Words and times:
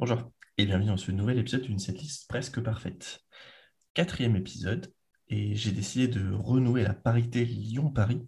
Bonjour 0.00 0.32
et 0.56 0.64
bienvenue 0.64 0.88
dans 0.88 0.96
ce 0.96 1.12
nouvel 1.12 1.38
épisode 1.38 1.60
d'une 1.60 1.78
setlist 1.78 2.26
presque 2.26 2.58
parfaite. 2.62 3.20
Quatrième 3.92 4.34
épisode 4.34 4.94
et 5.28 5.54
j'ai 5.54 5.72
décidé 5.72 6.08
de 6.08 6.32
renouer 6.32 6.84
la 6.84 6.94
parité 6.94 7.44
Lyon-Paris 7.44 8.26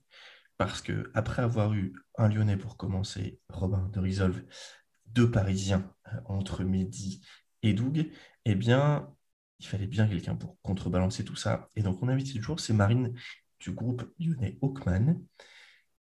parce 0.59 0.83
que 0.83 1.11
après 1.15 1.41
avoir 1.41 1.73
eu 1.73 1.95
un 2.19 2.29
Lyonnais 2.29 2.59
pour 2.59 2.77
commencer, 2.77 3.41
Robin 3.49 3.89
de 3.91 4.01
Resolve, 4.01 4.43
deux 5.07 5.31
Parisiens 5.31 5.91
euh, 6.09 6.21
entre 6.27 6.63
Mehdi 6.63 7.23
et 7.63 7.73
Doug, 7.73 8.11
eh 8.45 8.55
bien 8.55 9.09
il 9.59 9.67
fallait 9.67 9.87
bien 9.87 10.07
quelqu'un 10.07 10.37
pour 10.37 10.61
contrebalancer 10.61 11.25
tout 11.25 11.37
ça. 11.37 11.71
Et 11.75 11.81
donc 11.81 12.03
mon 12.03 12.09
invité 12.09 12.35
du 12.35 12.43
jour 12.43 12.61
c'est 12.61 12.75
Marine 12.75 13.19
du 13.61 13.71
groupe 13.71 14.05
lyonnais 14.19 14.59
Hawkman. 14.61 15.23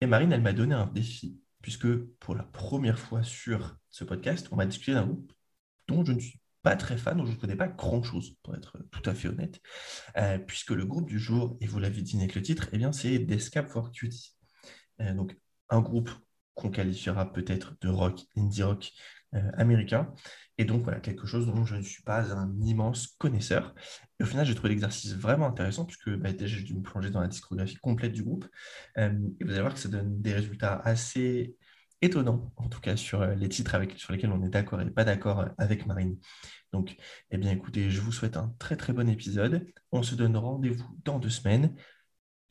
Et 0.00 0.06
Marine, 0.06 0.30
elle 0.30 0.42
m'a 0.42 0.52
donné 0.52 0.76
un 0.76 0.86
défi 0.86 1.40
puisque 1.62 1.92
pour 2.20 2.36
la 2.36 2.44
première 2.44 3.00
fois 3.00 3.24
sur 3.24 3.76
ce 3.90 4.04
podcast, 4.04 4.46
on 4.52 4.56
va 4.56 4.64
discuter 4.64 4.94
d'un 4.94 5.06
groupe 5.06 5.32
dont 5.88 6.04
je 6.04 6.12
ne 6.12 6.20
suis 6.20 6.38
pas 6.62 6.76
très 6.76 6.96
fan, 6.96 7.16
dont 7.16 7.26
je 7.26 7.32
ne 7.32 7.36
connais 7.36 7.56
pas 7.56 7.68
grand-chose, 7.68 8.36
pour 8.42 8.54
être 8.54 8.78
tout 8.90 9.08
à 9.08 9.14
fait 9.14 9.28
honnête, 9.28 9.60
euh, 10.16 10.38
puisque 10.38 10.70
le 10.70 10.84
groupe 10.84 11.08
du 11.08 11.18
jour, 11.18 11.56
et 11.60 11.66
vous 11.66 11.78
l'avez 11.78 12.02
dit 12.02 12.16
avec 12.18 12.34
le 12.34 12.42
titre, 12.42 12.68
eh 12.72 12.92
c'est 12.92 13.18
Descap 13.18 13.68
for 13.68 13.90
Cutie. 13.90 14.34
Euh, 15.00 15.14
donc, 15.14 15.36
un 15.70 15.80
groupe 15.80 16.10
qu'on 16.54 16.70
qualifiera 16.70 17.32
peut-être 17.32 17.74
de 17.80 17.88
rock, 17.88 18.20
indie 18.36 18.62
rock 18.62 18.92
euh, 19.34 19.50
américain, 19.54 20.12
et 20.56 20.64
donc 20.64 20.82
voilà, 20.82 20.98
quelque 20.98 21.26
chose 21.26 21.46
dont 21.46 21.64
je 21.64 21.76
ne 21.76 21.82
suis 21.82 22.02
pas 22.02 22.32
un 22.34 22.52
immense 22.60 23.06
connaisseur. 23.18 23.74
Et 24.18 24.24
au 24.24 24.26
final, 24.26 24.44
j'ai 24.44 24.56
trouvé 24.56 24.70
l'exercice 24.70 25.14
vraiment 25.14 25.46
intéressant, 25.46 25.84
puisque 25.84 26.10
bah, 26.16 26.32
déjà, 26.32 26.56
j'ai 26.56 26.64
dû 26.64 26.74
me 26.74 26.82
plonger 26.82 27.10
dans 27.10 27.20
la 27.20 27.28
discographie 27.28 27.76
complète 27.76 28.12
du 28.12 28.24
groupe, 28.24 28.46
et 28.96 29.08
vous 29.08 29.50
allez 29.52 29.60
voir 29.60 29.74
que 29.74 29.80
ça 29.80 29.88
donne 29.88 30.20
des 30.20 30.34
résultats 30.34 30.74
assez 30.74 31.56
étonnant, 32.02 32.52
en 32.56 32.68
tout 32.68 32.80
cas 32.80 32.96
sur 32.96 33.22
euh, 33.22 33.34
les 33.34 33.48
titres 33.48 33.76
sur 33.96 34.12
lesquels 34.12 34.30
on 34.30 34.44
est 34.44 34.48
d'accord 34.48 34.80
et 34.80 34.90
pas 34.90 35.04
d'accord 35.04 35.40
euh, 35.40 35.48
avec 35.58 35.86
Marine. 35.86 36.18
Donc, 36.72 36.96
eh 37.30 37.38
bien, 37.38 37.50
écoutez, 37.50 37.90
je 37.90 38.00
vous 38.00 38.12
souhaite 38.12 38.36
un 38.36 38.54
très 38.58 38.76
très 38.76 38.92
bon 38.92 39.08
épisode. 39.08 39.66
On 39.92 40.02
se 40.02 40.14
donne 40.14 40.36
rendez-vous 40.36 40.88
dans 41.04 41.18
deux 41.18 41.30
semaines. 41.30 41.74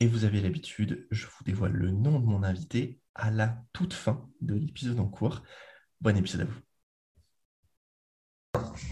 Et 0.00 0.06
vous 0.06 0.24
avez 0.24 0.40
l'habitude, 0.40 1.08
je 1.10 1.26
vous 1.26 1.44
dévoile 1.44 1.72
le 1.72 1.90
nom 1.90 2.20
de 2.20 2.24
mon 2.24 2.44
invité 2.44 3.00
à 3.16 3.32
la 3.32 3.64
toute 3.72 3.92
fin 3.92 4.28
de 4.40 4.54
l'épisode 4.54 5.00
en 5.00 5.08
cours. 5.08 5.42
Bon 6.00 6.16
épisode 6.16 6.42
à 6.42 6.44
vous. 6.44 6.60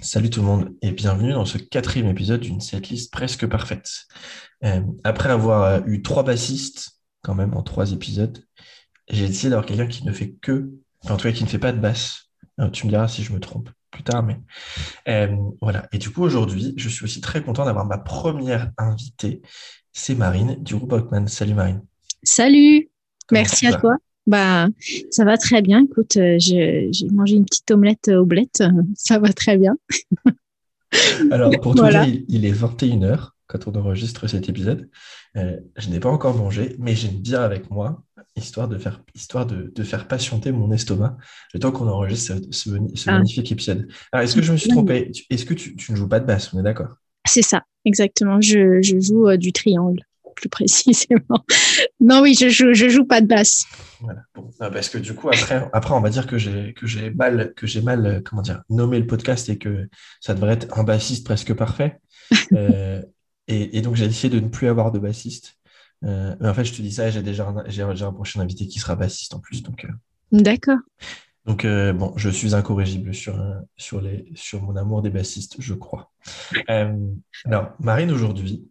Salut 0.03 0.31
tout 0.31 0.41
le 0.41 0.47
monde 0.47 0.77
et 0.83 0.91
bienvenue 0.91 1.33
dans 1.33 1.45
ce 1.45 1.59
quatrième 1.59 2.09
épisode 2.09 2.41
d'une 2.41 2.61
setlist 2.61 3.13
presque 3.13 3.47
parfaite. 3.47 3.89
Euh, 4.65 4.83
après 5.05 5.31
avoir 5.31 5.87
eu 5.87 6.03
trois 6.03 6.25
bassistes, 6.25 7.01
quand 7.23 7.35
même, 7.35 7.55
en 7.55 7.63
trois 7.63 7.93
épisodes, 7.93 8.45
j'ai 9.09 9.27
décidé 9.27 9.51
d'avoir 9.51 9.67
quelqu'un 9.67 9.87
qui 9.87 10.05
ne 10.05 10.13
fait 10.13 10.33
que, 10.33 10.71
en 11.09 11.17
tout 11.17 11.25
cas 11.25 11.33
qui 11.33 11.45
ne 11.45 11.49
fait 11.49 11.59
pas 11.59 11.73
de 11.73 11.79
basse. 11.79 12.29
tu 12.73 12.87
me 12.87 12.91
diras 12.91 13.09
si 13.09 13.23
je 13.23 13.33
me 13.33 13.41
trompe 13.41 13.71
plus 13.91 14.03
tard, 14.03 14.23
mais 14.23 14.39
euh, 15.09 15.35
voilà. 15.61 15.89
Et 15.93 15.99
du 15.99 16.11
coup, 16.11 16.23
aujourd'hui, 16.23 16.75
je 16.77 16.89
suis 16.89 17.05
aussi 17.05 17.21
très 17.21 17.43
content 17.43 17.65
d'avoir 17.65 17.87
ma 17.87 17.99
première 17.99 18.73
invitée. 18.79 19.43
C'est 19.93 20.15
Marine 20.15 20.63
du 20.63 20.77
groupe 20.77 20.93
Hawkman. 20.93 21.29
Salut 21.29 21.55
Marine. 21.55 21.83
Salut. 22.23 22.91
Merci 23.33 23.67
à 23.67 23.75
toi. 23.75 23.97
Bah, 24.27 24.69
ça 25.11 25.25
va 25.25 25.37
très 25.39 25.63
bien. 25.63 25.85
Écoute, 25.85 26.17
euh, 26.17 26.37
j'ai 26.39 26.91
mangé 27.13 27.37
une 27.37 27.45
petite 27.45 27.71
omelette 27.71 28.09
au 28.09 28.27
blette. 28.27 28.63
Ça 28.97 29.19
va 29.19 29.33
très 29.33 29.57
bien. 29.57 29.77
Alors, 31.31 31.51
pour 31.61 31.75
tout 31.75 31.89
dire, 31.89 32.07
il, 32.29 32.45
est 32.45 32.53
21h 32.53 33.31
quand 33.47 33.69
on 33.69 33.75
enregistre 33.77 34.27
cet 34.27 34.49
épisode. 34.49 34.89
Euh, 35.37 35.59
je 35.77 35.91
n'ai 35.91 36.01
pas 36.01 36.09
encore 36.09 36.37
mangé, 36.37 36.77
mais 36.79 36.95
j'ai 36.95 37.09
une 37.09 37.21
bière 37.21 37.43
avec 37.43 37.71
moi 37.71 38.03
histoire 38.37 38.69
de 38.69 38.79
faire, 38.79 39.03
histoire 39.15 39.47
de, 39.47 39.73
de 39.75 39.83
faire 39.83 40.07
patienter 40.07 40.53
mon 40.53 40.71
estomac 40.73 41.17
le 41.55 41.61
temps 41.61 41.73
qu'on 41.73 41.89
enregistre 41.89 42.37
ce, 42.51 42.71
ce, 42.95 43.11
ah. 43.11 43.13
magnifique 43.13 43.51
épisode. 43.51 43.89
Alors, 44.13 44.25
est-ce 44.25 44.35
que 44.35 44.43
je 44.43 44.53
me 44.53 44.57
suis 44.57 44.71
trompé? 44.71 45.11
Est-ce 45.31 45.45
que 45.45 45.55
tu, 45.55 45.75
tu, 45.77 45.93
ne 45.93 45.97
joues 45.97 46.09
pas 46.09 46.21
de 46.21 46.27
basse? 46.27 46.53
On 46.53 46.61
est 46.61 46.63
d'accord? 46.63 46.97
C'est 47.27 47.43
ça, 47.43 47.63
exactement. 47.85 48.41
Je, 48.41 48.81
je 48.83 49.01
joue 49.01 49.29
euh, 49.29 49.37
du 49.37 49.53
triangle, 49.53 50.03
plus 50.35 50.49
précisément. 50.51 51.45
non, 52.01 52.21
oui, 52.21 52.37
je 52.39 52.49
joue, 52.49 52.73
je 52.73 52.89
joue 52.89 53.05
pas 53.05 53.21
de 53.21 53.27
basse. 53.27 53.65
Voilà. 54.01 54.21
Bon, 54.35 54.51
parce 54.59 54.89
que 54.89 54.99
du 54.99 55.15
coup, 55.15 55.29
après, 55.29 55.69
après 55.73 55.95
on 55.95 56.01
va 56.01 56.11
dire 56.11 56.27
que 56.27 56.39
j'ai 56.39 57.11
mal, 57.15 57.55
que 57.57 57.81
mal, 57.81 58.07
euh, 58.07 58.21
comment 58.25 58.43
dire, 58.43 58.63
nommé 58.69 58.99
le 58.99 59.07
podcast 59.07 59.49
et 59.49 59.59
que 59.59 59.89
ça 60.21 60.35
devrait 60.35 60.53
être 60.53 60.79
un 60.79 60.85
bassiste 60.85 61.25
presque 61.25 61.55
parfait. 61.55 61.99
euh, 62.53 63.03
et, 63.49 63.79
et, 63.79 63.81
donc, 63.81 63.95
j'ai 63.95 64.09
décidé 64.09 64.41
de 64.41 64.45
ne 64.45 64.51
plus 64.51 64.67
avoir 64.67 64.91
de 64.91 64.99
bassiste 64.99 65.57
euh, 66.05 66.35
mais 66.41 66.49
en 66.49 66.55
fait, 66.55 66.65
je 66.65 66.73
te 66.73 66.83
dis 66.83 66.93
ça, 66.93 67.11
j'ai 67.11 67.23
déjà 67.23 67.49
un, 67.49 67.65
j'ai, 67.69 67.83
un 67.83 68.13
prochain 68.13 68.41
invité 68.41 68.67
qui 68.67 68.79
sera 68.79 68.97
bassiste 68.97 69.35
en 69.35 69.41
plus. 69.41 69.63
Donc, 69.63 69.85
euh. 69.85 69.89
D'accord. 70.33 70.79
Donc, 71.45 71.65
euh, 71.65 71.93
bon, 71.93 72.13
je 72.17 72.29
suis 72.29 72.55
incorrigible 72.55 73.15
sur, 73.15 73.39
sur, 73.77 74.01
les, 74.01 74.31
sur 74.35 74.63
mon 74.63 74.77
amour 74.77 75.03
des 75.03 75.11
bassistes, 75.11 75.57
je 75.59 75.75
crois. 75.75 76.11
alors, 77.45 77.73
Marine, 77.79 78.11
aujourd'hui, 78.11 78.69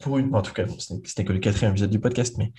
pour 0.00 0.18
une, 0.18 0.34
en 0.34 0.42
tout 0.42 0.54
cas, 0.54 0.64
ce 0.78 0.94
n'est 0.94 1.24
que 1.24 1.32
le 1.32 1.38
quatrième 1.38 1.72
épisode 1.72 1.90
du 1.90 2.00
podcast, 2.00 2.36
mais 2.38 2.52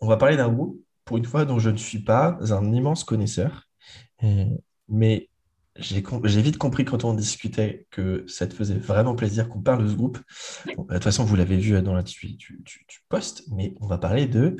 on 0.00 0.08
va 0.08 0.16
parler 0.16 0.36
d'un 0.36 0.48
groupe, 0.48 0.80
pour 1.04 1.18
une 1.18 1.24
fois, 1.26 1.44
dont 1.44 1.58
je 1.58 1.70
ne 1.70 1.76
suis 1.76 1.98
pas 1.98 2.38
un 2.50 2.72
immense 2.72 3.04
connaisseur. 3.04 3.68
mais 4.88 5.28
j'ai 5.76 6.42
vite 6.42 6.58
compris 6.58 6.84
quand 6.84 7.04
on 7.04 7.14
discutait 7.14 7.86
que 7.90 8.24
ça 8.28 8.46
te 8.46 8.54
faisait 8.54 8.76
vraiment 8.76 9.14
plaisir 9.14 9.48
qu'on 9.48 9.60
parle 9.60 9.84
de 9.84 9.88
ce 9.88 9.94
groupe. 9.94 10.18
Bah, 10.66 10.74
de 10.76 10.94
toute 10.94 11.04
façon, 11.04 11.24
vous 11.24 11.36
l'avez 11.36 11.56
vu 11.56 11.80
dans 11.82 11.94
l'intitulé 11.94 12.34
du, 12.34 12.62
post, 13.08 13.44
mais 13.50 13.74
on 13.80 13.86
va 13.86 13.98
parler 13.98 14.26
de 14.26 14.56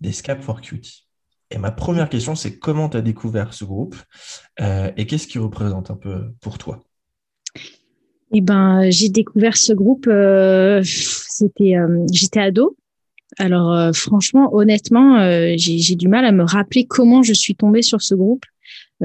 d'Escape 0.00 0.42
for 0.42 0.60
Cutie. 0.60 1.08
Et 1.50 1.58
ma 1.58 1.70
première 1.70 2.08
question, 2.08 2.34
c'est 2.34 2.58
comment 2.58 2.88
tu 2.88 2.98
as 2.98 3.00
découvert 3.00 3.54
ce 3.54 3.64
groupe 3.64 3.96
euh, 4.60 4.92
et 4.96 5.06
qu'est-ce 5.06 5.26
qu'il 5.26 5.40
représente 5.40 5.90
un 5.90 5.96
peu 5.96 6.32
pour 6.40 6.58
toi? 6.58 6.84
Eh 8.32 8.42
ben, 8.42 8.90
j'ai 8.90 9.08
découvert 9.08 9.56
ce 9.56 9.72
groupe, 9.72 10.06
euh, 10.06 10.82
c'était, 10.84 11.76
euh, 11.76 12.04
j'étais 12.12 12.40
ado. 12.40 12.76
Alors, 13.36 13.94
franchement, 13.94 14.54
honnêtement, 14.54 15.18
j'ai 15.56 15.96
du 15.96 16.08
mal 16.08 16.24
à 16.24 16.32
me 16.32 16.44
rappeler 16.44 16.86
comment 16.86 17.22
je 17.22 17.34
suis 17.34 17.54
tombée 17.54 17.82
sur 17.82 18.00
ce 18.00 18.14
groupe. 18.14 18.44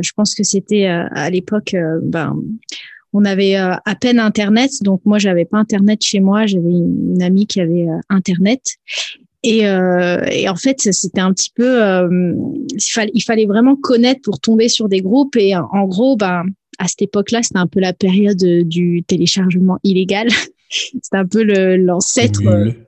Je 0.01 0.11
pense 0.15 0.33
que 0.33 0.43
c'était 0.43 0.87
euh, 0.87 1.05
à 1.11 1.29
l'époque, 1.29 1.73
euh, 1.73 1.99
ben, 2.01 2.35
on 3.13 3.25
avait 3.25 3.57
euh, 3.57 3.75
à 3.85 3.95
peine 3.95 4.19
Internet, 4.19 4.71
donc 4.81 5.01
moi 5.05 5.19
j'avais 5.19 5.45
pas 5.45 5.57
Internet 5.57 6.01
chez 6.01 6.19
moi, 6.19 6.45
j'avais 6.47 6.71
une, 6.71 7.21
amie 7.21 7.45
qui 7.45 7.61
avait 7.61 7.85
Internet. 8.09 8.61
Et, 9.45 9.63
et, 9.63 10.47
en 10.47 10.55
fait, 10.55 10.79
c'était 10.79 11.19
un 11.19 11.33
petit 11.33 11.51
peu, 11.53 11.81
il, 12.73 12.81
fallait, 12.81 13.11
il 13.13 13.21
fallait 13.21 13.45
vraiment 13.45 13.75
connaître 13.75 14.21
pour 14.21 14.39
tomber 14.39 14.69
sur 14.69 14.87
des 14.87 15.01
groupes. 15.01 15.35
Et 15.35 15.53
en 15.53 15.85
gros, 15.85 16.15
ben, 16.15 16.45
à 16.79 16.87
cette 16.87 17.01
époque-là, 17.01 17.43
c'était 17.43 17.59
un 17.59 17.67
peu 17.67 17.81
la 17.81 17.91
période 17.91 18.41
du 18.41 19.03
téléchargement 19.05 19.79
illégal. 19.83 20.29
c'était 20.69 21.17
un 21.17 21.25
peu 21.25 21.43
l'ancêtre. 21.75 22.41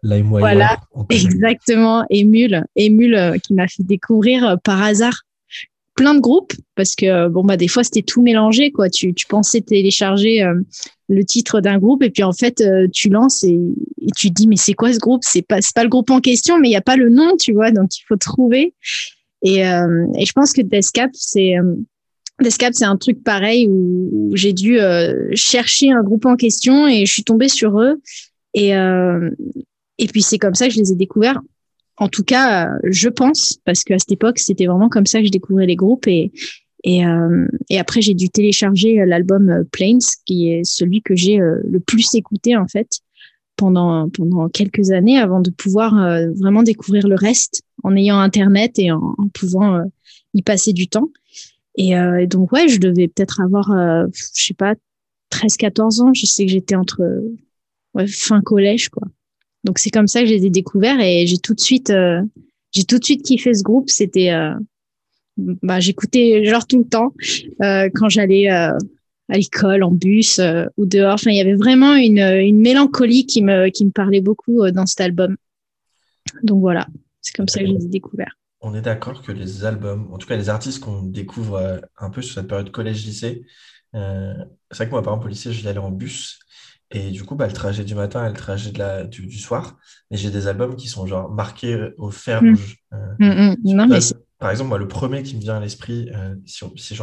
Voilà, 0.04 0.78
exactement. 1.10 2.06
Emule, 2.10 2.64
Emule 2.76 3.40
qui 3.44 3.54
m'a 3.54 3.68
fait 3.68 3.84
découvrir 3.84 4.58
par 4.64 4.82
hasard 4.82 5.22
plein 5.96 6.14
de 6.14 6.20
groupes 6.20 6.54
parce 6.76 6.94
que 6.96 7.30
bon 7.30 7.44
bah 7.44 7.58
des 7.58 7.70
fois 7.70 7.84
c'était 7.84 8.02
tout 8.02 8.22
mélangé 8.22 8.72
quoi. 8.72 8.90
Tu, 8.90 9.14
tu 9.14 9.26
pensais 9.26 9.62
télécharger 9.62 10.44
euh, 10.44 10.54
le 11.08 11.24
titre 11.24 11.62
d'un 11.62 11.78
groupe 11.78 12.04
et 12.04 12.10
puis 12.10 12.24
en 12.24 12.34
fait 12.34 12.62
euh, 12.62 12.88
tu 12.92 13.10
lances 13.10 13.44
et, 13.44 13.58
tu 14.16 14.30
te 14.30 14.34
dis 14.34 14.48
mais 14.48 14.58
c'est 14.58 14.74
quoi 14.74 14.94
ce 14.94 15.00
groupe? 15.00 15.22
C'est 15.24 15.42
pas 15.42 15.62
c'est 15.62 15.74
pas 15.74 15.84
le 15.84 15.90
groupe 15.90 16.12
en 16.12 16.20
question 16.20 16.60
mais 16.60 16.68
il 16.68 16.74
y 16.74 16.78
a 16.78 16.82
pas 16.82 16.98
le 16.98 17.10
nom 17.10 17.38
tu 17.40 17.54
vois 17.54 17.72
donc 17.72 17.98
il 17.98 18.04
faut 18.08 18.18
trouver 18.18 18.74
et, 19.42 19.66
euh, 19.66 20.06
et 20.20 20.26
je 20.26 20.34
pense 20.34 20.52
que 20.52 20.62
Descap 20.62 21.12
c'est 21.14 21.56
Descap 22.42 22.74
c'est 22.74 22.86
un 22.86 22.98
truc 22.98 23.24
pareil 23.24 23.68
où, 23.70 24.32
j'ai 24.34 24.54
dû 24.54 24.78
chercher 25.34 25.92
un 25.92 26.04
groupe 26.04 26.26
en 26.26 26.36
question 26.36 26.88
et 26.88 27.06
je 27.06 27.12
suis 27.14 27.24
tombée 27.24 27.48
sur 27.48 27.80
eux 27.80 28.02
et 28.54 28.72
et 28.72 30.08
puis 30.08 30.22
c'est 30.22 30.38
comme 30.38 30.56
ça 30.56 30.68
que 30.68 30.74
je 30.74 30.80
les 30.80 30.92
ai 30.92 30.96
découverts 30.96 31.40
en 31.98 32.10
tout 32.10 32.24
cas, 32.24 32.72
je 32.84 33.10
pense, 33.10 33.60
parce 33.64 33.84
qu'à 33.84 33.98
cette 34.00 34.12
époque, 34.12 34.40
c'était 34.40 34.66
vraiment 34.66 34.90
comme 34.90 35.06
ça 35.06 35.20
que 35.20 35.26
je 35.26 35.32
découvrais 35.32 35.66
les 35.66 35.76
groupes. 35.76 36.08
Et, 36.08 36.32
et, 36.84 37.06
euh, 37.06 37.48
et 37.70 37.80
après, 37.80 38.02
j'ai 38.02 38.14
dû 38.14 38.30
télécharger 38.30 39.06
l'album 39.06 39.50
euh, 39.50 39.64
Planes, 39.72 40.00
qui 40.26 40.50
est 40.50 40.64
celui 40.66 41.02
que 41.02 41.16
j'ai 41.16 41.40
euh, 41.40 41.62
le 41.64 41.80
plus 41.80 42.14
écouté, 42.16 42.58
en 42.58 42.68
fait, 42.68 43.00
pendant, 43.56 44.10
pendant 44.10 44.50
quelques 44.50 44.92
années, 44.92 45.18
avant 45.18 45.40
de 45.40 45.52
pouvoir 45.52 45.94
vraiment 46.36 46.62
découvrir 46.62 47.08
le 47.08 47.16
reste, 47.16 47.64
en 47.84 47.96
ayant 47.96 48.20
Internet 48.20 48.78
et 48.78 48.92
en, 48.92 49.16
pouvant 49.34 49.82
y 50.34 50.42
passer 50.42 50.74
du 50.74 50.90
temps. 50.90 51.10
Et, 51.78 51.92
et, 51.92 52.28
donc, 52.28 52.52
ouais, 52.52 52.68
je 52.68 52.80
devais 52.80 53.08
peut-être 53.08 53.42
avoir, 53.42 53.70
je 54.14 54.44
sais 54.44 54.54
pas, 54.54 54.76
13, 55.30 55.58
14 55.58 56.02
ans. 56.02 56.14
Je 56.14 56.26
sais 56.26 56.46
que 56.46 56.52
j'étais 56.52 56.76
entre 56.76 57.02
ouais, 57.96 58.08
fin 58.08 58.42
collège, 58.42 58.90
quoi. 58.90 59.08
Donc 59.66 59.80
c'est 59.80 59.90
comme 59.90 60.08
ça 60.08 60.22
que 60.22 60.28
je 60.28 60.34
les 60.34 60.46
ai 60.46 60.50
découverts 60.52 61.00
et 61.02 61.26
j'ai 61.26 61.40
tout 61.40 61.56
de 61.56 61.60
suite, 61.60 61.90
euh, 61.90 62.22
j'ai 62.72 62.84
tout 62.84 63.00
de 63.00 63.04
suite 63.04 63.24
kiffé 63.24 63.54
ce 63.54 63.64
groupe. 63.64 63.90
C'était, 63.90 64.32
euh, 64.32 64.54
bah, 65.38 65.80
j'écoutais 65.80 66.46
genre 66.46 66.68
tout 66.68 66.78
le 66.78 66.86
temps 66.86 67.14
euh, 67.64 67.90
quand 67.94 68.08
j'allais 68.08 68.48
à 68.48 68.78
l'école, 69.30 69.82
en 69.82 69.92
bus 69.92 70.40
ou 70.78 70.86
dehors. 70.86 71.16
Enfin, 71.16 71.32
il 71.32 71.38
y 71.38 71.42
avait 71.42 71.56
vraiment 71.56 71.96
une, 71.96 72.20
une 72.20 72.60
mélancolie 72.60 73.26
qui 73.26 73.42
me, 73.42 73.70
qui 73.70 73.86
me 73.86 73.92
parlait 73.92 74.22
beaucoup 74.22 74.70
dans 74.70 74.86
cet 74.86 75.02
album. 75.02 75.36
Donc 76.44 76.60
voilà, 76.60 76.86
c'est 77.22 77.36
comme 77.36 77.48
ça 77.48 77.60
que 77.60 77.66
je 77.66 77.74
les 77.74 77.86
ai 77.86 77.90
découverts. 77.90 78.38
On 78.66 78.74
est 78.74 78.82
d'accord 78.82 79.22
que 79.22 79.32
les 79.32 79.64
albums, 79.64 80.12
en 80.12 80.18
tout 80.18 80.28
cas 80.28 80.36
les 80.36 80.50
artistes 80.50 80.84
qu'on 80.84 81.04
découvre 81.04 81.56
euh, 81.56 81.78
un 81.98 82.10
peu 82.10 82.24
sur 82.24 82.34
cette 82.34 82.48
période 82.48 82.72
collège-lycée, 82.72 83.46
euh, 83.94 84.34
c'est 84.72 84.78
vrai 84.78 84.86
que 84.88 84.92
moi, 84.92 85.04
par 85.04 85.14
exemple, 85.14 85.28
au 85.28 85.30
lycée, 85.30 85.54
j'y 85.54 85.68
allais 85.68 85.78
en 85.78 85.92
bus. 85.92 86.40
Et 86.90 87.12
du 87.12 87.24
coup, 87.24 87.36
bah, 87.36 87.46
le 87.46 87.54
trajet 87.54 87.84
du 87.84 87.94
matin 87.94 88.26
et 88.26 88.30
le 88.30 88.36
trajet 88.36 88.72
de 88.72 88.80
la, 88.80 89.04
du, 89.04 89.38
soir, 89.38 89.78
et 90.10 90.18
j'ai 90.18 90.32
des 90.32 90.48
albums 90.48 90.76
qui 90.76 90.88
sont 90.88 91.06
genre 91.06 91.30
marqués 91.30 91.92
au 91.98 92.10
fer 92.10 92.42
mm. 92.42 92.50
rouge. 92.50 92.78
Mm, 93.20 93.56
mm. 93.64 93.88
Mais 93.88 94.00
par 94.40 94.50
exemple, 94.50 94.70
moi, 94.70 94.80
le 94.80 94.88
premier 94.88 95.22
qui 95.22 95.36
me 95.36 95.42
vient 95.42 95.58
à 95.58 95.60
l'esprit, 95.60 96.10
si, 96.46 96.96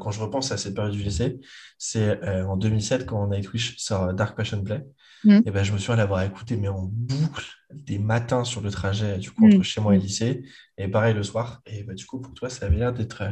quand 0.00 0.10
je 0.10 0.20
repense 0.20 0.52
à 0.52 0.56
cette 0.56 0.74
période 0.74 0.92
du 0.92 1.02
lycée, 1.02 1.40
c'est 1.78 2.20
en 2.42 2.56
2007 2.56 3.06
quand 3.06 3.28
Nightwish 3.28 3.76
sort 3.78 4.12
Dark 4.12 4.36
Passion 4.36 4.62
Play. 4.62 4.84
Mm. 5.24 5.40
Et 5.46 5.50
ben, 5.50 5.62
je 5.64 5.72
me 5.72 5.78
souviens 5.78 5.96
l'avoir 5.96 6.22
écouté, 6.22 6.56
mais 6.56 6.68
en 6.68 6.88
boucle, 6.90 7.46
des 7.72 7.98
matins 7.98 8.44
sur 8.44 8.60
le 8.60 8.70
trajet 8.70 9.18
du 9.18 9.30
coup, 9.30 9.46
entre 9.46 9.58
mm. 9.58 9.64
chez 9.64 9.80
moi 9.80 9.94
et 9.94 9.98
le 9.98 10.02
lycée. 10.02 10.42
Et 10.78 10.88
pareil 10.88 11.14
le 11.14 11.22
soir. 11.22 11.62
Et 11.66 11.82
bah, 11.82 11.94
du 11.94 12.06
coup, 12.06 12.20
pour 12.20 12.34
toi, 12.34 12.48
ça 12.48 12.66
avait 12.66 12.76
l'air 12.76 12.92
d'être 12.92 13.22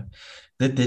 d'être 0.60 0.74
des 0.74 0.86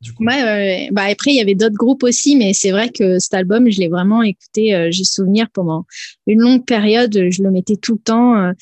Du 0.00 0.12
coup. 0.12 0.24
Ouais, 0.24 0.88
Bah, 0.92 1.04
après, 1.10 1.32
il 1.32 1.36
y 1.36 1.40
avait 1.40 1.54
d'autres 1.54 1.76
groupes 1.76 2.02
aussi, 2.02 2.36
mais 2.36 2.52
c'est 2.52 2.70
vrai 2.70 2.90
que 2.90 3.18
cet 3.18 3.34
album, 3.34 3.70
je 3.70 3.80
l'ai 3.80 3.88
vraiment 3.88 4.22
écouté. 4.22 4.74
Euh, 4.74 4.88
j'ai 4.90 5.04
souvenir 5.04 5.48
pendant 5.52 5.86
une 6.26 6.40
longue 6.40 6.64
période, 6.64 7.12
je 7.12 7.42
le 7.42 7.50
mettais 7.50 7.76
tout 7.76 7.94
le 7.94 8.00
temps. 8.00 8.36
Euh, 8.36 8.52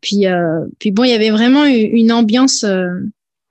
puis, 0.00 0.26
euh, 0.26 0.66
puis 0.78 0.90
bon, 0.90 1.04
il 1.04 1.10
y 1.10 1.14
avait 1.14 1.30
vraiment 1.30 1.64
une 1.64 2.12
ambiance 2.12 2.64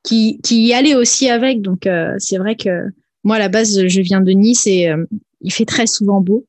qui, 0.03 0.39
qui 0.41 0.63
y 0.63 0.73
allait 0.73 0.95
aussi 0.95 1.29
avec. 1.29 1.61
Donc, 1.61 1.89
c'est 2.19 2.37
vrai 2.37 2.55
que 2.55 2.89
moi, 3.23 3.37
à 3.37 3.39
la 3.39 3.49
base, 3.49 3.87
je 3.87 4.01
viens 4.01 4.21
de 4.21 4.31
Nice 4.31 4.67
et 4.67 4.91
il 5.43 5.51
fait 5.51 5.65
très 5.65 5.87
souvent 5.87 6.21
beau. 6.21 6.45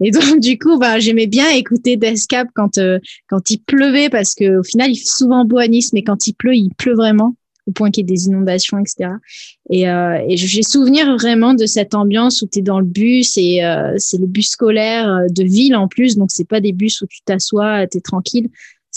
Et 0.00 0.10
donc, 0.10 0.40
du 0.40 0.58
coup, 0.58 0.78
bah, 0.78 0.98
j'aimais 0.98 1.26
bien 1.26 1.48
écouter 1.50 1.96
Deathcap 1.96 2.48
quand, 2.54 2.78
euh, 2.78 2.98
quand 3.28 3.50
il 3.50 3.58
pleuvait 3.58 4.10
parce 4.10 4.34
que 4.34 4.60
au 4.60 4.62
final, 4.62 4.90
il 4.90 4.96
fait 4.96 5.04
souvent 5.04 5.44
beau 5.44 5.58
à 5.58 5.68
Nice, 5.68 5.92
mais 5.92 6.02
quand 6.02 6.26
il 6.26 6.34
pleut, 6.34 6.54
il 6.54 6.70
pleut 6.76 6.94
vraiment 6.94 7.34
au 7.66 7.72
point 7.72 7.90
qu'il 7.90 8.02
y 8.02 8.10
ait 8.10 8.14
des 8.14 8.26
inondations, 8.26 8.78
etc. 8.78 9.10
Et, 9.70 9.88
euh, 9.88 10.18
et 10.28 10.36
j'ai 10.36 10.62
souvenir 10.62 11.16
vraiment 11.16 11.54
de 11.54 11.66
cette 11.66 11.94
ambiance 11.94 12.42
où 12.42 12.48
tu 12.50 12.58
es 12.58 12.62
dans 12.62 12.80
le 12.80 12.86
bus 12.86 13.36
et 13.36 13.64
euh, 13.64 13.94
c'est 13.98 14.18
le 14.18 14.26
bus 14.26 14.50
scolaire 14.50 15.08
euh, 15.08 15.26
de 15.30 15.44
ville 15.44 15.76
en 15.76 15.88
plus, 15.88 16.16
donc 16.16 16.30
c'est 16.32 16.48
pas 16.48 16.60
des 16.60 16.72
bus 16.72 17.00
où 17.02 17.06
tu 17.06 17.20
t'assois, 17.24 17.86
tu 17.86 17.98
es 17.98 18.00
tranquille. 18.00 18.48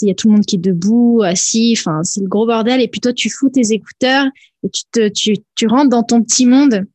Il 0.01 0.09
y 0.09 0.11
a 0.11 0.13
tout 0.13 0.27
le 0.27 0.33
monde 0.33 0.45
qui 0.45 0.57
est 0.57 0.59
debout, 0.59 1.21
assis, 1.23 1.73
enfin 1.77 2.01
c'est 2.03 2.19
le 2.19 2.27
gros 2.27 2.45
bordel. 2.45 2.81
Et 2.81 2.89
puis 2.89 2.99
toi, 2.99 3.13
tu 3.13 3.29
fous 3.29 3.49
tes 3.49 3.71
écouteurs 3.71 4.25
et 4.63 4.69
tu, 4.69 4.83
te, 4.91 5.07
tu, 5.07 5.37
tu 5.55 5.67
rentres 5.67 5.89
dans 5.89 6.03
ton 6.03 6.21
petit 6.21 6.45
monde 6.45 6.85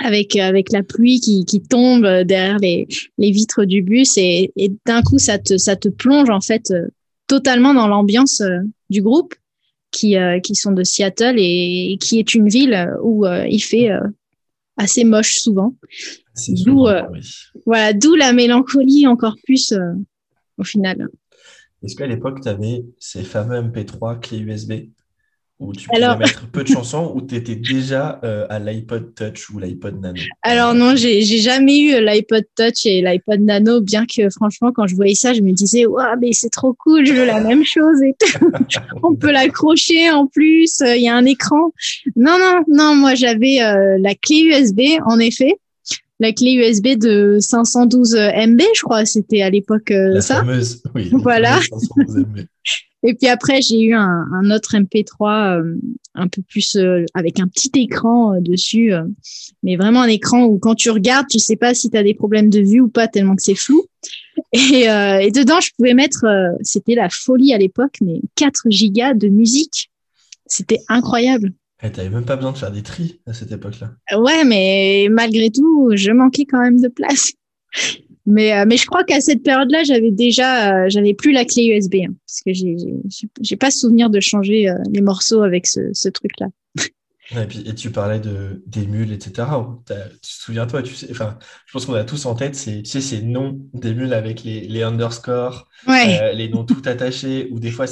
avec 0.00 0.36
avec 0.36 0.72
la 0.72 0.82
pluie 0.82 1.20
qui, 1.20 1.44
qui 1.44 1.60
tombe 1.60 2.06
derrière 2.06 2.58
les, 2.58 2.88
les 3.18 3.30
vitres 3.30 3.64
du 3.64 3.82
bus 3.82 4.16
et, 4.16 4.52
et 4.56 4.72
d'un 4.86 5.02
coup 5.02 5.18
ça 5.18 5.38
te 5.38 5.56
ça 5.58 5.76
te 5.76 5.88
plonge 5.88 6.30
en 6.30 6.40
fait 6.40 6.70
euh, 6.70 6.88
totalement 7.26 7.74
dans 7.74 7.88
l'ambiance 7.88 8.40
euh, 8.40 8.60
du 8.90 9.02
groupe 9.02 9.34
qui 9.90 10.16
euh, 10.16 10.40
qui 10.40 10.54
sont 10.54 10.72
de 10.72 10.82
Seattle 10.82 11.34
et, 11.38 11.98
qui 12.00 12.18
est 12.18 12.34
une 12.34 12.48
ville 12.48 12.94
où 13.02 13.26
il 13.26 13.60
fait 13.60 13.90
assez 14.78 15.04
moche 15.04 15.40
souvent. 15.40 15.74
D'où 16.48 16.86
voilà 17.66 17.92
d'où 17.92 18.14
la 18.14 18.32
mélancolie 18.32 19.06
encore 19.06 19.36
plus 19.44 19.74
au 20.56 20.64
final. 20.64 21.08
Est-ce 21.82 21.94
qu'à 21.94 22.06
l'époque 22.06 22.40
tu 22.40 22.48
avais 22.48 22.86
ces 22.98 23.22
fameux 23.22 23.60
MP3 23.60 24.20
clés 24.20 24.38
USB 24.38 24.72
où 25.62 25.72
tu 25.72 25.88
pouvais 25.88 26.16
mettre 26.16 26.48
peu 26.50 26.62
de 26.62 26.68
chansons, 26.68 27.12
ou 27.14 27.22
tu 27.22 27.36
étais 27.36 27.56
déjà 27.56 28.20
euh, 28.24 28.46
à 28.50 28.58
l'iPod 28.58 29.14
Touch 29.14 29.50
ou 29.50 29.58
l'iPod 29.58 30.00
Nano 30.00 30.20
Alors 30.42 30.74
non, 30.74 30.96
j'ai 30.96 31.22
jamais 31.22 31.78
eu 31.78 32.04
l'iPod 32.04 32.44
Touch 32.56 32.84
et 32.86 33.02
l'iPod 33.02 33.40
Nano, 33.40 33.80
bien 33.80 34.04
que 34.06 34.28
franchement, 34.30 34.72
quand 34.72 34.86
je 34.86 34.94
voyais 34.94 35.14
ça, 35.14 35.32
je 35.32 35.40
me 35.40 35.52
disais, 35.52 35.86
waouh, 35.86 36.18
mais 36.20 36.32
c'est 36.32 36.50
trop 36.50 36.74
cool, 36.74 37.06
je 37.06 37.12
veux 37.12 37.24
la 37.24 37.40
même 37.40 37.64
chose 37.64 38.02
et 38.02 38.14
On 39.02 39.14
peut 39.14 39.30
l'accrocher 39.30 40.10
en 40.10 40.26
plus, 40.26 40.80
il 40.80 41.02
y 41.02 41.08
a 41.08 41.16
un 41.16 41.24
écran. 41.24 41.72
Non, 42.16 42.38
non, 42.38 42.64
non, 42.68 42.94
moi 42.94 43.14
j'avais 43.14 43.62
euh, 43.62 43.96
la 43.98 44.14
clé 44.14 44.42
USB, 44.42 44.80
en 45.06 45.18
effet. 45.18 45.56
La 46.20 46.32
clé 46.32 46.52
USB 46.52 46.98
de 46.98 47.38
512 47.40 48.14
MB, 48.14 48.60
je 48.76 48.82
crois, 48.82 49.04
c'était 49.04 49.42
à 49.42 49.50
l'époque 49.50 49.90
euh, 49.90 50.20
ça. 50.20 50.36
Fameuse, 50.36 50.82
oui. 50.94 51.10
Voilà. 51.12 51.58
Et 53.04 53.14
puis 53.14 53.28
après, 53.28 53.60
j'ai 53.62 53.80
eu 53.80 53.94
un, 53.94 54.26
un 54.32 54.50
autre 54.50 54.76
MP3 54.76 55.58
euh, 55.58 55.74
un 56.14 56.28
peu 56.28 56.42
plus 56.42 56.76
euh, 56.76 57.04
avec 57.14 57.40
un 57.40 57.48
petit 57.48 57.70
écran 57.74 58.34
euh, 58.34 58.40
dessus, 58.40 58.92
mais 59.62 59.76
vraiment 59.76 60.02
un 60.02 60.08
écran 60.08 60.44
où 60.44 60.58
quand 60.58 60.74
tu 60.74 60.90
regardes, 60.90 61.26
tu 61.28 61.38
sais 61.38 61.56
pas 61.56 61.74
si 61.74 61.90
tu 61.90 61.96
as 61.96 62.02
des 62.02 62.14
problèmes 62.14 62.50
de 62.50 62.60
vue 62.60 62.80
ou 62.80 62.88
pas 62.88 63.08
tellement 63.08 63.34
que 63.34 63.42
c'est 63.42 63.54
flou. 63.54 63.84
Et, 64.52 64.82
et, 64.84 65.30
dedans, 65.30 65.60
je 65.60 65.70
pouvais 65.76 65.94
mettre, 65.94 66.24
c'était 66.62 66.94
la 66.94 67.08
folie 67.10 67.54
à 67.54 67.58
l'époque, 67.58 67.98
mais 68.00 68.20
4 68.36 68.64
gigas 68.68 69.14
de 69.14 69.28
musique. 69.28 69.90
C'était 70.46 70.80
incroyable. 70.88 71.52
Et 71.82 71.86
eh, 71.86 71.92
t'avais 71.92 72.10
même 72.10 72.24
pas 72.24 72.36
besoin 72.36 72.52
de 72.52 72.58
faire 72.58 72.70
des 72.70 72.82
tris 72.82 73.20
à 73.26 73.32
cette 73.32 73.50
époque-là. 73.50 73.92
Ouais, 74.16 74.44
mais 74.44 75.08
malgré 75.10 75.50
tout, 75.50 75.90
je 75.94 76.12
manquais 76.12 76.44
quand 76.44 76.60
même 76.60 76.80
de 76.80 76.88
place. 76.88 77.32
Mais, 78.26 78.56
euh, 78.56 78.64
mais 78.66 78.76
je 78.76 78.86
crois 78.86 79.04
qu'à 79.04 79.20
cette 79.20 79.42
période-là, 79.42 79.82
j'avais 79.84 80.10
déjà, 80.10 80.84
euh, 80.84 80.88
j'avais 80.88 81.14
plus 81.14 81.32
la 81.32 81.44
clé 81.44 81.66
USB, 81.66 81.96
hein, 82.06 82.14
parce 82.26 82.40
que 82.46 82.52
j'ai, 82.52 82.76
j'ai 83.40 83.56
pas 83.56 83.70
souvenir 83.70 84.10
de 84.10 84.20
changer 84.20 84.68
euh, 84.68 84.76
les 84.92 85.00
morceaux 85.00 85.42
avec 85.42 85.66
ce, 85.66 85.80
ce 85.92 86.08
truc-là. 86.08 86.46
Et, 87.34 87.46
puis, 87.46 87.62
et 87.66 87.74
tu 87.74 87.90
parlais 87.90 88.18
de 88.20 88.62
d'émules, 88.66 89.10
etc. 89.10 89.48
Tu 89.86 89.94
te 89.94 90.18
souviens 90.22 90.66
toi, 90.66 90.82
tu 90.82 90.94
sais, 90.94 91.06
enfin, 91.12 91.38
je 91.64 91.72
pense 91.72 91.86
qu'on 91.86 91.94
a 91.94 92.04
tous 92.04 92.26
en 92.26 92.34
tête 92.34 92.54
ces, 92.54 92.82
tu 92.82 92.90
sais, 92.90 93.00
ces 93.00 93.22
noms 93.22 93.58
d'émules 93.72 94.12
avec 94.12 94.42
les, 94.42 94.62
les 94.68 94.82
underscores, 94.82 95.66
les 95.86 96.50
noms 96.50 96.64
tout 96.64 96.82
attachés, 96.84 97.48
ou 97.50 97.58
des 97.58 97.70
fois, 97.70 97.86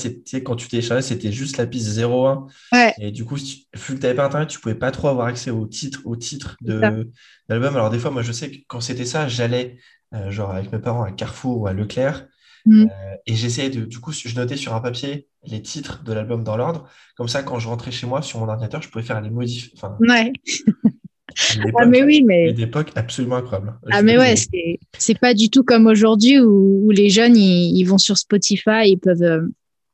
quand 0.44 0.56
tu 0.56 0.69
téléchargeais, 0.69 1.00
c'était 1.00 1.32
juste 1.32 1.56
la 1.56 1.67
piste 1.67 1.97
01. 1.97 2.49
Ouais. 2.73 2.93
Et 2.99 3.12
du 3.12 3.25
coup, 3.25 3.37
vu 3.37 3.44
que 3.73 3.93
tu 3.93 4.03
n'avais 4.03 4.15
pas 4.15 4.27
Internet, 4.27 4.49
tu 4.49 4.61
pouvais 4.61 4.75
pas 4.75 4.91
trop 4.91 5.09
avoir 5.09 5.29
accès 5.29 5.50
au 5.50 5.67
titre, 5.67 6.00
au 6.05 6.17
titre 6.17 6.56
de 6.61 7.09
l'album. 7.49 7.77
Alors 7.77 7.88
des 7.88 7.99
fois, 7.99 8.11
moi, 8.11 8.23
je 8.23 8.32
sais 8.32 8.50
que 8.50 8.56
quand 8.67 8.81
c'était 8.82 9.06
ça, 9.06 9.27
j'allais 9.27 9.79
euh, 10.14 10.30
genre 10.30 10.50
avec 10.50 10.72
mes 10.72 10.78
parents 10.78 11.02
à 11.02 11.12
Carrefour 11.12 11.60
ou 11.60 11.66
à 11.66 11.72
Leclerc. 11.72 12.26
Mm. 12.66 12.84
Euh, 12.84 12.86
et 13.26 13.34
j'essayais 13.34 13.70
de, 13.70 13.84
du 13.84 13.98
coup, 13.98 14.12
je 14.12 14.34
notais 14.34 14.56
sur 14.56 14.74
un 14.74 14.80
papier 14.80 15.28
les 15.46 15.62
titres 15.62 16.02
de 16.04 16.12
l'album 16.12 16.44
dans 16.44 16.56
l'ordre. 16.56 16.88
Comme 17.16 17.28
ça, 17.28 17.42
quand 17.42 17.58
je 17.58 17.68
rentrais 17.68 17.90
chez 17.90 18.06
moi 18.06 18.22
sur 18.22 18.40
mon 18.40 18.48
ordinateur, 18.48 18.82
je 18.82 18.90
pouvais 18.90 19.04
faire 19.04 19.20
les 19.20 19.30
modifs. 19.30 19.70
Enfin, 19.74 19.96
ouais. 20.00 20.32
ah 21.78 21.86
mais 21.86 22.02
oui, 22.02 22.22
mais 22.22 22.50
une 22.50 22.60
époque 22.60 22.90
absolument 22.96 23.36
incroyable. 23.36 23.74
Ah 23.90 24.02
mais 24.02 24.18
ouais, 24.18 24.36
c'est 24.36 24.78
c'est 24.98 25.18
pas 25.18 25.32
du 25.32 25.48
tout 25.48 25.62
comme 25.62 25.86
aujourd'hui 25.86 26.40
où, 26.40 26.86
où, 26.86 26.90
les 26.90 27.08
jeunes 27.08 27.36
ils, 27.36 27.84
vont 27.84 27.98
sur 27.98 28.18
Spotify, 28.18 28.86
ils 28.86 28.98
peuvent 28.98 29.22
euh, 29.22 29.42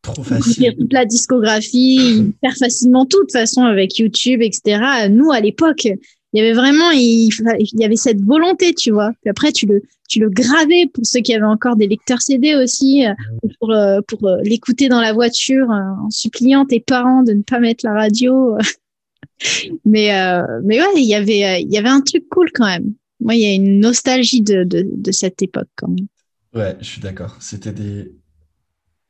trop 0.02 0.24
facile 0.24 0.74
toute 0.76 0.92
la 0.92 1.04
discographie, 1.04 2.34
faire 2.40 2.56
facilement 2.56 3.04
tout 3.06 3.18
de 3.18 3.22
toute 3.22 3.32
façon 3.32 3.64
avec 3.64 3.98
YouTube, 3.98 4.40
etc. 4.42 5.08
Nous 5.10 5.30
à 5.30 5.40
l'époque, 5.40 5.84
il 5.84 5.98
y 6.32 6.40
avait 6.40 6.54
vraiment, 6.54 6.90
il, 6.90 7.30
y 7.74 7.84
avait 7.84 7.96
cette 7.96 8.20
volonté, 8.20 8.74
tu 8.74 8.90
vois. 8.90 9.12
Puis 9.22 9.30
après, 9.30 9.52
tu 9.52 9.66
le, 9.66 9.82
tu 10.08 10.20
le 10.20 10.30
gravais 10.30 10.86
pour 10.92 11.04
ceux 11.04 11.20
qui 11.20 11.34
avaient 11.34 11.44
encore 11.44 11.76
des 11.76 11.86
lecteurs 11.86 12.20
CD 12.20 12.54
aussi, 12.54 13.06
euh, 13.06 13.12
pour, 13.58 13.70
euh, 13.70 14.00
pour 14.06 14.26
euh, 14.26 14.40
l'écouter 14.42 14.88
dans 14.88 15.00
la 15.00 15.12
voiture 15.12 15.68
en 15.70 16.10
suppliant 16.10 16.64
tes 16.64 16.80
parents 16.80 17.22
de 17.22 17.32
ne 17.32 17.42
pas 17.42 17.58
mettre 17.58 17.84
la 17.84 17.94
radio. 17.94 18.56
mais, 19.84 20.10
mais 20.64 20.80
ouais, 20.80 20.92
il 20.96 21.04
y 21.04 21.14
avait, 21.14 21.62
il 21.62 21.72
y 21.72 21.78
avait 21.78 21.88
un 21.88 22.00
truc 22.00 22.28
cool 22.28 22.50
quand 22.54 22.66
même. 22.66 22.94
Moi, 23.20 23.34
il 23.34 23.40
y 23.40 23.46
a 23.46 23.54
une 23.54 23.80
nostalgie 23.80 24.42
de, 24.42 24.64
de, 24.64 24.86
de 24.90 25.12
cette 25.12 25.42
époque 25.42 25.68
quand 25.76 25.88
même. 25.88 26.06
Ouais, 26.54 26.76
je 26.80 26.86
suis 26.86 27.00
d'accord. 27.00 27.36
C'était 27.40 27.72
des, 27.72 28.12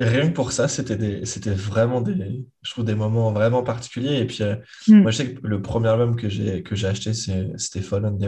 rien 0.00 0.28
que 0.28 0.34
pour 0.34 0.52
ça, 0.52 0.68
c'était 0.68 1.24
c'était 1.24 1.54
vraiment 1.54 2.00
des, 2.00 2.44
je 2.62 2.70
trouve 2.70 2.84
des 2.84 2.94
moments 2.94 3.32
vraiment 3.32 3.62
particuliers. 3.62 4.18
Et 4.18 4.26
puis, 4.26 4.42
euh, 4.42 4.56
mm. 4.88 5.00
moi, 5.00 5.10
je 5.10 5.16
sais 5.16 5.32
que 5.32 5.46
le 5.46 5.62
premier 5.62 5.88
album 5.88 6.16
que 6.16 6.28
j'ai, 6.28 6.62
que 6.62 6.74
j'ai 6.74 6.86
acheté, 6.86 7.12
c'était 7.14 7.80
Fallen. 7.80 8.18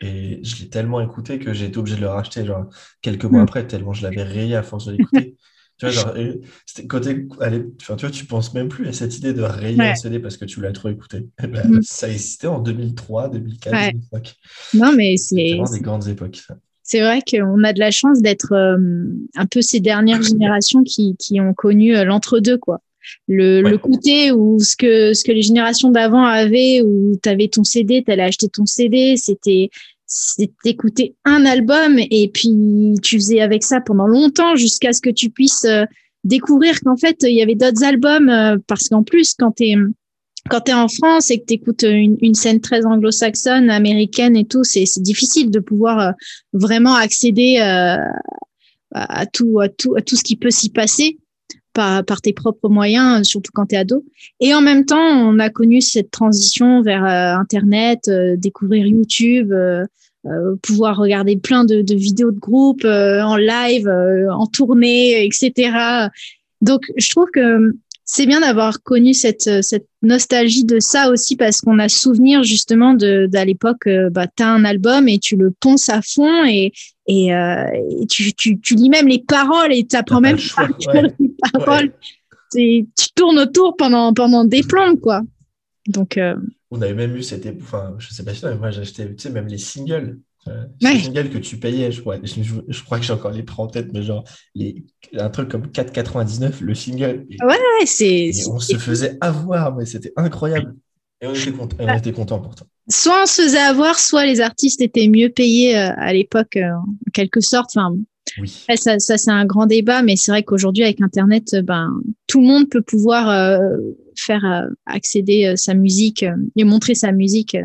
Et 0.00 0.40
je 0.42 0.62
l'ai 0.62 0.68
tellement 0.68 1.00
écouté 1.00 1.38
que 1.38 1.52
j'ai 1.52 1.66
été 1.66 1.78
obligé 1.78 1.96
de 1.96 2.02
le 2.02 2.08
racheter 2.08 2.44
genre, 2.44 2.66
quelques 3.02 3.24
mois 3.24 3.40
mm. 3.40 3.44
après, 3.44 3.66
tellement 3.66 3.92
je 3.92 4.02
l'avais 4.02 4.22
rayé 4.22 4.56
à 4.56 4.62
force 4.62 4.86
de 4.86 4.92
l'écouter. 4.92 5.36
tu 5.78 5.86
vois, 5.86 5.90
genre, 5.90 6.14
côté, 6.88 7.26
allez, 7.40 7.64
enfin, 7.80 7.96
tu 7.96 8.06
vois, 8.06 8.10
tu 8.10 8.24
penses 8.24 8.52
même 8.54 8.68
plus 8.68 8.88
à 8.88 8.92
cette 8.92 9.16
idée 9.16 9.32
de 9.32 9.42
rayer 9.42 9.80
un 9.80 9.94
CD 9.94 10.18
parce 10.18 10.36
que 10.36 10.44
tu 10.44 10.60
l'as 10.60 10.72
trop 10.72 10.88
écouté. 10.88 11.26
Mm. 11.46 11.80
Ça 11.82 12.08
existait 12.08 12.48
en 12.48 12.58
2003, 12.58 13.28
2004, 13.28 13.92
2005. 13.92 14.34
Non, 14.74 14.92
mais 14.96 15.16
c'est. 15.16 15.50
vraiment 15.50 15.70
des 15.70 15.80
grandes 15.80 16.08
époques, 16.08 16.36
ça 16.36 16.56
c'est 16.86 17.00
vrai 17.00 17.20
qu'on 17.28 17.64
a 17.64 17.72
de 17.72 17.80
la 17.80 17.90
chance 17.90 18.22
d'être 18.22 18.52
euh, 18.52 18.78
un 19.34 19.46
peu 19.46 19.60
ces 19.60 19.80
dernières 19.80 20.22
générations 20.22 20.84
qui, 20.84 21.16
qui 21.18 21.40
ont 21.40 21.52
connu 21.52 21.96
euh, 21.96 22.04
l'entre-deux, 22.04 22.58
quoi. 22.58 22.80
Le, 23.28 23.60
le, 23.60 23.78
côté 23.78 24.32
où 24.32 24.58
ce 24.58 24.74
que, 24.74 25.14
ce 25.14 25.22
que 25.22 25.30
les 25.30 25.42
générations 25.42 25.90
d'avant 25.92 26.24
avaient, 26.24 26.82
où 26.82 27.16
tu 27.22 27.28
avais 27.28 27.46
ton 27.46 27.62
CD, 27.62 28.02
tu 28.04 28.10
allais 28.10 28.24
acheter 28.24 28.48
ton 28.48 28.66
CD, 28.66 29.16
c'était 29.16 29.70
écouter 30.64 31.14
un 31.24 31.44
album 31.46 31.98
et 31.98 32.30
puis 32.32 32.94
tu 33.02 33.16
faisais 33.16 33.40
avec 33.40 33.62
ça 33.62 33.80
pendant 33.80 34.08
longtemps 34.08 34.56
jusqu'à 34.56 34.92
ce 34.92 35.00
que 35.00 35.10
tu 35.10 35.30
puisses 35.30 35.64
euh, 35.64 35.84
découvrir 36.24 36.80
qu'en 36.80 36.96
fait, 36.96 37.18
il 37.22 37.34
y 37.34 37.42
avait 37.42 37.54
d'autres 37.54 37.84
albums 37.84 38.58
parce 38.66 38.88
qu'en 38.88 39.04
plus, 39.04 39.34
quand 39.38 39.52
tu 39.52 39.64
es 39.66 39.76
quand 40.48 40.60
tu 40.62 40.70
es 40.70 40.74
en 40.74 40.88
France 40.88 41.30
et 41.30 41.40
que 41.40 41.46
tu 41.46 41.54
écoutes 41.54 41.82
une, 41.82 42.16
une, 42.20 42.34
scène 42.34 42.60
très 42.60 42.84
anglo-saxonne, 42.84 43.70
américaine 43.70 44.36
et 44.36 44.44
tout, 44.44 44.64
c'est 44.64 44.84
difficile 44.98 45.50
de 45.50 45.60
pouvoir 45.60 46.00
euh, 46.00 46.12
vraiment 46.52 46.94
accéder 46.94 47.58
euh, 47.60 47.96
à, 48.92 49.26
tout, 49.26 49.60
à, 49.60 49.68
tout, 49.68 49.94
à 49.96 50.02
tout 50.02 50.16
ce 50.16 50.22
qui 50.22 50.36
peut 50.36 50.50
s'y 50.50 50.70
passer. 50.70 51.18
par, 51.72 52.04
par 52.04 52.20
tes 52.22 52.32
propres 52.32 52.68
moyens, 52.68 53.26
surtout 53.26 53.50
quand 53.54 53.66
tu 53.66 53.74
es 53.74 53.78
ado. 53.78 54.04
Et 54.40 54.54
en 54.54 54.62
même 54.62 54.84
temps, 54.84 54.96
on 54.96 55.38
a 55.38 55.50
connu 55.50 55.80
cette 55.80 56.10
transition 56.10 56.82
vers 56.82 57.04
Internet, 57.04 58.10
découvrir 58.38 58.86
YouTube, 58.86 59.52
pouvoir 60.62 60.96
regarder 60.96 61.36
plein 61.36 61.64
de, 61.64 61.82
de 61.82 61.94
vidéos 61.94 62.32
de 62.32 62.38
groupe 62.38 62.84
en 62.84 63.36
live, 63.36 63.88
en 64.30 64.46
tournée, 64.46 65.26
etc. 65.26 66.08
Donc, 66.62 66.90
je 66.96 67.10
trouve 67.10 67.30
que 67.30 67.74
c'est 68.08 68.26
bien 68.26 68.40
d'avoir 68.40 68.82
connu 68.84 69.12
cette, 69.12 69.48
euh, 69.48 69.62
cette 69.62 69.88
nostalgie 70.00 70.64
de 70.64 70.78
ça 70.78 71.10
aussi 71.10 71.34
parce 71.34 71.60
qu'on 71.60 71.80
a 71.80 71.88
souvenir 71.88 72.44
justement 72.44 72.94
de 72.94 73.26
d'à 73.26 73.44
l'époque 73.44 73.88
euh, 73.88 74.08
bah 74.10 74.28
as 74.38 74.48
un 74.48 74.64
album 74.64 75.08
et 75.08 75.18
tu 75.18 75.36
le 75.36 75.50
ponces 75.50 75.88
à 75.88 76.00
fond 76.00 76.44
et 76.44 76.72
et, 77.08 77.32
euh, 77.34 77.64
tu, 78.08 78.32
tu, 78.34 78.58
tu 78.60 78.74
lis 78.74 78.90
même 78.90 79.06
les 79.06 79.20
paroles 79.20 79.72
et 79.72 79.86
tu 79.86 79.94
apprends 79.94 80.20
même 80.20 80.38
pas 80.56 80.66
les 81.18 81.34
paroles. 81.52 81.92
Tu 82.52 82.86
tournes 83.14 83.38
autour 83.38 83.76
pendant 83.76 84.14
pendant 84.14 84.44
des 84.44 84.62
plombs 84.62 84.96
quoi. 84.96 85.22
Donc 85.88 86.18
on 86.70 86.82
avait 86.82 86.94
même 86.94 87.16
eu 87.16 87.22
cette 87.22 87.46
enfin 87.60 87.94
je 87.98 88.12
sais 88.12 88.24
pas 88.24 88.34
si 88.34 88.44
mais 88.44 88.56
moi 88.56 88.70
j'ai 88.70 88.82
acheté 88.82 89.06
tu 89.06 89.14
sais 89.18 89.30
même 89.30 89.46
les 89.48 89.58
singles 89.58 90.18
c'est 90.80 90.98
single 90.98 91.30
que 91.30 91.38
tu 91.38 91.56
payais, 91.58 91.90
je 91.92 92.00
crois. 92.00 92.16
Je, 92.22 92.82
crois 92.84 92.98
que 92.98 93.04
j'ai 93.04 93.12
encore 93.12 93.30
les 93.30 93.42
prêts 93.42 93.62
en 93.62 93.66
tête, 93.66 93.88
mais 93.92 94.02
genre 94.02 94.24
les, 94.54 94.84
un 95.14 95.30
truc 95.30 95.48
comme 95.48 95.66
4,99 95.66 96.62
le 96.62 96.74
single. 96.74 97.26
ouais, 97.44 97.86
c'est. 97.86 98.30
On 98.48 98.58
se 98.58 98.76
faisait 98.76 99.16
avoir, 99.20 99.74
mais 99.74 99.86
c'était 99.86 100.12
incroyable. 100.16 100.74
Et 101.20 101.26
on 101.26 101.32
était, 101.32 101.52
content, 101.52 101.76
on 101.80 101.96
était 101.96 102.12
content 102.12 102.40
pourtant. 102.40 102.66
Soit 102.90 103.22
on 103.22 103.26
se 103.26 103.42
faisait 103.42 103.58
avoir, 103.58 103.98
soit 103.98 104.26
les 104.26 104.40
artistes 104.40 104.82
étaient 104.82 105.08
mieux 105.08 105.30
payés 105.30 105.76
euh, 105.76 105.90
à 105.96 106.12
l'époque, 106.12 106.56
euh, 106.56 106.70
en 106.72 107.10
quelque 107.14 107.40
sorte. 107.40 107.70
Enfin, 107.74 107.96
oui. 108.38 108.64
ça, 108.76 108.98
ça 108.98 109.16
c'est 109.16 109.30
un 109.30 109.46
grand 109.46 109.66
débat, 109.66 110.02
mais 110.02 110.16
c'est 110.16 110.30
vrai 110.30 110.42
qu'aujourd'hui, 110.42 110.84
avec 110.84 111.00
Internet, 111.00 111.54
euh, 111.54 111.62
ben, 111.62 111.90
tout 112.26 112.42
le 112.42 112.46
monde 112.46 112.68
peut 112.68 112.82
pouvoir 112.82 113.58
faire 114.14 114.68
accéder 114.86 115.54
sa 115.56 115.74
musique 115.74 116.24
et 116.56 116.64
montrer 116.64 116.94
sa 116.94 117.12
musique 117.12 117.56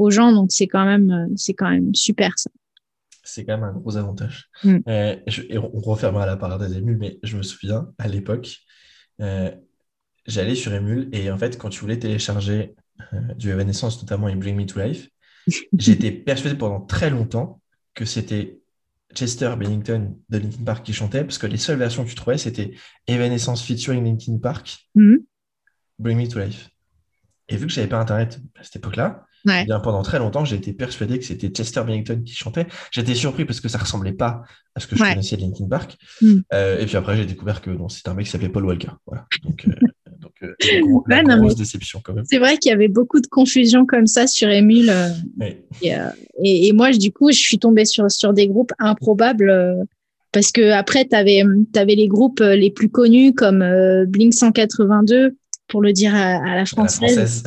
aux 0.00 0.10
gens. 0.10 0.32
Donc, 0.32 0.50
c'est 0.50 0.66
quand 0.66 0.84
même, 0.84 1.10
euh, 1.10 1.32
c'est 1.36 1.54
quand 1.54 1.70
même 1.70 1.94
super, 1.94 2.32
ça. 2.36 2.50
C'est 3.22 3.44
quand 3.44 3.58
même 3.58 3.64
un 3.64 3.72
gros 3.72 3.96
avantage. 3.96 4.48
Mm. 4.64 4.78
Euh, 4.88 5.16
et 5.48 5.58
on 5.58 5.80
refermera 5.80 6.26
la 6.26 6.58
des 6.58 6.78
émules, 6.78 6.96
mais 6.98 7.18
je 7.22 7.36
me 7.36 7.42
souviens, 7.42 7.92
à 7.98 8.08
l'époque, 8.08 8.56
euh, 9.20 9.50
j'allais 10.26 10.54
sur 10.54 10.72
Emule 10.72 11.10
et 11.12 11.30
en 11.30 11.36
fait, 11.36 11.58
quand 11.58 11.68
tu 11.68 11.80
voulais 11.80 11.98
télécharger 11.98 12.74
du 13.36 13.50
Evanescence, 13.50 14.00
notamment 14.02 14.26
in 14.26 14.36
Bring 14.36 14.56
Me 14.56 14.66
to 14.66 14.80
Life, 14.80 15.08
j'étais 15.78 16.10
persuadé 16.10 16.56
pendant 16.56 16.80
très 16.80 17.10
longtemps 17.10 17.60
que 17.94 18.04
c'était 18.04 18.58
Chester 19.14 19.54
Bennington 19.58 20.16
de 20.28 20.38
Linkin 20.38 20.64
Park 20.64 20.84
qui 20.84 20.92
chantait, 20.92 21.24
parce 21.24 21.38
que 21.38 21.46
les 21.46 21.56
seules 21.56 21.78
versions 21.78 22.04
que 22.04 22.10
tu 22.10 22.14
trouvais, 22.14 22.38
c'était 22.38 22.72
Evanescence 23.06 23.62
featuring 23.62 24.04
Linkin 24.04 24.38
Park, 24.38 24.86
mm. 24.94 25.16
Bring 25.98 26.18
Me 26.18 26.28
to 26.28 26.38
Life. 26.38 26.70
Et 27.48 27.56
vu 27.56 27.66
que 27.66 27.72
j'avais 27.72 27.88
pas 27.88 27.98
Internet 27.98 28.40
à 28.58 28.64
cette 28.64 28.76
époque-là, 28.76 29.26
Ouais. 29.46 29.64
Bien, 29.64 29.80
pendant 29.80 30.02
très 30.02 30.18
longtemps, 30.18 30.44
j'ai 30.44 30.56
été 30.56 30.72
persuadé 30.72 31.18
que 31.18 31.24
c'était 31.24 31.48
Chester 31.48 31.82
Bennington 31.86 32.22
qui 32.24 32.34
chantait. 32.34 32.66
J'étais 32.90 33.14
surpris 33.14 33.44
parce 33.44 33.60
que 33.60 33.68
ça 33.68 33.78
ressemblait 33.78 34.12
pas 34.12 34.42
à 34.74 34.80
ce 34.80 34.86
que 34.86 34.96
je 34.96 35.02
Ouais. 35.02 35.10
connaissais 35.10 35.36
de 35.36 35.42
Linkin 35.42 35.66
Park. 35.68 35.96
Mm. 36.20 36.34
Euh, 36.52 36.78
et 36.78 36.86
puis 36.86 36.96
après, 36.96 37.16
j'ai 37.16 37.24
découvert 37.26 37.60
que 37.62 37.70
non, 37.70 37.88
c'était 37.88 38.10
un 38.10 38.14
mec 38.14 38.26
qui 38.26 38.32
s'appelait 38.32 38.48
Paul 38.50 38.66
Walker. 38.66 38.90
Voilà. 39.06 39.26
Donc, 39.44 39.66
euh, 39.66 39.72
donc 40.20 40.32
euh, 40.42 40.54
la, 40.72 40.80
gros- 40.80 41.04
la 41.08 41.16
Ouais, 41.16 41.22
non, 41.22 41.38
grosse 41.38 41.56
déception 41.56 42.00
quand 42.04 42.12
même. 42.14 42.24
C'est 42.28 42.38
vrai 42.38 42.58
qu'il 42.58 42.70
y 42.70 42.74
avait 42.74 42.88
beaucoup 42.88 43.20
de 43.20 43.26
confusion 43.26 43.86
comme 43.86 44.06
ça 44.06 44.26
sur 44.26 44.48
Emule. 44.48 44.92
et, 45.40 45.64
et, 46.44 46.66
et 46.68 46.72
moi, 46.72 46.90
du 46.92 47.10
coup, 47.12 47.30
je 47.32 47.38
suis 47.38 47.58
tombée 47.58 47.84
sur, 47.86 48.10
sur 48.10 48.32
des 48.32 48.46
groupes 48.48 48.72
improbables. 48.78 49.52
parce 50.32 50.52
que 50.52 50.70
après, 50.72 51.06
tu 51.08 51.16
avais, 51.16 51.42
les 51.96 52.08
groupes 52.08 52.40
les 52.40 52.70
plus 52.70 52.88
connus 52.90 53.32
comme 53.34 53.64
Blink 54.06 54.34
182, 54.34 55.36
pour 55.68 55.82
le 55.82 55.92
dire 55.92 56.14
à, 56.14 56.18
à 56.18 56.38
la 56.44 56.50
À 56.52 56.56
la 56.56 56.64
française. 56.66 57.42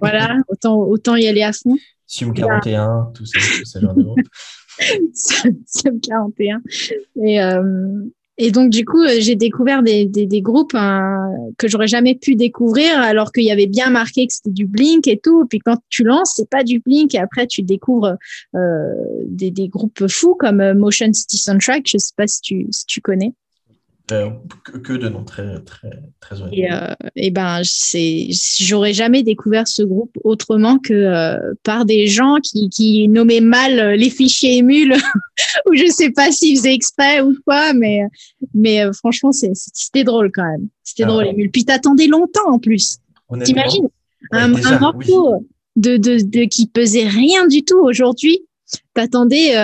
Voilà, 0.00 0.36
autant, 0.48 0.78
autant 0.78 1.16
y 1.16 1.26
aller 1.26 1.42
à 1.42 1.52
fond. 1.52 1.76
Sum 2.06 2.32
41, 2.32 3.10
tout 3.14 3.26
ça, 3.26 3.38
tout 3.38 3.64
ce 3.64 3.78
genre 3.80 3.94
de 3.94 4.02
groupe. 4.02 4.20
Sub 5.14 6.00
41. 6.00 6.62
Et, 7.22 7.42
euh, 7.42 8.02
et 8.40 8.52
donc, 8.52 8.70
du 8.70 8.84
coup, 8.84 9.02
euh, 9.02 9.16
j'ai 9.18 9.34
découvert 9.34 9.82
des, 9.82 10.06
des, 10.06 10.24
des 10.24 10.40
groupes 10.40 10.74
hein, 10.74 11.28
que 11.58 11.66
j'aurais 11.66 11.88
jamais 11.88 12.14
pu 12.14 12.36
découvrir 12.36 12.98
alors 12.98 13.32
qu'il 13.32 13.42
y 13.42 13.50
avait 13.50 13.66
bien 13.66 13.90
marqué 13.90 14.26
que 14.26 14.32
c'était 14.32 14.52
du 14.52 14.66
Blink 14.66 15.08
et 15.08 15.18
tout. 15.18 15.44
Puis 15.46 15.58
quand 15.58 15.76
tu 15.90 16.04
lances, 16.04 16.34
c'est 16.36 16.48
pas 16.48 16.62
du 16.62 16.78
Blink 16.78 17.14
et 17.14 17.18
après, 17.18 17.46
tu 17.46 17.62
découvres 17.62 18.16
euh, 18.54 18.94
des, 19.26 19.50
des 19.50 19.68
groupes 19.68 20.06
fous 20.08 20.36
comme 20.36 20.72
Motion 20.74 21.12
City 21.12 21.36
Soundtrack. 21.36 21.82
Je 21.86 21.98
sais 21.98 22.14
pas 22.16 22.28
si 22.28 22.40
tu, 22.40 22.66
si 22.70 22.86
tu 22.86 23.00
connais. 23.00 23.34
Euh, 24.12 24.30
que, 24.84 24.92
de 24.94 25.08
noms 25.08 25.24
très, 25.24 25.60
très, 25.60 25.90
très 26.20 26.40
honnêtement. 26.40 26.56
Et, 26.56 26.72
euh, 26.72 26.94
et 27.16 27.30
ben, 27.30 27.60
c'est, 27.64 28.28
j'aurais 28.60 28.94
jamais 28.94 29.22
découvert 29.22 29.68
ce 29.68 29.82
groupe 29.82 30.16
autrement 30.24 30.78
que 30.78 30.94
euh, 30.94 31.54
par 31.62 31.84
des 31.84 32.06
gens 32.06 32.36
qui, 32.42 32.70
qui 32.70 33.08
nommaient 33.08 33.40
mal 33.40 33.78
euh, 33.78 33.96
les 33.96 34.08
fichiers 34.10 34.56
émules, 34.56 34.94
ou 35.68 35.74
je 35.74 35.86
sais 35.86 36.10
pas 36.10 36.32
s'ils 36.32 36.56
faisaient 36.56 36.74
exprès 36.74 37.20
ou 37.20 37.36
quoi, 37.46 37.72
mais, 37.74 38.00
mais 38.54 38.82
franchement, 38.94 39.30
c'était 39.32 40.04
drôle 40.04 40.30
quand 40.32 40.44
même. 40.44 40.68
C'était 40.84 41.04
Ah, 41.04 41.08
drôle. 41.08 41.26
Émule. 41.26 41.50
Puis 41.50 41.64
t'attendais 41.64 42.06
longtemps 42.06 42.50
en 42.50 42.58
plus. 42.58 42.98
T'imagines 43.44 43.84
ouais, 43.84 44.38
un, 44.38 44.48
déjà, 44.50 44.76
un 44.76 44.78
morceau 44.78 45.46
de, 45.76 45.96
de, 45.96 46.22
de 46.22 46.44
qui 46.44 46.66
pesait 46.66 47.06
rien 47.06 47.46
du 47.46 47.62
tout 47.62 47.78
aujourd'hui. 47.78 48.40
T'attendais 48.94 49.54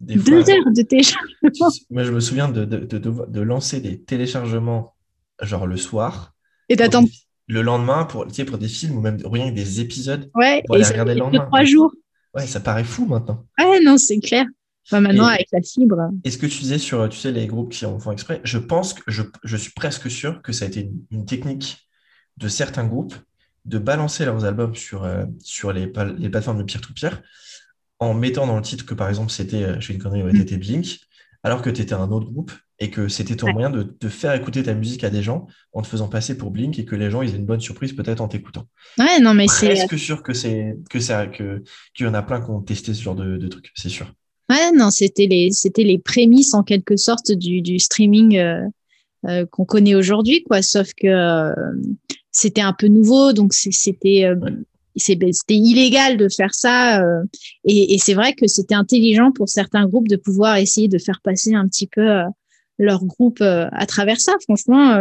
des 0.00 0.14
deux 0.16 0.42
fois, 0.42 0.52
heures 0.54 0.72
de 0.74 0.82
téléchargement. 0.82 1.28
Moi, 1.90 2.04
je 2.04 2.12
me 2.12 2.20
souviens 2.20 2.48
de, 2.48 2.64
de, 2.64 2.78
de, 2.78 2.98
de- 2.98 3.40
lancer 3.40 3.80
des 3.80 4.00
téléchargements, 4.00 4.94
genre 5.42 5.66
le 5.66 5.76
soir, 5.76 6.34
Et 6.68 6.76
des- 6.76 6.88
le 7.48 7.62
lendemain, 7.62 8.04
pour, 8.04 8.26
tu 8.26 8.34
sais, 8.34 8.44
pour 8.44 8.58
des 8.58 8.68
films 8.68 8.96
ou 8.98 9.00
même 9.00 9.18
rien 9.24 9.50
que 9.50 9.54
des 9.54 9.80
épisodes. 9.80 10.30
Ouais, 10.34 10.62
pour 10.66 10.76
et 10.76 10.78
aller 10.78 10.84
ça 10.84 10.90
regarder 10.92 11.14
le 11.14 11.20
lendemain. 11.20 11.46
trois 11.46 11.64
jours. 11.64 11.92
Ouais, 12.34 12.46
ça 12.46 12.60
paraît 12.60 12.84
fou 12.84 13.06
maintenant. 13.06 13.44
Ouais, 13.58 13.80
non, 13.80 13.96
c'est 13.96 14.20
clair. 14.20 14.44
Enfin, 14.86 15.00
maintenant, 15.00 15.28
Et- 15.30 15.34
avec 15.34 15.48
la 15.52 15.60
fibre. 15.62 16.10
Et 16.24 16.30
ce 16.30 16.38
que 16.38 16.46
tu 16.46 16.60
disais 16.60 16.78
sur, 16.78 17.08
tu 17.08 17.18
sais, 17.18 17.32
les 17.32 17.46
groupes 17.46 17.72
qui 17.72 17.84
en 17.86 17.98
font 17.98 18.12
exprès, 18.12 18.40
je 18.44 18.58
pense 18.58 18.94
que 18.94 19.02
je, 19.10 19.22
je 19.44 19.56
suis 19.56 19.72
presque 19.72 20.10
sûr 20.10 20.42
que 20.42 20.52
ça 20.52 20.64
a 20.64 20.68
été 20.68 20.80
une, 20.82 21.02
une 21.10 21.24
technique 21.24 21.88
de 22.36 22.48
certains 22.48 22.86
groupes 22.86 23.14
de 23.64 23.78
balancer 23.78 24.24
leurs 24.24 24.44
albums 24.44 24.74
sur, 24.74 25.04
euh, 25.04 25.24
sur 25.40 25.72
les, 25.72 25.92
les 26.18 26.28
plateformes 26.30 26.58
de 26.58 26.62
peer-to-peer 26.62 27.20
en 28.00 28.14
mettant 28.14 28.46
dans 28.46 28.56
le 28.56 28.62
titre 28.62 28.86
que, 28.86 28.94
par 28.94 29.08
exemple, 29.08 29.30
c'était, 29.30 29.62
euh, 29.64 29.80
je 29.80 29.86
fais 29.86 29.94
une 29.94 30.00
connerie, 30.02 30.22
ouais, 30.22 30.32
Mm. 30.32 30.38
t'étais 30.38 30.56
Blink, 30.56 30.98
alors 31.42 31.62
que 31.62 31.70
tu 31.70 31.82
étais 31.82 31.94
un 31.94 32.10
autre 32.10 32.30
groupe 32.30 32.52
et 32.80 32.90
que 32.90 33.08
c'était 33.08 33.34
ton 33.36 33.46
Ouais. 33.46 33.52
moyen 33.52 33.70
de, 33.70 33.96
de 34.00 34.08
faire 34.08 34.34
écouter 34.34 34.62
ta 34.62 34.74
musique 34.74 35.02
à 35.04 35.10
des 35.10 35.22
gens 35.22 35.46
en 35.72 35.82
te 35.82 35.86
faisant 35.88 36.08
passer 36.08 36.36
pour 36.38 36.50
Blink 36.50 36.78
et 36.78 36.84
que 36.84 36.94
les 36.96 37.10
gens 37.10 37.22
ils 37.22 37.30
aient 37.34 37.38
une 37.38 37.44
bonne 37.46 37.60
surprise 37.60 37.92
peut-être 37.92 38.20
en 38.20 38.28
t'écoutant. 38.28 38.66
Ouais, 38.98 39.20
non, 39.20 39.34
mais 39.34 39.48
c'est. 39.48 39.66
Presque 39.68 39.98
sûr 39.98 40.22
que 40.22 40.32
c'est 40.32 40.76
que 40.90 41.00
ça 41.00 41.26
que 41.26 41.62
qu'il 41.94 42.06
y 42.06 42.08
en 42.08 42.14
a 42.14 42.22
plein 42.22 42.40
qui 42.40 42.50
ont 42.50 42.60
testé 42.60 42.94
ce 42.94 43.02
genre 43.02 43.16
de, 43.16 43.36
de 43.36 43.48
trucs, 43.48 43.70
c'est 43.74 43.88
sûr. 43.88 44.12
Ouais, 44.50 44.70
non, 44.72 44.90
c'était 44.90 45.26
les, 45.26 45.50
c'était 45.50 45.84
les 45.84 45.98
prémices 45.98 46.54
en 46.54 46.62
quelque 46.62 46.96
sorte 46.96 47.32
du, 47.32 47.62
du 47.62 47.78
streaming 47.80 48.38
euh, 48.38 48.62
euh, 49.26 49.44
qu'on 49.46 49.64
connaît 49.64 49.94
aujourd'hui, 49.94 50.42
quoi. 50.44 50.62
Sauf 50.62 50.92
que 50.96 51.06
euh, 51.08 51.52
c'était 52.30 52.60
un 52.62 52.72
peu 52.72 52.86
nouveau, 52.86 53.32
donc 53.32 53.52
c'était, 53.54 54.24
euh, 54.24 54.36
Ouais. 54.36 54.52
C'était 54.96 55.30
illégal 55.48 56.16
de 56.16 56.28
faire 56.28 56.54
ça. 56.54 57.02
euh, 57.02 57.22
et 57.64 57.98
c'est 57.98 58.14
vrai 58.14 58.32
que 58.32 58.46
c'était 58.46 58.74
intelligent 58.74 59.32
pour 59.32 59.48
certains 59.48 59.86
groupes 59.86 60.08
de 60.08 60.16
pouvoir 60.16 60.56
essayer 60.56 60.88
de 60.88 60.98
faire 60.98 61.20
passer 61.22 61.54
un 61.54 61.66
petit 61.68 61.86
peu 61.86 62.08
euh, 62.08 62.24
leur 62.78 63.04
groupe 63.04 63.40
euh, 63.40 63.66
à 63.72 63.86
travers 63.86 64.20
ça. 64.20 64.32
Franchement, 64.42 64.98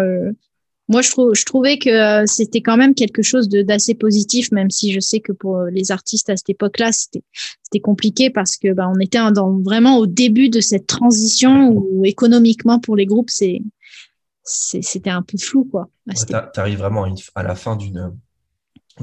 moi, 0.90 1.02
je, 1.02 1.44
trouvais 1.46 1.78
que 1.78 2.26
c'était 2.28 2.62
quand 2.62 2.78
même 2.78 2.96
quelque 2.96 3.22
chose 3.22 3.50
d'assez 3.50 3.94
positif, 3.94 4.52
même 4.54 4.70
si 4.70 4.94
je 4.94 5.02
sais 5.02 5.20
que 5.20 5.34
pour 5.34 5.64
les 5.64 5.92
artistes 5.92 6.30
à 6.30 6.38
cette 6.38 6.50
époque-là, 6.50 6.92
c'était 6.94 7.82
compliqué 7.82 8.30
parce 8.30 8.56
que 8.56 8.72
bah, 8.72 8.90
on 8.90 8.98
était 9.00 9.20
dans, 9.34 9.60
vraiment 9.60 9.98
au 9.98 10.08
début 10.08 10.48
de 10.48 10.62
cette 10.62 10.88
transition 10.88 11.72
où 11.72 12.06
économiquement 12.06 12.80
pour 12.80 12.96
les 12.96 13.06
groupes 13.06 13.30
c'était 14.48 15.10
un 15.10 15.22
peu 15.22 15.38
flou 15.38 15.66
quoi. 15.66 15.90
Tu 16.26 16.34
arrives 16.60 16.78
vraiment 16.78 17.06
à 17.36 17.44
la 17.44 17.56
fin 17.56 17.76
d'une 17.76 18.14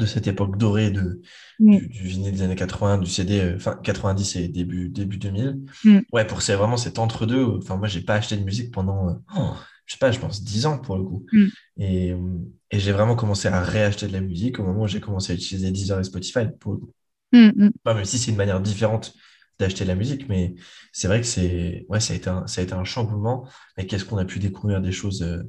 de 0.01 0.07
cette 0.07 0.27
époque 0.27 0.59
dorée 0.59 0.91
de, 0.91 1.21
Mm. 1.61 1.79
du, 1.79 1.89
du 1.89 2.03
vinyle 2.05 2.33
des 2.33 2.43
années 2.43 2.57
80, 2.57 2.99
du 2.99 3.11
CD, 3.11 3.41
euh, 3.41 3.59
fin 3.59 3.77
90 3.77 4.37
et 4.37 4.49
début, 4.49 4.89
début 4.89 5.19
2000. 5.19 5.61
Mm. 5.85 5.99
Ouais, 6.13 6.27
pour 6.27 6.43
c'est 6.43 6.55
vraiment 6.55 6.77
cet 6.77 6.99
entre-deux. 6.99 7.45
Enfin, 7.45 7.77
moi, 7.77 7.87
j'ai 7.89 8.01
pas 8.01 8.15
acheté 8.15 8.37
de 8.37 8.43
musique 8.43 8.73
pendant, 8.73 9.09
euh, 9.09 9.13
oh, 9.37 9.53
je 9.87 9.93
sais 9.93 9.99
pas, 9.99 10.11
je 10.11 10.19
pense 10.19 10.43
10 10.43 10.67
ans 10.67 10.79
pour 10.79 10.97
le 10.97 11.05
coup. 11.05 11.27
Mm. 11.33 11.47
Et, 11.79 12.11
euh, 12.13 12.19
et 12.71 12.81
j'ai 12.81 12.93
vraiment 12.93 13.15
commencé 13.17 13.49
à 13.49 13.61
réacheter 13.61 14.09
de 14.09 14.13
la 14.13 14.21
musique 14.21 14.59
au 14.59 14.65
moment 14.65 14.83
où 14.83 14.89
j'ai 14.89 15.01
commencé 15.01 15.33
à 15.33 15.37
utiliser 15.37 15.71
Deezer 15.71 16.01
et 16.01 16.05
Spotify 16.05 16.47
pour 16.59 16.73
le 16.73 16.79
coup. 16.79 16.93
Mm. 17.33 17.71
Enfin, 17.85 17.97
même 17.97 18.05
si 18.05 18.19
c'est 18.19 18.31
une 18.31 18.37
manière 18.37 18.61
différente 18.61 19.15
d'acheter 19.61 19.85
de 19.85 19.89
la 19.89 19.95
musique, 19.95 20.29
mais 20.29 20.57
c'est 20.93 21.07
vrai 21.07 21.21
que 21.21 21.27
c'est, 21.29 21.87
ouais, 21.89 22.01
ça 22.01 22.13
a 22.13 22.17
été 22.17 22.29
un, 22.29 22.45
ça 22.49 22.61
a 22.61 22.65
été 22.65 22.73
un 22.73 22.83
chamboulement. 22.83 23.47
Mais 23.77 23.87
qu'est-ce 23.87 24.05
qu'on 24.05 24.19
a 24.19 24.25
pu 24.25 24.41
découvrir 24.41 24.81
des 24.81 24.91
choses, 24.91 25.23
euh, 25.23 25.45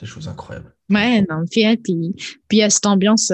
des 0.00 0.06
choses 0.06 0.28
incroyables. 0.28 0.74
Ouais, 0.88 1.20
non, 1.28 1.44
puis, 1.50 1.66
ouais, 1.66 1.76
puis, 1.76 2.14
puis 2.48 2.56
il 2.56 2.58
y 2.58 2.62
a 2.62 2.70
cette 2.70 2.86
ambiance, 2.86 3.30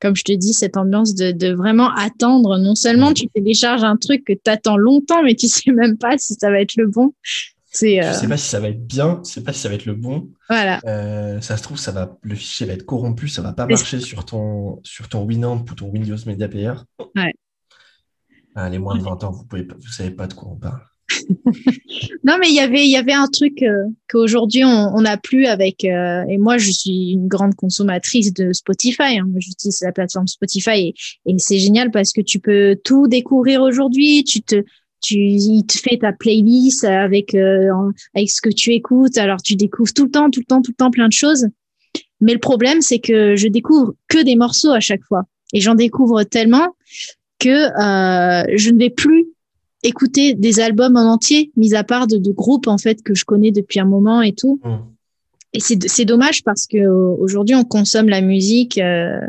comme 0.00 0.14
je 0.16 0.24
te 0.24 0.32
dis, 0.32 0.52
cette 0.52 0.76
ambiance 0.76 1.14
de, 1.14 1.32
de 1.32 1.52
vraiment 1.54 1.90
attendre. 1.94 2.58
Non 2.58 2.74
seulement 2.74 3.12
tu 3.14 3.28
télécharges 3.28 3.84
un 3.84 3.96
truc 3.96 4.24
que 4.24 4.32
tu 4.32 4.50
attends 4.50 4.76
longtemps, 4.76 5.22
mais 5.22 5.34
tu 5.34 5.48
sais 5.48 5.72
même 5.72 5.96
pas 5.98 6.18
si 6.18 6.34
ça 6.34 6.50
va 6.50 6.60
être 6.60 6.76
le 6.76 6.86
bon. 6.88 7.12
C'est, 7.68 8.00
Je 8.02 8.12
sais 8.14 8.28
pas 8.28 8.38
si 8.38 8.48
ça 8.48 8.58
va 8.58 8.68
être 8.70 8.86
bien, 8.86 9.20
je 9.26 9.30
sais 9.32 9.42
pas 9.42 9.52
si 9.52 9.60
ça 9.60 9.68
va 9.68 9.74
être 9.74 9.84
le 9.84 9.92
bon. 9.94 10.30
Voilà. 10.48 10.80
Euh, 10.86 11.40
ça 11.42 11.58
se 11.58 11.62
trouve, 11.62 11.76
ça 11.78 11.92
va, 11.92 12.16
le 12.22 12.34
fichier 12.34 12.66
va 12.66 12.72
être 12.72 12.86
corrompu, 12.86 13.28
ça 13.28 13.42
va 13.42 13.52
pas 13.52 13.66
marcher 13.74 14.00
sur 14.00 14.24
ton, 14.24 14.80
sur 14.82 15.08
ton 15.10 15.24
Winamp 15.24 15.62
ou 15.70 15.74
ton 15.74 15.88
Windows 15.90 16.16
Media 16.26 16.48
Player. 16.48 16.72
Ouais. 17.14 17.34
Ah, 18.54 18.70
les 18.70 18.78
moins 18.78 18.96
de 18.96 19.02
20 19.02 19.24
ans, 19.24 19.30
vous 19.30 19.44
pouvez, 19.44 19.64
pas- 19.64 19.74
vous 19.78 19.88
savez 19.92 20.10
pas 20.10 20.26
de 20.26 20.32
quoi 20.32 20.48
on 20.50 20.56
parle. 20.56 20.80
Non, 22.24 22.36
mais 22.40 22.48
il 22.48 22.54
y 22.54 22.60
avait, 22.60 22.84
il 22.84 22.90
y 22.90 22.96
avait 22.96 23.12
un 23.12 23.28
truc 23.28 23.62
euh, 23.62 23.84
qu'aujourd'hui 24.10 24.64
on 24.64 25.00
n'a 25.00 25.16
plus 25.16 25.46
avec. 25.46 25.84
euh, 25.84 26.24
et 26.28 26.38
moi, 26.38 26.58
je 26.58 26.70
suis 26.70 27.12
une 27.12 27.28
grande 27.28 27.54
consommatrice 27.54 28.32
de 28.32 28.52
Spotify. 28.52 29.18
hein. 29.18 29.26
J'utilise 29.38 29.80
la 29.82 29.92
plateforme 29.92 30.26
Spotify 30.26 30.88
et, 30.88 30.94
et 31.26 31.34
c'est 31.38 31.58
génial 31.58 31.90
parce 31.90 32.12
que 32.12 32.20
tu 32.20 32.38
peux 32.40 32.76
tout 32.84 33.06
découvrir 33.06 33.62
aujourd'hui. 33.62 34.24
Tu 34.24 34.42
te, 34.42 34.64
tu, 35.02 35.16
il 35.16 35.64
te 35.66 35.78
fait 35.78 35.98
ta 35.98 36.12
playlist 36.12 36.84
avec 36.84 37.34
euh, 37.34 37.70
avec 38.14 38.30
ce 38.30 38.40
que 38.40 38.50
tu 38.50 38.72
écoutes. 38.72 39.18
Alors, 39.18 39.40
tu 39.42 39.54
découvres 39.56 39.92
tout 39.92 40.04
le 40.04 40.10
temps, 40.10 40.30
tout 40.30 40.40
le 40.40 40.46
temps, 40.46 40.62
tout 40.62 40.72
le 40.72 40.76
temps 40.76 40.90
plein 40.90 41.08
de 41.08 41.12
choses. 41.12 41.46
Mais 42.20 42.32
le 42.32 42.40
problème, 42.40 42.80
c'est 42.80 42.98
que 42.98 43.36
je 43.36 43.48
découvre 43.48 43.94
que 44.08 44.22
des 44.22 44.36
morceaux 44.36 44.72
à 44.72 44.80
chaque 44.80 45.04
fois 45.04 45.24
et 45.52 45.60
j'en 45.60 45.74
découvre 45.74 46.24
tellement 46.24 46.74
que 47.38 47.48
euh, 47.48 48.44
je 48.56 48.70
ne 48.70 48.78
vais 48.78 48.90
plus 48.90 49.26
écouter 49.82 50.34
des 50.34 50.60
albums 50.60 50.96
en 50.96 51.12
entier, 51.12 51.52
mis 51.56 51.74
à 51.74 51.84
part 51.84 52.06
de, 52.06 52.16
de 52.16 52.32
groupes 52.32 52.66
en 52.66 52.78
fait 52.78 53.02
que 53.02 53.14
je 53.14 53.24
connais 53.24 53.52
depuis 53.52 53.80
un 53.80 53.84
moment 53.84 54.22
et 54.22 54.32
tout. 54.32 54.60
Hmm. 54.64 54.78
Et 55.52 55.60
c'est 55.60 55.88
c'est 55.88 56.04
dommage 56.04 56.42
parce 56.42 56.66
que 56.66 56.78
euh, 56.78 57.14
aujourd'hui 57.18 57.54
on 57.54 57.64
consomme 57.64 58.08
la 58.08 58.20
musique 58.20 58.78
euh, 58.78 59.20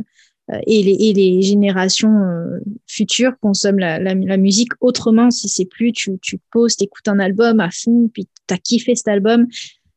euh, 0.51 0.59
et, 0.65 0.81
les, 0.83 0.97
et 0.99 1.13
les 1.13 1.41
générations 1.41 2.23
euh, 2.23 2.59
futures 2.87 3.33
consomment 3.41 3.79
la, 3.79 3.99
la, 3.99 4.13
la 4.13 4.37
musique 4.37 4.71
autrement. 4.81 5.29
Si 5.29 5.49
c'est 5.49 5.65
plus 5.65 5.91
tu 5.91 6.17
tu 6.21 6.39
poses, 6.51 6.75
t'écoutes 6.75 7.07
un 7.07 7.19
album 7.19 7.59
à 7.59 7.69
fond, 7.69 8.09
puis 8.13 8.27
t'as 8.47 8.57
kiffé 8.57 8.95
cet 8.95 9.09
album, 9.09 9.47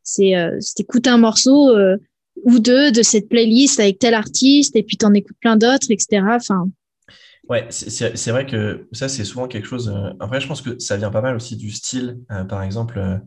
c'est 0.03 0.37
euh, 0.37 0.59
t'écoutes 0.77 1.07
un 1.07 1.19
morceau 1.19 1.71
euh, 1.71 1.97
ou 2.43 2.59
deux 2.59 2.91
de 2.91 3.03
cette 3.03 3.29
playlist 3.29 3.81
avec 3.81 3.99
tel 3.99 4.15
artiste 4.15 4.75
et 4.77 4.83
puis 4.83 4.97
t'en 4.97 5.15
écoutes 5.15 5.37
plein 5.41 5.57
d'autres, 5.57 5.91
etc. 5.91 6.23
Enfin, 6.31 6.69
Ouais, 7.51 7.67
c'est- 7.71 7.91
vrai 8.31 8.47
que 8.47 8.89
ça, 8.93 9.09
c'est 9.09 9.25
souvent 9.25 9.49
quelque 9.49 9.67
chose. 9.67 9.89
euh, 9.89 10.13
Après, 10.21 10.41
je 10.41 10.47
pense 10.47 10.63
que 10.63 10.79
ça 10.79 10.97
vient 10.97 11.11
pas 11.11 11.21
mal 11.21 11.35
aussi 11.37 11.57
du 11.57 11.71
style. 11.73 12.21
Euh, 12.31 12.45
par 12.45 12.63
exemple, 12.63 12.99
euh, 12.99 13.19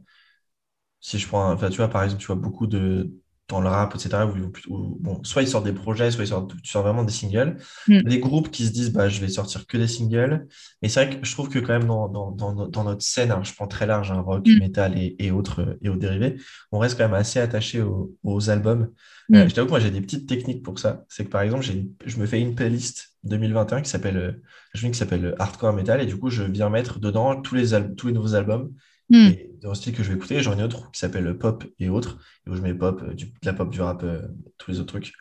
si 0.99 1.19
je 1.19 1.27
prends, 1.27 1.51
enfin, 1.51 1.69
tu 1.69 1.77
vois, 1.77 1.89
par 1.89 2.03
exemple, 2.03 2.21
tu 2.21 2.27
vois 2.27 2.35
beaucoup 2.35 2.67
de 2.67 3.11
dans 3.49 3.59
le 3.59 3.67
rap, 3.67 3.93
etc. 3.95 4.23
Où, 4.25 4.73
où, 4.73 4.97
bon, 4.99 5.23
soit 5.23 5.41
ils 5.41 5.47
sortent 5.47 5.65
des 5.65 5.73
projets, 5.73 6.11
soit 6.11 6.23
ils 6.23 6.27
sortent, 6.27 6.53
tu 6.61 6.71
sors 6.71 6.81
vraiment 6.83 7.03
des 7.03 7.11
singles. 7.11 7.57
Mm. 7.87 8.01
Des 8.03 8.19
groupes 8.19 8.49
qui 8.49 8.65
se 8.65 8.71
disent, 8.71 8.91
bah, 8.91 9.09
je 9.09 9.19
vais 9.19 9.27
sortir 9.27 9.67
que 9.67 9.77
des 9.77 9.87
singles. 9.87 10.47
Mais 10.81 10.89
c'est 10.89 11.05
vrai 11.05 11.19
que 11.19 11.25
je 11.25 11.31
trouve 11.33 11.49
que 11.49 11.59
quand 11.59 11.73
même 11.73 11.87
dans, 11.87 12.07
dans, 12.07 12.31
dans, 12.31 12.67
dans 12.67 12.83
notre 12.83 13.01
scène, 13.01 13.31
hein, 13.31 13.41
je 13.43 13.53
prends 13.53 13.67
très 13.67 13.85
large, 13.85 14.11
un 14.11 14.21
rock, 14.21 14.47
Mm. 14.47 14.59
metal 14.59 14.97
et, 14.97 15.15
et 15.19 15.31
autres 15.31 15.77
et 15.81 15.89
aux 15.89 15.95
dérivés, 15.95 16.37
on 16.71 16.79
reste 16.79 16.97
quand 16.97 17.03
même 17.03 17.13
assez 17.13 17.39
attaché 17.39 17.81
aux, 17.81 18.15
aux 18.23 18.49
albums. 18.49 18.89
Mm. 19.29 19.35
Euh, 19.35 19.49
je 19.49 19.53
t'avoue 19.53 19.67
que 19.67 19.71
moi, 19.71 19.79
j'ai 19.79 19.91
des 19.91 20.01
petites 20.01 20.27
techniques 20.27 20.63
pour 20.63 20.79
ça. 20.79 21.03
C'est 21.09 21.25
que 21.25 21.29
par 21.29 21.41
exemple, 21.41 21.63
j'ai, 21.63 21.87
je 22.05 22.17
me 22.17 22.25
fais 22.25 22.39
une 22.39 22.55
playlist 22.55 23.13
2021 23.23 23.81
qui 23.81 23.89
s'appelle, 23.89 24.17
euh, 24.17 24.79
qui 24.89 24.93
s'appelle 24.93 25.25
euh, 25.25 25.35
Hardcore 25.41 25.73
Metal 25.73 26.01
et 26.01 26.05
du 26.05 26.17
coup, 26.17 26.29
je 26.29 26.43
viens 26.43 26.69
mettre 26.69 26.99
dedans 26.99 27.41
tous 27.41 27.55
les, 27.55 27.69
tous 27.95 28.07
les 28.07 28.13
nouveaux 28.13 28.35
albums 28.35 28.71
hmm, 29.09 29.15
et 29.27 29.49
dans 29.61 29.69
le 29.69 29.75
style 29.75 29.93
que 29.93 30.03
je 30.03 30.09
vais 30.09 30.15
écouter. 30.15 30.41
J'en 30.41 30.51
ai 30.53 30.55
une 30.55 30.63
autre 30.63 30.91
qui 30.91 30.99
s'appelle 30.99 31.37
Pop 31.37 31.63
et 31.79 31.89
autres, 31.89 32.17
et 32.45 32.49
où 32.49 32.55
je 32.55 32.61
mets 32.61 32.73
pop, 32.73 33.01
euh, 33.03 33.13
du, 33.13 33.25
de 33.25 33.31
la 33.43 33.53
pop, 33.53 33.69
du 33.69 33.81
rap, 33.81 34.03
euh, 34.03 34.21
tous 34.57 34.71
les 34.71 34.79
autres 34.79 34.87
trucs. 34.99 35.13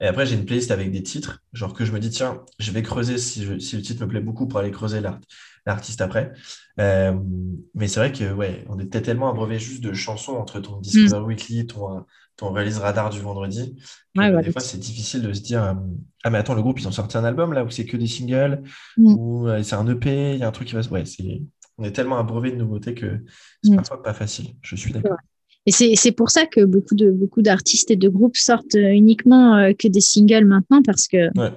Et 0.00 0.06
après, 0.06 0.26
j'ai 0.26 0.34
une 0.36 0.44
playlist 0.44 0.70
avec 0.70 0.90
des 0.92 1.02
titres, 1.02 1.42
genre 1.54 1.72
que 1.72 1.84
je 1.86 1.92
me 1.92 1.98
dis, 1.98 2.10
tiens, 2.10 2.42
je 2.58 2.70
vais 2.70 2.82
creuser 2.82 3.16
si, 3.18 3.44
je- 3.44 3.58
si 3.58 3.76
le 3.76 3.82
titre 3.82 4.02
me 4.04 4.08
plaît 4.08 4.20
beaucoup 4.20 4.46
pour 4.46 4.60
aller 4.60 4.70
creuser 4.70 5.00
l'art, 5.00 5.18
l'artiste 5.64 6.00
après. 6.02 6.32
Euh, 6.78 7.14
mais 7.74 7.88
c'est 7.88 8.00
vrai 8.00 8.12
que, 8.12 8.30
ouais, 8.32 8.64
on 8.68 8.78
était 8.78 9.00
tellement 9.00 9.30
abreuvé 9.30 9.58
juste 9.58 9.82
de 9.82 9.94
chansons 9.94 10.32
entre 10.34 10.60
ton 10.60 10.80
Discover 10.80 11.24
Weekly, 11.24 11.66
ton, 11.66 12.04
ton 12.36 12.50
release 12.52 12.76
radar 12.78 13.08
du 13.08 13.20
vendredi. 13.20 13.74
que 14.14 14.20
Ouais. 14.20 14.42
Des 14.42 14.52
fois, 14.52 14.60
c'est 14.60 14.78
difficile 14.78 15.22
de 15.22 15.32
se 15.32 15.40
dire, 15.40 15.62
euh, 15.64 15.72
ah, 16.24 16.30
mais 16.30 16.36
attends, 16.38 16.54
le 16.54 16.60
groupe, 16.62 16.78
ils 16.78 16.86
ont 16.86 16.92
sorti 16.92 17.16
un 17.16 17.24
album 17.24 17.54
là 17.54 17.64
où 17.64 17.70
c'est 17.70 17.86
que 17.86 17.96
des 17.96 18.06
singles, 18.06 18.62
Mm. 18.98 19.14
ou 19.14 19.48
c'est 19.62 19.76
un 19.76 19.86
EP, 19.88 20.34
il 20.34 20.40
y 20.40 20.42
a 20.42 20.48
un 20.48 20.52
truc 20.52 20.68
qui 20.68 20.74
va 20.74 20.82
se. 20.82 20.90
Ouais, 20.90 21.06
c'est. 21.06 21.40
On 21.78 21.84
est 21.84 21.92
tellement 21.92 22.16
abreuvé 22.18 22.50
de 22.52 22.56
nouveautés 22.56 22.94
que 22.94 23.18
c'est 23.62 23.72
Mm. 23.72 23.76
parfois 23.76 24.02
pas 24.02 24.14
facile. 24.14 24.54
Je 24.62 24.76
suis 24.76 24.92
d'accord. 24.92 25.18
Et 25.68 25.72
c'est 25.96 26.12
pour 26.12 26.30
ça 26.30 26.46
que 26.46 26.64
beaucoup 26.64 26.94
de 26.94 27.10
beaucoup 27.10 27.42
d'artistes 27.42 27.90
et 27.90 27.96
de 27.96 28.08
groupes 28.08 28.36
sortent 28.36 28.76
euh, 28.76 28.90
uniquement 28.90 29.56
euh, 29.56 29.72
que 29.72 29.88
des 29.88 30.00
singles 30.00 30.44
maintenant 30.44 30.80
parce 30.82 31.08
que 31.08 31.26
Ouais. 31.36 31.52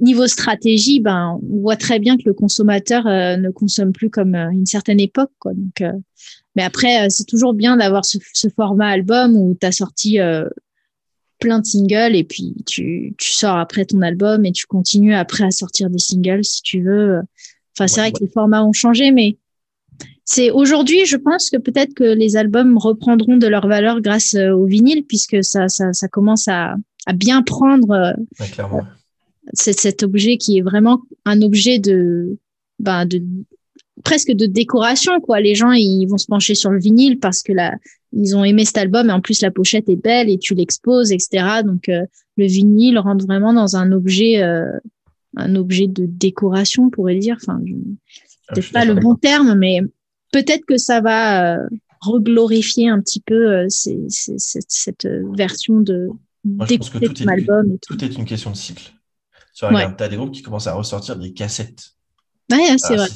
niveau 0.00 0.26
stratégie, 0.26 1.00
ben 1.00 1.38
on 1.42 1.60
voit 1.60 1.76
très 1.76 1.98
bien 1.98 2.16
que 2.16 2.22
le 2.24 2.32
consommateur 2.32 3.06
euh, 3.06 3.36
ne 3.36 3.50
consomme 3.50 3.92
plus 3.92 4.08
comme 4.08 4.34
euh, 4.34 4.50
une 4.50 4.64
certaine 4.64 5.00
époque 5.00 5.32
quoi. 5.38 5.52
Donc 5.52 5.82
euh, 5.82 5.92
mais 6.56 6.62
après 6.62 7.10
c'est 7.10 7.26
toujours 7.26 7.52
bien 7.52 7.76
d'avoir 7.76 8.06
ce, 8.06 8.16
ce 8.32 8.48
format 8.48 8.88
album 8.88 9.36
où 9.36 9.54
tu 9.60 9.66
as 9.66 9.72
sorti 9.72 10.18
plein 11.38 11.58
de 11.58 11.66
singles 11.66 12.16
et 12.16 12.24
puis 12.24 12.54
tu 12.66 13.14
tu 13.18 13.30
sors 13.30 13.58
après 13.58 13.84
ton 13.84 14.00
album 14.00 14.46
et 14.46 14.52
tu 14.52 14.64
continues 14.66 15.14
après 15.14 15.44
à 15.44 15.50
sortir 15.50 15.90
des 15.90 15.98
singles 15.98 16.42
si 16.44 16.62
tu 16.62 16.80
veux. 16.82 17.20
Enfin 17.76 17.86
c'est 17.86 18.00
Ouais, 18.00 18.08
vrai 18.08 18.12
que 18.12 18.20
les 18.24 18.30
formats 18.30 18.64
ont 18.64 18.72
changé 18.72 19.10
mais 19.10 19.36
c'est 20.24 20.50
aujourd'hui, 20.50 21.06
je 21.06 21.16
pense 21.16 21.50
que 21.50 21.56
peut-être 21.56 21.94
que 21.94 22.02
les 22.04 22.36
albums 22.36 22.76
reprendront 22.78 23.36
de 23.36 23.46
leur 23.46 23.66
valeur 23.68 24.00
grâce 24.00 24.34
euh, 24.34 24.50
au 24.50 24.66
vinyle, 24.66 25.04
puisque 25.06 25.42
ça, 25.44 25.68
ça, 25.68 25.92
ça 25.92 26.08
commence 26.08 26.48
à, 26.48 26.74
à 27.06 27.12
bien 27.12 27.42
prendre 27.42 27.90
euh, 27.92 28.12
Ouais, 28.40 28.48
clairement. 28.48 28.82
cet, 29.52 29.78
cet 29.80 30.02
objet 30.02 30.36
qui 30.36 30.58
est 30.58 30.62
vraiment 30.62 31.00
un 31.24 31.42
objet 31.42 31.78
de, 31.78 32.38
ben, 32.80 33.06
de 33.06 33.22
presque 34.04 34.32
de 34.32 34.46
décoration, 34.46 35.20
quoi. 35.20 35.40
Les 35.40 35.54
gens, 35.54 35.70
ils 35.72 36.06
vont 36.06 36.18
se 36.18 36.26
pencher 36.26 36.54
sur 36.56 36.70
le 36.70 36.80
vinyle 36.80 37.20
parce 37.20 37.42
que 37.42 37.52
là, 37.52 37.76
ils 38.12 38.34
ont 38.36 38.42
aimé 38.44 38.64
cet 38.64 38.78
album 38.78 39.08
et 39.08 39.12
en 39.12 39.20
plus 39.20 39.40
la 39.42 39.52
pochette 39.52 39.88
est 39.88 39.96
belle 39.96 40.28
et 40.28 40.38
tu 40.38 40.54
l'exposes, 40.54 41.12
etc. 41.12 41.62
Donc 41.64 41.88
euh, 41.88 42.02
le 42.36 42.46
vinyle 42.46 42.98
rentre 42.98 43.24
vraiment 43.26 43.52
dans 43.52 43.76
un 43.76 43.92
objet, 43.92 44.42
euh, 44.42 44.64
un 45.36 45.54
objet 45.54 45.86
de 45.86 46.06
décoration, 46.06 46.84
on 46.84 46.90
pourrait 46.90 47.16
dire. 47.18 47.36
Enfin, 47.40 47.60
Ah, 48.48 48.54
peut-être 48.54 48.72
pas 48.72 48.84
le 48.84 48.94
bon 48.94 49.14
terme, 49.14 49.54
mais 49.56 49.80
peut-être 50.32 50.64
que 50.66 50.76
ça 50.76 51.00
va 51.00 51.56
euh, 51.56 51.68
reglorifier 52.00 52.88
un 52.88 53.00
petit 53.00 53.20
peu 53.20 53.52
euh, 53.52 53.66
ces- 53.68 54.06
ces- 54.08 54.38
cette, 54.38 54.70
cette, 54.70 55.06
version 55.34 55.80
de 55.80 56.08
Moi, 56.44 56.66
je 56.66 56.76
pense 56.76 56.90
que 56.90 56.98
d'écouter 56.98 57.14
tout 57.14 57.22
est, 57.22 57.28
album 57.28 57.72
et 57.72 57.78
tout. 57.78 57.94
tout 57.96 58.04
est 58.04 58.14
une 58.16 58.24
question 58.24 58.50
de 58.50 58.56
cycle. 58.56 58.92
Tu 59.54 59.64
Ouais. 59.64 59.72
regardes, 59.74 60.00
as 60.02 60.08
des 60.08 60.16
groupes 60.16 60.32
qui 60.32 60.42
commencent 60.42 60.66
à 60.66 60.74
ressortir 60.74 61.16
des 61.16 61.32
cassettes. 61.32 61.96
Ouais, 62.50 62.76
c'est 62.78 62.94
Ah, 62.94 62.96
vrai. 62.96 63.08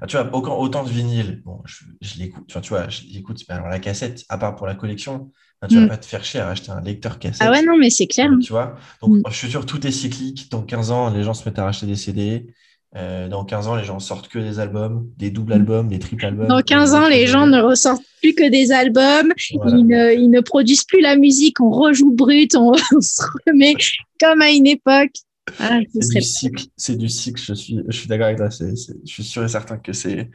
Ah, 0.00 0.06
tu 0.06 0.16
vois, 0.16 0.34
autant, 0.34 0.58
autant 0.58 0.84
de 0.84 0.88
vinyle, 0.90 1.42
bon, 1.44 1.60
je, 1.64 1.84
je 2.00 2.18
l'écoute, 2.18 2.44
enfin, 2.50 2.60
tu 2.60 2.70
vois, 2.70 2.88
je 2.88 3.02
l'écoute, 3.04 3.42
mais 3.48 3.54
alors 3.54 3.68
la 3.68 3.78
cassette, 3.78 4.24
à 4.28 4.38
part 4.38 4.56
pour 4.56 4.66
la 4.66 4.74
collection, 4.74 5.32
tu 5.68 5.76
Mm. 5.76 5.82
vas 5.82 5.88
pas 5.88 5.96
te 5.98 6.06
faire 6.06 6.24
chier 6.24 6.40
à 6.40 6.48
acheter 6.48 6.70
un 6.70 6.80
lecteur 6.80 7.18
cassette. 7.18 7.42
Ah 7.46 7.50
ouais, 7.50 7.62
non, 7.62 7.76
mais 7.78 7.90
c'est 7.90 8.06
clair. 8.06 8.30
Euh, 8.32 8.38
Tu 8.38 8.52
vois? 8.52 8.76
Donc, 9.00 9.16
Mm. 9.16 9.22
je 9.30 9.34
suis 9.36 9.50
sûr, 9.50 9.64
tout 9.66 9.86
est 9.86 9.90
cyclique. 9.92 10.50
Dans 10.50 10.62
15 10.62 10.90
ans, 10.90 11.10
les 11.10 11.22
gens 11.22 11.34
se 11.34 11.48
mettent 11.48 11.58
à 11.58 11.64
racheter 11.64 11.86
des 11.86 11.96
CD. 11.96 12.46
Euh, 12.94 13.26
dans 13.28 13.44
15 13.46 13.68
ans, 13.68 13.74
les 13.74 13.84
gens 13.84 13.98
sortent 14.00 14.28
que 14.28 14.38
des 14.38 14.58
albums, 14.58 15.08
des 15.16 15.30
doubles 15.30 15.54
albums, 15.54 15.88
des 15.88 15.98
triples 15.98 16.26
albums. 16.26 16.44
Mm. 16.44 16.48
Dans 16.48 16.60
15 16.62 16.90
des 16.90 16.96
ans, 16.96 17.08
les 17.08 17.26
gens 17.26 17.46
ne 17.46 17.60
ressortent 17.60 18.02
plus 18.20 18.34
que 18.34 18.48
des 18.50 18.70
albums, 18.70 19.32
Voilà. 19.54 19.76
ils, 19.78 19.86
ne, 19.86 20.12
ils 20.14 20.28
ne 20.30 20.40
produisent 20.40 20.84
plus 20.84 21.00
la 21.00 21.16
musique, 21.16 21.60
on 21.60 21.70
rejoue 21.70 22.12
brut, 22.14 22.54
on, 22.54 22.72
on 22.94 23.00
se 23.00 23.22
remet 23.46 23.74
comme 24.20 24.42
à 24.42 24.50
une 24.50 24.66
époque. 24.66 25.12
Ah, 25.58 25.80
ce 25.92 26.00
C'est 26.00 26.06
serait 26.06 26.20
du 26.20 26.26
cycle, 26.26 26.64
c'est 26.76 26.96
du 26.96 27.08
cycle, 27.08 27.42
je 27.42 27.54
suis, 27.54 27.78
je 27.88 27.96
suis 27.96 28.08
d'accord 28.08 28.26
avec 28.26 28.36
toi. 28.38 28.48
je 28.50 28.66
suis 29.06 29.24
sûr 29.24 29.42
et 29.42 29.48
certain 29.48 29.76
que 29.78 29.92
c'est 29.92 30.30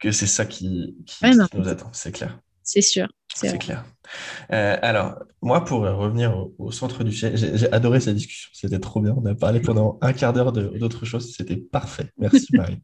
que 0.00 0.10
c'est 0.10 0.26
ça 0.26 0.44
qui, 0.44 0.96
qui, 1.06 1.24
Ouais, 1.24 1.34
non. 1.34 1.46
qui 1.46 1.56
nous 1.58 1.68
attend, 1.68 1.88
c'est 1.92 2.12
clair. 2.12 2.38
c'est 2.62 2.82
sûr. 2.82 3.06
C'est 3.34 3.56
clair. 3.58 3.84
Euh, 4.52 4.76
alors, 4.82 5.22
moi, 5.42 5.64
pour 5.64 5.80
revenir 5.82 6.36
au, 6.36 6.54
au 6.58 6.70
centre 6.72 7.04
du 7.04 7.12
sujet, 7.12 7.36
j'ai 7.36 7.72
adoré 7.72 8.00
cette 8.00 8.16
discussion. 8.16 8.50
C'était 8.52 8.78
trop 8.78 9.00
bien. 9.00 9.14
On 9.16 9.24
a 9.26 9.34
parlé 9.34 9.60
pendant 9.60 9.98
un 10.02 10.12
quart 10.12 10.32
d'heure 10.32 10.52
d'autre 10.52 11.04
chose. 11.04 11.34
C'était 11.36 11.56
parfait. 11.56 12.10
Merci, 12.18 12.48
Marie. 12.52 12.80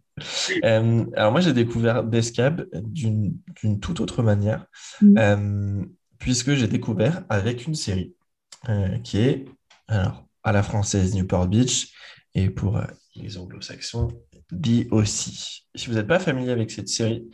Euh, 0.65 1.05
alors, 1.17 1.33
moi, 1.33 1.41
j'ai 1.41 1.53
découvert 1.53 2.05
Descab 2.05 2.67
d'une 2.75 3.35
toute 3.81 4.01
autre 4.01 4.23
manière, 4.23 4.67
Mm. 5.03 5.19
euh, 5.19 5.85
puisque 6.19 6.55
j'ai 6.55 6.69
découvert 6.69 7.25
avec 7.29 7.67
une 7.67 7.75
série 7.75 8.15
qui 9.05 9.19
est, 9.19 9.47
alors, 9.89 10.27
à 10.43 10.53
la 10.53 10.63
française 10.63 11.15
Newport 11.15 11.47
Beach 11.49 11.93
et 12.35 12.51
pour 12.51 12.79
les 13.17 13.39
anglo-saxons, 13.39 14.09
aussi. 14.91 15.67
Si 15.75 15.87
vous 15.89 15.95
n'êtes 15.95 16.07
pas 16.07 16.19
familier 16.19 16.51
avec 16.51 16.71
cette 16.71 16.89
série, 16.89 17.25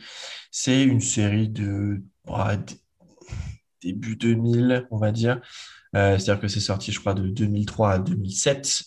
c'est 0.51 0.83
une 0.83 1.01
série 1.01 1.49
de 1.49 2.01
d- 2.57 2.75
début 3.81 4.15
2000, 4.15 4.87
on 4.91 4.97
va 4.97 5.11
dire. 5.11 5.41
Euh, 5.95 6.17
c'est-à-dire 6.17 6.41
que 6.41 6.47
c'est 6.47 6.59
sorti, 6.59 6.91
je 6.91 6.99
crois, 6.99 7.13
de 7.13 7.27
2003 7.27 7.91
à 7.93 7.99
2007. 7.99 8.83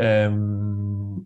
Euh, 0.00 1.16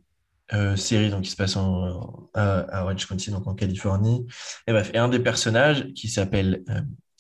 euh, 0.53 0.75
série 0.77 1.11
donc, 1.11 1.23
qui 1.23 1.31
se 1.31 1.37
passe 1.37 1.57
en, 1.57 2.29
à, 2.35 2.61
à 2.61 2.83
Orange 2.85 3.07
County, 3.07 3.31
donc 3.31 3.47
en 3.47 3.55
Californie. 3.55 4.27
Et 4.67 4.73
bref, 4.73 4.91
et 4.95 4.99
un 4.99 5.09
des 5.09 5.21
personnages 5.21 5.87
qui 5.95 6.09
s'appelle 6.09 6.65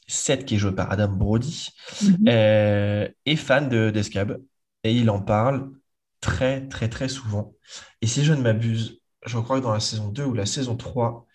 Seth, 0.08 0.44
qui 0.44 0.56
est 0.56 0.58
joué 0.58 0.72
par 0.72 0.90
Adam 0.90 1.08
Brody, 1.08 1.68
Mhm. 2.02 2.16
euh, 2.28 3.08
est 3.26 3.36
fan 3.36 3.68
de 3.68 3.90
d'Escab 3.90 4.40
et 4.82 4.92
il 4.94 5.10
en 5.10 5.20
parle 5.20 5.70
très, 6.20 6.66
très, 6.68 6.88
très 6.88 7.08
souvent. 7.08 7.54
Et 8.02 8.06
si 8.06 8.24
je 8.24 8.32
ne 8.32 8.42
m'abuse, 8.42 9.00
je 9.26 9.38
crois 9.38 9.58
que 9.60 9.64
dans 9.64 9.72
la 9.72 9.80
saison 9.80 10.08
2 10.08 10.24
ou 10.24 10.34
la 10.34 10.46
saison 10.46 10.76
3, 10.76 11.26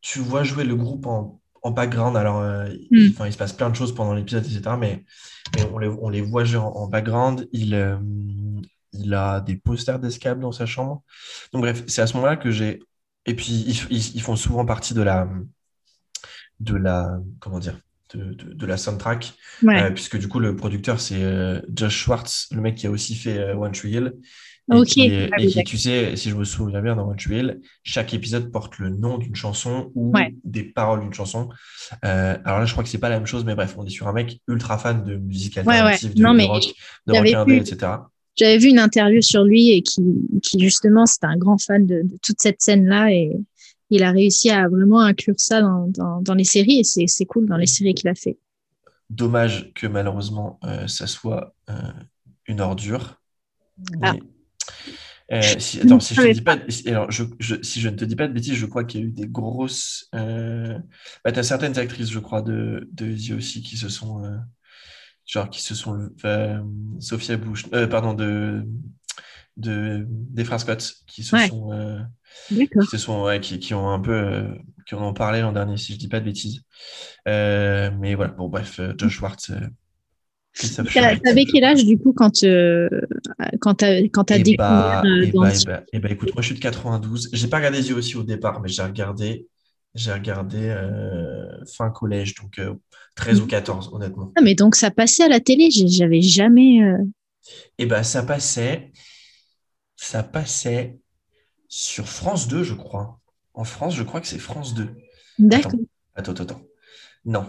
tu 0.00 0.18
vois 0.20 0.42
jouer 0.44 0.64
le 0.64 0.74
groupe 0.76 1.06
en, 1.06 1.40
en 1.66 1.70
background. 1.72 2.16
Alors, 2.16 2.40
euh, 2.40 2.66
Hmm. 2.90 2.96
il, 3.26 3.32
se 3.32 3.38
passe 3.38 3.52
plein 3.52 3.70
de 3.70 3.76
choses 3.76 3.94
pendant 3.94 4.14
l'épisode, 4.14 4.44
etc. 4.46 4.76
Mais, 4.78 5.04
mais 5.56 5.64
on, 5.72 5.78
les, 5.78 5.88
on 5.88 6.08
les 6.08 6.20
voit 6.20 6.44
jouer 6.44 6.60
en, 6.60 6.86
background. 6.86 7.48
Il, 7.52 7.74
euh, 7.74 7.96
il 8.92 9.12
a 9.14 9.40
des 9.40 9.56
posters 9.56 9.98
d'escape 9.98 10.38
dans 10.40 10.52
sa 10.52 10.66
chambre. 10.66 11.02
Donc, 11.52 11.62
bref, 11.62 11.82
c'est 11.86 12.02
à 12.02 12.06
ce 12.06 12.14
moment-là 12.14 12.36
que 12.36 12.50
j'ai. 12.50 12.80
Et 13.26 13.34
puis, 13.34 13.46
ils, 13.66 13.76
ils- 13.90 14.16
ils 14.16 14.22
font 14.22 14.36
souvent 14.36 14.64
partie 14.64 14.94
de 14.94 15.02
la. 15.02 15.28
De 16.60 16.76
la. 16.76 17.18
Comment 17.40 17.58
dire? 17.58 17.78
De, 18.14 18.32
de- 18.34 18.52
de 18.54 18.66
la 18.66 18.76
soundtrack. 18.76 19.34
Ouais. 19.62 19.82
Euh, 19.82 19.90
puisque 19.90 20.16
du 20.18 20.28
coup, 20.28 20.38
le 20.38 20.54
producteur, 20.54 21.00
c'est 21.00 21.22
euh, 21.22 21.60
Josh 21.74 21.96
Schwartz, 22.04 22.48
le 22.52 22.60
mec 22.60 22.76
qui 22.76 22.86
a 22.86 22.90
aussi 22.90 23.14
fait 23.16 23.52
One 23.52 23.72
Tree 23.72 23.90
Hill. 23.90 24.12
Et 24.72 24.74
Ok. 24.74 24.86
qui, 24.88 25.02
Ah 25.02 25.40
et 25.40 25.46
oui, 25.46 25.52
qui, 25.52 25.64
tu 25.64 25.78
sais, 25.78 26.16
si 26.16 26.28
je 26.30 26.34
me 26.34 26.42
souviens 26.44 26.82
bien, 26.82 26.96
dans 26.96 27.08
One 27.08 27.16
Tree 27.16 27.38
Hill, 27.38 27.60
chaque 27.84 28.12
épisode 28.14 28.50
porte 28.50 28.78
le 28.78 28.90
nom 28.90 29.16
d'une 29.18 29.36
chanson 29.36 29.92
ou 29.94 30.10
Ouais. 30.12 30.34
des 30.42 30.64
paroles 30.64 31.00
d'une 31.02 31.14
chanson. 31.14 31.48
Euh, 32.04 32.36
alors 32.44 32.58
là, 32.58 32.64
je 32.66 32.72
crois 32.72 32.82
que 32.82 32.90
c'est 32.90 32.98
pas 32.98 33.08
la 33.08 33.18
même 33.18 33.26
chose, 33.26 33.44
mais 33.44 33.54
bref, 33.54 33.74
on 33.78 33.86
est 33.86 33.90
sur 33.90 34.08
un 34.08 34.12
mec 34.12 34.40
ultra 34.48 34.76
fan 34.76 35.04
de 35.04 35.16
musique 35.16 35.56
Ouais, 35.56 35.62
ouais. 35.66 35.72
alternative, 35.74 36.14
de, 36.14 36.22
Non, 36.22 36.32
de 36.32 36.36
mais 36.38 36.44
rock, 36.46 36.64
de 37.06 37.14
j'avais 37.14 37.34
rock 37.36 37.48
indé, 37.48 37.54
vu- 37.54 37.60
etc. 37.60 37.92
J'avais 38.38 38.58
vu 38.58 38.68
une 38.70 38.80
interview 38.80 39.22
sur 39.22 39.44
lui 39.44 39.70
et 39.70 39.82
qui, 39.82 40.02
qui 40.42 40.58
justement, 40.60 41.06
c'était 41.06 41.26
un 41.26 41.36
grand 41.38 41.58
fan 41.58 41.86
de, 41.86 42.02
de 42.02 42.18
toute 42.22 42.40
cette 42.42 42.60
scène-là 42.60 43.10
et 43.12 43.30
il 43.90 44.02
a 44.02 44.10
réussi 44.10 44.50
à 44.50 44.68
vraiment 44.68 45.00
inclure 45.00 45.36
ça 45.38 45.62
dans, 45.62 45.86
dans, 45.88 46.20
dans 46.20 46.34
les 46.34 46.44
séries 46.44 46.80
et 46.80 46.84
c'est, 46.84 47.06
c'est 47.06 47.24
cool 47.24 47.46
dans 47.46 47.56
les 47.56 47.66
séries 47.66 47.94
qu'il 47.94 48.08
a 48.08 48.14
fait. 48.16 48.36
Dommage 49.08 49.72
que 49.74 49.86
malheureusement, 49.86 50.58
euh, 50.64 50.88
ça 50.88 51.06
soit 51.06 51.54
euh, 51.70 51.74
une 52.48 52.60
ordure. 52.60 53.20
Ah. 54.02 54.12
Mais, 54.14 54.20
euh, 55.32 55.42
si, 55.58 55.80
attends, 55.80 56.00
si 56.00 56.14
je, 56.14 56.22
te 56.22 56.32
dis 56.32 56.40
pas, 56.40 56.58
si- 56.68 56.88
alors, 56.88 57.10
je, 57.10 57.24
je- 57.40 57.60
si 57.62 57.80
je 57.80 57.88
ne 57.88 57.96
te 57.96 58.04
dis 58.04 58.16
pas 58.16 58.28
de 58.28 58.32
bêtises, 58.32 58.54
je 58.54 58.66
crois 58.66 58.84
qu'il 58.84 59.00
y 59.00 59.04
a 59.04 59.06
eu 59.06 59.10
des 59.12 59.26
grosses. 59.26 60.08
Euh... 60.14 60.78
Bah, 61.24 61.32
tu 61.32 61.38
as 61.38 61.42
certaines 61.42 61.78
actrices, 61.78 62.10
je 62.10 62.18
crois, 62.20 62.42
de, 62.42 62.88
de 62.92 63.06
The 63.16 63.32
aussi 63.36 63.62
qui 63.62 63.76
se 63.76 63.88
sont. 63.88 64.24
euh, 64.24 64.36
Genre, 65.26 65.50
qui 65.50 65.60
se 65.62 65.74
sont. 65.74 66.08
Sophia 67.00 67.36
Bush. 67.36 67.66
pardon, 67.90 68.14
de, 68.14 68.64
de, 69.56 70.04
des 70.08 70.44
frères 70.44 70.60
Scott, 70.60 70.94
qui 71.06 71.22
se 71.24 71.34
Ouais. 71.34 71.48
sont. 71.48 71.70
qui 72.48 72.86
se 72.90 72.98
sont 72.98 73.22
ouais, 73.24 73.40
qui, 73.40 73.58
qui 73.58 73.74
ont 73.74 73.90
un 73.90 74.00
peu 74.00 74.46
qui 74.86 74.94
en 74.94 75.02
ont 75.02 75.14
parlé 75.14 75.40
l'an 75.40 75.52
dernier 75.52 75.76
si 75.76 75.94
je 75.94 75.98
dis 75.98 76.06
pas 76.08 76.20
de 76.20 76.26
bêtises 76.26 76.62
mais 77.26 78.14
voilà 78.14 78.32
bon 78.32 78.48
bref 78.48 78.80
Josh 78.98 79.14
Schwartz 79.16 79.50
euh, 79.50 79.56
Christophe 79.56 79.64
T'as- 79.64 79.64
Schmidt. 79.64 80.45
T'avais 81.24 81.44
quel 81.44 81.64
âge 81.64 81.84
du 81.84 81.98
coup 81.98 82.12
quand, 82.12 82.42
euh, 82.44 82.88
quand 83.60 83.74
t'as 83.74 83.98
Eh 84.00 84.42
découvert 84.42 84.56
bah, 84.56 85.02
euh, 85.04 85.20
eh 85.22 85.32
dans 85.32 85.42
bah, 85.42 85.52
eh 85.52 85.64
bah, 85.66 85.82
bah, 86.00 86.08
écoute 86.10 86.32
moi 86.34 86.42
je 86.42 86.46
suis 86.46 86.54
de 86.54 86.60
92 86.60 87.28
j'ai 87.32 87.48
pas 87.48 87.58
regardé 87.58 87.88
yeux 87.88 87.94
aussi 87.96 88.16
au 88.16 88.22
départ 88.22 88.60
mais 88.60 88.68
j'ai 88.68 88.82
regardé 88.82 89.46
j'ai 89.94 90.12
regardé 90.12 90.68
euh, 90.68 91.64
fin 91.76 91.90
collège 91.90 92.34
donc 92.34 92.58
euh, 92.58 92.74
13 93.16 93.40
ou 93.40 93.46
14 93.46 93.90
honnêtement 93.92 94.32
Ah, 94.36 94.40
mais 94.42 94.54
donc 94.54 94.76
ça 94.76 94.90
passait 94.90 95.24
à 95.24 95.28
la 95.28 95.40
télé, 95.40 95.68
j'avais 95.70 96.22
jamais. 96.22 96.82
euh, 96.82 96.96
et 97.78 97.86
bah 97.86 98.02
ça 98.02 98.22
passait 98.22 98.92
ça 99.96 100.22
passait 100.22 100.98
sur 101.68 102.08
France 102.08 102.48
2 102.48 102.62
je 102.62 102.74
crois 102.74 103.20
en 103.54 103.64
France 103.64 103.94
je 103.94 104.02
crois 104.02 104.20
que 104.20 104.26
c'est 104.26 104.38
France 104.38 104.74
2 104.74 104.88
D'accord. 105.38 105.72
Attends, 106.14 106.32
attends, 106.32 106.44
attends. 106.44 106.62
Non. 107.26 107.44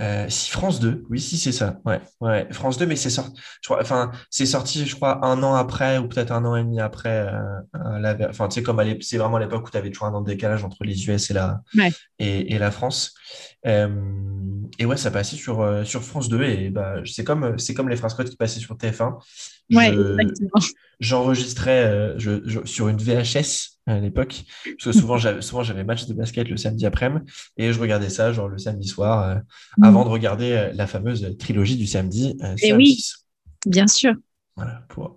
Euh, 0.00 0.26
si 0.28 0.50
France 0.50 0.80
2, 0.80 1.04
oui, 1.08 1.20
si 1.20 1.38
c'est 1.38 1.52
ça. 1.52 1.76
Ouais, 1.84 2.00
ouais. 2.20 2.48
France 2.50 2.78
2, 2.78 2.86
mais 2.86 2.96
c'est 2.96 3.10
sorti. 3.10 3.40
Je 3.62 3.68
crois, 3.68 3.80
enfin, 3.80 4.10
c'est 4.28 4.44
sorti, 4.46 4.86
je 4.86 4.96
crois, 4.96 5.24
un 5.24 5.40
an 5.44 5.54
après 5.54 5.98
ou 5.98 6.08
peut-être 6.08 6.32
un 6.32 6.44
an 6.44 6.56
et 6.56 6.64
demi 6.64 6.80
après. 6.80 7.28
euh, 7.28 7.40
euh, 7.76 7.98
la, 8.00 8.16
enfin, 8.28 8.48
tu 8.48 8.56
sais, 8.56 8.62
comme 8.64 8.82
c'est 9.00 9.18
vraiment 9.18 9.38
l'époque 9.38 9.68
où 9.68 9.70
tu 9.70 9.76
avais 9.76 9.90
toujours 9.90 10.08
un 10.08 10.14
an 10.14 10.20
de 10.20 10.26
décalage 10.26 10.64
entre 10.64 10.82
les 10.82 11.06
US 11.08 11.30
et 11.30 11.34
la, 11.34 11.60
Ouais. 11.76 11.92
et, 12.18 12.54
et 12.54 12.58
la 12.58 12.72
France. 12.72 13.14
Euh, 13.66 13.88
et 14.78 14.84
ouais, 14.84 14.96
ça 14.96 15.10
passait 15.12 15.36
sur, 15.36 15.60
euh, 15.60 15.84
sur 15.84 16.02
France 16.02 16.28
2 16.28 16.42
et 16.42 16.70
bah, 16.70 16.96
c'est 17.04 17.24
comme, 17.24 17.58
c'est 17.58 17.74
comme 17.74 17.88
les 17.88 17.96
phrases 17.96 18.14
codes 18.14 18.28
qui 18.28 18.36
passaient 18.36 18.60
sur 18.60 18.76
TF1. 18.76 19.18
Ouais, 19.72 19.92
Je- 19.92 20.00
exactement. 20.20 20.64
J'enregistrais 21.00 21.84
euh, 21.84 22.18
je, 22.18 22.40
je- 22.44 22.64
sur 22.64 22.88
une 22.88 22.98
VHS 22.98 23.78
à 23.86 23.98
l'époque, 23.98 24.44
parce 24.64 24.84
que 24.84 24.92
souvent 25.42 25.62
j'avais 25.62 25.84
match 25.84 26.06
de 26.06 26.14
basket 26.14 26.48
le 26.48 26.56
samedi 26.56 26.86
après-midi 26.86 27.30
et 27.58 27.72
je 27.72 27.80
regardais 27.80 28.08
ça 28.08 28.32
genre 28.32 28.48
le 28.48 28.58
samedi 28.58 28.88
soir 28.88 29.28
euh, 29.28 29.34
Mm. 29.76 29.84
avant 29.84 30.04
de 30.04 30.08
regarder 30.10 30.52
euh, 30.52 30.72
la 30.72 30.86
fameuse 30.86 31.36
trilogie 31.38 31.76
du 31.76 31.86
samedi 31.86 32.36
euh, 32.42 32.54
Eh 32.62 32.72
oui. 32.72 32.96
M6. 32.98 33.24
Bien 33.66 33.86
sûr. 33.86 34.14
Voilà, 34.56 34.84
pour- 34.88 35.16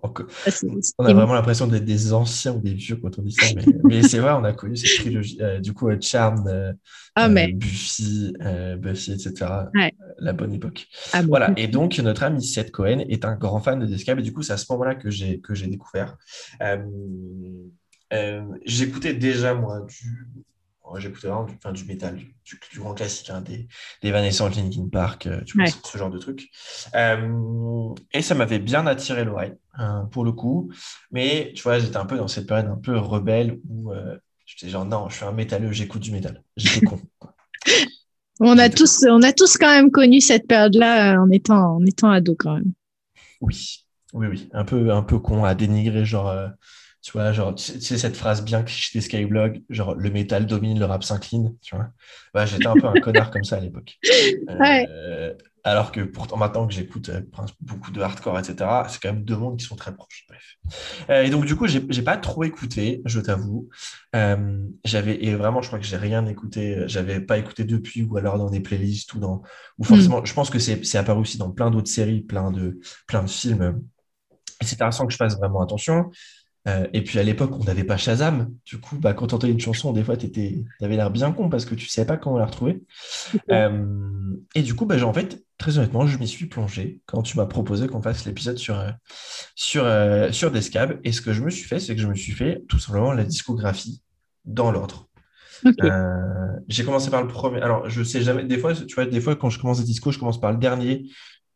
on, 0.98 1.04
a 1.04 1.12
vraiment 1.14 1.34
l'impression 1.34 1.68
d'être 1.68 1.84
des 1.84 2.12
anciens 2.12 2.54
ou 2.54 2.58
des 2.60 2.74
vieux 2.74 2.96
quand 2.96 3.20
on 3.20 3.22
dit 3.22 3.30
ça, 3.30 3.46
mais, 3.54 3.64
mais 3.84 4.02
c'est 4.02 4.18
vrai, 4.18 4.32
on 4.32 4.42
a 4.42 4.52
connu 4.52 4.76
cette 4.76 4.98
trilogie. 4.98 5.38
euh, 5.40 5.60
du 5.60 5.72
coup, 5.72 5.88
euh, 5.88 5.96
Charmed, 6.00 6.48
euh, 6.48 6.72
Ah, 7.14 7.26
euh, 7.26 7.28
mais. 7.30 7.52
Buffy, 7.52 8.32
euh, 8.42 8.76
Buffy, 8.76 9.12
etc. 9.12 9.70
Ouais. 9.74 9.92
euh, 10.02 10.12
La 10.18 10.32
bonne 10.32 10.52
époque. 10.54 10.88
Ah, 11.12 11.22
bon. 11.22 11.28
Voilà, 11.28 11.52
et 11.56 11.68
donc 11.68 11.96
notre 11.98 12.24
ami 12.24 12.42
Seth 12.44 12.72
Cohen 12.72 12.98
est 13.08 13.24
un 13.24 13.36
grand 13.36 13.60
fan 13.60 13.78
de 13.78 13.86
Descab, 13.86 14.18
et 14.18 14.22
du 14.22 14.32
coup, 14.32 14.42
c'est 14.42 14.54
à 14.54 14.56
ce 14.56 14.66
moment-là 14.72 14.96
que 14.96 15.08
j'ai 15.08 15.40
que 15.40 15.54
j'ai 15.54 15.68
découvert. 15.68 16.16
Euh, 16.60 16.78
euh, 18.12 18.42
j'écoutais 18.64 19.14
déjà, 19.14 19.54
moi, 19.54 19.86
du. 19.86 20.26
J'écoutais 20.96 21.28
vraiment 21.28 21.44
du, 21.44 21.54
enfin, 21.56 21.72
du 21.72 21.84
métal, 21.84 22.16
du, 22.16 22.34
du- 22.44 22.60
du 22.72 22.78
grand 22.80 22.94
classique, 22.94 23.30
hein, 23.30 23.40
des, 23.42 23.68
des 24.02 24.10
Vanessa 24.10 24.48
Linkin 24.48 24.88
Park, 24.90 25.26
euh, 25.26 25.42
tu 25.44 25.56
vois, 25.56 25.66
Ouais. 25.66 25.70
ce, 25.84 25.98
genre 25.98 26.10
de 26.10 26.18
trucs. 26.18 26.50
Euh, 26.94 27.94
et 28.12 28.22
ça 28.22 28.34
m'avait 28.34 28.58
bien 28.58 28.86
attiré 28.86 29.24
l'oreille, 29.24 29.54
hein, 29.74 30.08
pour 30.12 30.24
le 30.24 30.32
coup. 30.32 30.70
Mais 31.10 31.52
tu 31.54 31.62
vois, 31.62 31.78
j'étais 31.78 31.96
un 31.96 32.06
peu 32.06 32.16
dans 32.16 32.28
cette 32.28 32.46
période 32.46 32.66
un 32.66 32.76
peu 32.76 32.96
rebelle 32.98 33.58
où 33.68 33.92
euh, 33.92 34.16
j'étais 34.46 34.68
genre, 34.70 34.84
non, 34.84 35.08
je 35.08 35.16
suis 35.16 35.24
un 35.24 35.32
métalleux, 35.32 35.72
j'écoute 35.72 36.02
du 36.02 36.12
métal. 36.12 36.42
J'étais 36.56 36.82
con. 36.82 36.98
quoi. 37.18 37.34
On 38.40 38.58
a 38.58 38.68
tous, 38.68 39.04
on 39.08 39.22
a 39.22 39.32
tous 39.32 39.56
quand 39.56 39.70
même 39.70 39.90
connu 39.92 40.20
cette 40.20 40.46
période-là 40.48 41.14
euh, 41.14 41.20
en 41.22 41.30
étant, 41.30 41.76
en 41.76 41.86
étant 41.86 42.10
ado 42.10 42.34
quand 42.38 42.54
même. 42.54 42.72
Oui, 43.40 43.84
oui, 44.14 44.26
oui. 44.26 44.48
Un 44.52 44.64
peu, 44.64 44.92
un 44.92 45.02
peu 45.02 45.18
con 45.18 45.44
à 45.44 45.54
dénigrer, 45.54 46.04
genre, 46.04 46.28
euh, 46.28 46.48
tu 47.08 47.12
vois, 47.12 47.32
genre, 47.32 47.54
tu 47.54 47.80
sais, 47.80 47.96
cette 47.96 48.18
phrase 48.18 48.44
bien 48.44 48.62
cliché 48.62 48.98
des 48.98 49.00
Skyblog, 49.02 49.62
genre, 49.70 49.94
le 49.94 50.10
métal 50.10 50.44
domine, 50.44 50.78
le 50.78 50.84
rap 50.84 51.02
s'incline, 51.02 51.54
tu 51.62 51.74
vois. 51.74 51.88
Bah, 52.34 52.44
j'étais 52.44 52.66
un 52.66 52.74
peu 52.74 52.86
un 52.86 52.92
connard 53.00 53.30
comme 53.30 53.44
ça 53.44 53.56
à 53.56 53.60
l'époque. 53.60 53.98
Euh, 54.50 55.32
alors 55.64 55.90
que 55.90 56.02
pourtant, 56.02 56.36
maintenant 56.36 56.66
que 56.66 56.74
j'écoute 56.74 57.08
euh, 57.08 57.22
beaucoup 57.62 57.92
de 57.92 58.02
hardcore, 58.02 58.38
etc., 58.38 58.56
c'est 58.90 59.00
quand 59.00 59.10
même 59.10 59.24
deux 59.24 59.38
mondes 59.38 59.56
qui 59.56 59.64
sont 59.64 59.74
très 59.74 59.94
proches. 59.94 60.26
Bref. 60.28 60.58
Euh, 61.08 61.22
et 61.22 61.30
donc, 61.30 61.46
du 61.46 61.56
coup, 61.56 61.66
j'ai 61.66 61.82
j'ai 61.88 62.02
pas 62.02 62.18
trop 62.18 62.44
écouté, 62.44 63.00
je 63.06 63.20
t'avoue. 63.20 63.70
J'avais, 64.84 65.24
et 65.24 65.34
vraiment, 65.34 65.62
je 65.62 65.68
crois 65.68 65.78
que 65.78 65.86
j'ai 65.86 65.96
rien 65.96 66.26
écouté, 66.26 66.82
j'avais 66.88 67.20
pas 67.20 67.38
écouté 67.38 67.64
depuis, 67.64 68.02
ou 68.02 68.18
alors 68.18 68.36
dans 68.36 68.50
des 68.50 68.60
playlists, 68.60 69.14
ou 69.14 69.18
dans, 69.18 69.40
ou 69.78 69.84
forcément, 69.84 70.22
je 70.22 70.34
pense 70.34 70.50
que 70.50 70.58
c'est 70.58 70.84
c'est 70.84 70.98
apparu 70.98 71.22
aussi 71.22 71.38
dans 71.38 71.52
plein 71.52 71.70
d'autres 71.70 71.88
séries, 71.88 72.20
plein 72.20 72.50
de, 72.50 72.78
plein 73.06 73.22
de 73.22 73.30
films. 73.30 73.80
Et 74.60 74.66
c'est 74.66 74.74
intéressant 74.74 75.06
que 75.06 75.12
je 75.12 75.16
fasse 75.16 75.38
vraiment 75.38 75.62
attention. 75.62 76.10
Euh, 76.66 76.86
et 76.92 77.02
puis 77.02 77.18
à 77.18 77.22
l'époque, 77.22 77.52
on 77.58 77.64
n'avait 77.64 77.84
pas 77.84 77.96
Shazam. 77.96 78.52
Du 78.66 78.78
coup, 78.78 78.96
bah, 78.98 79.14
quand 79.14 79.28
tu 79.28 79.34
entendais 79.34 79.52
une 79.52 79.60
chanson, 79.60 79.92
des 79.92 80.02
fois, 80.02 80.16
tu 80.16 80.30
avais 80.80 80.96
l'air 80.96 81.10
bien 81.10 81.32
con 81.32 81.48
parce 81.48 81.64
que 81.64 81.74
tu 81.74 81.86
ne 81.86 81.90
savais 81.90 82.06
pas 82.06 82.16
comment 82.16 82.38
la 82.38 82.46
retrouver. 82.46 82.82
Euh, 83.50 84.34
et 84.54 84.62
du 84.62 84.74
coup, 84.74 84.84
bah, 84.84 85.02
en 85.02 85.12
fait, 85.12 85.42
très 85.56 85.78
honnêtement, 85.78 86.06
je 86.06 86.18
m'y 86.18 86.28
suis 86.28 86.46
plongé 86.46 87.00
quand 87.06 87.22
tu 87.22 87.36
m'as 87.36 87.46
proposé 87.46 87.86
qu'on 87.86 88.02
fasse 88.02 88.26
l'épisode 88.26 88.58
sur, 88.58 88.78
euh, 88.78 88.90
sur, 89.54 89.84
euh, 89.84 90.30
sur 90.32 90.50
Descab. 90.50 91.00
Et 91.04 91.12
ce 91.12 91.20
que 91.20 91.32
je 91.32 91.42
me 91.42 91.50
suis 91.50 91.64
fait, 91.64 91.80
c'est 91.80 91.94
que 91.94 92.00
je 92.00 92.06
me 92.06 92.14
suis 92.14 92.32
fait 92.32 92.62
tout 92.68 92.78
simplement 92.78 93.12
la 93.12 93.24
discographie 93.24 94.02
dans 94.44 94.70
l'ordre. 94.70 95.08
J'ai 96.68 96.84
commencé 96.84 97.10
par 97.10 97.22
le 97.22 97.28
premier. 97.28 97.60
Alors, 97.60 97.88
je 97.88 98.02
sais 98.02 98.22
jamais. 98.22 98.44
Des 98.44 98.58
fois, 98.58 98.74
tu 98.74 98.94
vois, 98.94 99.06
des 99.06 99.20
fois, 99.20 99.34
quand 99.34 99.50
je 99.50 99.58
commence 99.58 99.78
des 99.78 99.86
discos, 99.86 100.12
je 100.12 100.18
commence 100.18 100.40
par 100.40 100.52
le 100.52 100.58
dernier 100.58 101.06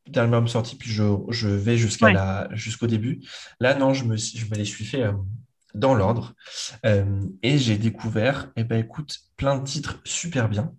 d'album 0.08 0.48
sorti, 0.48 0.76
puis 0.76 0.90
je, 0.90 1.04
je 1.30 1.48
vais 1.48 1.76
jusqu'à 1.76 2.06
Ouais. 2.06 2.12
la 2.12 2.48
jusqu'au 2.52 2.86
début. 2.86 3.20
Là, 3.60 3.74
non, 3.74 3.94
je 3.94 4.04
me, 4.04 4.16
je 4.16 4.44
me 4.46 4.54
les 4.56 4.64
suis 4.64 4.84
fait 4.84 5.02
euh, 5.04 5.12
dans 5.74 5.94
l'ordre. 5.94 6.34
Euh, 6.84 7.04
et 7.42 7.58
j'ai 7.58 7.78
découvert, 7.78 8.50
eh 8.56 8.64
ben, 8.64 8.78
écoute, 8.80 9.18
plein 9.36 9.58
de 9.58 9.64
titres 9.64 10.00
super 10.04 10.48
bien. 10.48 10.72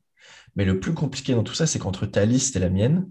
Mais 0.56 0.66
le 0.66 0.80
plus 0.80 0.94
compliqué 0.94 1.34
dans 1.34 1.44
tout 1.44 1.56
ça, 1.56 1.66
c'est 1.66 1.80
qu'entre 1.80 2.06
ta 2.06 2.26
liste 2.26 2.56
et 2.56 2.60
la 2.60 2.70
mienne, 2.70 3.10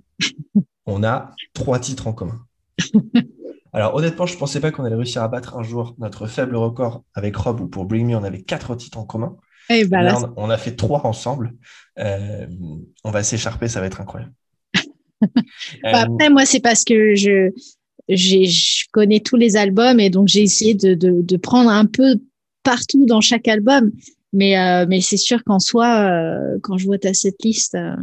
on 0.86 1.02
a 1.02 1.30
trois 1.54 1.78
titres 1.80 2.06
en 2.06 2.12
commun. 2.12 2.44
Alors 3.72 3.94
honnêtement, 3.94 4.26
je 4.26 4.34
ne 4.34 4.38
pensais 4.38 4.60
pas 4.60 4.70
qu'on 4.70 4.84
allait 4.84 4.96
réussir 4.96 5.22
à 5.22 5.28
battre 5.28 5.56
un 5.56 5.62
jour 5.62 5.94
notre 5.98 6.26
faible 6.26 6.56
record 6.56 7.04
avec 7.14 7.34
Rob, 7.36 7.60
où 7.60 7.68
pour 7.68 7.86
Bring 7.86 8.06
Me, 8.06 8.16
on 8.16 8.22
avait 8.24 8.42
quatre 8.42 8.74
titres 8.76 8.98
en 8.98 9.04
commun. 9.04 9.36
Et 9.70 9.84
Là, 9.84 10.18
on, 10.36 10.44
on 10.48 10.50
a 10.50 10.58
fait 10.58 10.76
trois 10.76 11.06
ensemble. 11.06 11.54
Euh, 11.98 12.46
on 13.04 13.10
va 13.10 13.22
s'écharper, 13.22 13.68
ça 13.68 13.80
va 13.80 13.86
être 13.86 14.00
incroyable. 14.00 14.32
Bah, 15.82 16.02
Euh, 16.02 16.04
après, 16.04 16.30
moi, 16.30 16.44
c'est 16.44 16.60
parce 16.60 16.84
que 16.84 17.14
je, 17.14 17.50
je 18.08 18.84
connais 18.92 19.20
tous 19.20 19.36
les 19.36 19.56
albums 19.56 20.00
et 20.00 20.10
donc 20.10 20.28
j'ai 20.28 20.42
essayé 20.42 20.74
de, 20.74 20.94
de, 20.94 21.22
de 21.22 21.36
prendre 21.36 21.70
un 21.70 21.86
peu 21.86 22.16
partout 22.62 23.06
dans 23.06 23.20
chaque 23.20 23.48
album. 23.48 23.90
Mais, 24.32 24.58
euh, 24.58 24.86
mais 24.88 25.00
c'est 25.00 25.16
sûr 25.16 25.44
qu'en 25.44 25.58
soi, 25.58 26.10
euh, 26.10 26.58
quand 26.62 26.78
je 26.78 26.86
vois 26.86 26.98
ta 26.98 27.12
cette 27.12 27.42
liste, 27.44 27.74
euh, 27.74 27.96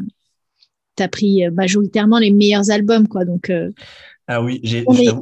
tu 0.95 1.03
as 1.03 1.07
pris 1.07 1.49
majoritairement 1.49 2.19
les 2.19 2.31
meilleurs 2.31 2.69
albums. 2.69 3.07
Quoi, 3.07 3.25
donc, 3.25 3.51
Ah 4.27 4.43
oui, 4.43 4.61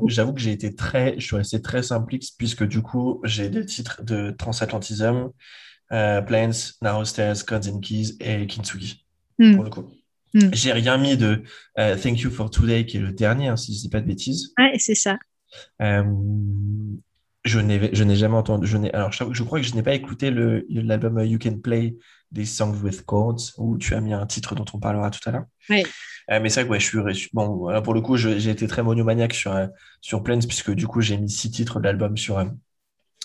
j'avoue 0.08 0.34
que 0.34 0.42
j'ai 0.42 0.52
été 0.52 0.76
très, 0.76 1.16
je 1.18 1.26
suis 1.26 1.36
resté 1.38 1.62
très 1.62 1.82
simpliste 1.82 2.36
puisque 2.38 2.68
du 2.68 2.82
coup, 2.82 3.22
j'ai 3.24 3.48
des 3.48 3.66
titres 3.66 4.04
de 4.04 4.32
Transatlantism, 4.38 5.30
Planes, 5.90 6.54
Narrow 6.82 7.06
Stairs, 7.06 7.46
and 7.52 7.80
Keys 7.80 8.18
et 8.20 8.46
Kintsugi. 8.48 9.06
Hmm. 9.40 9.56
pour 9.56 9.64
le 9.64 9.70
coup. 9.70 9.86
Hmm. 10.34 10.50
J'ai 10.54 10.72
rien 10.74 10.98
mis 10.98 11.16
de 11.18 11.44
euh, 11.80 11.96
Thank 11.96 12.20
You 12.22 12.30
for 12.32 12.50
Today, 12.50 12.86
qui 12.86 12.98
est 12.98 13.02
le 13.02 13.12
dernier, 13.14 13.48
hein, 13.48 13.56
si 13.56 13.74
je 13.76 13.80
dis 13.82 13.90
pas 13.90 14.02
de 14.02 14.08
bêtises. 14.08 14.54
Ouais, 14.58 14.74
c'est 14.78 14.96
ça. 14.96 15.18
Euh, 15.82 16.04
je 17.46 17.60
n'ai 17.60 18.16
jamais 18.16 18.36
entendu. 18.36 18.68
Je 18.68 18.78
alors, 18.94 19.12
je, 19.14 19.24
je 19.32 19.44
crois 19.44 19.60
que 19.60 19.66
je 19.66 19.74
n'ai 19.74 19.84
pas 19.84 19.94
écouté 19.94 20.32
l'album 20.32 21.20
You 21.24 21.40
Can 21.42 21.60
Play 21.60 21.96
des 22.32 22.46
Songs 22.46 22.76
with 22.84 23.06
Chords, 23.06 23.40
où 23.58 23.78
tu 23.78 23.96
as 23.96 24.02
mis 24.02 24.12
un 24.14 24.26
titre 24.26 24.54
dont 24.54 24.66
on 24.74 24.80
parlera 24.80 25.10
tout 25.12 25.22
à 25.30 25.32
l'heure. 25.32 25.46
Ouais. 25.70 25.86
Euh, 26.30 26.42
mais 26.42 26.50
c'est 26.50 26.62
vrai 26.62 26.68
que 26.68 26.74
ouais, 27.04 27.14
je 27.14 27.18
suis. 27.20 27.30
Bon, 27.34 27.56
voilà, 27.56 27.82
pour 27.82 27.94
le 27.94 28.02
coup, 28.02 28.18
j'ai 28.18 28.50
été 28.50 28.68
très 28.68 28.84
monomaniaque 28.84 29.34
sur, 29.34 29.54
euh, 29.54 29.68
sur 30.02 30.24
Plains, 30.24 30.40
puisque 30.40 30.72
du 30.72 30.88
coup, 30.88 31.00
j'ai 31.00 31.18
mis 31.18 31.30
six 31.30 31.50
titres 31.52 31.80
de 31.80 31.86
l'album 31.86 32.18
sur, 32.18 32.38
euh, 32.40 32.46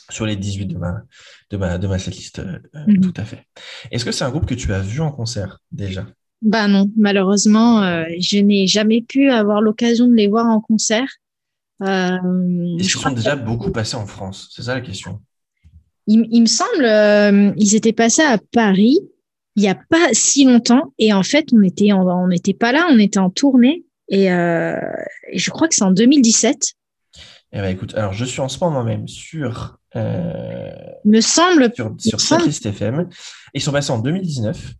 sur 0.08 0.24
les 0.24 0.36
18 0.36 0.66
de 0.66 0.78
ma, 0.78 1.02
de 1.50 1.56
ma, 1.56 1.78
de 1.78 1.86
ma 1.88 1.98
setlist. 1.98 2.38
euh, 2.38 2.60
euh, 2.76 2.84
Mhm. 2.86 3.00
Tout 3.00 3.14
à 3.16 3.24
fait. 3.24 3.44
Est-ce 3.90 4.04
que 4.04 4.12
c'est 4.12 4.22
un 4.24 4.30
groupe 4.30 4.46
que 4.46 4.54
tu 4.54 4.72
as 4.72 4.80
vu 4.80 5.00
en 5.00 5.10
concert 5.10 5.58
déjà? 5.72 6.06
Bah 6.42 6.66
non, 6.68 6.90
malheureusement, 6.96 7.82
euh, 7.82 8.04
je 8.18 8.38
n'ai 8.38 8.66
jamais 8.66 9.00
pu 9.00 9.30
avoir 9.30 9.60
l'occasion 9.60 10.06
de 10.08 10.14
les 10.14 10.28
voir 10.28 10.46
en 10.46 10.60
concert. 10.60 11.06
Euh, 11.82 12.16
Est-ce 12.78 12.92
qu'ils 12.92 13.00
sont 13.00 13.10
déjà 13.12 13.36
beaucoup 13.36 13.70
passés 13.70 13.96
en 13.96 14.06
France? 14.06 14.48
C'est 14.54 14.62
ça 14.62 14.74
la 14.74 14.80
question. 14.80 15.20
Il, 16.08 16.26
il 16.30 16.40
me 16.42 16.46
semble, 16.46 16.84
euh, 16.84 17.52
ils 17.56 17.74
étaient 17.76 17.92
passés 17.92 18.22
à 18.22 18.38
Paris 18.38 18.98
il 19.54 19.62
n'y 19.64 19.68
a 19.68 19.74
pas 19.74 20.08
si 20.14 20.44
longtemps. 20.46 20.94
Et 20.98 21.12
en 21.12 21.22
fait, 21.22 21.44
on 21.52 21.62
était, 21.62 21.92
en- 21.92 22.06
on 22.08 22.28
n'était 22.28 22.54
pas 22.54 22.72
là, 22.72 22.86
on 22.90 22.98
était 22.98 23.18
en 23.18 23.28
tournée. 23.28 23.84
Et, 24.08 24.32
euh, 24.32 24.80
je 25.34 25.50
crois 25.50 25.68
que 25.68 25.74
c'est 25.74 25.84
en 25.84 25.90
2017. 25.90 26.72
Eh 27.52 27.58
ben, 27.58 27.66
écoute, 27.66 27.94
alors 27.94 28.14
je 28.14 28.24
suis 28.24 28.40
en 28.40 28.48
ce 28.48 28.58
moment 28.64 28.82
même 28.82 29.06
sur, 29.08 29.76
me 29.94 31.20
semble, 31.20 31.70
sur, 31.74 31.94
sur 31.98 32.18
semble- 32.18 32.48
FM. 32.48 33.10
Ils 33.52 33.60
sont 33.60 33.72
passés 33.72 33.90
en 33.90 33.98
2019 33.98 34.72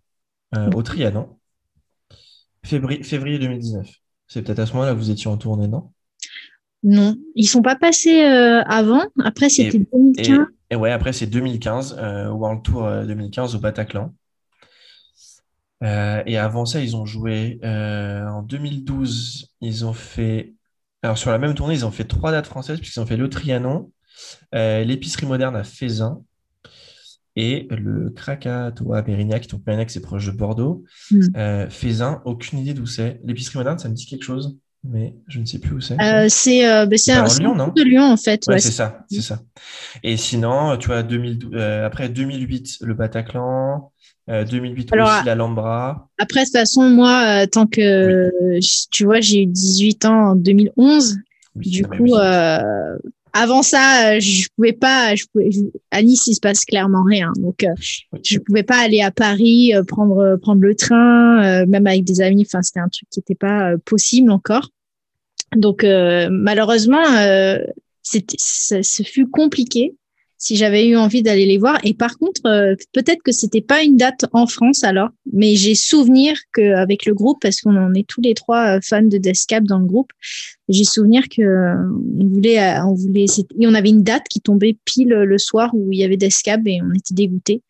euh, 0.57 0.71
au 0.75 0.83
Trianon. 0.83 1.29
Février, 2.65 3.03
février 3.03 3.39
2019. 3.39 3.89
C'est 4.29 4.43
peut-être 4.43 4.61
à 4.61 4.67
ce 4.67 4.73
moment-là 4.75 4.93
que 4.93 4.99
vous 4.99 5.11
étiez 5.11 5.29
en 5.31 5.37
tournée, 5.37 5.69
non? 5.69 5.93
non, 6.83 7.17
ils 7.37 7.47
sont 7.49 7.63
pas 7.63 7.77
passés 7.77 8.25
euh, 8.25 8.63
avant. 8.65 9.05
Après, 9.25 9.49
c'était 9.49 9.79
Et, 9.79 9.87
2015. 9.93 10.47
et 10.71 10.77
ouais, 10.77 10.91
après 10.91 11.13
c'est 11.13 11.27
2015, 11.27 11.97
euh, 11.99 12.29
World 12.31 12.63
Tour 12.63 12.85
euh, 12.87 13.05
2015 13.05 13.55
au 13.55 13.59
Bataclan. 13.61 14.13
Euh, 15.85 16.23
et 16.27 16.39
avant 16.39 16.65
ça, 16.65 16.81
ils 16.81 16.97
ont 16.97 17.05
joué 17.07 17.59
euh, 17.65 18.27
en 18.27 18.43
2012. 18.43 19.53
Ils 19.61 19.85
ont 19.85 19.93
fait. 19.93 20.55
Alors, 21.03 21.19
sur 21.19 21.31
la 21.31 21.39
même 21.39 21.55
tournée, 21.55 21.75
ils 21.75 21.85
ont 21.85 21.91
fait 21.91 22.05
trois 22.05 22.31
dates 22.31 22.47
françaises, 22.47 22.79
puisqu'ils 22.79 23.01
ont 23.01 23.07
fait 23.07 23.17
le 23.17 23.29
Trianon, 23.29 23.91
euh, 24.55 24.85
l'épicerie 24.85 25.27
moderne 25.27 25.57
à 25.57 25.65
Fézin 25.65 26.23
et 27.37 27.67
le 27.71 28.11
Krakatoa 28.11 29.03
Mérignac. 29.03 29.49
Donc, 29.49 29.63
Mérignac, 29.67 29.91
c'est 29.91 30.01
proche 30.01 30.27
de 30.27 30.33
Bordeaux. 30.33 30.85
Mm. 31.11 31.21
Euh, 31.37 31.71
Fézin, 31.71 32.21
aucune 32.25 32.59
idée 32.59 32.75
d'où 32.75 32.87
c'est. 32.87 33.21
L'épicerie 33.25 33.59
moderne, 33.59 33.79
ça 33.79 33.89
me 33.89 33.95
dit 33.95 34.07
quelque 34.07 34.25
chose, 34.25 34.59
mais 34.85 35.15
je 35.29 35.41
ne 35.41 35.45
sais 35.45 35.59
plus 35.59 35.75
où 35.77 35.81
c'est. 35.81 36.01
Euh, 36.01 36.27
c'est 36.29 36.67
euh, 36.67 36.87
bah, 36.87 36.97
un 37.09 37.39
Lyon, 37.39 37.55
non 37.55 37.69
de 37.69 37.83
Lyon, 37.83 38.13
en 38.13 38.17
fait. 38.17 38.47
Ouais, 38.47 38.55
Ouais, 38.55 38.61
c'est 38.61 38.73
ça, 38.73 39.05
c'est 39.11 39.23
ça. 39.23 39.41
Et 40.03 40.17
sinon, 40.17 40.77
tu 40.77 40.89
vois, 40.89 41.03
2012, 41.03 41.51
euh, 41.55 41.87
après 41.87 42.09
2008, 42.09 42.79
le 42.83 42.95
Bataclan, 42.95 43.93
euh, 44.29 44.45
2008 44.45 44.93
Alors, 44.93 45.09
aussi 45.09 45.27
l'Alhambra. 45.27 46.09
Après, 46.19 46.41
de 46.41 46.45
toute 46.47 46.57
façon, 46.57 46.89
moi, 46.89 47.43
euh, 47.43 47.47
tant 47.47 47.67
que, 47.67 47.81
euh, 47.81 48.61
tu 48.91 49.05
vois, 49.05 49.21
j'ai 49.21 49.43
eu 49.43 49.47
18 49.47 50.05
ans 50.05 50.31
en 50.31 50.37
2011. 50.37 51.17
Oui, 51.57 51.71
Du 51.71 51.85
coup, 51.85 52.15
euh, 52.15 52.97
avant 53.33 53.63
ça, 53.63 54.15
euh, 54.15 54.21
je 54.21 54.49
pouvais 54.57 54.73
pas. 54.73 55.15
Je 55.15 55.25
pouvais, 55.33 55.51
je- 55.51 55.61
à 55.91 56.03
Nice, 56.03 56.27
il 56.27 56.35
se 56.35 56.41
passe 56.41 56.65
clairement 56.65 57.03
rien. 57.05 57.33
Donc, 57.39 57.65
euh, 57.65 57.69
je 58.25 58.39
pouvais 58.39 58.63
pas 58.63 58.79
aller 58.79 59.01
à 59.01 59.11
Paris, 59.11 59.75
euh, 59.75 59.83
prendre 59.85 60.37
prendre 60.37 60.61
le 60.63 60.75
train, 60.75 61.43
euh, 61.63 61.67
même 61.67 61.87
avec 61.87 62.05
des 62.05 62.21
amis. 62.21 62.45
Enfin, 62.47 62.63
c'était 62.63 62.81
un 62.81 62.89
truc 62.89 63.09
qui 63.11 63.21
n'était 63.21 63.35
pas 63.35 63.77
possible 63.85 64.31
encore. 64.31 64.69
Donc, 65.57 65.85
malheureusement, 65.85 67.03
c'était, 68.03 68.37
ça, 68.39 68.83
ce 68.83 69.03
fut 69.03 69.29
compliqué 69.29 69.95
si 70.43 70.57
j'avais 70.57 70.89
eu 70.89 70.97
envie 70.97 71.23
d'aller 71.23 71.47
les 71.47 71.57
voir. 71.57 71.79
Et 71.85 71.95
par 71.95 72.19
contre, 72.19 72.41
euh, 72.47 72.75
peut-être 72.93 73.23
que 73.23 73.31
c'était 73.31 73.61
pas 73.61 73.85
une 73.85 73.97
date 73.97 74.25
en 74.33 74.49
France 74.49 74.83
alors, 74.83 75.11
mais 75.33 75.55
j'ai 75.55 75.77
souvenir 75.77 76.37
qu'avec 76.53 77.07
le 77.07 77.15
groupe, 77.15 77.39
parce 77.41 77.61
qu'on 77.61 77.77
en 77.77 77.95
est 77.95 78.05
tous 78.09 78.21
les 78.21 78.35
trois 78.35 78.77
euh, 78.77 78.81
fans 78.83 79.03
de 79.05 79.19
Deathcap 79.19 79.63
dans 79.63 79.79
le 79.79 79.87
groupe, 79.87 80.11
j'ai 80.69 80.83
souvenir 80.83 81.29
que 81.29 81.43
euh, 81.43 81.77
on 82.19 82.27
voulait, 82.27 82.61
euh, 82.61 82.85
on 82.85 82.95
voulait, 82.95 83.27
et 83.27 83.67
on 83.69 83.75
avait 83.75 83.91
une 83.91 84.03
date 84.03 84.25
qui 84.29 84.41
tombait 84.41 84.77
pile 84.85 85.11
le 85.11 85.39
soir 85.39 85.71
où 85.75 85.93
il 85.93 86.01
y 86.01 86.05
avait 86.05 86.17
Deathcap 86.17 86.61
et 86.67 86.81
on 86.83 86.93
était 86.93 87.15
dégoûtés. 87.15 87.63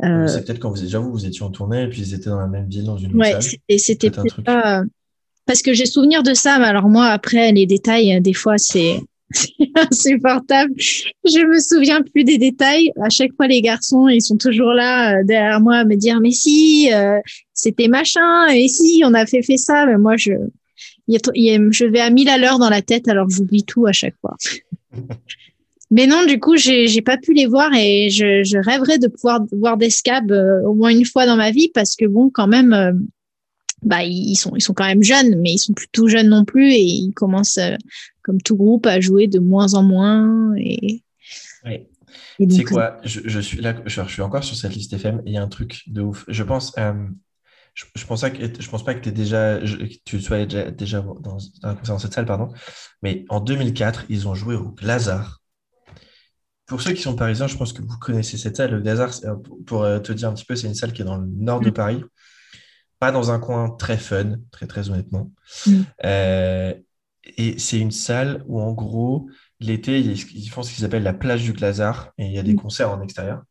C'est 0.00 0.44
peut-être 0.46 0.58
quand 0.58 0.70
vous, 0.70 0.80
déjà 0.80 0.98
vous, 0.98 1.12
vous 1.12 1.26
étiez 1.26 1.42
en 1.42 1.50
tournée 1.50 1.82
et 1.82 1.88
puis 1.88 2.00
ils 2.00 2.14
étaient 2.14 2.30
dans 2.30 2.40
la 2.40 2.46
même 2.46 2.66
ville, 2.66 2.84
dans 2.84 2.96
une 2.96 3.08
autre 3.08 3.18
Ouais, 3.18 3.32
salle. 3.32 3.42
c'était 3.42 3.78
c'était 3.78 4.10
Peut-être 4.10 4.42
pas. 4.42 4.84
Parce 5.44 5.60
que 5.60 5.74
j'ai 5.74 5.86
souvenir 5.86 6.22
de 6.22 6.32
ça, 6.32 6.58
mais 6.58 6.64
alors 6.64 6.88
moi, 6.88 7.06
après, 7.08 7.52
les 7.52 7.66
détails, 7.66 8.20
des 8.22 8.32
fois, 8.32 8.56
c'est 8.56 9.00
c'est 9.30 9.50
insupportable. 9.90 10.72
Je 10.78 11.46
me 11.46 11.58
souviens 11.58 12.02
plus 12.02 12.24
des 12.24 12.38
détails. 12.38 12.90
À 13.02 13.08
chaque 13.10 13.32
fois, 13.36 13.46
les 13.46 13.60
garçons, 13.60 14.08
ils 14.08 14.22
sont 14.22 14.36
toujours 14.36 14.72
là 14.72 15.18
euh, 15.18 15.24
derrière 15.24 15.60
moi 15.60 15.76
à 15.76 15.84
me 15.84 15.96
dire, 15.96 16.20
mais 16.20 16.30
si, 16.30 16.90
euh, 16.92 17.18
c'était 17.52 17.88
machin, 17.88 18.46
et 18.48 18.68
si, 18.68 19.02
on 19.04 19.14
a 19.14 19.26
fait, 19.26 19.42
fait 19.42 19.56
ça. 19.56 19.86
Mais 19.86 19.98
moi, 19.98 20.16
je, 20.16 20.32
y 21.08 21.16
a- 21.16 21.20
y 21.34 21.50
a- 21.50 21.70
je 21.70 21.84
vais 21.84 22.00
à 22.00 22.10
mille 22.10 22.28
à 22.28 22.38
l'heure 22.38 22.58
dans 22.58 22.70
la 22.70 22.82
tête, 22.82 23.08
alors 23.08 23.28
j'oublie 23.28 23.64
tout 23.64 23.86
à 23.86 23.92
chaque 23.92 24.16
fois. 24.20 24.36
Mais 25.92 26.08
non, 26.08 26.24
du 26.26 26.40
coup, 26.40 26.56
j'ai 26.56 26.88
j'ai 26.88 27.00
pas 27.00 27.16
pu 27.16 27.32
les 27.32 27.46
voir 27.46 27.70
et 27.72 28.10
je, 28.10 28.42
je 28.42 28.58
rêverais 28.58 28.98
de 28.98 29.06
pouvoir 29.06 29.42
voir 29.52 29.76
des 29.76 29.88
scabs 29.90 30.32
euh, 30.32 30.60
au 30.64 30.74
moins 30.74 30.90
une 30.90 31.04
fois 31.04 31.26
dans 31.26 31.36
ma 31.36 31.52
vie 31.52 31.70
parce 31.72 31.94
que 31.94 32.06
bon, 32.06 32.28
quand 32.28 32.48
même, 32.48 33.06
bah 33.82 34.02
ils 34.02 34.34
sont 34.34 34.56
ils 34.56 34.60
sont 34.62 34.74
quand 34.74 34.84
même 34.86 35.04
jeunes, 35.04 35.36
mais 35.40 35.52
ils 35.52 35.58
sont 35.58 35.74
plus 35.74 35.86
tout 35.92 36.08
jeunes 36.08 36.28
non 36.28 36.44
plus 36.44 36.72
et 36.72 36.80
ils 36.82 37.12
commencent 37.14 37.60
comme 38.26 38.42
tout 38.42 38.56
groupe 38.56 38.86
à 38.86 38.98
jouer 38.98 39.28
de 39.28 39.38
moins 39.38 39.74
en 39.74 39.84
moins 39.84 40.52
et. 40.56 41.04
Et 41.64 41.88
C'est 42.50 42.58
donc, 42.58 42.68
quoi? 42.68 42.98
Je, 43.04 43.20
je 43.24 43.40
suis 43.40 43.60
là, 43.60 43.74
je, 43.86 44.02
je 44.02 44.08
suis 44.08 44.22
encore 44.22 44.42
sur 44.44 44.56
cette 44.56 44.74
liste 44.74 44.92
FM 44.92 45.20
et 45.20 45.30
il 45.30 45.32
y 45.32 45.36
a 45.36 45.42
un 45.42 45.48
truc 45.48 45.84
de 45.86 46.02
ouf. 46.02 46.24
Je 46.28 46.42
pense, 46.42 46.76
euh, 46.76 46.92
je, 47.74 47.84
je 47.94 48.04
pense 48.04 48.20
pas 48.22 48.30
que, 48.30 48.42
je 48.60 48.68
pense 48.68 48.84
pas 48.84 48.94
que, 48.94 49.00
t'aies 49.00 49.12
déjà, 49.12 49.58
que 49.58 49.94
tu 50.04 50.20
sois 50.20 50.44
déjà, 50.44 50.70
déjà 50.70 51.04
dans, 51.20 51.38
cette 51.98 52.12
salle, 52.12 52.26
pardon. 52.26 52.48
Mais 53.02 53.24
en 53.28 53.40
2004, 53.40 54.06
ils 54.08 54.26
ont 54.26 54.34
joué 54.34 54.54
au 54.56 54.70
Glazart. 54.70 55.40
Pour 56.66 56.82
ceux 56.82 56.92
qui 56.92 57.02
sont 57.02 57.14
parisiens, 57.14 57.46
je 57.46 57.56
pense 57.56 57.72
que 57.72 57.82
vous 57.82 57.98
connaissez 57.98 58.38
cette 58.38 58.56
salle. 58.56 58.72
Le 58.72 58.80
Glazart, 58.80 59.14
c'est, 59.14 59.26
euh, 59.26 59.36
pour, 59.36 59.64
pour, 59.64 59.82
euh, 59.84 60.00
te 60.00 60.12
dire 60.12 60.28
un 60.28 60.34
petit 60.34 60.44
peu, 60.44 60.56
c'est 60.56 60.66
une 60.66 60.74
salle 60.74 60.92
qui 60.92 61.02
est 61.02 61.06
dans 61.06 61.18
le 61.18 61.28
nord 61.28 61.60
de 61.60 61.70
Mm. 61.70 61.74
Paris. 61.74 62.04
Pas 62.98 63.12
dans 63.12 63.30
un 63.30 63.38
coin 63.38 63.70
très 63.70 63.98
fun, 63.98 64.36
très 64.50 64.66
très 64.66 64.90
honnêtement. 64.90 65.30
Mm. 65.66 65.72
Euh, 66.04 66.74
et 67.36 67.58
c'est 67.58 67.78
une 67.78 67.90
salle 67.90 68.42
où, 68.46 68.60
en 68.60 68.72
gros, 68.72 69.28
l'été, 69.60 70.00
ils, 70.00 70.48
font 70.50 70.62
ce 70.62 70.74
qu'ils 70.74 70.84
appellent 70.84 71.02
la 71.02 71.12
plage 71.14 71.42
du 71.42 71.52
Glazart 71.52 72.12
et 72.18 72.26
il 72.26 72.32
y 72.32 72.38
a 72.38 72.42
des 72.42 72.54
Mm. 72.54 72.56
concerts 72.60 72.90
en 72.90 73.02
extérieur. 73.02 73.42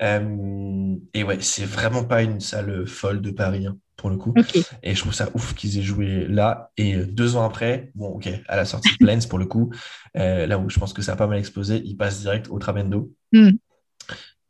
Euh, 0.00 0.96
et 1.14 1.22
ouais, 1.22 1.38
c'est 1.40 1.64
vraiment 1.64 2.04
pas 2.04 2.22
une 2.22 2.40
salle 2.40 2.86
folle 2.86 3.20
de 3.20 3.30
Paris, 3.30 3.66
hein, 3.66 3.76
pour 3.96 4.10
le 4.10 4.16
coup. 4.16 4.34
Et 4.82 4.94
je 4.94 5.00
trouve 5.00 5.14
ça 5.14 5.28
ouf 5.34 5.54
qu'ils 5.54 5.78
aient 5.78 5.82
joué 5.82 6.26
là. 6.26 6.70
Et 6.76 6.96
euh, 6.96 7.06
deux 7.06 7.36
ans 7.36 7.44
après, 7.44 7.92
bon, 7.94 8.08
ok, 8.08 8.28
à 8.48 8.56
la 8.56 8.64
sortie 8.64 8.90
de 8.92 8.96
Plains, 9.04 9.20
pour 9.28 9.38
le 9.38 9.46
coup, 9.46 9.72
euh, 10.16 10.46
là 10.46 10.58
où 10.58 10.68
je 10.68 10.78
pense 10.78 10.92
que 10.92 11.02
ça 11.02 11.12
a 11.12 11.16
pas 11.16 11.26
mal 11.28 11.38
explosé, 11.38 11.80
ils 11.84 11.96
passent 11.96 12.20
direct 12.20 12.48
au 12.50 12.58
Trabendo. 12.58 13.12
Mm. 13.32 13.50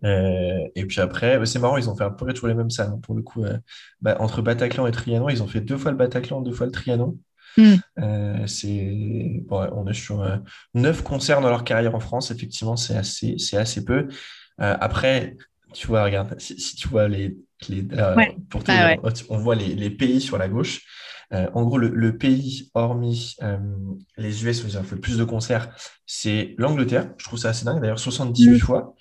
Euh, 0.05 0.59
et 0.75 0.87
puis 0.87 1.01
après, 1.01 1.39
bah, 1.39 1.47
c'est 1.47 1.59
marrant, 1.59 1.77
ils 1.77 1.89
ont 1.91 1.97
fait 1.97 2.05
un 2.05 2.11
peu 2.11 2.33
toujours 2.33 2.49
les 2.49 2.55
mêmes 2.55 2.71
salles. 2.71 2.91
hein, 2.95 3.01
pour 3.03 3.15
le 3.15 3.23
coup, 3.23 3.45
bah, 4.01 4.17
entre 4.21 4.43
Bataclan 4.43 4.87
et 4.87 4.91
Trianon, 4.93 5.29
ils 5.29 5.43
ont 5.43 5.47
fait 5.47 5.61
deux 5.61 5.77
fois 5.77 5.91
le 5.91 5.97
Bataclan, 5.97 6.41
deux 6.41 6.53
fois 6.53 6.67
le 6.67 6.73
Trianon. 6.73 7.19
Mm. 7.57 7.75
Euh, 8.01 8.47
c'est 8.47 9.43
bon, 9.47 9.61
ouais, 9.63 9.69
on 9.73 9.87
est 9.87 9.95
sur 9.95 10.23
euh, 10.23 10.37
neuf 10.75 11.03
concerts 11.03 11.41
dans 11.41 11.51
leur 11.51 11.65
carrière 11.65 11.95
en 11.95 12.01
France. 12.01 12.31
Effectivement, 12.31 12.77
c'est 12.77 12.97
assez, 12.97 13.37
c'est 13.39 13.57
assez 13.57 13.85
peu. 13.85 14.09
Euh, 14.61 14.77
après, 14.81 15.37
tu 15.73 15.87
vois, 15.87 16.05
regarde, 16.05 16.39
si, 16.39 16.59
si 16.61 16.77
tu 16.77 16.89
vois 16.89 17.09
les, 17.09 17.37
les 17.69 17.83
Ouais. 18.17 18.37
pour 18.51 18.63
te 18.65 18.71
Ah 18.73 18.97
on 19.31 19.39
voit 19.39 19.55
les, 19.55 19.75
les 19.75 19.91
pays 19.91 20.21
sur 20.21 20.39
la 20.39 20.49
gauche. 20.49 20.83
Euh, 21.33 21.49
en 21.55 21.63
gros, 21.65 21.79
le, 21.79 21.89
le 21.89 22.19
pays, 22.19 22.71
hormis 22.75 23.37
euh, 23.43 23.57
les 24.19 24.45
US 24.45 24.63
où 24.65 24.67
ils 24.67 24.77
ont 24.77 24.83
fait 24.83 24.97
le 24.97 25.01
plus 25.01 25.17
de 25.17 25.25
concerts, 25.25 25.75
c'est 26.05 26.55
l'Angleterre. 26.59 27.11
Je 27.17 27.25
trouve 27.25 27.39
ça 27.39 27.49
assez 27.51 27.65
dingue. 27.65 27.81
D'ailleurs, 27.81 27.99
78 27.99 28.57
Mm. 28.57 28.59
fois. 28.59 28.95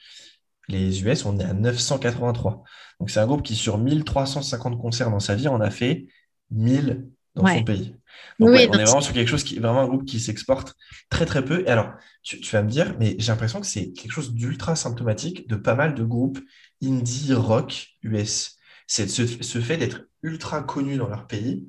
Les 0.70 1.04
US, 1.04 1.26
on 1.26 1.38
est 1.40 1.44
à 1.44 1.54
983. 1.54 2.64
Donc, 3.00 3.10
c'est 3.10 3.20
un 3.20 3.26
groupe 3.28 3.44
qui, 3.44 3.56
sur 3.56 3.78
1350 3.78 4.80
concerts 4.80 5.12
dans 5.12 5.20
sa 5.20 5.36
vie, 5.36 5.50
en 5.50 5.60
a 5.60 5.70
fait 5.72 6.08
1000 6.52 7.08
dans 7.36 7.44
Ouais. 7.44 7.58
son 7.58 7.64
pays. 7.66 7.96
Donc, 8.39 8.50
Oui, 8.50 8.54
ouais, 8.54 8.63
donc 8.63 8.69
on 8.69 8.78
est 8.80 8.84
vraiment 8.86 9.02
sur 9.02 9.13
quelque 9.13 9.28
chose 9.28 9.43
qui 9.43 9.60
vraiment 9.60 9.82
un 9.82 9.88
groupe 9.88 10.06
qui 10.06 10.19
s'exporte 10.19 10.76
très, 11.10 11.26
très 11.26 11.43
peu. 11.45 11.62
Et 11.62 11.67
alors, 11.67 11.91
tu, 12.24 12.39
tu 12.41 12.52
vas 12.56 12.63
me 12.63 12.69
dire, 12.69 12.95
mais 13.00 13.15
j'ai 13.19 13.32
l'impression 13.32 13.62
que 13.62 13.67
c'est 13.67 13.91
quelque 13.93 14.12
chose 14.12 14.34
d'ultra 14.34 14.76
symptomatique 14.76 15.47
de 15.47 15.56
pas 15.56 15.76
mal 15.76 15.95
de 15.95 16.04
groupes 16.04 16.39
indie 16.84 17.34
rock 17.34 17.88
US. 18.04 18.58
C'est 18.88 19.08
ce, 19.10 19.26
ce 19.28 19.62
fait 19.62 19.78
d'être 19.78 20.02
ultra 20.24 20.63
connus 20.63 20.97
dans 20.97 21.08
leur 21.08 21.28
pays, 21.28 21.67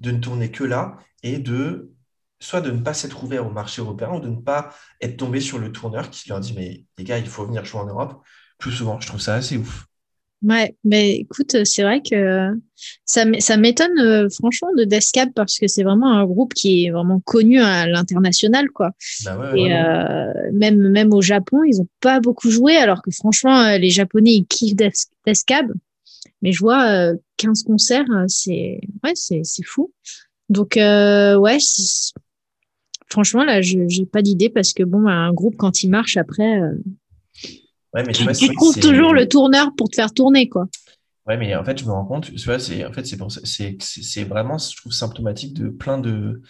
de 0.00 0.10
ne 0.10 0.18
tourner 0.20 0.50
que 0.50 0.64
là 0.64 0.98
et 1.22 1.38
de 1.38 1.92
soit 2.40 2.60
de 2.60 2.70
ne 2.70 2.80
pas 2.82 2.94
s'être 2.94 3.24
ouvert 3.24 3.46
au 3.46 3.50
marché 3.50 3.80
européen 3.82 4.10
ou 4.12 4.20
de 4.20 4.28
ne 4.28 4.36
pas 4.40 4.74
être 5.00 5.16
tombé 5.16 5.40
sur 5.40 5.58
le 5.58 5.72
tourneur 5.72 6.10
qui 6.10 6.28
leur 6.28 6.40
dit 6.40 6.52
mais 6.54 6.84
les 6.98 7.04
gars 7.04 7.18
il 7.18 7.26
faut 7.26 7.46
venir 7.46 7.64
jouer 7.64 7.80
en 7.80 7.86
Europe 7.86 8.22
plus 8.58 8.72
souvent 8.72 9.00
je 9.00 9.06
trouve 9.08 9.20
ça 9.20 9.34
assez 9.36 9.56
ouf 9.56 9.85
Ouais, 10.42 10.76
mais 10.84 11.16
écoute, 11.16 11.64
c'est 11.64 11.82
vrai 11.82 12.02
que 12.02 12.50
ça, 13.04 13.24
ça 13.40 13.56
m'étonne 13.56 13.98
euh, 13.98 14.28
franchement 14.28 14.68
de 14.76 14.84
Descab 14.84 15.30
parce 15.34 15.58
que 15.58 15.66
c'est 15.66 15.82
vraiment 15.82 16.12
un 16.12 16.24
groupe 16.26 16.54
qui 16.54 16.84
est 16.84 16.90
vraiment 16.90 17.20
connu 17.20 17.60
à 17.60 17.86
l'international, 17.86 18.70
quoi. 18.70 18.92
Bah 19.24 19.38
ouais, 19.38 19.58
Et 19.58 19.74
euh, 19.74 20.32
même, 20.52 20.76
même 20.90 21.12
au 21.12 21.22
Japon, 21.22 21.64
ils 21.64 21.80
ont 21.80 21.88
pas 22.00 22.20
beaucoup 22.20 22.50
joué, 22.50 22.76
alors 22.76 23.02
que 23.02 23.10
franchement, 23.10 23.58
euh, 23.62 23.78
les 23.78 23.90
Japonais, 23.90 24.32
ils 24.34 24.46
kiffent 24.46 24.76
Des- 24.76 24.90
Descab. 25.26 25.72
Mais 26.42 26.52
je 26.52 26.60
vois 26.60 26.90
euh, 26.90 27.16
15 27.38 27.62
concerts, 27.62 28.04
euh, 28.12 28.24
c'est 28.28 28.80
ouais, 29.04 29.12
c'est 29.14 29.42
fou. 29.64 29.92
Donc, 30.48 30.76
euh, 30.76 31.36
ouais, 31.36 31.58
franchement, 33.08 33.44
là, 33.44 33.60
je 33.62 33.78
j'ai 33.88 34.06
pas 34.06 34.22
d'idée 34.22 34.48
parce 34.48 34.72
que 34.72 34.82
bon, 34.82 35.06
un 35.06 35.32
groupe, 35.32 35.56
quand 35.56 35.82
il 35.82 35.90
marche 35.90 36.16
après, 36.16 36.60
euh, 36.60 36.72
Ouais, 37.94 38.04
mais 38.04 38.12
tu 38.12 38.22
vois, 38.24 38.34
trouves 38.50 38.78
toujours 38.78 39.14
le 39.14 39.28
tourneur 39.28 39.70
pour 39.76 39.88
te 39.90 39.96
faire 39.96 40.12
tourner, 40.12 40.48
quoi. 40.48 40.66
Ouais, 41.26 41.36
mais 41.36 41.56
en 41.56 41.64
fait, 41.64 41.78
je 41.78 41.84
me 41.84 41.90
rends 41.90 42.04
compte, 42.04 42.26
tu 42.32 42.44
vois, 42.44 42.60
c'est 42.60 42.84
en 42.86 42.92
fait, 42.92 43.04
c'est 43.04 43.16
pour 43.16 43.30
vraiment, 44.24 44.58
je 44.58 44.76
trouve, 44.76 44.92
symptomatique 44.92 45.54
de 45.54 45.68
plein 45.68 45.98
de, 45.98 46.40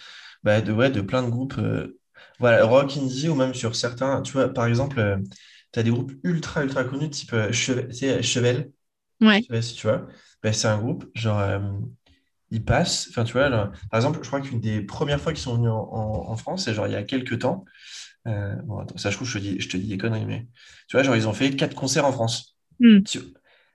bah, 0.43 0.61
de, 0.61 0.71
ouais, 0.71 0.91
de 0.91 1.01
plein 1.01 1.23
de 1.23 1.29
groupes, 1.31 1.55
euh, 1.57 1.99
voilà, 2.39 2.63
rock 2.63 2.95
indie 2.95 3.27
ou 3.27 3.33
même 3.35 3.55
sur 3.55 3.75
certains, 3.75 4.21
tu 4.21 4.33
vois, 4.33 4.49
par 4.53 4.67
exemple, 4.67 5.19
tu 5.71 5.79
as 5.79 5.83
des 5.83 5.89
groupes 5.89 6.11
ultra, 6.23 6.63
ultra 6.63 6.83
connus, 6.83 7.09
type 7.09 7.33
euh, 7.33 7.51
Chevel, 7.51 8.71
Ouais. 9.21 9.47
si 9.61 9.75
tu 9.75 9.87
vois, 9.87 10.07
bah, 10.43 10.53
c'est 10.53 10.67
un 10.67 10.77
groupe, 10.79 11.05
genre, 11.15 11.39
euh, 11.39 11.59
ils 12.51 12.63
passent, 12.63 13.07
enfin, 13.09 13.23
tu 13.25 13.33
vois, 13.33 13.49
par 13.91 13.97
exemple, 13.99 14.19
je 14.23 14.27
crois 14.27 14.41
qu'une 14.41 14.61
des 14.61 14.81
premières 14.81 15.19
fois 15.21 15.33
qu'ils 15.33 15.41
sont 15.41 15.55
venus 15.57 15.69
en, 15.69 15.75
en- 15.91 16.29
en 16.31 16.37
France, 16.37 16.65
c'est 16.65 16.73
genre 16.73 16.87
il 16.87 16.93
y 16.93 16.95
a 16.95 17.03
quelques 17.03 17.39
temps, 17.39 17.65
euh, 18.27 18.55
bon, 18.63 18.79
attends, 18.79 18.97
ça, 18.97 19.09
je 19.09 19.15
trouve, 19.15 19.27
je 19.27 19.37
te 19.39 19.43
dis, 19.43 19.59
je 19.59 19.69
te 19.69 19.77
dis 19.77 19.87
des 19.87 19.97
conneries, 19.97 20.25
mais 20.25 20.47
tu 20.87 20.97
vois, 20.97 21.03
genre, 21.03 21.15
ils 21.15 21.27
ont 21.27 21.33
fait 21.33 21.55
quatre 21.55 21.75
concerts 21.75 22.05
en 22.05 22.11
France. 22.11 22.57
Hmm. 22.79 23.03
Tu- 23.05 23.19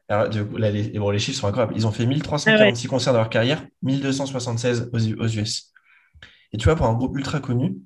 Alors, 0.08 0.28
du 0.28 0.44
coup, 0.44 0.56
là, 0.58 0.70
les, 0.70 0.90
bon, 0.98 1.10
les 1.10 1.18
chiffres 1.18 1.38
sont 1.40 1.46
incroyables. 1.48 1.74
Ils 1.76 1.86
ont 1.86 1.92
fait 1.92 2.06
Ah 2.06 2.06
1346 2.06 2.88
concerts 2.88 3.12
dans 3.14 3.20
leur 3.20 3.30
carrière, 3.30 3.66
1276 3.82 4.90
aux, 4.92 4.98
aux 4.98 5.28
US. 5.28 5.72
Et 6.52 6.58
tu 6.58 6.64
vois, 6.66 6.76
pour 6.76 6.86
un 6.86 6.94
groupe 6.94 7.16
ultra 7.16 7.40
connu, 7.40 7.76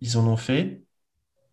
ils 0.00 0.18
en 0.18 0.26
ont 0.26 0.36
fait, 0.36 0.82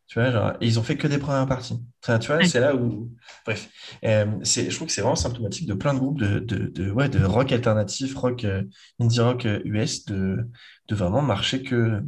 tu 0.08 0.20
vois, 0.20 0.32
genre, 0.32 0.54
et 0.62 0.68
ils 0.68 0.80
ont 0.80 0.84
fait 0.84 0.98
que 0.98 1.08
des 1.08 1.18
premières 1.18 1.48
parties. 1.48 1.80
Enfin, 2.04 2.20
tu 2.20 2.28
vois, 2.28 2.38
Ouais. 2.38 2.46
c'est 2.46 2.60
là 2.60 2.76
où. 2.76 3.12
Bref, 3.46 3.70
Euh, 4.04 4.26
je 4.44 4.76
trouve 4.76 4.88
que 4.88 4.94
c'est 4.94 5.02
vraiment 5.02 5.16
symptomatique 5.16 5.68
de 5.68 5.74
plein 5.74 5.94
de 5.94 6.00
groupes 6.00 6.20
de, 6.20 6.40
de, 6.40 6.68
de, 6.68 6.92
ouais, 6.92 7.10
de 7.10 7.24
rock 7.24 7.52
alternatif, 7.52 8.16
rock, 8.16 8.44
euh, 8.46 8.64
indie 9.00 9.22
rock 9.22 9.46
euh, 9.46 9.62
US, 9.66 10.06
de, 10.06 10.48
de 10.90 10.96
vraiment 10.96 11.22
marcher 11.22 11.64
que, 11.64 12.02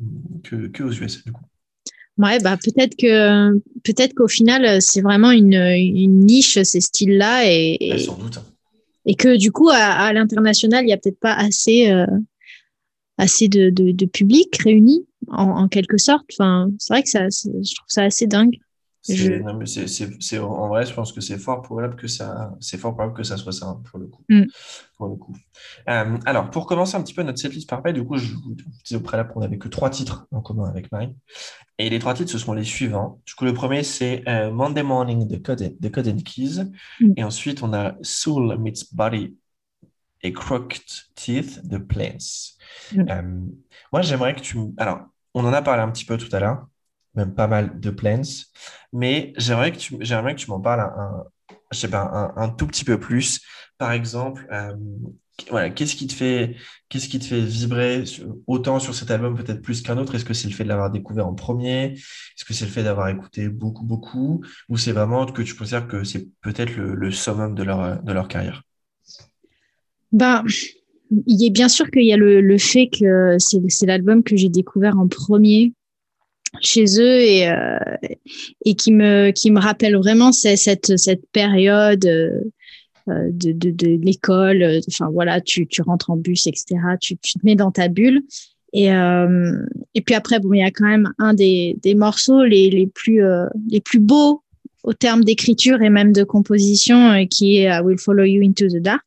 que, 0.44 0.68
que 0.68 0.84
aux 0.84 0.92
US, 0.92 1.24
du 1.26 1.32
coup. 1.32 1.44
Ouais, 2.18 2.40
bah 2.40 2.58
peut-être 2.58 2.96
que 2.96 3.54
peut-être 3.84 4.14
qu'au 4.14 4.30
final 4.30 4.66
euh, 4.66 4.78
c'est 4.80 5.02
vraiment 5.02 5.32
une, 5.32 5.54
une 5.54 6.20
niche 6.26 6.58
ces 6.64 6.80
styles-là 6.80 7.44
et, 7.46 7.78
et, 7.82 8.00
sans 8.00 8.18
doute. 8.18 8.40
et 9.06 9.16
que 9.16 9.36
du 9.36 9.52
coup 9.52 9.68
à, 9.70 9.76
à 9.76 10.14
l'international 10.14 10.86
il 10.86 10.90
y 10.90 10.94
a 10.94 10.98
peut-être 10.98 11.20
pas 11.20 11.34
assez 11.34 11.92
euh, 11.92 12.06
assez 13.18 13.48
de, 13.50 13.70
de, 13.70 13.92
de 13.92 14.06
public 14.06 14.56
réuni 14.64 15.06
en, 15.30 15.44
en 15.44 15.68
quelque 15.68 15.98
sorte. 15.98 16.26
Enfin, 16.34 16.70
c'est 16.80 16.94
vrai 16.94 17.04
que 17.04 17.10
ça, 17.10 17.28
je 17.30 17.76
trouve 17.76 17.88
ça 17.88 18.04
assez 18.04 18.28
dingue. 18.28 18.58
C'est, 19.08 19.16
Je- 19.18 19.34
non, 19.34 19.54
mais 19.54 19.68
c'est, 19.68 19.86
c'est, 19.86 20.10
c'est- 20.20 20.40
en 20.40 20.68
vrai, 20.68 20.84
je 20.84 20.92
pense 20.92 21.14
que 21.14 21.22
c'est 21.22 21.38
fort 21.38 21.62
probable 21.62 21.96
que 21.96 22.08
ça, 22.08 22.56
c'est 22.60 22.80
fort 22.80 22.96
probable 22.96 23.14
que 23.16 23.22
ça 23.22 23.38
soit 23.38 23.52
ça, 23.52 23.68
hein, 23.68 23.82
pour 23.92 24.00
le 24.00 24.08
coup. 24.08 24.24
Mm. 24.30 24.46
Pour 24.98 25.08
le 25.10 25.16
coup. 25.16 25.36
Euh, 25.90 26.18
alors, 26.26 26.50
pour 26.50 26.66
commencer 26.66 26.96
un 26.98 27.04
petit 27.04 27.14
peu 27.14 27.22
notre 27.22 27.38
setlist 27.38 27.70
parfait, 27.70 27.94
du 27.94 28.04
coup, 28.04 28.18
je 28.18 28.34
vous 28.34 28.56
disais 28.84 28.96
au 28.96 29.02
préalable 29.02 29.32
qu'on 29.32 29.42
n'avait 29.42 29.60
que 29.60 29.68
trois 29.68 29.92
titres 29.92 30.26
en 30.32 30.42
commun 30.42 30.68
avec 30.68 30.92
Marie. 30.92 31.16
Et 31.78 31.88
les 31.92 32.00
trois 32.00 32.16
titres, 32.16 32.32
ce 32.32 32.40
sont 32.40 32.54
les 32.54 32.64
suivants. 32.64 33.22
Du 33.28 33.36
coup, 33.36 33.46
le 33.46 33.54
premier, 33.54 33.84
c'est 33.84 34.28
euh, 34.28 34.52
Monday 34.52 34.82
Morning 34.82 35.28
de 35.28 35.38
Code, 35.38 35.62
and- 35.62 35.76
de 35.80 35.90
Code 35.90 36.08
and 36.08 36.24
Keys. 36.26 36.64
Mm. 37.00 37.14
Et 37.18 37.24
ensuite, 37.24 37.62
on 37.62 37.74
a 37.74 37.94
Soul 38.02 38.58
Meets 38.58 38.92
Body 38.92 39.36
et 40.24 40.34
Crooked 40.34 40.82
Teeth 41.14 41.68
de 41.68 41.78
Plains. 41.78 42.18
Mm. 42.92 43.06
Euh, 43.08 43.22
moi, 43.94 44.02
j'aimerais 44.02 44.34
que 44.34 44.42
tu... 44.42 44.58
Alors, 44.78 45.02
on 45.36 45.46
en 45.46 45.54
a 45.54 45.62
parlé 45.62 45.84
un 45.84 45.92
petit 45.92 46.06
peu 46.06 46.18
tout 46.18 46.34
à 46.36 46.40
l'heure, 46.40 46.66
même 47.16 47.34
pas 47.34 47.48
mal 47.48 47.80
de 47.80 47.90
Plains, 47.90 48.22
mais 48.94 49.34
j'aimerais 49.38 49.72
que 49.72 49.78
tu, 49.78 49.98
j'aimerais 50.02 50.36
que 50.36 50.40
tu 50.42 50.50
m'en 50.50 50.60
parles 50.60 50.82
un, 50.82 51.24
un- 51.84 51.88
pas, 51.90 52.34
un, 52.38 52.44
un 52.44 52.50
tout 52.50 52.68
petit 52.68 52.86
peu 52.86 53.00
plus. 53.00 53.42
Par 53.78 53.92
exemple, 53.92 54.48
euh, 54.52 54.74
voilà, 55.50 55.70
qu'est-ce 55.70 55.96
qui 55.96 56.08
te 56.08 56.14
fait, 56.14 56.56
qu'est-ce 56.88 57.10
qui 57.10 57.20
te 57.20 57.26
fait 57.26 57.42
vibrer 57.42 58.04
autant 58.48 58.80
sur 58.80 58.96
cet 58.96 59.12
album 59.12 59.36
peut-être 59.36 59.62
plus 59.62 59.82
qu'un 59.82 59.98
autre? 59.98 60.16
Est-ce 60.16 60.24
que 60.26 60.34
c'est 60.34 60.48
le 60.48 60.54
fait 60.54 60.64
de 60.64 60.70
l'avoir 60.70 60.92
découvert 60.92 61.28
en 61.28 61.34
premier? 61.34 61.94
Est-ce 61.94 62.46
que 62.46 62.54
c'est 62.54 62.66
le 62.66 62.72
fait 62.72 62.84
d'avoir 62.84 63.10
écouté 63.10 63.50
beaucoup, 63.50 63.84
beaucoup? 63.84 64.44
Ou 64.70 64.78
c'est 64.78 64.94
vraiment 64.94 65.26
que 65.26 65.42
tu 65.42 65.54
considères 65.56 65.88
que 65.88 66.04
c'est 66.06 66.28
peut-être 66.42 66.76
le, 66.76 66.96
le 66.96 67.12
summum 67.12 67.54
de 67.54 67.64
leur, 67.64 68.02
de 68.02 68.14
leur 68.14 68.28
carrière? 68.30 68.64
Ben, 70.12 70.44
il 71.28 71.46
est 71.46 71.50
bien 71.52 71.68
sûr 71.68 71.92
qu'il 71.92 72.06
y 72.06 72.14
a 72.14 72.18
le, 72.18 72.40
le 72.40 72.58
fait 72.58 72.88
que 72.88 73.36
c'est 73.40 73.86
l'album 73.86 74.24
que 74.24 74.38
j'ai 74.38 74.50
découvert 74.50 74.98
en 74.98 75.08
premier 75.08 75.74
chez 76.62 76.86
eux 77.00 77.20
et, 77.22 77.50
euh, 77.50 77.78
et 78.66 78.76
qui 78.76 78.92
me, 78.92 79.32
qui 79.32 79.52
me 79.52 79.60
rappelle 79.60 79.96
vraiment 79.96 80.32
cette, 80.32 80.98
cette, 80.98 81.22
période 81.32 82.06
euh, 82.06 82.42
euh, 83.10 83.30
de, 83.32 83.52
de, 83.52 83.72
de 83.72 83.88
l'école. 84.04 84.64
euh, 84.64 84.80
Enfin 84.88 85.10
voilà, 85.12 85.42
tu, 85.42 85.68
tu 85.68 85.82
rentres 85.82 86.10
en 86.10 86.18
bus, 86.18 86.48
etc. 86.48 86.66
Tu, 87.00 87.18
tu 87.18 87.34
te 87.34 87.46
mets 87.46 87.56
dans 87.56 87.72
ta 87.72 87.88
bulle. 87.88 88.22
Et, 88.74 88.92
euh, 88.92 89.54
et 89.94 90.02
puis 90.02 90.16
après, 90.16 90.40
bon, 90.40 90.54
il 90.54 90.60
y 90.60 90.64
a 90.64 90.72
quand 90.72 90.88
même 90.88 91.10
un 91.18 91.34
des, 91.34 91.78
des 91.82 91.96
morceaux 91.96 92.44
les, 92.44 92.70
les, 92.70 92.88
plus, 92.88 93.24
euh, 93.24 93.46
les 93.70 93.80
plus 93.80 94.00
beaux 94.00 94.42
au 94.84 94.94
terme 94.94 95.24
d'écriture 95.24 95.82
et 95.82 95.90
même 95.90 96.12
de 96.12 96.24
composition, 96.24 97.26
qui 97.28 97.58
est 97.58 97.70
I 97.70 97.80
Will 97.84 97.98
Follow 97.98 98.24
You 98.24 98.44
Into 98.44 98.68
the 98.68 98.82
Dark. 98.82 99.06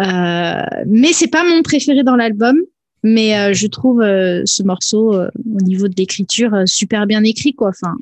Euh, 0.00 0.82
mais 0.86 1.12
c'est 1.12 1.30
pas 1.30 1.44
mon 1.44 1.62
préféré 1.62 2.02
dans 2.02 2.16
l'album. 2.16 2.56
Mais 3.02 3.36
euh, 3.36 3.52
je 3.52 3.66
trouve 3.66 4.00
euh, 4.00 4.42
ce 4.44 4.62
morceau 4.62 5.14
euh, 5.14 5.28
au 5.44 5.60
niveau 5.62 5.88
de 5.88 5.94
l'écriture 5.96 6.54
euh, 6.54 6.66
super 6.66 7.06
bien 7.06 7.24
écrit 7.24 7.54
quoi. 7.54 7.70
Enfin, 7.70 7.96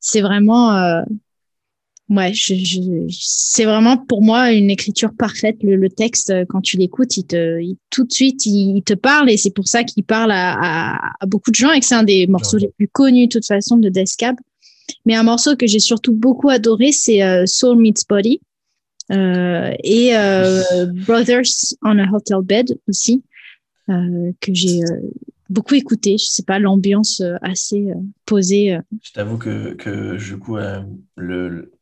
c'est 0.00 0.20
vraiment 0.20 0.74
euh, 0.74 1.02
ouais, 2.08 2.32
je, 2.34 2.54
je, 2.54 2.80
c'est 3.10 3.64
vraiment 3.64 3.96
pour 3.96 4.22
moi 4.22 4.50
une 4.52 4.70
écriture 4.70 5.12
parfaite. 5.16 5.62
Le, 5.62 5.76
le 5.76 5.88
texte 5.88 6.30
euh, 6.30 6.44
quand 6.48 6.60
tu 6.60 6.76
l'écoutes, 6.76 7.16
il 7.16 7.24
te 7.24 7.60
il, 7.60 7.76
tout 7.90 8.04
de 8.04 8.12
suite 8.12 8.44
il, 8.44 8.82
te 8.82 8.94
parle 8.94 9.30
et 9.30 9.36
c'est 9.36 9.54
pour 9.54 9.68
ça 9.68 9.84
qu'il 9.84 10.02
parle 10.02 10.32
à, 10.32 10.54
à, 10.54 11.12
à, 11.20 11.26
beaucoup 11.26 11.52
de 11.52 11.56
gens 11.56 11.70
et 11.70 11.78
que 11.78 11.86
c'est 11.86 11.94
un 11.94 12.02
des 12.02 12.26
morceaux 12.26 12.58
les 12.58 12.72
plus 12.76 12.88
connus 12.88 13.28
de 13.28 13.32
toute 13.32 13.46
façon 13.46 13.76
de 13.76 13.88
Death 13.88 14.16
Cab. 14.18 14.36
Mais 15.06 15.14
un 15.14 15.22
morceau 15.22 15.54
que 15.54 15.66
j'ai 15.66 15.80
surtout 15.80 16.14
beaucoup 16.14 16.48
adoré, 16.48 16.92
c'est 16.92 17.46
Soul 17.46 17.78
Meets 17.78 18.04
Body 18.08 18.40
euh, 19.10 19.72
et 19.82 20.14
euh, 20.14 20.86
Brothers 21.06 21.74
on 21.82 21.98
a 21.98 22.06
Hotel 22.12 22.42
Bed 22.42 22.78
aussi 22.88 23.22
que 23.88 24.54
j'ai 24.54 24.82
euh, 24.84 25.00
beaucoup 25.50 25.74
écouté. 25.74 26.16
Je 26.18 26.26
sais 26.26 26.42
pas, 26.42 26.58
l'ambiance 26.58 27.20
euh, 27.20 27.36
assez 27.42 27.90
euh, 27.90 27.94
posée. 28.26 28.74
euh. 28.74 28.80
Je 29.02 29.12
t'avoue 29.12 29.38
que, 29.38 29.74
que 29.74 30.16
du 30.16 30.38
coup, 30.38 30.56
euh, 30.56 30.82
le, 31.16 31.72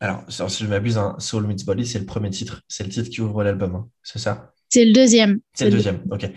alors, 0.00 0.24
si 0.28 0.64
je 0.64 0.68
m'abuse, 0.68 0.98
hein, 0.98 1.16
Soul 1.18 1.46
Meets 1.46 1.64
Body, 1.64 1.86
c'est 1.86 1.98
le 1.98 2.06
premier 2.06 2.30
titre. 2.30 2.62
C'est 2.68 2.84
le 2.84 2.90
titre 2.90 3.10
qui 3.10 3.20
ouvre 3.20 3.42
l'album, 3.42 3.74
hein, 3.74 3.88
c'est 4.02 4.18
ça? 4.18 4.52
C'est 4.68 4.84
le 4.84 4.92
deuxième. 4.92 5.40
C'est 5.54 5.64
le 5.64 5.72
deuxième, 5.72 6.02
ok. 6.10 6.30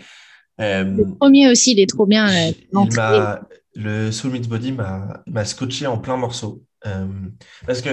Euh, 0.60 0.84
Le 0.84 1.14
premier 1.16 1.50
aussi, 1.50 1.72
il 1.72 1.80
est 1.80 1.88
trop 1.88 2.06
bien. 2.06 2.28
euh, 2.28 2.52
il 2.72 2.88
le 3.76 4.12
Soul 4.12 4.30
Meets 4.32 4.48
Body 4.48 4.72
m'a 4.72 5.22
m'a 5.26 5.44
scotché 5.44 5.86
en 5.86 5.98
plein 5.98 6.16
morceau. 6.16 6.62
Euh, 6.86 7.06
parce 7.66 7.82
que, 7.82 7.90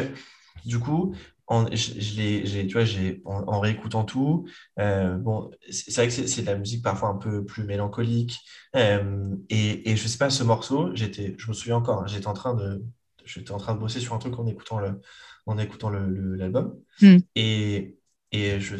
du 0.65 0.77
coup, 0.77 1.15
en, 1.51 1.67
je, 1.71 1.99
je 1.99 2.61
tu 2.61 2.73
vois, 2.73 2.85
j'ai, 2.85 3.21
en, 3.25 3.43
en 3.47 3.59
réécoutant 3.59 4.05
tout, 4.05 4.47
euh, 4.79 5.17
bon, 5.17 5.51
c'est 5.69 5.93
vrai 5.95 6.07
que 6.07 6.13
c'est 6.13 6.27
c'est 6.27 6.41
de 6.43 6.47
la 6.47 6.55
musique 6.57 6.83
parfois 6.83 7.09
un 7.09 7.17
peu 7.17 7.45
plus 7.45 7.65
mélancolique. 7.65 8.39
Euh, 8.75 9.35
et, 9.49 9.91
et 9.91 9.95
je 9.97 10.07
sais 10.07 10.17
pas, 10.17 10.29
ce 10.29 10.43
morceau, 10.43 10.95
j'étais, 10.95 11.35
je 11.37 11.47
me 11.49 11.53
souviens 11.53 11.77
encore, 11.77 12.03
hein, 12.03 12.07
j'étais 12.07 12.27
en 12.27 12.33
train 12.33 12.53
de, 12.55 12.83
j'étais 13.25 13.51
en 13.51 13.57
train 13.57 13.75
de 13.75 13.79
bosser 13.79 13.99
sur 13.99 14.13
un 14.13 14.19
truc 14.19 14.39
en 14.39 14.47
écoutant 14.47 14.79
le, 14.79 15.01
en 15.45 15.57
écoutant 15.57 15.89
le, 15.89 16.07
le- 16.09 16.35
l'album. 16.35 16.79
Mm. 17.01 17.17
Et, 17.35 17.97
et 18.31 18.59
je, 18.61 18.77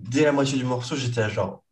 dès 0.00 0.24
la 0.24 0.32
moitié 0.32 0.58
du 0.58 0.64
morceau, 0.64 0.96
j'étais 0.96 1.20
à 1.22 1.28
genre, 1.28 1.64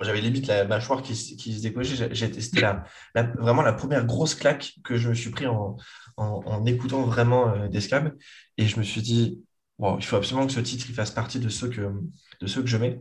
j'avais 0.00 0.20
limite 0.20 0.48
la 0.48 0.64
mâchoire 0.64 1.02
qui, 1.02 1.14
se- 1.14 1.34
qui 1.36 1.54
se 1.56 1.62
décochait. 1.62 2.12
C'était 2.14 2.60
la, 2.60 2.84
la- 3.14 3.22
vraiment 3.22 3.62
la 3.62 3.72
première 3.72 4.04
grosse 4.04 4.34
claque 4.34 4.74
que 4.84 4.96
je 4.96 5.08
me 5.08 5.14
suis 5.14 5.30
pris 5.30 5.46
en, 5.46 5.76
en, 6.16 6.42
en 6.44 6.64
écoutant 6.66 7.02
vraiment 7.02 7.48
euh, 7.48 7.68
Descab. 7.68 8.14
Et 8.58 8.66
je 8.66 8.78
me 8.78 8.82
suis 8.84 9.02
dit, 9.02 9.42
bon, 9.78 9.96
il 9.98 10.04
faut 10.04 10.16
absolument 10.16 10.46
que 10.46 10.52
ce 10.52 10.60
titre 10.60 10.86
il 10.88 10.94
fasse 10.94 11.10
partie 11.10 11.38
de 11.38 11.48
ceux 11.48 11.68
que, 11.68 11.92
de 12.40 12.46
ceux 12.46 12.62
que 12.62 12.68
je 12.68 12.76
mets. 12.76 13.00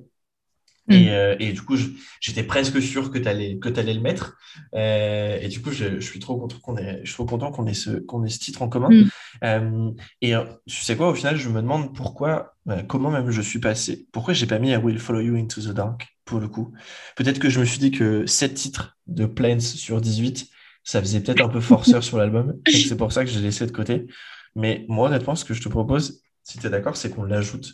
Mm. 0.88 0.94
Et, 0.94 1.12
euh, 1.12 1.36
et 1.40 1.54
du 1.54 1.62
coup, 1.62 1.76
j'étais 2.20 2.44
presque 2.44 2.82
sûr 2.82 3.12
que 3.12 3.18
tu 3.18 3.28
allais, 3.28 3.58
que 3.60 3.70
allais 3.80 3.94
le 3.94 4.02
mettre. 4.02 4.38
Euh, 4.76 5.38
et 5.40 5.48
du 5.48 5.62
coup, 5.62 5.72
je, 5.72 6.00
je 6.00 6.06
suis 6.06 6.20
trop 6.20 6.38
content 6.38 6.58
qu'on 6.60 6.78
ait, 6.78 7.02
je 7.04 7.10
suis 7.10 7.16
trop 7.16 7.26
content 7.26 7.52
qu'on 7.52 7.68
ait, 7.68 7.74
ce, 7.74 7.92
qu'on 7.92 8.24
ait 8.24 8.30
ce 8.30 8.40
titre 8.40 8.62
en 8.62 8.70
commun. 8.70 8.90
Mm. 8.90 9.10
Euh, 9.44 9.92
et 10.22 10.34
tu 10.68 10.82
sais 10.82 10.96
quoi, 10.96 11.10
au 11.10 11.14
final, 11.14 11.36
je 11.38 11.50
me 11.50 11.62
demande 11.62 11.96
pourquoi, 11.96 12.56
comment 12.88 13.12
même 13.12 13.32
je 13.32 13.42
suis 13.42 13.60
passé. 13.60 14.08
Pourquoi 14.12 14.34
j'ai 14.34 14.48
pas 14.48 14.60
mis 14.60 14.72
I 14.72 14.78
Will 14.78 15.00
Follow 15.00 15.22
You 15.22 15.36
Into 15.36 15.62
the 15.62 15.74
Dark 15.74 16.08
pour 16.26 16.40
le 16.40 16.48
coup. 16.48 16.72
Peut-être 17.16 17.40
que 17.40 17.50
je 17.50 17.60
me 17.60 17.66
suis 17.66 17.80
dit 17.80 17.92
que 17.92 18.26
7 18.26 18.54
titres 18.54 18.98
de 19.08 19.26
Plains 19.26 19.60
sur 19.60 20.02
18, 20.02 20.48
ça 20.84 21.02
faisait 21.02 21.22
peut-être 21.22 21.44
un 21.44 21.50
peu 21.50 21.60
forceur 21.62 22.04
sur 22.04 22.18
l'album. 22.18 22.60
C'est 22.68 22.98
pour 22.98 23.12
ça 23.12 23.24
que 23.24 23.30
j'ai 23.30 23.40
laissé 23.40 23.66
de 23.66 23.72
côté. 23.72 24.08
Mais 24.56 24.86
moi, 24.88 25.08
honnêtement, 25.08 25.36
ce 25.36 25.46
que 25.46 25.54
je 25.54 25.62
te 25.62 25.70
propose, 25.70 26.22
si 26.44 26.58
tu 26.58 26.68
es 26.68 26.70
d'accord, 26.70 26.98
c'est 26.98 27.10
qu'on 27.10 27.24
l'ajoute. 27.24 27.74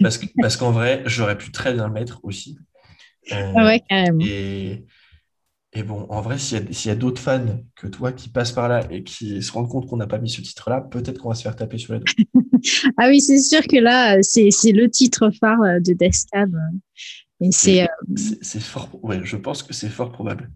Parce, 0.00 0.18
que, 0.18 0.26
parce 0.40 0.56
qu'en 0.56 0.72
vrai, 0.72 1.02
j'aurais 1.06 1.36
pu 1.36 1.52
très 1.52 1.74
bien 1.74 1.86
le 1.86 1.92
mettre 1.92 2.20
aussi. 2.24 2.58
Euh, 3.32 3.52
ouais, 3.52 3.82
carrément. 3.88 4.24
Et, 4.24 4.86
et 5.72 5.82
bon, 5.82 6.06
en 6.08 6.22
vrai, 6.22 6.38
s'il 6.38 6.86
y 6.86 6.88
a, 6.88 6.92
a 6.92 6.94
d'autres 6.94 7.20
fans 7.20 7.60
que 7.74 7.86
toi 7.86 8.12
qui 8.12 8.30
passent 8.30 8.52
par 8.52 8.68
là 8.68 8.80
et 8.90 9.04
qui 9.04 9.42
se 9.42 9.52
rendent 9.52 9.68
compte 9.68 9.86
qu'on 9.86 9.98
n'a 9.98 10.06
pas 10.06 10.18
mis 10.18 10.30
ce 10.30 10.40
titre-là, 10.40 10.80
peut-être 10.80 11.18
qu'on 11.18 11.28
va 11.28 11.34
se 11.34 11.42
faire 11.42 11.56
taper 11.56 11.76
sur 11.76 11.92
les 11.92 12.00
doigts. 12.00 12.42
ah 12.98 13.08
oui, 13.08 13.20
c'est 13.20 13.38
sûr 13.38 13.60
que 13.62 13.76
là, 13.76 14.16
c'est, 14.22 14.48
le 14.72 14.88
titre 14.88 15.30
phare 15.38 15.80
de 15.80 15.92
Death 15.92 16.24
Et 17.40 17.52
c'est, 17.52 17.82
euh, 17.82 17.86
c'est, 18.40 18.60
fort, 18.60 18.88
ouais, 19.02 19.20
je 19.22 19.36
pense 19.36 19.62
que 19.62 19.74
c'est 19.74 19.88
fort 19.88 20.10
probable. 20.10 20.50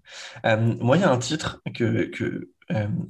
Euh, 0.46 0.56
moi, 0.80 0.96
il 0.96 1.00
y 1.00 1.04
a 1.04 1.10
un 1.10 1.18
titre 1.18 1.62
que, 1.74 2.04
que 2.04 2.50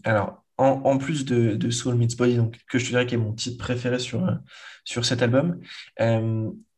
alors, 0.04 0.44
en, 0.56 0.98
plus 0.98 1.24
de, 1.24 1.54
de, 1.54 1.70
Soul 1.70 1.94
Meets 1.94 2.16
Body, 2.16 2.36
donc, 2.36 2.58
que 2.68 2.78
je 2.78 2.84
te 2.84 2.90
dirais 2.90 3.06
qui 3.06 3.14
est 3.14 3.18
mon 3.18 3.32
titre 3.32 3.58
préféré 3.58 3.98
sur, 3.98 4.26
sur 4.84 5.04
cet 5.04 5.22
album, 5.22 5.60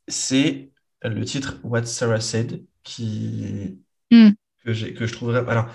c'est 0.08 0.70
le 1.02 1.24
titre 1.24 1.58
What 1.64 1.84
Sarah 1.84 2.20
Said, 2.20 2.64
qui, 2.82 3.78
hmm. 4.10 4.30
que, 4.64 4.92
que 4.92 5.06
je 5.06 5.12
trouverais. 5.12 5.44
Alors, 5.48 5.68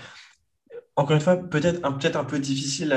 encore 0.96 1.16
une 1.16 1.22
fois, 1.22 1.36
peut-être 1.36 1.84
un, 1.84 1.92
peut 1.92 2.10
un 2.14 2.24
peu 2.24 2.38
difficile 2.38 2.92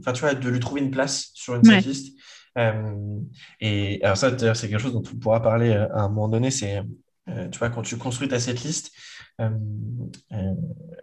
enfin, 0.00 0.12
tu 0.12 0.20
vois, 0.20 0.34
de 0.34 0.48
lui 0.48 0.60
trouver 0.60 0.80
une 0.80 0.90
place 0.90 1.30
sur 1.34 1.54
une 1.54 1.64
setlist. 1.64 2.14
Euh, 2.58 3.20
et 3.60 4.00
alors, 4.02 4.16
ça, 4.16 4.30
d'ailleurs, 4.30 4.56
c'est 4.56 4.68
quelque 4.68 4.80
chose 4.80 4.92
dont 4.92 5.02
on 5.12 5.16
pourra 5.16 5.42
parler 5.42 5.70
euh, 5.70 5.88
à 5.94 6.02
un 6.02 6.08
moment 6.08 6.28
donné. 6.28 6.50
C'est, 6.50 6.82
euh, 7.28 7.48
tu 7.48 7.58
vois, 7.58 7.70
quand 7.70 7.82
tu 7.82 7.96
construis 7.96 8.28
ta 8.28 8.38
setlist, 8.38 8.92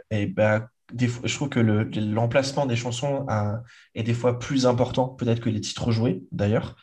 et 0.09 0.27
bah, 0.27 0.69
des 0.93 1.07
fois, 1.07 1.27
je 1.27 1.35
trouve 1.35 1.49
que 1.49 1.59
l'emplacement 1.59 2.65
des 2.65 2.75
chansons 2.75 3.25
est 3.95 4.03
des 4.03 4.13
fois 4.13 4.39
plus 4.39 4.65
important, 4.65 5.07
peut-être 5.09 5.41
que 5.41 5.49
les 5.49 5.61
titres 5.61 5.91
joués, 5.91 6.23
d'ailleurs. 6.31 6.75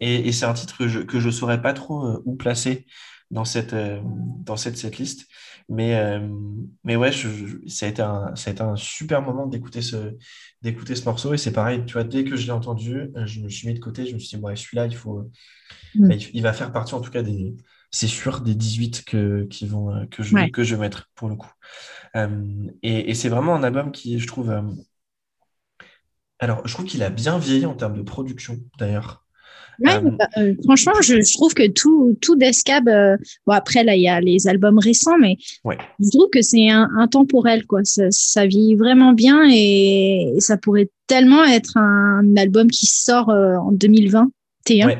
et, 0.00 0.32
c'est 0.32 0.46
un 0.46 0.54
titre 0.54 0.78
que 0.78 0.88
je 1.20 1.26
ne 1.26 1.30
saurais 1.32 1.60
pas 1.60 1.74
trop 1.74 2.22
où 2.24 2.36
placer 2.36 2.86
dans 3.30 3.44
cette, 3.44 3.72
euh, 3.72 4.00
dans 4.04 4.56
cette, 4.56 4.76
cette 4.76 4.98
liste. 4.98 5.26
Mais, 5.68 5.96
euh, 5.96 6.26
mais 6.84 6.96
ouais, 6.96 7.12
ça, 7.12 7.86
a 7.86 7.88
été 7.88 8.00
un, 8.00 8.34
ça 8.36 8.50
a 8.50 8.52
été 8.52 8.62
un 8.62 8.76
super 8.76 9.20
moment 9.20 9.46
d'écouter 9.46 9.82
ce, 9.82 10.16
d'écouter 10.62 10.94
ce 10.94 11.04
morceau. 11.04 11.34
Et 11.34 11.38
c'est 11.38 11.52
pareil, 11.52 11.84
tu 11.84 11.92
vois, 11.92 12.04
dès 12.04 12.24
que 12.24 12.36
je 12.36 12.46
l'ai 12.46 12.52
entendu, 12.52 13.10
euh, 13.16 13.26
je 13.26 13.40
me 13.40 13.48
suis 13.48 13.68
mis 13.68 13.74
de 13.74 13.78
côté. 13.78 14.06
Je 14.06 14.14
me 14.14 14.18
suis 14.18 14.36
dit, 14.36 14.42
ouais, 14.42 14.56
celui-là, 14.56 14.86
il 14.86 14.96
faut. 14.96 15.30
Mm. 15.94 16.08
Bah, 16.08 16.14
il 16.32 16.42
va 16.42 16.52
faire 16.52 16.72
partie, 16.72 16.94
en 16.94 17.00
tout 17.00 17.10
cas, 17.10 17.22
des. 17.22 17.54
C'est 17.90 18.06
sûr, 18.06 18.40
des 18.40 18.54
18 18.54 19.04
que, 19.04 19.44
qui 19.44 19.66
vont, 19.66 20.06
que, 20.10 20.22
je, 20.22 20.50
que 20.50 20.62
je 20.62 20.74
vais 20.74 20.80
mettre 20.82 21.10
pour 21.14 21.28
le 21.28 21.36
coup. 21.36 21.50
et, 22.82 23.10
et 23.10 23.14
c'est 23.14 23.28
vraiment 23.28 23.54
un 23.54 23.62
album 23.62 23.92
qui, 23.92 24.18
je 24.18 24.26
trouve. 24.26 24.54
alors, 26.38 26.66
je 26.66 26.74
trouve 26.74 26.86
qu'il 26.86 27.02
a 27.02 27.10
bien 27.10 27.38
vieilli 27.38 27.66
en 27.66 27.74
termes 27.74 27.96
de 27.96 28.02
production, 28.02 28.58
d'ailleurs. 28.78 29.24
Euh, 29.86 30.00
bah, 30.10 30.28
euh, 30.38 30.54
franchement, 30.64 30.94
je, 31.02 31.34
trouve 31.34 31.54
que 31.54 31.68
tout, 31.68 32.16
tout 32.20 32.36
Descab, 32.36 32.88
euh, 32.88 33.16
bon 33.46 33.52
après 33.52 33.84
là 33.84 33.94
il 33.94 34.02
y 34.02 34.08
a 34.08 34.20
les 34.20 34.48
albums 34.48 34.78
récents, 34.78 35.18
mais 35.18 35.36
je 35.64 36.10
trouve 36.10 36.28
que 36.30 36.42
c'est 36.42 36.68
un, 36.68 36.88
intemporel 36.98 37.66
quoi. 37.66 37.80
Ça, 37.84 38.10
ça, 38.10 38.46
vit 38.46 38.74
vraiment 38.74 39.12
bien 39.12 39.48
et, 39.50 40.34
ça 40.40 40.56
pourrait 40.56 40.90
tellement 41.06 41.44
être 41.44 41.76
un, 41.76 42.36
album 42.36 42.70
qui 42.70 42.86
sort 42.86 43.28
en 43.28 43.70
2021. 43.72 44.86
Ouais, 44.86 44.98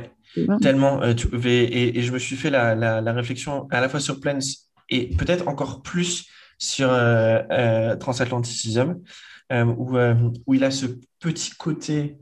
tellement. 0.60 1.00
et, 1.02 1.98
et, 1.98 2.02
je 2.02 2.12
me 2.12 2.18
suis 2.18 2.36
fait 2.36 2.50
la, 2.50 2.74
la, 2.74 3.12
réflexion 3.12 3.66
à 3.70 3.80
la 3.80 3.88
fois 3.88 4.00
sur 4.00 4.20
Plans 4.20 4.38
et 4.90 5.08
peut-être 5.16 5.48
encore 5.48 5.82
plus 5.82 6.26
sur 6.58 6.88
Transatlanticism, 8.00 8.96
où, 9.52 9.98
où 10.46 10.54
il 10.54 10.64
a 10.64 10.70
ce 10.70 10.86
petit 11.20 11.50
côté 11.52 12.16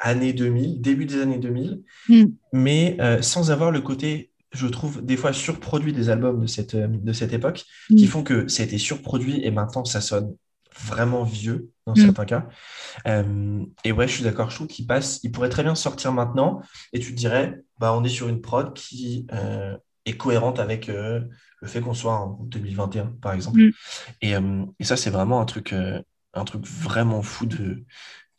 années 0.00 0.32
2000, 0.32 0.80
début 0.80 1.06
des 1.06 1.20
années 1.20 1.38
2000, 1.38 1.82
hmm. 2.08 2.24
mais 2.52 2.96
euh, 3.00 3.22
sans 3.22 3.50
avoir 3.50 3.70
le 3.70 3.80
côté, 3.80 4.30
je 4.52 4.66
trouve, 4.66 5.04
des 5.04 5.16
fois 5.16 5.32
surproduit 5.32 5.92
des 5.92 6.10
albums 6.10 6.42
de 6.42 6.46
cette, 6.46 6.74
euh, 6.74 6.88
de 6.88 7.12
cette 7.12 7.32
époque, 7.32 7.64
qui 7.88 8.06
font 8.06 8.22
que 8.22 8.48
ça 8.48 8.62
a 8.62 8.66
été 8.66 8.78
surproduit 8.78 9.44
et 9.44 9.50
maintenant 9.50 9.84
ça 9.84 10.00
sonne 10.00 10.34
vraiment 10.78 11.24
vieux 11.24 11.70
dans 11.86 11.92
hmm. 11.92 11.96
certains 11.96 12.24
cas. 12.24 12.48
Euh, 13.06 13.64
et 13.84 13.92
ouais, 13.92 14.08
je 14.08 14.14
suis 14.14 14.24
d'accord, 14.24 14.50
je 14.50 14.56
trouve 14.56 14.66
qu'il 14.66 14.86
passe, 14.86 15.20
il 15.22 15.32
pourrait 15.32 15.48
très 15.48 15.62
bien 15.62 15.74
sortir 15.74 16.12
maintenant 16.12 16.62
et 16.92 17.00
tu 17.00 17.12
te 17.12 17.16
dirais, 17.16 17.62
bah, 17.78 17.94
on 17.94 18.04
est 18.04 18.08
sur 18.08 18.28
une 18.28 18.40
prod 18.40 18.74
qui 18.74 19.26
est 20.06 20.16
cohérente 20.16 20.58
avec 20.58 20.86
le 20.88 21.28
fait 21.66 21.80
qu'on 21.80 21.94
soit 21.94 22.14
en 22.14 22.38
2021, 22.44 23.06
par 23.20 23.32
exemple. 23.32 23.60
Et, 24.20 24.32
et, 24.32 24.84
ça, 24.84 24.96
c'est 24.96 25.10
vraiment 25.10 25.40
un 25.40 25.44
truc, 25.44 25.72
un 25.72 26.44
truc 26.44 26.66
vraiment 26.66 27.22
fou 27.22 27.46
de, 27.46 27.84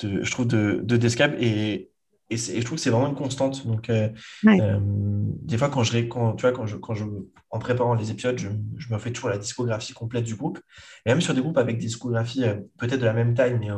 je 0.01 0.31
trouve, 0.31 0.47
de, 0.47 0.81
de 0.83 0.97
Descab. 0.97 1.36
Et, 1.39 1.91
et, 2.30 2.38
je 2.38 2.61
trouve 2.61 2.78
que 2.78 2.82
c'est 2.82 2.89
vraiment 2.89 3.07
une 3.07 3.15
constante. 3.15 3.67
Donc, 3.67 3.89
euh, 3.89 4.09
euh, 4.47 4.80
des 4.82 5.57
fois, 5.57 5.69
quand 5.69 5.84
je, 5.84 5.99
quand, 5.99 6.34
tu 6.34 6.41
vois, 6.41 6.51
quand 6.51 6.65
je, 6.65 6.76
quand 6.78 6.95
je, 6.95 7.05
en 7.51 7.59
préparant 7.59 7.93
les 7.93 8.11
épisodes, 8.11 8.38
je, 8.38 8.49
je, 8.78 8.93
me 8.93 8.97
fais 8.97 9.11
toujours 9.11 9.30
la 9.30 9.38
discographie 9.38 9.93
complète 9.93 10.23
du 10.23 10.36
groupe. 10.36 10.59
Et 11.05 11.09
même 11.09 11.21
sur 11.21 11.34
des 11.34 11.41
groupes 11.41 11.57
avec 11.57 11.78
des 11.78 11.86
discographies 11.86 12.43
euh, 12.43 12.55
peut-être 12.80 12.99
de 12.99 13.05
la 13.05 13.13
même 13.13 13.36
taille, 13.36 13.57
mais 13.59 13.69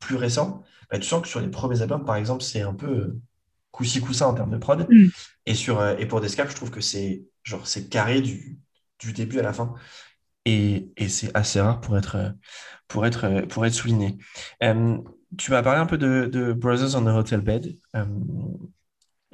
plus 0.00 0.16
récents, 0.16 0.62
bah, 0.90 0.98
tu 0.98 1.06
sens 1.06 1.22
que 1.22 1.28
sur 1.28 1.40
les 1.40 1.48
premiers 1.48 1.80
albums, 1.82 2.04
par 2.04 2.16
exemple, 2.16 2.42
c'est 2.42 2.62
un 2.62 2.74
peu 2.74 3.16
coup-ci, 3.70 4.00
coup-ça 4.00 4.26
en 4.26 4.34
termes 4.34 4.50
de 4.50 4.58
prod. 4.58 4.86
Mm. 4.90 5.08
Et, 5.46 5.54
sur, 5.54 5.86
et 5.86 6.06
pour 6.06 6.20
Descab, 6.20 6.50
je 6.50 6.56
trouve 6.56 6.70
que 6.70 6.80
c'est 6.80 7.22
genre 7.44 7.66
c'est 7.66 7.88
carré 7.88 8.20
du, 8.20 8.58
du 8.98 9.12
début 9.12 9.38
à 9.38 9.42
la 9.42 9.52
fin. 9.52 9.74
Et, 10.44 10.90
et 10.96 11.08
c'est 11.08 11.30
assez 11.36 11.60
rare 11.60 11.80
pour 11.80 11.96
être, 11.96 12.34
pour 12.88 13.06
être, 13.06 13.42
pour 13.46 13.66
être 13.66 13.74
souligné 13.74 14.18
tu 15.36 15.50
m'as 15.50 15.62
parlé 15.62 15.80
un 15.80 15.86
peu 15.86 15.98
de, 15.98 16.52
Brothers 16.52 16.96
on 16.96 17.02
the 17.02 17.08
Hotel 17.08 17.40
Bed. 17.40 17.76
Euh, 17.96 18.04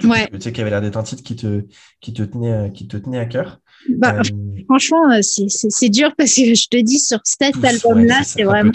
ouais. 0.03 0.27
Tu 0.27 0.41
sais 0.41 0.51
qu'il 0.51 0.59
y 0.59 0.61
avait 0.61 0.71
l'air 0.71 0.81
d'être 0.81 0.97
un 0.97 1.03
titre 1.03 1.23
qui 1.23 1.35
te, 1.35 1.65
qui 2.01 2.13
te, 2.13 2.23
tenait, 2.23 2.71
qui 2.73 2.87
te 2.87 2.97
tenait 2.97 3.19
à 3.19 3.25
cœur. 3.25 3.61
Bah, 3.89 4.17
euh, 4.19 4.63
Franchement, 4.65 5.11
euh, 5.11 5.19
c'est 5.21 5.89
dur 5.89 6.13
parce 6.17 6.33
que 6.33 6.53
je 6.53 6.67
te 6.67 6.77
dis, 6.77 6.99
sur 6.99 7.19
cet 7.23 7.63
album-là, 7.63 8.23
c'est 8.23 8.43
vraiment. 8.43 8.71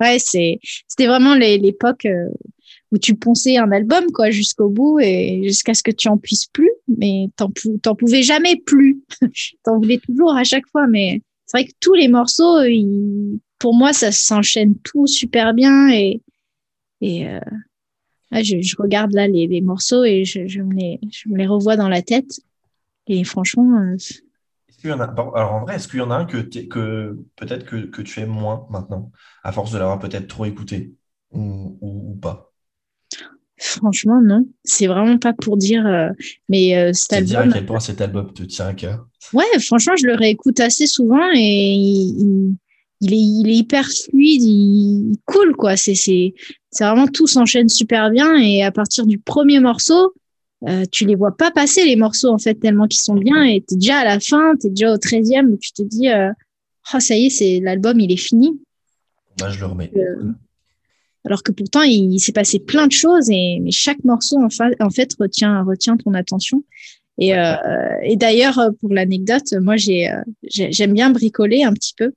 ouais, 0.00 0.18
c'était 0.18 1.06
vraiment 1.06 1.34
l'époque 1.34 2.06
où 2.92 2.98
tu 2.98 3.16
ponçais 3.16 3.56
un 3.56 3.72
album 3.72 4.04
quoi 4.14 4.30
jusqu'au 4.30 4.68
bout 4.68 5.00
et 5.00 5.42
jusqu'à 5.42 5.74
ce 5.74 5.82
que 5.82 5.90
tu 5.90 6.08
en 6.08 6.18
puisses 6.18 6.46
plus, 6.46 6.70
mais 6.86 7.28
t'en 7.36 7.50
n'en 7.84 7.94
pouvais 7.96 8.22
jamais 8.22 8.56
plus. 8.56 9.02
t'en 9.64 9.78
voulais 9.78 9.98
toujours 9.98 10.36
à 10.36 10.44
chaque 10.44 10.68
fois, 10.68 10.86
mais 10.86 11.20
c'est 11.46 11.58
vrai 11.58 11.66
que 11.66 11.72
tous 11.80 11.94
les 11.94 12.06
morceaux, 12.08 12.58
pour 13.58 13.74
moi, 13.74 13.92
ça 13.92 14.12
s'enchaîne 14.12 14.76
tout 14.84 15.06
super 15.06 15.54
bien 15.54 15.88
et 15.88 16.20
et 17.00 17.28
euh, 17.28 17.40
je, 18.32 18.76
regarde 18.78 19.12
là 19.12 19.28
les, 19.28 19.60
morceaux 19.60 20.04
et 20.04 20.24
je, 20.24 20.60
me 20.60 20.74
les, 20.74 21.00
je 21.10 21.28
me 21.28 21.36
les 21.36 21.46
revois 21.46 21.76
dans 21.76 21.88
la 21.88 22.02
tête. 22.02 22.40
Et 23.06 23.24
franchement. 23.24 23.78
Euh, 23.80 23.94
est-ce 23.94 24.78
qu'il 24.78 24.90
y 24.90 24.92
en 24.92 25.00
a, 25.00 25.04
alors 25.06 25.52
en 25.54 25.60
vrai, 25.62 25.76
est-ce 25.76 25.88
qu'il 25.88 26.00
y 26.00 26.02
en 26.02 26.10
a 26.10 26.16
un 26.16 26.24
que, 26.24 26.38
que 26.38 27.18
peut-être 27.36 27.64
que, 27.64 27.86
que, 27.86 28.02
tu 28.02 28.20
aimes 28.20 28.30
moins 28.30 28.66
maintenant, 28.70 29.10
à 29.42 29.52
force 29.52 29.72
de 29.72 29.78
l'avoir 29.78 29.98
peut-être 29.98 30.26
trop 30.26 30.44
écouté 30.44 30.92
ou, 31.32 31.78
ou, 31.80 32.14
pas? 32.16 32.52
Franchement, 33.58 34.20
non. 34.22 34.46
C'est 34.64 34.86
vraiment 34.86 35.18
pas 35.18 35.32
pour 35.32 35.56
dire. 35.56 35.86
Euh, 35.86 36.10
mais 36.48 36.92
cet 36.92 37.12
album. 37.14 37.28
dire 37.28 37.40
à 37.40 37.48
quel 37.48 37.66
point 37.66 37.80
cet 37.80 38.00
album 38.00 38.32
te 38.32 38.42
tient 38.42 38.66
à 38.66 38.74
cœur? 38.74 39.06
Ouais, 39.32 39.44
franchement, 39.60 39.94
je 39.96 40.06
le 40.06 40.14
réécoute 40.14 40.60
assez 40.60 40.86
souvent 40.86 41.30
et 41.34 41.72
il, 41.72 42.56
il 43.00 43.12
est, 43.12 43.16
il 43.16 43.48
est 43.48 43.56
hyper 43.56 43.86
fluide, 43.86 44.42
il, 44.42 45.16
cool 45.24 45.54
quoi. 45.56 45.76
C'est, 45.76 45.94
c'est, 45.94 46.34
c'est 46.76 46.84
vraiment 46.84 47.06
tout 47.06 47.26
s'enchaîne 47.26 47.68
super 47.68 48.10
bien 48.10 48.36
et 48.36 48.62
à 48.62 48.70
partir 48.70 49.06
du 49.06 49.18
premier 49.18 49.60
morceau, 49.60 50.12
euh, 50.68 50.84
tu 50.92 51.06
les 51.06 51.14
vois 51.14 51.34
pas 51.34 51.50
passer 51.50 51.84
les 51.84 51.96
morceaux 51.96 52.28
en 52.28 52.38
fait 52.38 52.54
tellement 52.54 52.86
qu'ils 52.86 53.00
sont 53.00 53.14
bien 53.14 53.42
et 53.44 53.62
t'es 53.62 53.76
déjà 53.76 53.98
à 53.98 54.04
la 54.04 54.20
fin, 54.20 54.54
t'es 54.56 54.68
déjà 54.68 54.92
au 54.92 54.96
13e 54.96 55.46
où 55.46 55.56
tu 55.56 55.72
te 55.72 55.82
dis 55.82 56.10
euh, 56.10 56.30
oh 56.94 57.00
ça 57.00 57.16
y 57.16 57.26
est 57.26 57.30
c'est 57.30 57.60
l'album 57.60 57.98
il 57.98 58.12
est 58.12 58.18
fini. 58.18 58.60
Bah, 59.38 59.50
je 59.50 59.60
le 59.60 59.66
remets. 59.66 59.90
Euh, 59.96 60.32
alors 61.24 61.42
que 61.42 61.50
pourtant 61.50 61.82
il, 61.82 62.18
s'est 62.20 62.32
passé 62.32 62.58
plein 62.58 62.86
de 62.86 62.92
choses 62.92 63.30
et 63.30 63.58
mais 63.60 63.70
chaque 63.70 64.04
morceau 64.04 64.36
en, 64.36 64.48
en 64.80 64.90
fait 64.90 65.14
retient 65.18 65.62
retient 65.62 65.96
ton 65.96 66.12
attention. 66.12 66.62
Et, 67.18 67.34
euh, 67.34 67.54
et 68.02 68.16
d'ailleurs 68.16 68.60
pour 68.80 68.92
l'anecdote, 68.92 69.54
moi 69.62 69.76
j'ai 69.76 70.10
j'aime 70.42 70.92
bien 70.92 71.08
bricoler 71.08 71.64
un 71.64 71.72
petit 71.72 71.94
peu. 71.96 72.12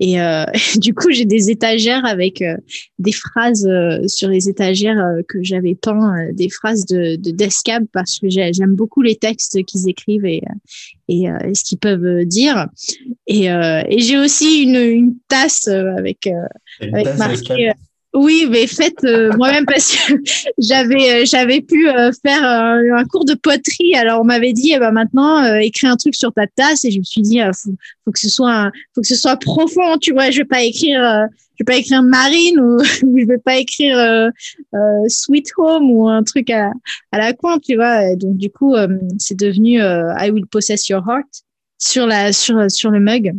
Et 0.00 0.20
euh, 0.20 0.44
du 0.76 0.94
coup, 0.94 1.10
j'ai 1.10 1.24
des 1.24 1.50
étagères 1.50 2.04
avec 2.04 2.42
euh, 2.42 2.56
des 2.98 3.12
phrases 3.12 3.66
euh, 3.66 4.06
sur 4.06 4.28
les 4.28 4.48
étagères 4.48 5.02
que 5.28 5.42
j'avais 5.42 5.74
peint, 5.74 6.28
des 6.32 6.48
phrases 6.48 6.86
de, 6.86 7.16
de 7.16 7.30
Descab 7.30 7.84
parce 7.92 8.18
que 8.18 8.28
j'aime 8.28 8.74
beaucoup 8.74 9.02
les 9.02 9.16
textes 9.16 9.64
qu'ils 9.64 9.88
écrivent 9.88 10.24
et, 10.24 10.42
et, 11.08 11.26
ce 11.54 11.64
qu'ils 11.64 11.78
peuvent 11.78 12.24
dire. 12.24 12.68
Et, 13.26 13.46
et 13.46 13.98
j'ai 13.98 14.18
aussi 14.18 14.62
une, 14.62 14.76
une 14.76 15.14
tasse 15.28 15.68
avec, 15.68 16.28
avec 16.80 17.16
marqué 17.16 17.72
Oui, 18.14 18.46
mais 18.50 18.66
faites 18.66 19.04
euh, 19.04 19.32
moi-même 19.38 19.64
parce 19.64 19.96
que 19.96 20.12
j'avais 20.58 21.22
euh, 21.22 21.24
j'avais 21.24 21.62
pu 21.62 21.88
euh, 21.88 22.10
faire 22.24 22.44
un 22.44 23.04
cours 23.04 23.24
de 23.24 23.34
poterie. 23.34 23.94
Alors 23.94 24.20
on 24.20 24.24
m'avait 24.24 24.52
dit, 24.52 24.72
eh 24.74 24.78
ben 24.78 24.90
maintenant 24.90 25.42
écris 25.56 25.86
un 25.86 25.96
truc 25.96 26.14
sur 26.14 26.30
ta 26.32 26.46
tasse 26.46 26.84
et 26.84 26.90
je 26.90 26.98
me 26.98 27.04
suis 27.04 27.22
dit, 27.22 27.40
faut, 27.54 27.70
faut 28.04 28.12
que 28.12 28.18
ce 28.18 28.28
soit 28.28 28.70
faut 28.94 29.00
que 29.00 29.06
ce 29.06 29.16
soit 29.16 29.36
profond, 29.36 29.96
tu 29.98 30.12
vois. 30.12 30.30
Je 30.30 30.38
vais 30.38 30.44
pas 30.44 30.62
écrire 30.62 31.00
je 31.54 31.64
vais 31.64 31.64
pas 31.64 31.76
écrire 31.76 32.02
Marine 32.02 32.60
ou, 32.60 32.84
je 32.84 33.26
vais 33.26 33.38
pas 33.38 33.56
écrire 33.56 34.30
Sweet 35.08 35.50
Home 35.56 35.90
ou 35.90 36.06
un 36.06 36.22
truc 36.22 36.50
à, 36.50 36.70
à 37.12 37.18
la 37.18 37.32
con, 37.32 37.58
tu 37.58 37.76
vois. 37.76 38.14
Donc 38.16 38.36
du 38.36 38.50
coup 38.50 38.74
c'est 39.18 39.38
devenu 39.38 39.78
I 39.80 40.30
Will 40.30 40.46
Possess 40.46 40.86
Your 40.90 41.02
Heart 41.08 41.44
sur 41.78 42.06
la 42.06 42.34
sur 42.34 42.70
sur 42.70 42.90
le 42.90 43.00
mug. 43.00 43.34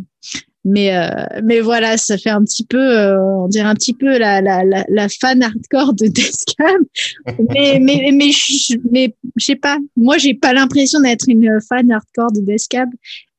Mais, 0.64 0.96
euh, 0.96 1.10
mais 1.42 1.60
voilà, 1.60 1.98
ça 1.98 2.16
fait 2.16 2.30
un 2.30 2.42
petit 2.42 2.64
peu, 2.64 2.98
euh, 2.98 3.20
on 3.20 3.48
dirait 3.48 3.68
un 3.68 3.74
petit 3.74 3.92
peu 3.92 4.18
la, 4.18 4.40
la, 4.40 4.64
la, 4.64 4.84
la 4.88 5.08
fan 5.08 5.42
hardcore 5.42 5.92
de 5.92 6.06
Descam. 6.06 6.84
mais, 7.50 7.78
mais, 7.80 8.10
mais, 8.12 8.30
je, 8.32 8.76
mais 8.90 9.14
je 9.36 9.44
sais 9.44 9.56
pas, 9.56 9.76
moi, 9.96 10.16
j'ai 10.16 10.32
pas 10.32 10.54
l'impression 10.54 11.00
d'être 11.00 11.26
une 11.28 11.60
fan 11.68 11.90
hardcore 11.92 12.32
de 12.32 12.40
Descam. 12.40 12.88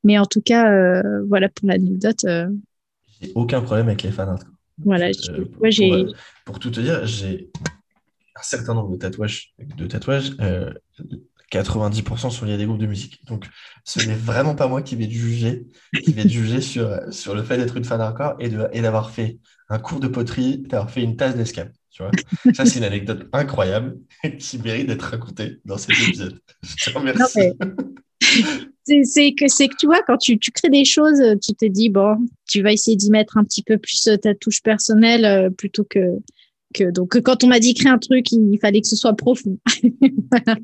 Mais 0.04 0.18
en 0.18 0.26
tout 0.26 0.40
cas, 0.40 0.70
euh, 0.70 1.24
voilà 1.28 1.48
pour 1.48 1.68
l'anecdote. 1.68 2.24
J'ai 2.24 3.32
aucun 3.34 3.60
problème 3.60 3.88
avec 3.88 4.04
les 4.04 4.12
fans 4.12 4.28
hardcore. 4.28 4.52
Voilà, 4.84 5.10
pour, 5.58 5.70
j'ai. 5.70 6.06
Pour, 6.44 6.60
tout 6.60 6.70
te 6.70 6.80
dire, 6.80 7.04
j'ai 7.06 7.50
un 8.36 8.42
certain 8.42 8.74
nombre 8.74 8.92
de 8.92 8.96
tatouages, 8.96 9.54
de 9.58 9.86
tatouages 9.86 10.32
90% 11.52 12.30
sur 12.30 12.46
il 12.46 12.56
des 12.56 12.66
groupes 12.66 12.78
de 12.78 12.86
musique. 12.86 13.24
Donc, 13.26 13.46
ce 13.84 14.04
n'est 14.06 14.14
vraiment 14.14 14.54
pas 14.54 14.66
moi 14.66 14.82
qui 14.82 14.96
vais 14.96 15.08
juger, 15.08 15.66
qui 16.02 16.12
vais 16.12 16.28
juger 16.28 16.60
sur, 16.60 17.00
sur 17.10 17.34
le 17.34 17.42
fait 17.42 17.56
d'être 17.56 17.76
une 17.76 17.84
fan 17.84 18.00
hardcore 18.00 18.34
et, 18.40 18.50
et 18.72 18.80
d'avoir 18.82 19.10
fait 19.10 19.38
un 19.68 19.78
cours 19.78 20.00
de 20.00 20.08
poterie, 20.08 20.58
d'avoir 20.58 20.90
fait 20.90 21.02
une 21.02 21.16
tasse 21.16 21.36
d'escape. 21.36 21.70
Tu 21.90 22.02
vois 22.02 22.12
Ça, 22.52 22.66
c'est 22.66 22.78
une 22.78 22.84
anecdote 22.84 23.28
incroyable 23.32 23.98
qui 24.38 24.58
mérite 24.58 24.88
d'être 24.88 25.02
racontée 25.02 25.60
dans 25.64 25.78
cet 25.78 25.90
épisode. 25.90 26.40
Je 26.62 26.90
te 26.90 26.98
remercie. 26.98 27.52
c'est, 29.04 29.32
que, 29.32 29.48
c'est 29.48 29.68
que 29.68 29.76
tu 29.78 29.86
vois, 29.86 30.02
quand 30.06 30.18
tu, 30.18 30.38
tu, 30.38 30.50
crées 30.50 30.68
des 30.68 30.84
choses, 30.84 31.20
tu 31.42 31.54
te 31.54 31.64
dis, 31.66 31.88
bon, 31.88 32.18
tu 32.48 32.62
vas 32.62 32.72
essayer 32.72 32.96
d'y 32.96 33.10
mettre 33.10 33.38
un 33.38 33.44
petit 33.44 33.62
peu 33.62 33.78
plus 33.78 34.08
ta 34.20 34.34
touche 34.34 34.62
personnelle 34.62 35.24
euh, 35.24 35.50
plutôt 35.50 35.84
que, 35.84 36.18
que. 36.74 36.90
Donc, 36.90 37.20
quand 37.22 37.44
on 37.44 37.46
m'a 37.46 37.60
dit 37.60 37.74
créer 37.74 37.90
un 37.90 37.98
truc, 37.98 38.30
il 38.32 38.58
fallait 38.60 38.80
que 38.80 38.88
ce 38.88 38.96
soit 38.96 39.14
profond. 39.14 39.58
voilà. 40.30 40.58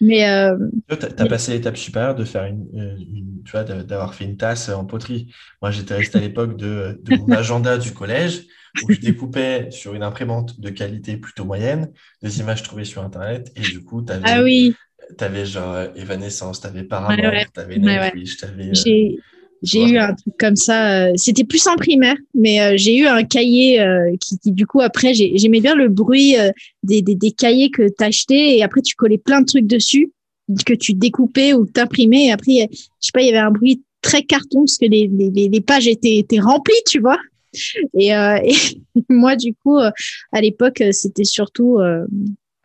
Mais 0.00 0.28
euh, 0.28 0.56
tu 0.88 1.04
as, 1.04 1.26
passé 1.26 1.52
l'étape 1.52 1.76
supérieure 1.76 2.14
de 2.14 2.24
faire 2.24 2.44
une, 2.44 3.42
tu 3.44 3.52
vois, 3.52 3.64
d'avoir 3.64 4.14
fait 4.14 4.24
une 4.24 4.36
tasse 4.36 4.68
en 4.68 4.84
poterie. 4.84 5.32
Moi, 5.62 5.70
j'étais 5.70 5.94
resté 5.94 6.18
à 6.18 6.20
l'époque 6.20 6.56
de, 6.56 7.00
de, 7.02 7.16
mon 7.16 7.28
agenda 7.32 7.78
du 7.78 7.92
collège 7.92 8.42
où 8.82 8.92
je 8.92 9.00
découpais 9.00 9.70
sur 9.70 9.94
une 9.94 10.02
imprimante 10.02 10.60
de 10.60 10.70
qualité 10.70 11.16
plutôt 11.16 11.44
moyenne 11.44 11.92
des 12.22 12.40
images 12.40 12.62
trouvées 12.62 12.84
sur 12.84 13.02
Internet 13.02 13.52
et 13.56 13.60
du 13.60 13.84
coup, 13.84 14.02
tu 14.02 14.12
avais, 14.12 14.24
ah 14.26 14.42
oui. 14.42 14.74
avais 15.20 15.46
genre 15.46 15.78
Evanescence, 15.94 16.60
tu 16.60 16.66
avais 16.66 16.82
Paramount, 16.82 17.16
tu 17.54 17.60
avais 17.60 17.78
Nightwish, 17.78 18.36
tu 18.36 18.44
avais. 18.44 18.72
J'ai 19.64 19.82
eu 19.82 19.98
un 19.98 20.14
truc 20.14 20.34
comme 20.38 20.56
ça. 20.56 21.06
Euh, 21.06 21.12
c'était 21.16 21.44
plus 21.44 21.66
en 21.66 21.76
primaire, 21.76 22.16
mais 22.34 22.60
euh, 22.60 22.74
j'ai 22.76 22.96
eu 22.98 23.06
un 23.06 23.24
cahier 23.24 23.80
euh, 23.80 24.14
qui, 24.20 24.38
qui, 24.38 24.52
du 24.52 24.66
coup, 24.66 24.82
après, 24.82 25.14
j'aimais 25.14 25.60
bien 25.60 25.74
le 25.74 25.88
bruit 25.88 26.36
des, 26.82 27.00
des, 27.00 27.14
des, 27.14 27.30
cahiers 27.32 27.70
que 27.70 27.88
tu 27.88 28.04
achetais 28.04 28.58
et 28.58 28.62
après, 28.62 28.82
tu 28.82 28.94
collais 28.94 29.18
plein 29.18 29.40
de 29.40 29.46
trucs 29.46 29.66
dessus 29.66 30.12
que 30.66 30.74
tu 30.74 30.92
découpais 30.92 31.54
ou 31.54 31.64
t'imprimais. 31.64 32.26
Et 32.26 32.32
après, 32.32 32.68
je 32.70 32.76
sais 33.00 33.12
pas, 33.12 33.22
il 33.22 33.26
y 33.26 33.30
avait 33.30 33.38
un 33.38 33.50
bruit 33.50 33.82
très 34.02 34.22
carton 34.22 34.60
parce 34.60 34.76
que 34.76 34.84
les, 34.84 35.08
les, 35.08 35.48
les 35.48 35.60
pages 35.62 35.88
étaient, 35.88 36.18
étaient 36.18 36.40
remplies, 36.40 36.74
tu 36.86 37.00
vois. 37.00 37.18
Et, 37.94 38.08
et 38.10 38.54
moi, 39.08 39.34
du 39.34 39.54
coup, 39.54 39.78
à 39.78 40.40
l'époque, 40.42 40.82
c'était 40.92 41.24
surtout 41.24 41.78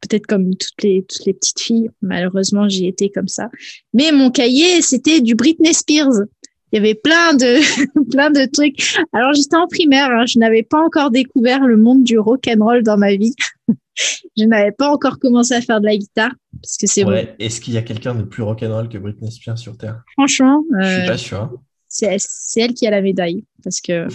peut-être 0.02 0.28
comme 0.28 0.56
toutes 0.56 0.84
les 0.84 1.04
toutes 1.04 1.26
les 1.26 1.34
petites 1.34 1.60
filles. 1.60 1.90
Malheureusement, 2.02 2.68
j'y 2.68 2.88
étais 2.88 3.10
comme 3.10 3.28
ça. 3.28 3.50
Mais 3.94 4.12
mon 4.12 4.32
cahier, 4.32 4.82
c'était 4.82 5.22
du 5.22 5.36
Britney 5.36 5.74
Spears 5.74 6.26
il 6.72 6.76
y 6.76 6.80
avait 6.80 6.96
plein 6.96 7.34
de 7.34 7.60
plein 8.12 8.32
de 8.32 8.46
trucs. 8.52 8.98
Alors 9.14 9.34
j'étais 9.34 9.56
en 9.56 9.68
primaire, 9.68 10.10
hein, 10.12 10.26
je 10.26 10.40
n'avais 10.40 10.64
pas 10.64 10.84
encore 10.84 11.12
découvert 11.12 11.66
le 11.66 11.78
monde 11.78 12.04
du 12.04 12.18
rock 12.20 12.48
and 12.48 12.64
roll 12.64 12.84
dans 12.84 12.98
ma 12.98 13.16
vie. 13.16 13.34
je 14.38 14.44
n'avais 14.46 14.72
pas 14.72 14.90
encore 14.90 15.20
commencé 15.20 15.54
à 15.54 15.62
faire 15.62 15.82
de 15.82 15.86
la 15.86 15.98
guitare 15.98 16.32
parce 16.62 16.78
que 16.78 16.88
c'est 16.88 17.04
ouais. 17.04 17.36
Est-ce 17.40 17.62
qu'il 17.62 17.74
y 17.74 17.78
a 17.78 17.82
quelqu'un 17.82 18.16
de 18.16 18.24
plus 18.24 18.44
rock 18.44 18.64
and 18.64 18.74
roll 18.74 18.90
que 18.90 18.98
Britney 18.98 19.32
Spears 19.32 19.58
sur 19.58 19.78
terre? 19.78 20.04
Franchement, 20.14 20.64
euh, 20.74 20.84
je 20.84 21.00
suis 21.00 21.08
pas 21.08 21.18
sûr. 21.18 21.42
Hein. 21.42 21.52
C'est 21.88 22.20
elle, 22.58 22.74
qui 22.74 22.86
a 22.86 22.92
la 22.92 23.02
médaille 23.02 23.44
parce 23.64 23.82
que 23.82 24.08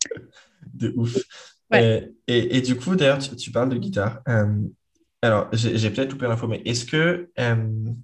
de 0.74 0.92
ouf. 0.96 1.16
Euh, 1.74 2.00
et, 2.28 2.56
et, 2.56 2.60
du 2.60 2.76
coup, 2.76 2.94
d'ailleurs, 2.94 3.18
tu, 3.18 3.50
parles 3.50 3.70
de 3.70 3.76
guitare. 3.76 4.20
Euh, 4.28 4.46
alors, 5.26 5.48
j'ai 5.52 5.90
peut-être 5.90 6.12
loupé 6.12 6.26
l'info, 6.26 6.46
mais 6.46 6.62
est-ce 6.64 6.84
que 6.84 7.30
euh, 7.38 7.54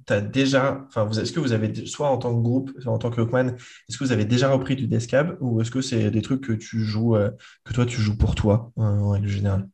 tu 0.07 0.13
as 0.13 0.21
déjà, 0.21 0.85
enfin, 0.89 1.09
est-ce 1.11 1.33
que 1.33 1.41
vous 1.41 1.53
avez, 1.53 1.87
soit 1.87 2.09
en 2.09 2.19
tant 2.19 2.35
que 2.35 2.43
groupe, 2.43 2.71
en 2.87 2.99
tant 2.99 3.11
que 3.11 3.21
Hawkman, 3.21 3.57
est-ce 3.89 3.97
que 3.97 4.05
vous 4.05 4.13
avez 4.13 4.25
déjà 4.25 4.51
repris 4.51 4.77
du 4.77 4.87
Descab 4.87 5.37
ou 5.41 5.61
est-ce 5.61 5.71
que 5.71 5.81
c'est 5.81 6.11
des 6.11 6.23
trucs 6.23 6.43
que 6.43 6.53
tu 6.53 6.81
joues, 6.81 7.17
euh, 7.17 7.31
que 7.65 7.73
toi 7.73 7.87
tu 7.87 8.01
joues 8.01 8.17
pour 8.17 8.35
toi 8.35 8.73
en 8.77 9.11
règle 9.11 9.29
générale? 9.29 9.69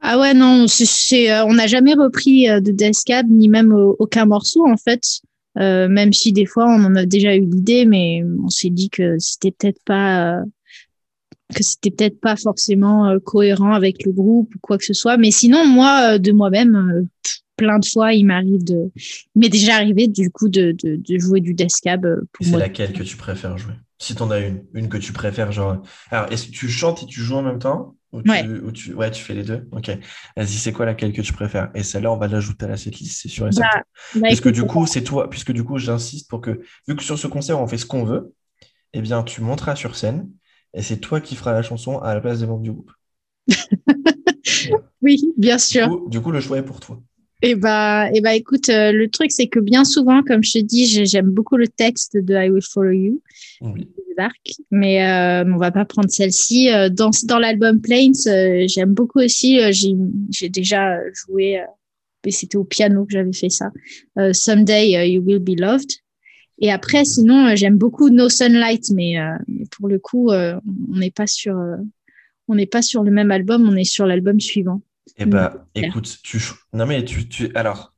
Ah 0.00 0.18
ouais, 0.18 0.34
non, 0.34 0.66
c'est, 0.68 1.32
euh, 1.32 1.44
on 1.46 1.54
n'a 1.54 1.66
jamais 1.66 1.94
repris 1.94 2.46
de 2.46 2.72
Descab 2.72 3.26
ni 3.28 3.48
même 3.48 3.72
aucun 3.72 4.26
morceau 4.26 4.66
en 4.66 4.76
fait. 4.76 5.02
même 5.56 6.12
si 6.12 6.32
des 6.32 6.46
fois 6.46 6.66
on 6.66 6.84
en 6.84 6.96
a 6.96 7.06
déjà 7.06 7.34
eu 7.34 7.40
l'idée, 7.40 7.86
mais 7.86 8.22
on 8.42 8.48
s'est 8.48 8.70
dit 8.70 8.90
que 8.90 9.16
c'était 9.18 9.52
peut-être 9.52 9.82
pas 9.84 10.42
que 11.54 11.62
c'était 11.62 11.90
peut-être 11.90 12.20
pas 12.20 12.36
forcément 12.36 13.08
euh, 13.08 13.18
cohérent 13.18 13.72
avec 13.72 14.04
le 14.04 14.12
groupe 14.12 14.54
ou 14.54 14.58
quoi 14.60 14.78
que 14.78 14.84
ce 14.84 14.94
soit. 14.94 15.16
Mais 15.16 15.30
sinon, 15.30 15.66
moi, 15.66 16.14
euh, 16.14 16.18
de 16.18 16.32
moi-même, 16.32 16.76
euh, 16.76 17.02
plein 17.56 17.78
de 17.78 17.86
fois, 17.86 18.12
il 18.14 18.24
m'arrive 18.24 18.64
de, 18.64 18.90
m'est 19.36 19.48
déjà 19.48 19.74
arrivé 19.74 20.08
du 20.08 20.30
coup 20.30 20.48
de, 20.48 20.72
de, 20.72 20.96
de 20.96 21.18
jouer 21.18 21.40
du 21.40 21.54
Descab 21.54 22.06
pour 22.32 22.46
C'est 22.46 22.56
laquelle 22.56 22.92
que 22.92 23.02
tu 23.02 23.16
préfères 23.16 23.58
jouer? 23.58 23.74
Si 24.00 24.14
t'en 24.14 24.30
as 24.30 24.40
une, 24.40 24.64
une 24.74 24.88
que 24.88 24.98
tu 24.98 25.12
préfères, 25.12 25.52
genre. 25.52 25.82
Alors, 26.10 26.30
est-ce 26.32 26.46
que 26.46 26.50
tu 26.50 26.68
chantes 26.68 27.04
et 27.04 27.06
tu 27.06 27.20
joues 27.20 27.36
en 27.36 27.42
même 27.42 27.60
temps? 27.60 27.94
Ou 28.12 28.22
tu, 28.22 28.30
ouais. 28.30 28.46
Ou 28.48 28.72
tu... 28.72 28.92
ouais, 28.94 29.10
tu 29.10 29.22
fais 29.22 29.34
les 29.34 29.44
deux? 29.44 29.66
Ok. 29.70 29.90
Vas-y, 30.36 30.48
c'est 30.48 30.72
quoi 30.72 30.84
laquelle 30.84 31.12
que 31.12 31.22
tu 31.22 31.32
préfères? 31.32 31.70
Et 31.74 31.82
celle-là, 31.82 32.12
on 32.12 32.16
va 32.16 32.26
l'ajouter 32.26 32.66
à 32.66 32.68
la 32.68 32.76
setlist, 32.76 33.20
c'est 33.22 33.28
sûr 33.28 33.46
et 33.48 33.52
certain. 33.52 33.78
Bah, 33.78 34.20
bah, 34.20 34.26
puisque 34.28 34.50
du 34.50 34.64
coup, 34.64 34.86
c'est 34.86 35.02
toi. 35.02 35.30
Puisque 35.30 35.52
du 35.52 35.62
coup, 35.64 35.78
j'insiste 35.78 36.28
pour 36.28 36.40
que, 36.40 36.60
vu 36.88 36.96
que 36.96 37.02
sur 37.02 37.18
ce 37.18 37.28
concert, 37.28 37.60
on 37.60 37.66
fait 37.66 37.78
ce 37.78 37.86
qu'on 37.86 38.04
veut, 38.04 38.32
eh 38.92 39.00
bien, 39.00 39.22
tu 39.22 39.40
monteras 39.40 39.76
sur 39.76 39.96
scène 39.96 40.28
et 40.74 40.82
c'est 40.82 40.98
toi 40.98 41.20
qui 41.20 41.36
feras 41.36 41.52
la 41.52 41.62
chanson 41.62 41.98
à 41.98 42.14
la 42.14 42.20
place 42.20 42.40
des 42.40 42.46
membres 42.46 42.62
du 42.62 42.72
groupe. 42.72 42.92
oui, 45.02 45.32
bien 45.36 45.58
sûr. 45.58 46.08
Du 46.08 46.20
coup, 46.20 46.30
le 46.30 46.40
choix 46.40 46.58
est 46.58 46.64
pour 46.64 46.80
toi. 46.80 47.00
Eh 47.42 47.54
bah, 47.54 48.08
eh 48.12 48.20
bah, 48.20 48.34
écoute, 48.34 48.68
euh, 48.70 48.90
le 48.90 49.10
truc, 49.10 49.30
c'est 49.30 49.48
que 49.48 49.60
bien 49.60 49.84
souvent, 49.84 50.22
comme 50.22 50.42
je 50.42 50.52
te 50.52 50.58
dis, 50.58 51.04
j'aime 51.04 51.30
beaucoup 51.30 51.56
le 51.56 51.68
texte 51.68 52.16
de 52.16 52.34
I 52.34 52.48
Will 52.48 52.62
Follow 52.62 52.92
You, 52.92 53.22
oui. 53.60 53.86
Dark, 54.16 54.52
mais 54.70 55.04
euh, 55.04 55.44
on 55.44 55.58
va 55.58 55.70
pas 55.70 55.84
prendre 55.84 56.08
celle-ci. 56.08 56.72
Euh, 56.72 56.88
dans, 56.88 57.10
dans 57.24 57.38
l'album 57.38 57.80
Plains, 57.80 58.12
euh, 58.26 58.64
j'aime 58.68 58.94
beaucoup 58.94 59.20
aussi, 59.20 59.60
j'ai 60.30 60.48
déjà 60.48 60.98
joué, 61.12 61.62
et 62.24 62.30
c'était 62.30 62.56
au 62.56 62.64
piano 62.64 63.04
que 63.04 63.12
j'avais 63.12 63.32
fait 63.32 63.50
ça, 63.50 63.70
Someday 64.32 65.10
You 65.10 65.22
Will 65.22 65.40
Be 65.40 65.58
Loved. 65.60 65.90
Et 66.58 66.70
après, 66.70 67.04
sinon, 67.04 67.48
euh, 67.48 67.56
j'aime 67.56 67.76
beaucoup 67.76 68.10
No 68.10 68.28
Sunlight, 68.28 68.90
mais, 68.90 69.18
euh, 69.18 69.36
pour 69.70 69.88
le 69.88 69.98
coup, 69.98 70.30
euh, 70.30 70.58
on 70.92 70.96
n'est 70.96 71.10
pas 71.10 71.26
sur, 71.26 71.56
on 72.48 72.54
n'est 72.54 72.66
pas 72.66 72.82
sur 72.82 73.02
le 73.02 73.10
même 73.10 73.30
album, 73.30 73.68
on 73.68 73.76
est 73.76 73.84
sur 73.84 74.06
l'album 74.06 74.40
suivant. 74.40 74.80
Eh 75.18 75.26
bah, 75.26 75.66
écoute, 75.74 76.18
tu, 76.22 76.40
non 76.72 76.86
mais 76.86 77.04
tu, 77.04 77.28
tu, 77.28 77.50
alors, 77.54 77.92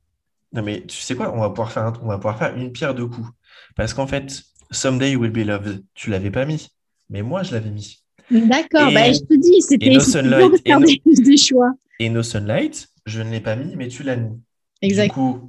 non 0.53 0.61
mais 0.61 0.83
tu 0.85 0.97
sais 0.97 1.15
quoi, 1.15 1.33
on 1.33 1.39
va 1.39 1.49
pouvoir 1.49 1.71
faire, 1.71 1.93
on 2.03 2.07
va 2.07 2.17
pouvoir 2.17 2.37
faire 2.37 2.55
une 2.55 2.71
pierre 2.71 2.93
deux 2.93 3.07
coups, 3.07 3.29
parce 3.75 3.93
qu'en 3.93 4.07
fait, 4.07 4.43
Someday 4.71 5.11
You 5.11 5.21
Will 5.21 5.31
Be 5.31 5.47
Loved, 5.47 5.83
tu 5.93 6.09
l'avais 6.09 6.31
pas 6.31 6.45
mis, 6.45 6.67
mais 7.09 7.21
moi 7.21 7.43
je 7.43 7.53
l'avais 7.53 7.69
mis. 7.69 8.03
D'accord, 8.29 8.91
bah, 8.91 9.11
je 9.11 9.19
te 9.19 9.39
dis, 9.39 9.61
c'était 9.61 9.89
no 9.89 9.99
sunlight, 10.01 10.61
et 10.65 10.73
no, 10.73 10.79
des, 11.23 11.37
choix. 11.37 11.71
Et 11.99 12.09
No 12.09 12.23
Sunlight, 12.23 12.89
je 13.05 13.21
ne 13.21 13.31
l'ai 13.31 13.39
pas 13.39 13.55
mis, 13.55 13.75
mais 13.75 13.87
tu 13.87 14.03
l'as 14.03 14.17
mis. 14.17 14.37
Exact. 14.81 15.07
Du 15.07 15.13
coup, 15.13 15.47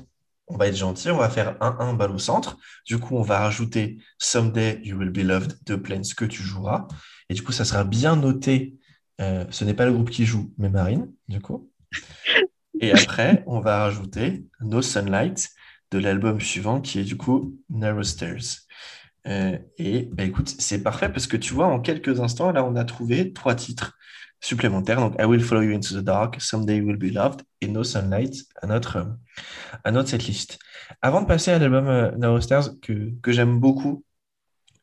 on 0.48 0.56
va 0.56 0.68
être 0.68 0.76
gentil, 0.76 1.10
on 1.10 1.18
va 1.18 1.28
faire 1.28 1.56
1-1 1.60 1.96
balle 1.96 2.10
au 2.10 2.18
centre. 2.18 2.58
Du 2.86 2.98
coup, 2.98 3.16
on 3.16 3.22
va 3.22 3.40
rajouter 3.40 3.98
Someday 4.18 4.80
You 4.82 4.96
Will 4.98 5.10
Be 5.10 5.18
Loved 5.18 5.58
de 5.66 5.76
Plains 5.76 6.02
que 6.16 6.24
tu 6.24 6.42
joueras. 6.42 6.88
Et 7.28 7.34
du 7.34 7.42
coup, 7.42 7.52
ça 7.52 7.64
sera 7.64 7.84
bien 7.84 8.16
noté. 8.16 8.76
Euh, 9.20 9.44
ce 9.50 9.64
n'est 9.64 9.74
pas 9.74 9.86
le 9.86 9.92
groupe 9.92 10.10
qui 10.10 10.24
joue, 10.24 10.52
mais 10.58 10.68
Marine, 10.68 11.12
du 11.28 11.40
coup. 11.40 11.70
Et 12.80 12.92
après, 12.92 13.42
on 13.46 13.60
va 13.60 13.80
rajouter 13.80 14.46
No 14.60 14.82
Sunlight 14.82 15.50
de 15.90 15.98
l'album 15.98 16.40
suivant 16.40 16.80
qui 16.80 17.00
est 17.00 17.04
du 17.04 17.16
coup 17.16 17.58
Narrow 17.70 18.04
Stairs. 18.04 18.68
Euh, 19.26 19.58
et 19.78 20.08
bah, 20.12 20.24
écoute, 20.24 20.54
c'est 20.58 20.82
parfait 20.82 21.08
parce 21.08 21.26
que 21.26 21.36
tu 21.36 21.54
vois, 21.54 21.66
en 21.66 21.80
quelques 21.80 22.20
instants, 22.20 22.52
là, 22.52 22.64
on 22.64 22.76
a 22.76 22.84
trouvé 22.84 23.32
trois 23.32 23.54
titres 23.54 23.97
supplémentaires. 24.40 24.98
Donc, 25.00 25.14
I 25.20 25.24
Will 25.24 25.40
Follow 25.42 25.62
You 25.62 25.74
Into 25.76 25.94
the 26.00 26.04
Dark, 26.04 26.40
Someday 26.40 26.78
You 26.78 26.86
Will 26.86 26.96
Be 26.96 27.12
Loved 27.12 27.42
et 27.60 27.68
No 27.68 27.82
Sunlight 27.84 28.34
à 28.62 28.66
notre, 28.66 29.06
à 29.84 29.90
notre 29.90 30.08
setlist. 30.08 30.58
Avant 31.02 31.22
de 31.22 31.26
passer 31.26 31.50
à 31.50 31.58
l'album 31.58 31.86
euh, 31.88 32.10
Narrow 32.16 32.40
Stairs 32.40 32.70
que, 32.80 33.12
que 33.20 33.32
j'aime 33.32 33.58
beaucoup 33.60 34.04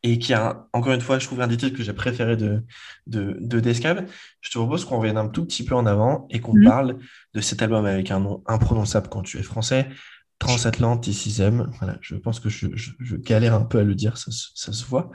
et 0.03 0.19
qui 0.19 0.33
a, 0.35 0.67
encore 0.71 0.93
une 0.93 1.01
fois, 1.01 1.17
je 1.17 1.25
trouve 1.25 1.41
un 1.41 1.47
des 1.47 1.57
titres 1.57 1.75
que 1.75 1.81
j'ai 1.83 1.93
préféré 1.93 2.37
de, 2.37 2.63
de, 3.07 3.37
de 3.39 3.59
Descab. 3.59 4.05
Je 4.41 4.51
te 4.51 4.57
propose 4.59 4.85
qu'on 4.85 4.97
revienne 4.99 5.17
un 5.17 5.27
tout 5.29 5.45
petit 5.45 5.65
peu 5.65 5.73
en 5.73 5.85
avant 5.87 6.27
et 6.29 6.39
qu'on 6.41 6.53
Mhm. 6.53 6.63
parle 6.65 6.97
de 7.33 7.41
cet 7.41 7.61
album 7.63 7.85
avec 7.85 8.11
un 8.11 8.19
nom 8.19 8.43
imprononçable 8.45 9.07
quand 9.09 9.23
tu 9.23 9.39
es 9.39 9.43
français, 9.43 9.89
Transatlanticism. 10.37 11.71
Voilà, 11.79 11.97
je 12.01 12.15
pense 12.15 12.39
que 12.39 12.49
je, 12.49 12.67
je- 12.75 12.91
je 12.99 13.15
galère 13.15 13.53
un 13.55 13.63
peu 13.63 13.79
à 13.79 13.83
le 13.83 13.95
dire, 13.95 14.17
ça, 14.17 14.31
se- 14.31 14.49
ça 14.53 14.73
se 14.73 14.85
voit. 14.85 15.09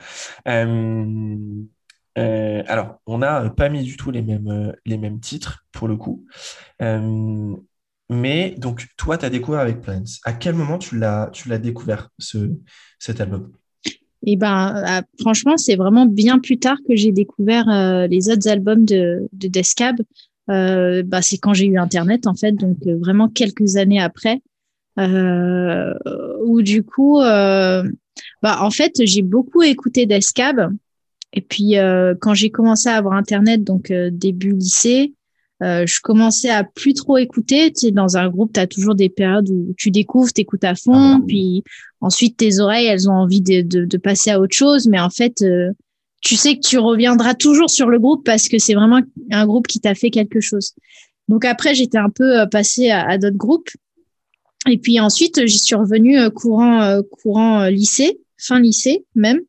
Euh, 0.48 0.66
euh, 2.18 2.62
alors, 2.66 3.00
on 3.06 3.18
n'a 3.18 3.48
pas 3.50 3.68
mis 3.68 3.82
du 3.82 3.96
tout 3.96 4.10
les 4.10 4.22
mêmes, 4.22 4.48
euh, 4.48 4.72
les 4.84 4.98
mêmes 4.98 5.20
titres 5.20 5.64
pour 5.72 5.88
le 5.88 5.96
coup. 5.96 6.24
Euh, 6.82 7.54
mais 8.08 8.54
donc, 8.58 8.86
toi, 8.96 9.16
tu 9.16 9.24
as 9.24 9.30
découvert 9.30 9.60
avec 9.60 9.80
Plants. 9.80 10.02
À 10.24 10.32
quel 10.32 10.54
moment 10.54 10.78
tu 10.78 10.98
l'as, 10.98 11.30
découvert, 11.62 12.10
ce, 12.18 12.50
cet 12.98 13.20
album? 13.20 13.52
Et 14.26 14.36
ben, 14.36 15.02
franchement, 15.20 15.56
c'est 15.56 15.76
vraiment 15.76 16.06
bien 16.06 16.40
plus 16.40 16.58
tard 16.58 16.76
que 16.86 16.96
j'ai 16.96 17.12
découvert 17.12 17.66
les 18.08 18.28
autres 18.28 18.48
albums 18.48 18.84
de, 18.84 19.28
de 19.32 19.48
Descab. 19.48 19.96
Bah, 20.48 21.22
c'est 21.22 21.38
quand 21.38 21.54
j'ai 21.54 21.66
eu 21.66 21.78
Internet, 21.78 22.26
en 22.26 22.34
fait, 22.34 22.52
donc 22.52 22.78
vraiment 22.84 23.28
quelques 23.28 23.76
années 23.76 24.00
après, 24.00 24.42
où 24.98 26.62
du 26.62 26.82
coup, 26.82 27.20
bah, 27.20 27.84
en 28.42 28.70
fait, 28.70 28.92
j'ai 29.04 29.22
beaucoup 29.22 29.62
écouté 29.62 30.04
Descab. 30.04 30.72
Et 31.32 31.40
puis, 31.40 31.78
euh, 31.78 32.14
quand 32.20 32.34
j'ai 32.34 32.50
commencé 32.50 32.88
à 32.88 32.96
avoir 32.96 33.14
Internet, 33.14 33.62
donc 33.62 33.90
euh, 33.90 34.10
début 34.12 34.52
lycée, 34.52 35.14
euh, 35.62 35.84
je 35.86 36.00
commençais 36.00 36.50
à 36.50 36.64
plus 36.64 36.94
trop 36.94 37.18
écouter. 37.18 37.70
Tu 37.72 37.86
sais, 37.86 37.90
dans 37.90 38.16
un 38.16 38.28
groupe, 38.28 38.52
tu 38.54 38.60
as 38.60 38.66
toujours 38.66 38.94
des 38.94 39.08
périodes 39.10 39.48
où 39.50 39.74
tu 39.76 39.90
découvres, 39.90 40.32
tu 40.32 40.40
écoutes 40.40 40.64
à 40.64 40.74
fond, 40.74 41.18
Ah. 41.18 41.20
puis 41.26 41.62
ensuite 42.00 42.36
tes 42.38 42.60
oreilles, 42.60 42.86
elles 42.86 43.08
ont 43.10 43.14
envie 43.14 43.42
de, 43.42 43.60
de, 43.60 43.84
de 43.84 43.96
passer 43.98 44.30
à 44.30 44.40
autre 44.40 44.56
chose. 44.56 44.88
Mais 44.88 44.98
en 44.98 45.10
fait, 45.10 45.42
euh, 45.42 45.70
tu 46.22 46.34
sais 46.34 46.56
que 46.56 46.66
tu 46.66 46.78
reviendras 46.78 47.34
toujours 47.34 47.70
sur 47.70 47.88
le 47.90 47.98
groupe 47.98 48.24
parce 48.24 48.48
que 48.48 48.58
c'est 48.58 48.74
vraiment 48.74 49.00
un 49.30 49.46
groupe 49.46 49.66
qui 49.66 49.80
t'a 49.80 49.94
fait 49.94 50.10
quelque 50.10 50.40
chose. 50.40 50.72
Donc 51.28 51.44
après, 51.44 51.74
j'étais 51.74 51.98
un 51.98 52.10
peu 52.10 52.40
euh, 52.40 52.46
passée 52.46 52.90
à, 52.90 53.06
à 53.08 53.18
d'autres 53.18 53.36
groupes. 53.36 53.70
Et 54.68 54.78
puis 54.78 54.98
ensuite, 54.98 55.46
j'y 55.46 55.58
suis 55.58 55.74
revenue 55.74 56.18
euh, 56.18 56.30
courant, 56.30 57.00
courant 57.22 57.66
lycée, 57.66 58.18
fin 58.38 58.60
lycée 58.60 59.04
même. 59.14 59.40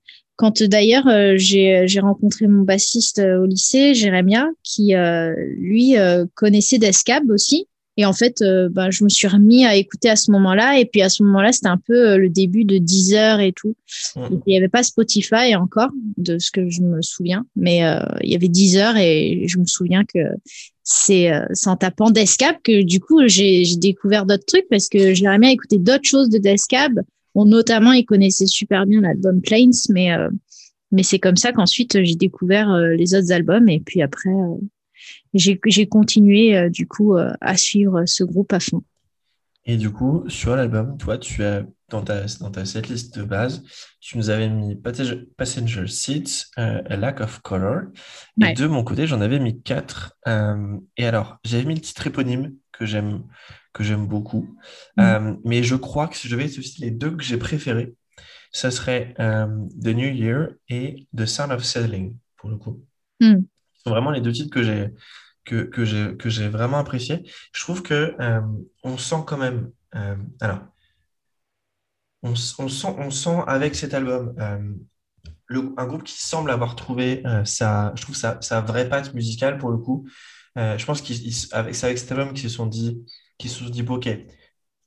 Quand 0.42 0.60
euh, 0.64 0.68
d'ailleurs 0.68 1.08
euh, 1.08 1.36
j'ai 1.38 1.84
j'ai 1.86 2.00
rencontré 2.00 2.48
mon 2.48 2.64
bassiste 2.64 3.20
euh, 3.20 3.44
au 3.44 3.46
lycée, 3.46 3.94
Jérémia, 3.94 4.48
qui 4.64 4.96
euh, 4.96 5.36
lui 5.56 6.00
euh, 6.00 6.26
connaissait 6.34 6.80
Descab 6.80 7.30
aussi. 7.30 7.68
Et 7.96 8.06
en 8.06 8.14
fait, 8.14 8.42
euh, 8.42 8.68
ben, 8.68 8.90
je 8.90 9.04
me 9.04 9.10
suis 9.10 9.28
remis 9.28 9.68
à 9.68 9.76
écouter 9.76 10.10
à 10.10 10.16
ce 10.16 10.32
moment-là. 10.32 10.80
Et 10.80 10.86
puis 10.86 11.04
à 11.04 11.10
ce 11.10 11.22
moment-là, 11.22 11.52
c'était 11.52 11.68
un 11.68 11.78
peu 11.78 11.94
euh, 11.94 12.18
le 12.18 12.30
début 12.30 12.66
de 12.66 12.80
Deezer 12.80 13.40
et 13.40 13.52
tout. 13.52 13.76
Mm. 14.16 14.22
Il 14.48 14.52
n'y 14.52 14.58
avait 14.58 14.68
pas 14.68 14.82
Spotify 14.82 15.56
encore, 15.56 15.92
de 16.18 16.40
ce 16.40 16.50
que 16.50 16.68
je 16.72 16.82
me 16.82 17.04
souviens. 17.04 17.46
Mais 17.56 17.86
euh, 17.86 18.00
il 18.22 18.32
y 18.32 18.36
avait 18.36 18.48
Deezer 18.48 18.98
et 18.98 19.44
je 19.48 19.60
me 19.60 19.66
souviens 19.66 20.06
que 20.12 20.20
c'est 20.84 21.32
euh, 21.32 21.46
en 21.68 21.76
tapant 21.76 22.10
Descab 22.10 22.56
que 22.64 22.82
du 22.82 23.00
coup 23.00 23.28
j'ai 23.28 23.64
j'ai 23.64 23.76
découvert 23.76 24.26
d'autres 24.26 24.46
trucs 24.46 24.68
parce 24.72 24.90
que 24.90 25.14
j'aimerais 25.14 25.38
bien 25.38 25.52
écouter 25.52 25.78
d'autres 25.78 26.06
choses 26.06 26.30
de 26.30 26.40
Descab. 26.40 26.94
Bon, 27.34 27.46
notamment, 27.46 27.94
il 27.94 28.06
connaissait 28.06 28.46
super 28.46 28.86
bien 28.86 29.02
l'album 29.02 29.42
Plains, 29.42 29.70
mais 29.90 30.12
euh, 30.12 30.30
mais 30.92 31.04
c'est 31.04 31.20
comme 31.20 31.38
ça 31.38 31.54
qu'ensuite 31.54 32.04
j'ai 32.04 32.16
découvert 32.16 32.70
euh, 32.70 32.96
les 32.96 33.16
autres 33.16 33.32
albums 33.32 33.70
et 33.70 33.80
puis 33.80 34.02
après 34.02 34.30
euh, 34.30 34.58
j'ai 35.34 35.88
continué 35.88 36.70
du 36.70 36.86
coup 36.86 37.16
à 37.16 37.58
suivre 37.58 38.04
ce 38.06 38.24
groupe 38.24 38.52
à 38.54 38.60
fond. 38.60 38.84
Et 39.66 39.78
du 39.78 39.92
coup, 39.92 40.26
sur 40.28 40.56
l'album, 40.56 40.98
toi, 40.98 41.18
tu 41.18 41.44
as 41.44 41.64
dans 41.90 42.02
ta, 42.02 42.26
dans 42.40 42.52
ta 42.52 42.66
setlist 42.66 43.18
de 43.18 43.24
base, 43.24 43.64
tu 44.00 44.18
nous 44.18 44.30
avais 44.30 44.50
mis 44.50 44.76
Passenger, 44.76 45.88
Seats, 45.88 46.48
A 46.58 46.98
Lack 46.98 47.22
of 47.22 47.40
Color. 47.40 47.84
Et 48.46 48.54
de 48.54 48.68
mon 48.68 48.84
côté, 48.84 49.08
j'en 49.08 49.22
avais 49.22 49.40
mis 49.40 49.62
quatre. 49.62 50.18
Et 50.98 51.06
alors, 51.06 51.38
j'avais 51.46 51.66
mis 51.66 51.76
le 51.76 51.82
titre 51.82 52.06
éponyme 52.06 52.54
que 52.72 52.86
j'aime 52.86 53.24
que 53.74 53.84
j'aime 53.84 54.08
beaucoup. 54.08 54.56
Mm. 54.98 55.02
Euh, 55.02 55.34
mais 55.46 55.64
je 55.64 55.76
crois 55.76 56.08
que 56.08 56.16
si 56.16 56.28
je 56.28 56.36
vais 56.36 56.48
citer 56.48 56.86
les 56.86 56.92
deux 56.92 57.12
que 57.12 57.24
j'ai 57.24 57.38
préférés, 57.38 57.94
ça 58.52 58.70
serait 58.72 59.14
euh, 59.20 59.48
The 59.82 59.88
New 59.88 60.10
Year 60.10 60.50
et 60.70 61.08
The 61.16 61.26
Sound 61.26 61.52
of 61.52 61.64
Settling, 61.64 62.16
pour 62.38 62.50
le 62.50 62.58
coup. 62.58 62.84
Mm. 63.20 63.38
Ce 63.74 63.84
sont 63.84 63.90
vraiment 63.90 64.12
les 64.12 64.22
deux 64.22 64.32
titres 64.32 64.52
que 64.54 64.64
j'ai 64.64 64.90
que, 65.44 65.64
que 65.64 65.86
j'ai 65.86 66.16
que 66.18 66.30
j'ai 66.30 66.50
vraiment 66.50 66.78
apprécié. 66.78 67.24
Je 67.54 67.62
trouve 67.62 67.82
que 67.82 68.16
euh, 68.20 68.42
on 68.84 68.98
sent 68.98 69.24
quand 69.26 69.38
même 69.38 69.72
alors 70.40 70.60
on, 72.24 72.36
sent 72.36 72.88
on 72.98 73.10
sent 73.12 73.40
avec 73.48 73.76
cet 73.76 73.94
album 73.94 74.36
le- 75.48 75.74
un 75.78 75.86
groupe 75.86 76.04
qui 76.04 76.18
semble 76.20 76.52
avoir 76.52 76.76
trouvé 76.76 77.26
euh, 77.26 77.44
sa 77.46 77.92
je 77.96 78.04
trouve 78.04 78.16
sa, 78.16 78.40
sa 78.42 78.62
vraie 78.62 78.88
patte 78.88 79.14
musicale 79.14 79.58
pour 79.58 79.70
le 79.70 79.78
coup. 79.78 80.08
Euh, 80.58 80.78
je 80.78 80.86
pense 80.86 81.02
qu'ils 81.02 81.26
ils- 81.28 81.48
avec 81.52 81.76
c'est 81.76 81.86
avec 81.88 81.98
cet 81.98 82.12
album 82.12 82.34
qu'ils 82.34 82.50
se 82.50 82.56
sont 82.56 82.68
dit 82.68 83.04
qu'ils 83.42 83.50
se 83.52 83.84
bon, 83.84 83.96
OK, 83.96 84.10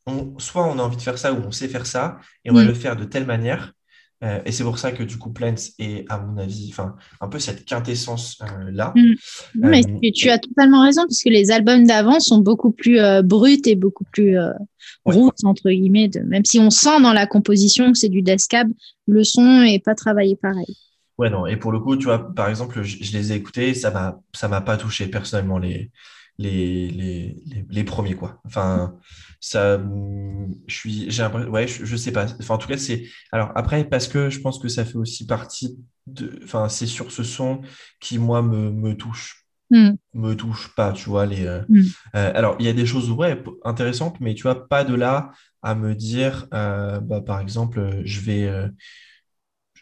on, 0.07 0.39
soit 0.39 0.67
on 0.67 0.79
a 0.79 0.83
envie 0.83 0.97
de 0.97 1.03
faire 1.03 1.19
ça 1.19 1.33
ou 1.33 1.39
on 1.39 1.51
sait 1.51 1.69
faire 1.69 1.87
ça 1.87 2.19
et 2.45 2.51
on 2.51 2.55
va 2.55 2.65
Mm. 2.65 2.69
le 2.69 2.75
faire 2.75 2.97
de 2.97 3.05
telle 3.05 3.27
manière. 3.27 3.73
Euh, 4.23 4.41
et 4.47 4.53
c'est 4.53 4.65
pour 4.65 4.79
ça 4.79 4.93
que 4.93 5.03
du 5.03 5.19
coup 5.19 5.33
Plants 5.33 5.55
est 5.79 6.05
à 6.09 6.19
mon 6.19 6.39
avis 6.39 6.69
enfin 6.71 6.95
un 7.21 7.29
peu 7.29 7.39
cette 7.39 7.65
quintessence 7.65 8.39
euh, 8.43 8.71
là. 8.71 8.93
Mm. 8.95 9.15
Mais 9.55 9.83
Euh, 9.83 10.11
tu, 10.15 10.31
as 10.31 10.39
totalement 10.39 10.83
raison, 10.83 11.03
parce 11.03 11.23
que 11.23 11.29
les 11.31 11.51
albums 11.51 11.85
d'avant 11.87 12.21
sont 12.21 12.39
beaucoup 12.39 12.71
plus 12.71 12.99
bruts 13.23 13.61
et 13.67 13.75
beaucoup 13.75 14.05
plus 14.13 14.39
Ouais. 15.07 15.15
roots, 15.15 15.45
entre 15.45 15.71
guillemets. 15.71 16.09
De, 16.09 16.21
même 16.21 16.45
si 16.45 16.59
on 16.59 16.71
sent 16.71 17.01
dans 17.03 17.13
la 17.13 17.27
composition 17.27 17.93
que 17.93 17.99
c'est 17.99 18.09
du 18.09 18.23
Descab, 18.23 18.69
le 19.07 19.25
son 19.25 19.63
est 19.63 19.85
pas 19.85 19.95
travaillé 19.95 20.37
pareil. 20.37 20.77
Ouais, 21.19 21.31
non, 21.31 21.47
et 21.47 21.57
pour 21.57 21.73
le 21.73 21.81
coup, 21.81 21.97
tu 21.97 22.05
vois, 22.05 22.35
par 22.35 22.49
exemple, 22.49 22.83
je, 22.83 23.03
je 23.03 23.13
les 23.13 23.33
ai 23.33 23.37
écoutés, 23.37 23.75
ça 23.75 23.91
m'a, 23.91 24.21
ça 24.35 24.49
m'a 24.49 24.61
pas 24.61 24.77
touché 24.77 25.07
personnellement 25.07 25.59
les, 25.59 25.91
les, 26.39 26.91
les, 26.91 27.43
les, 27.47 27.67
les 27.69 27.85
premiers, 27.85 28.15
quoi. 28.15 28.41
Enfin, 28.45 28.97
ça, 29.41 29.77
hum, 29.77 30.53
je 30.67 30.75
suis, 30.75 31.11
j'ai 31.11 31.25
ouais, 31.27 31.67
je, 31.69 31.85
je 31.85 31.97
sais 31.97 32.13
pas. 32.13 32.27
Enfin, 32.41 32.55
en 32.55 32.59
tout 32.59 32.69
cas, 32.69 32.77
c'est, 32.79 33.05
alors 33.33 33.53
après, 33.55 33.85
parce 33.85 34.09
que 34.09 34.31
je 34.31 34.41
pense 34.41 34.59
que 34.59 34.69
ça 34.69 34.85
fait 34.85 34.97
aussi 34.97 35.27
partie 35.27 35.79
de, 36.07 36.39
enfin, 36.45 36.69
c'est 36.69 36.87
sur 36.87 37.13
ce 37.13 37.23
son 37.23 37.61
qui, 38.01 38.19
moi, 38.19 38.43
me, 38.43 38.71
me 38.71 38.95
touche, 38.97 39.41
Mm. 39.71 39.93
me 40.13 40.35
touche 40.35 40.75
pas, 40.77 40.93
tu 40.93 41.09
vois, 41.09 41.25
les, 41.27 41.47
euh, 41.47 41.63
Mm. 41.69 41.81
euh, 42.17 42.33
alors, 42.35 42.57
il 42.61 42.67
y 42.67 42.69
a 42.69 42.73
des 42.75 42.87
choses, 42.87 43.11
ouais, 43.11 43.43
intéressantes, 43.65 44.21
mais 44.21 44.35
tu 44.35 44.43
vois, 44.43 44.69
pas 44.69 44.85
de 44.85 44.95
là 44.95 45.31
à 45.63 45.75
me 45.75 45.95
dire, 45.95 46.47
euh, 46.53 47.01
bah, 47.01 47.23
par 47.23 47.41
exemple, 47.41 48.03
je 48.05 48.21
vais, 48.21 48.45
euh, 48.45 48.69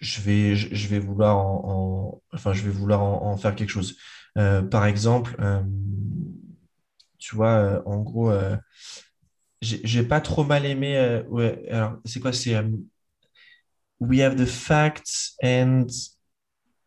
je 0.01 0.21
vais, 0.21 0.57
je, 0.57 0.75
je 0.75 0.89
vais 0.89 0.99
vouloir 0.99 1.37
en, 1.39 1.63
en- 1.65 2.23
enfin, 2.35 2.53
je 2.53 2.63
vais 2.63 2.71
vouloir 2.71 3.03
en, 3.03 3.31
en 3.33 3.37
faire 3.37 3.55
quelque 3.55 3.71
chose. 3.71 3.97
Euh, 4.39 4.63
par 4.63 4.87
exemple, 4.87 5.37
euh, 5.41 5.61
tu 7.23 7.37
vois, 7.37 7.55
euh, 7.57 7.83
en 7.87 8.01
gros, 8.03 8.31
euh, 8.31 8.57
j'ai 9.61 10.03
pas 10.03 10.21
trop 10.21 10.45
mal 10.45 10.67
aimé. 10.67 10.97
euh, 10.99 11.23
ouais, 11.29 11.65
alors, 11.71 11.99
c'est 12.05 12.21
quoi? 12.21 12.33
C'est 12.33 12.55
We 14.01 14.21
have 14.21 14.37
the 14.37 14.47
facts 14.47 15.37
and. 15.43 15.87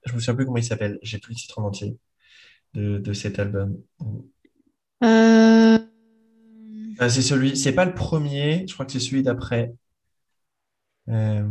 Je 0.06 0.14
me 0.14 0.20
souviens 0.20 0.36
plus 0.36 0.46
comment 0.46 0.58
il 0.58 0.64
s'appelle. 0.64 1.00
J'ai 1.02 1.18
plus 1.18 1.32
le 1.34 1.38
titre 1.38 1.60
en 1.60 1.64
entier 1.66 1.98
de, 2.74 2.98
de 3.00 3.14
cet 3.14 3.40
album. 3.40 3.78
Euh, 5.04 5.78
Ah, 7.00 7.10
c'est 7.10 7.22
celui, 7.22 7.58
c'est 7.58 7.74
pas 7.74 7.86
le 7.86 7.94
premier, 7.94 8.66
je 8.68 8.74
crois 8.74 8.86
que 8.86 8.92
c'est 8.92 9.00
celui 9.00 9.24
d'après. 9.24 9.74
Euh, 11.10 11.44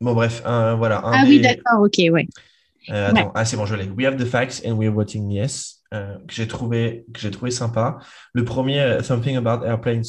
bon, 0.00 0.14
bref, 0.14 0.42
un- 0.44 0.74
voilà. 0.76 1.04
Un 1.06 1.12
Ah 1.12 1.24
oui, 1.26 1.40
d'accord, 1.40 1.82
ok, 1.82 1.94
ouais. 2.12 2.26
Euh, 2.90 3.10
attends, 3.10 3.32
ah 3.34 3.44
c'est 3.44 3.56
bon, 3.56 3.66
je 3.66 3.74
l'ai. 3.76 3.88
We 3.90 4.06
have 4.06 4.16
the 4.16 4.26
facts 4.26 4.62
and 4.66 4.72
we're 4.76 4.92
voting 4.92 5.30
yes, 5.30 5.81
euh, 5.92 6.16
que 6.26 6.34
j'ai 6.34 6.46
trouvé, 6.46 7.04
que 7.12 7.20
j'ai 7.20 7.30
trouvé 7.30 7.50
sympa. 7.50 7.98
Le 8.32 8.44
premier, 8.44 8.80
euh, 8.80 9.02
Something 9.02 9.36
About 9.36 9.64
Airplanes, 9.64 10.04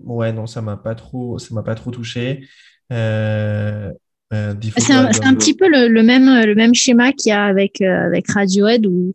ouais, 0.00 0.32
non, 0.32 0.46
ça 0.46 0.62
m'a 0.62 0.76
pas 0.76 0.94
trop, 0.94 1.38
ça 1.38 1.54
m'a 1.54 1.62
pas 1.62 1.74
trop 1.74 1.90
touché. 1.90 2.46
Euh, 2.92 3.90
euh, 4.32 4.54
The 4.54 4.78
C'est 4.78 4.92
un, 4.92 5.34
petit 5.34 5.54
peu 5.54 5.68
le, 5.68 5.88
le 5.88 6.02
même, 6.02 6.46
le 6.46 6.54
même 6.54 6.74
schéma 6.74 7.12
qu'il 7.12 7.30
y 7.30 7.32
a 7.32 7.44
avec, 7.44 7.80
euh, 7.80 8.06
avec 8.06 8.30
Radiohead 8.30 8.86
où, 8.86 9.14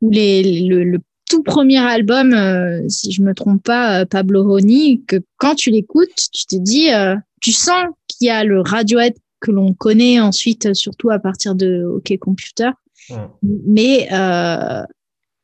où 0.00 0.10
les, 0.10 0.66
le, 0.68 0.84
le 0.84 0.98
tout 1.32 1.42
premier 1.42 1.78
album, 1.78 2.34
euh, 2.34 2.86
si 2.88 3.10
je 3.10 3.22
me 3.22 3.32
trompe 3.32 3.62
pas, 3.62 4.00
euh, 4.00 4.04
Pablo 4.04 4.42
Honey, 4.42 5.00
que 5.06 5.16
quand 5.38 5.54
tu 5.54 5.70
l'écoutes, 5.70 6.10
tu 6.32 6.44
te 6.44 6.56
dis, 6.56 6.92
euh, 6.92 7.16
tu 7.40 7.52
sens 7.52 7.86
qu'il 8.06 8.26
y 8.26 8.30
a 8.30 8.44
le 8.44 8.60
Radiohead 8.60 9.14
que 9.40 9.50
l'on 9.50 9.72
connaît 9.72 10.20
ensuite, 10.20 10.66
euh, 10.66 10.74
surtout 10.74 11.08
à 11.10 11.18
partir 11.18 11.54
de 11.54 11.84
OK 11.84 12.16
Computer. 12.18 12.70
Ouais. 13.08 13.16
Mais, 13.42 14.08
euh, 14.12 14.82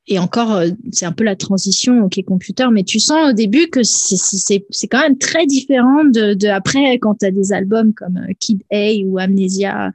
et 0.09 0.18
encore, 0.18 0.52
euh, 0.52 0.68
c'est 0.90 1.06
un 1.06 1.12
peu 1.12 1.22
la 1.24 1.36
transition 1.36 2.02
OK 2.04 2.22
Computer, 2.26 2.66
mais 2.72 2.82
tu 2.82 2.98
sens 2.98 3.30
au 3.30 3.32
début 3.32 3.68
que 3.68 3.82
c'est- 3.82 4.64
quand 4.90 5.00
même 5.00 5.18
très 5.18 5.46
différent 5.46 6.04
de, 6.04 6.34
de 6.34 6.48
après 6.48 6.98
quand 6.98 7.16
tu 7.16 7.26
as 7.26 7.30
des 7.30 7.52
albums 7.52 7.92
comme 7.94 8.16
euh, 8.16 8.32
Kid 8.40 8.62
A 8.72 8.92
ou 9.04 9.18
Amnesia, 9.18 9.92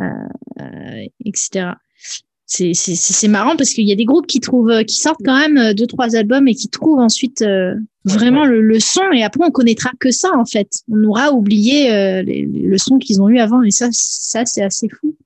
euh, 0.00 0.04
euh, 0.60 1.06
etc. 1.24 1.70
c'est 2.46 3.28
marrant 3.28 3.56
parce 3.56 3.70
qu'il 3.70 3.86
y 3.88 3.92
a 3.92 3.96
des 3.96 4.04
groupes 4.04 4.26
qui 4.26 4.40
trouvent 4.40 4.84
qui 4.84 4.96
sortent 4.96 5.22
quand 5.24 5.38
même 5.48 5.72
deux 5.74 5.86
trois 5.86 6.14
albums 6.16 6.46
et 6.48 6.54
qui 6.54 6.68
trouvent 6.68 7.00
ensuite 7.00 7.44
vraiment 8.04 8.44
le, 8.44 8.60
le, 8.60 8.80
son. 8.80 9.12
Et 9.12 9.22
après 9.22 9.44
on 9.46 9.50
connaîtra 9.50 9.90
que 9.98 10.10
ça 10.10 10.30
en 10.36 10.44
fait. 10.44 10.68
On 10.90 11.02
aura 11.04 11.32
oublié 11.32 11.88
le 12.22 12.78
son 12.78 12.98
qu'ils 12.98 13.22
ont 13.22 13.28
eu 13.28 13.38
avant. 13.38 13.62
Et 13.62 13.70
ça 13.70 13.88
ça 13.92 14.44
c'est 14.44 14.62
assez 14.62 14.88
fou 14.88 15.16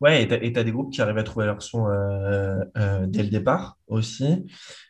Ouais, 0.00 0.22
et 0.22 0.52
tu 0.52 0.58
as, 0.58 0.64
des 0.64 0.72
groupes 0.72 0.92
qui 0.92 1.00
arrivent 1.00 1.18
à 1.18 1.22
trouver 1.22 1.46
leur 1.46 1.62
son 1.62 1.86
euh, 1.86 2.64
euh, 2.76 3.06
dès 3.06 3.22
le 3.22 3.28
départ 3.28 3.78
aussi. 3.86 4.44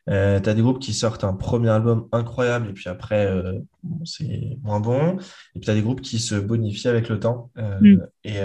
Euh, 0.09 0.41
tu 0.41 0.49
as 0.49 0.55
des 0.55 0.63
groupes 0.63 0.79
qui 0.79 0.95
sortent 0.95 1.25
un 1.25 1.35
premier 1.35 1.69
album 1.69 2.09
incroyable 2.11 2.71
et 2.71 2.73
puis 2.73 2.89
après, 2.89 3.31
c'est 4.05 4.59
moins 4.63 4.81
bon. 4.81 5.19
Et 5.55 5.61
puis 5.61 5.63
tu 5.63 5.71
as 5.71 5.75
des 5.75 5.83
groupes 5.83 6.01
qui 6.01 6.19
se 6.19 6.35
bonifient 6.35 6.89
avec 6.89 7.09
le 7.09 7.21
temps. 7.21 7.51
Mm. 7.57 7.99
Et, 8.25 8.41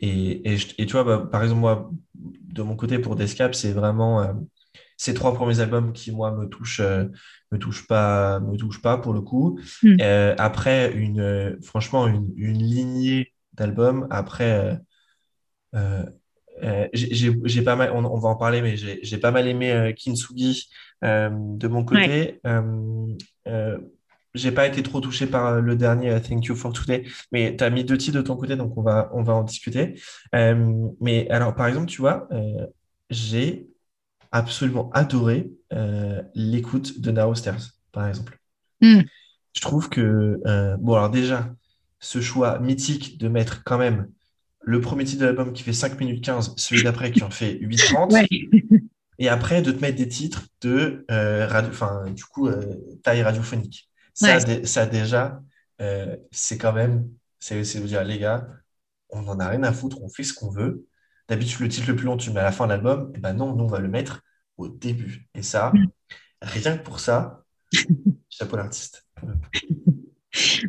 et, 0.00 0.56
et, 0.78 0.86
tu 0.86 0.92
vois, 0.92 1.04
bah, 1.04 1.28
par 1.30 1.42
exemple, 1.42 1.60
moi, 1.60 1.90
de 2.14 2.62
mon 2.62 2.76
côté, 2.76 2.98
pour 2.98 3.16
Descap, 3.16 3.54
c'est 3.54 3.72
vraiment 3.72 4.34
ces 4.96 5.14
trois 5.14 5.32
premiers 5.32 5.60
albums 5.60 5.92
qui, 5.92 6.12
moi, 6.12 6.30
me 6.30 6.46
touchent, 6.46 6.82
me 7.52 7.58
touchent, 7.58 7.86
pas, 7.86 8.38
me 8.40 8.56
touchent 8.56 8.82
pas 8.82 8.98
pour 8.98 9.14
le 9.14 9.22
coup. 9.22 9.58
Mm. 9.82 9.96
après, 10.36 10.92
une, 10.92 11.58
franchement, 11.62 12.06
une, 12.06 12.32
une 12.36 12.58
lignée 12.58 13.32
d'albums. 13.54 14.06
Après 14.10 14.78
euh, 15.74 16.04
euh, 16.62 16.88
j'ai 16.92 17.62
pas 17.62 17.76
mal, 17.76 17.92
on, 17.92 18.18
va 18.18 18.28
en 18.28 18.36
parler, 18.36 18.62
mais 18.62 18.76
j'ai 18.76 19.18
pas 19.18 19.30
mal 19.30 19.46
aimé 19.46 19.70
euh, 19.72 19.92
Kintsugi 19.92 20.68
de 21.02 21.68
mon 21.68 21.84
côté. 21.84 22.40
j'ai 24.34 24.52
pas 24.52 24.66
été 24.66 24.82
trop 24.82 25.00
touché 25.00 25.26
par 25.26 25.60
le 25.60 25.76
dernier 25.76 26.20
Thank 26.20 26.46
You 26.46 26.56
for 26.56 26.72
Today, 26.72 27.04
mais 27.32 27.56
tu 27.56 27.64
as 27.64 27.70
mis 27.70 27.84
deux 27.84 27.96
titres 27.96 28.16
de 28.18 28.22
ton 28.22 28.36
côté, 28.36 28.56
donc 28.56 28.76
on 28.76 28.82
va, 28.82 29.10
on 29.14 29.22
va 29.22 29.34
en 29.34 29.44
discuter. 29.44 30.00
mais 30.32 31.28
alors, 31.30 31.54
par 31.54 31.66
exemple, 31.66 31.86
tu 31.86 32.00
vois, 32.00 32.28
j'ai 33.10 33.68
absolument 34.32 34.90
adoré 34.90 35.50
l'écoute 36.34 37.00
de 37.00 37.10
Now 37.12 37.34
Stairs, 37.34 37.74
par 37.92 38.08
exemple. 38.08 38.38
Hmm. 38.80 39.02
Je 39.54 39.60
trouve 39.60 39.88
que, 39.88 40.40
bon, 40.78 40.94
alors 40.94 41.10
déjà, 41.10 41.54
ce 42.00 42.20
choix 42.20 42.58
mythique 42.58 43.18
de 43.18 43.28
mettre 43.28 43.62
quand 43.64 43.78
même 43.78 44.08
le 44.60 44.80
premier 44.80 45.04
titre 45.04 45.20
de 45.20 45.26
l'album 45.26 45.52
qui 45.52 45.62
fait 45.62 45.72
5 45.72 45.98
minutes 45.98 46.24
15, 46.24 46.54
celui 46.56 46.82
d'après 46.82 47.10
qui 47.10 47.22
en 47.22 47.30
fait 47.30 47.54
8,30. 47.54 48.28
Et 49.18 49.28
après, 49.28 49.62
de 49.62 49.72
te 49.72 49.80
mettre 49.80 49.96
des 49.96 50.08
titres 50.08 50.46
de 50.60 51.04
euh, 51.10 51.46
radio, 51.46 51.70
enfin, 51.70 52.04
du 52.10 52.24
coup, 52.24 52.46
euh, 52.46 52.76
taille 53.02 53.22
radiophonique. 53.22 53.90
Ça, 54.14 54.38
ça 54.64 54.86
déjà, 54.86 55.40
euh, 55.80 56.16
c'est 56.30 56.58
quand 56.58 56.72
même, 56.72 57.08
c'est 57.40 57.62
vous 57.78 57.86
dire, 57.86 58.04
les 58.04 58.18
gars, 58.18 58.48
on 59.10 59.22
n'en 59.22 59.38
a 59.40 59.48
rien 59.48 59.62
à 59.64 59.72
foutre, 59.72 60.00
on 60.02 60.08
fait 60.08 60.22
ce 60.22 60.34
qu'on 60.34 60.50
veut. 60.50 60.86
D'habitude, 61.28 61.60
le 61.60 61.68
titre 61.68 61.88
le 61.88 61.96
plus 61.96 62.06
long, 62.06 62.16
tu 62.16 62.28
le 62.28 62.34
mets 62.34 62.40
à 62.40 62.44
la 62.44 62.52
fin 62.52 62.66
de 62.66 62.70
l'album. 62.70 63.12
Et 63.14 63.18
ben 63.18 63.32
non, 63.32 63.54
nous, 63.54 63.64
on 63.64 63.68
va 63.68 63.80
le 63.80 63.88
mettre 63.88 64.22
au 64.56 64.68
début. 64.68 65.28
Et 65.34 65.42
ça, 65.42 65.72
mm. 65.74 65.86
rien 66.42 66.78
que 66.78 66.84
pour 66.84 67.00
ça, 67.00 67.44
chapeau 68.30 68.56
l'artiste. 68.56 69.04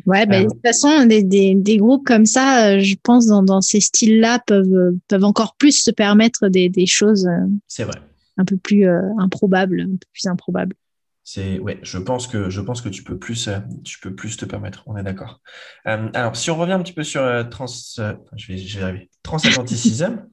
Ouais, 0.06 0.26
ben, 0.26 0.44
de 0.44 0.48
toute 0.48 0.60
façon, 0.64 1.06
des, 1.06 1.22
des, 1.22 1.54
des, 1.54 1.76
groupes 1.76 2.06
comme 2.06 2.26
ça, 2.26 2.68
euh, 2.68 2.80
je 2.80 2.96
pense, 3.02 3.26
dans, 3.26 3.42
dans 3.42 3.60
ces 3.60 3.80
styles-là, 3.80 4.40
peuvent, 4.46 4.96
peuvent 5.08 5.24
encore 5.24 5.56
plus 5.56 5.82
se 5.82 5.90
permettre 5.90 6.48
des, 6.48 6.68
des 6.68 6.86
choses 6.86 7.26
euh, 7.26 7.46
c'est 7.66 7.84
vrai. 7.84 7.96
un 8.36 8.44
peu 8.44 8.56
plus 8.56 8.86
euh, 8.86 9.00
improbables, 9.18 9.80
un 9.80 9.96
peu 9.96 10.06
plus 10.12 10.26
improbables. 10.26 10.74
C'est 11.22 11.58
ouais, 11.60 11.78
je 11.82 11.98
pense 11.98 12.26
que 12.26 12.50
je 12.50 12.60
pense 12.60 12.80
que 12.80 12.88
tu 12.88 13.04
peux 13.04 13.18
plus 13.18 13.48
tu 13.84 14.00
peux 14.00 14.14
plus 14.14 14.36
te 14.36 14.44
permettre. 14.46 14.82
On 14.86 14.96
est 14.96 15.02
d'accord. 15.02 15.40
alors 15.84 16.34
si 16.34 16.50
on 16.50 16.56
revient 16.56 16.72
un 16.72 16.82
petit 16.82 16.94
peu 16.94 17.04
sur 17.04 17.22
trans, 17.50 17.66
je 17.66 18.46
vais 18.48 18.58
je 18.58 18.78
vais 18.78 18.84
arriver. 18.84 19.10
Transatlanticisme. 19.22 20.26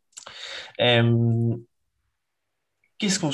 Qu'est-ce 2.99 3.19
qu'on, 3.19 3.29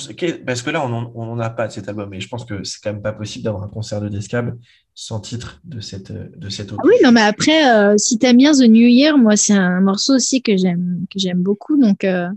parce 0.46 0.62
que 0.62 0.70
là, 0.72 0.86
on 0.86 0.90
n'en 0.90 1.40
a 1.40 1.50
pas 1.50 1.68
de 1.68 1.72
cet 1.72 1.88
album, 1.88 2.10
mais 2.10 2.20
je 2.20 2.28
pense 2.28 2.44
que 2.44 2.66
c'est 2.66 2.82
quand 2.84 2.92
même 2.92 3.02
pas 3.02 3.14
possible 3.14 3.46
d'avoir 3.46 3.64
un 3.64 3.70
concert 3.70 4.02
de 4.02 4.10
Descab 4.10 4.60
sans 4.94 5.22
titre 5.22 5.62
de 5.64 5.80
cette, 5.80 6.12
de 6.12 6.50
cette 6.50 6.74
autre. 6.74 6.82
Ah 6.84 6.88
oui, 6.88 6.96
non, 7.02 7.14
mais 7.14 7.22
après, 7.22 7.72
euh, 7.72 7.98
si 7.98 8.20
tu 8.20 8.26
aimes 8.26 8.38
bien 8.38 8.52
The 8.52 8.68
New 8.68 8.88
Year, 8.88 9.18
moi, 9.18 9.38
c'est 9.38 9.54
un 9.54 9.80
morceau 9.80 10.16
aussi 10.16 10.42
que 10.42 10.58
j'aime, 10.58 11.06
que 11.10 11.18
j'aime 11.18 11.42
beaucoup, 11.42 11.78
donc. 11.78 12.04
Euh, 12.04 12.28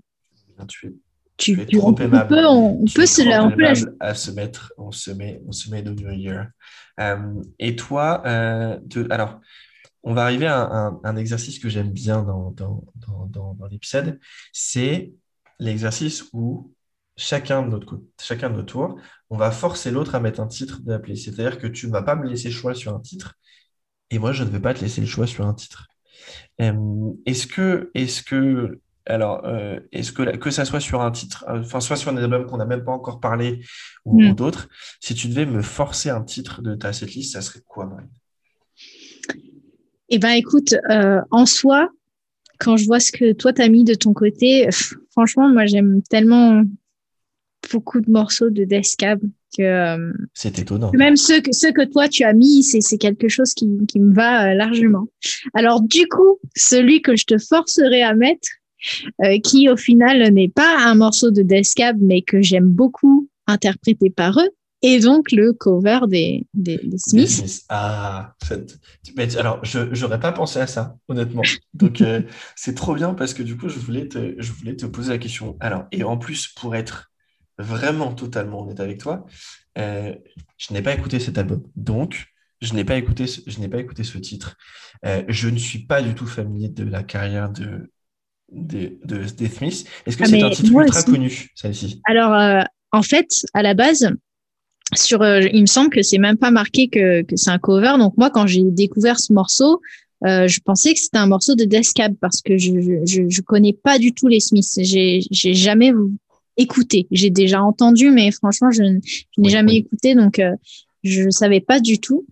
tu 0.69 0.87
es, 0.87 0.93
tu, 1.37 1.61
es 1.61 1.67
trop 1.67 1.99
aimable. 1.99 2.33
On 2.33 2.37
peut, 2.37 2.47
on, 2.47 2.85
peut 2.95 3.07
se, 3.07 3.23
on 3.43 3.51
peut 3.51 3.67
à 3.99 4.15
se 4.15 4.31
mettre, 4.31 4.73
on 4.79 4.93
se 4.93 5.11
met, 5.11 5.43
on 5.49 5.53
se 5.53 5.69
met 5.69 5.83
The 5.83 5.89
New 5.89 6.13
Year. 6.13 6.47
Euh, 7.01 7.17
et 7.59 7.75
toi, 7.75 8.23
de, 8.85 9.05
alors, 9.11 9.41
on 10.05 10.15
va 10.15 10.23
arriver 10.23 10.47
à 10.47 10.61
un, 10.61 11.01
un 11.03 11.17
exercice 11.17 11.59
que 11.59 11.69
j'aime 11.69 11.91
bien 11.91 12.23
dans, 12.23 12.53
dans, 12.53 12.85
dans, 12.95 13.27
dans, 13.27 13.55
dans 13.55 13.67
l'épisode, 13.67 14.21
c'est 14.53 15.13
l'exercice 15.59 16.25
où 16.33 16.73
chacun 17.17 17.63
de 17.63 17.69
notre, 17.69 18.01
chacun 18.21 18.51
de 18.51 18.57
notre 18.57 18.73
tour, 18.73 19.01
on 19.31 19.37
va 19.37 19.51
forcer 19.51 19.91
l'autre 19.91 20.15
à 20.15 20.21
mettre 20.21 20.41
un 20.41 20.47
titre 20.47 20.81
d'appelé. 20.83 21.17
C'est-à-dire 21.17 21.59
que 21.59 21.67
tu 21.67 21.87
ne 21.87 21.93
vas 21.93 22.03
pas 22.03 22.15
me 22.15 22.29
laisser 22.29 22.49
le 22.49 22.55
choix 22.55 22.75
sur 22.75 22.95
un 22.95 23.01
titre 23.01 23.37
et 24.11 24.19
moi, 24.19 24.33
je 24.33 24.45
ne 24.45 24.51
vais 24.51 24.61
pas 24.61 24.75
te 24.75 24.81
laisser 24.81 25.01
le 25.01 25.07
choix 25.07 25.27
sur 25.27 25.47
un 25.47 25.55
titre. 25.55 25.89
est-ce 26.59 27.47
que, 27.47 27.91
est-ce 27.95 28.23
que, 28.23 28.81
alors, 29.05 29.45
euh, 29.45 29.81
est-ce 29.93 30.13
que 30.13 30.37
que 30.37 30.51
ça 30.51 30.65
soit 30.65 30.81
sur 30.81 31.01
un 31.01 31.11
titre, 31.11 31.45
euh, 31.49 31.61
enfin, 31.61 31.81
soit 31.81 31.97
sur 31.97 32.11
un 32.11 32.17
album 32.17 32.47
qu'on 32.47 32.57
n'a 32.57 32.67
même 32.67 32.85
pas 32.85 32.93
encore 32.93 33.21
parlé 33.21 33.65
ou, 34.05 34.21
hmm. 34.21 34.35
d'autres, 34.35 34.69
si 35.01 35.15
tu 35.15 35.29
devais 35.29 35.47
me 35.47 35.63
forcer 35.63 36.11
un 36.11 36.23
titre 36.23 36.63
de 36.63 36.75
ta 36.75 36.93
setlist, 36.93 37.33
ça 37.33 37.41
serait 37.41 37.61
quoi, 37.67 37.87
Marine 37.87 38.09
Eh 40.09 40.19
ben, 40.19 40.33
écoute, 40.33 40.75
euh, 40.91 41.21
en 41.31 41.47
soi, 41.47 41.89
quand 42.59 42.77
je 42.77 42.87
vois 42.87 43.01
ce 43.01 43.13
que 43.13 43.33
toi 43.33 43.53
t'as 43.53 43.69
mis 43.69 43.85
de 43.85 43.95
ton 43.95 44.13
côté, 44.13 44.69
franchement, 45.11 45.49
moi 45.49 45.67
j'aime 45.67 46.03
tellement 46.03 46.63
beaucoup 47.73 48.01
de 48.01 48.11
morceaux 48.11 48.51
de 48.51 48.65
Descab 48.65 49.21
que 49.57 49.63
euh, 49.63 50.13
c'est 50.35 50.59
étonnant. 50.59 50.91
Même 50.95 51.17
ceux 51.17 51.41
que 51.41 51.53
ceux 51.53 51.73
que 51.73 51.85
toi 51.85 52.09
tu 52.09 52.25
as 52.25 52.33
mis, 52.33 52.63
c'est 52.63 52.81
c'est 52.81 52.99
quelque 52.99 53.29
chose 53.29 53.55
qui 53.55 53.69
qui 53.89 54.01
me 54.01 54.15
va 54.15 54.51
euh, 54.51 54.55
largement. 54.55 55.09
Alors 55.55 55.81
du 55.83 56.07
coup, 56.09 56.39
celui 56.55 57.03
que 57.03 57.17
je 57.17 57.25
te 57.25 57.39
forcerai 57.39 58.03
à 58.03 58.15
mettre, 58.15 58.49
euh, 59.25 59.39
qui 59.41 59.69
au 59.69 59.77
final 59.77 60.31
n'est 60.33 60.49
pas 60.49 60.79
un 60.85 60.95
morceau 60.95 61.31
de 61.31 61.43
Descab, 61.43 61.97
mais 62.01 62.23
que 62.23 62.43
j'aime 62.43 62.69
beaucoup 62.69 63.29
interprété 63.47 64.11
par 64.11 64.39
eux, 64.39 64.51
et 64.83 64.99
donc 65.01 65.33
le 65.33 65.53
cover 65.53 66.01
des, 66.09 66.47
des, 66.53 66.81
Smiths. 66.97 67.65
Ah, 67.69 68.35
alors 69.39 69.65
je 69.65 70.01
n'aurais 70.01 70.21
pas 70.21 70.33
pensé 70.33 70.59
à 70.59 70.67
ça, 70.67 70.97
honnêtement. 71.09 71.43
Donc 71.75 72.03
c'est 72.57 72.75
trop 72.75 72.95
bien 72.95 73.15
parce 73.15 73.35
que 73.35 73.43
du 73.43 73.57
coup, 73.57 73.69
je 73.69 73.79
voulais, 73.79 74.09
te, 74.09 74.35
je 74.37 74.53
voulais 74.53 74.77
te 74.77 74.87
poser 74.87 75.11
la 75.11 75.19
question. 75.19 75.57
Alors, 75.61 75.85
et 75.93 76.03
en 76.03 76.19
plus, 76.19 76.49
pour 76.49 76.75
être 76.75 77.11
vraiment 77.59 78.13
totalement 78.13 78.63
honnête 78.63 78.81
avec 78.81 78.99
toi, 78.99 79.27
euh, 79.79 80.15
je 80.59 80.73
n'ai 80.73 80.83
pas 80.83 80.95
écouté 80.95 81.19
cet 81.19 81.39
album. 81.39 81.63
Donc, 81.77 82.27
je 82.61 82.75
n'ai 82.75 82.85
pas 82.85 82.97
écouté 82.97 83.27
ce, 83.27 83.41
je 83.47 83.61
n'ai 83.61 83.69
pas 83.69 83.79
écouté 83.79 84.05
ce 84.05 84.19
titre. 84.19 84.57
Euh, 85.05 85.23
je 85.29 85.49
ne 85.49 85.59
suis 85.59 85.81
pas 85.81 86.03
du 86.03 86.15
tout 86.15 86.27
familier 86.27 86.69
de 86.69 86.85
la 86.85 87.03
carrière 87.03 87.51
de, 87.51 87.91
de, 88.51 88.99
de, 89.05 89.49
Smith. 89.49 89.87
Est-ce 90.07 90.17
que 90.17 90.25
ah, 90.25 90.27
c'est 90.27 90.43
un 90.43 90.51
titre 90.51 90.73
ultra 90.73 91.03
connu, 91.03 91.51
celle-ci? 91.55 92.01
Alors, 92.07 92.35
euh, 92.35 92.63
en 92.93 93.03
fait, 93.03 93.29
à 93.53 93.63
la 93.63 93.75
base, 93.75 94.11
sur, 94.95 95.27
il 95.27 95.61
me 95.61 95.67
semble 95.67 95.91
que 95.91 96.03
c'est 96.03 96.19
même 96.19 96.39
pas 96.39 96.51
marqué 96.51 96.89
que, 96.89 97.23
que 97.23 97.37
c'est 97.37 97.51
un 97.51 97.59
cover. 97.59 97.95
Donc, 97.99 98.17
moi, 98.17 98.31
quand 98.31 98.47
j'ai 98.47 98.63
découvert 98.63 99.19
ce 99.19 99.33
morceau, 99.33 99.83
je 100.23 100.61
pensais 100.61 100.95
que 100.95 101.01
c'était 101.01 101.19
un 101.19 101.27
morceau 101.27 101.57
de 101.57 101.65
Death 101.65 101.93
Cab 101.93 102.15
parce 102.21 102.41
que 102.41 102.57
je, 102.57 102.73
je, 103.05 103.29
je 103.29 103.41
connais 103.43 103.75
pas 103.75 103.99
du 103.99 104.15
tout 104.15 104.29
les 104.29 104.41
Smiths. 104.41 104.79
J'ai 104.81 105.55
jamais 105.55 105.93
écouté. 106.57 107.07
J'ai 107.11 107.31
déjà 107.31 107.63
entendu, 107.63 108.11
mais 108.11 108.31
franchement, 108.31 108.71
je, 108.71 108.83
n'ai 109.39 109.51
jamais 109.51 109.77
écouté, 109.77 110.15
donc 110.15 110.39
euh, 110.39 110.53
je 111.05 111.23
ne 111.23 111.31
savais 111.31 111.61
pas 111.61 111.81
du 111.81 111.99
tout. 111.99 112.27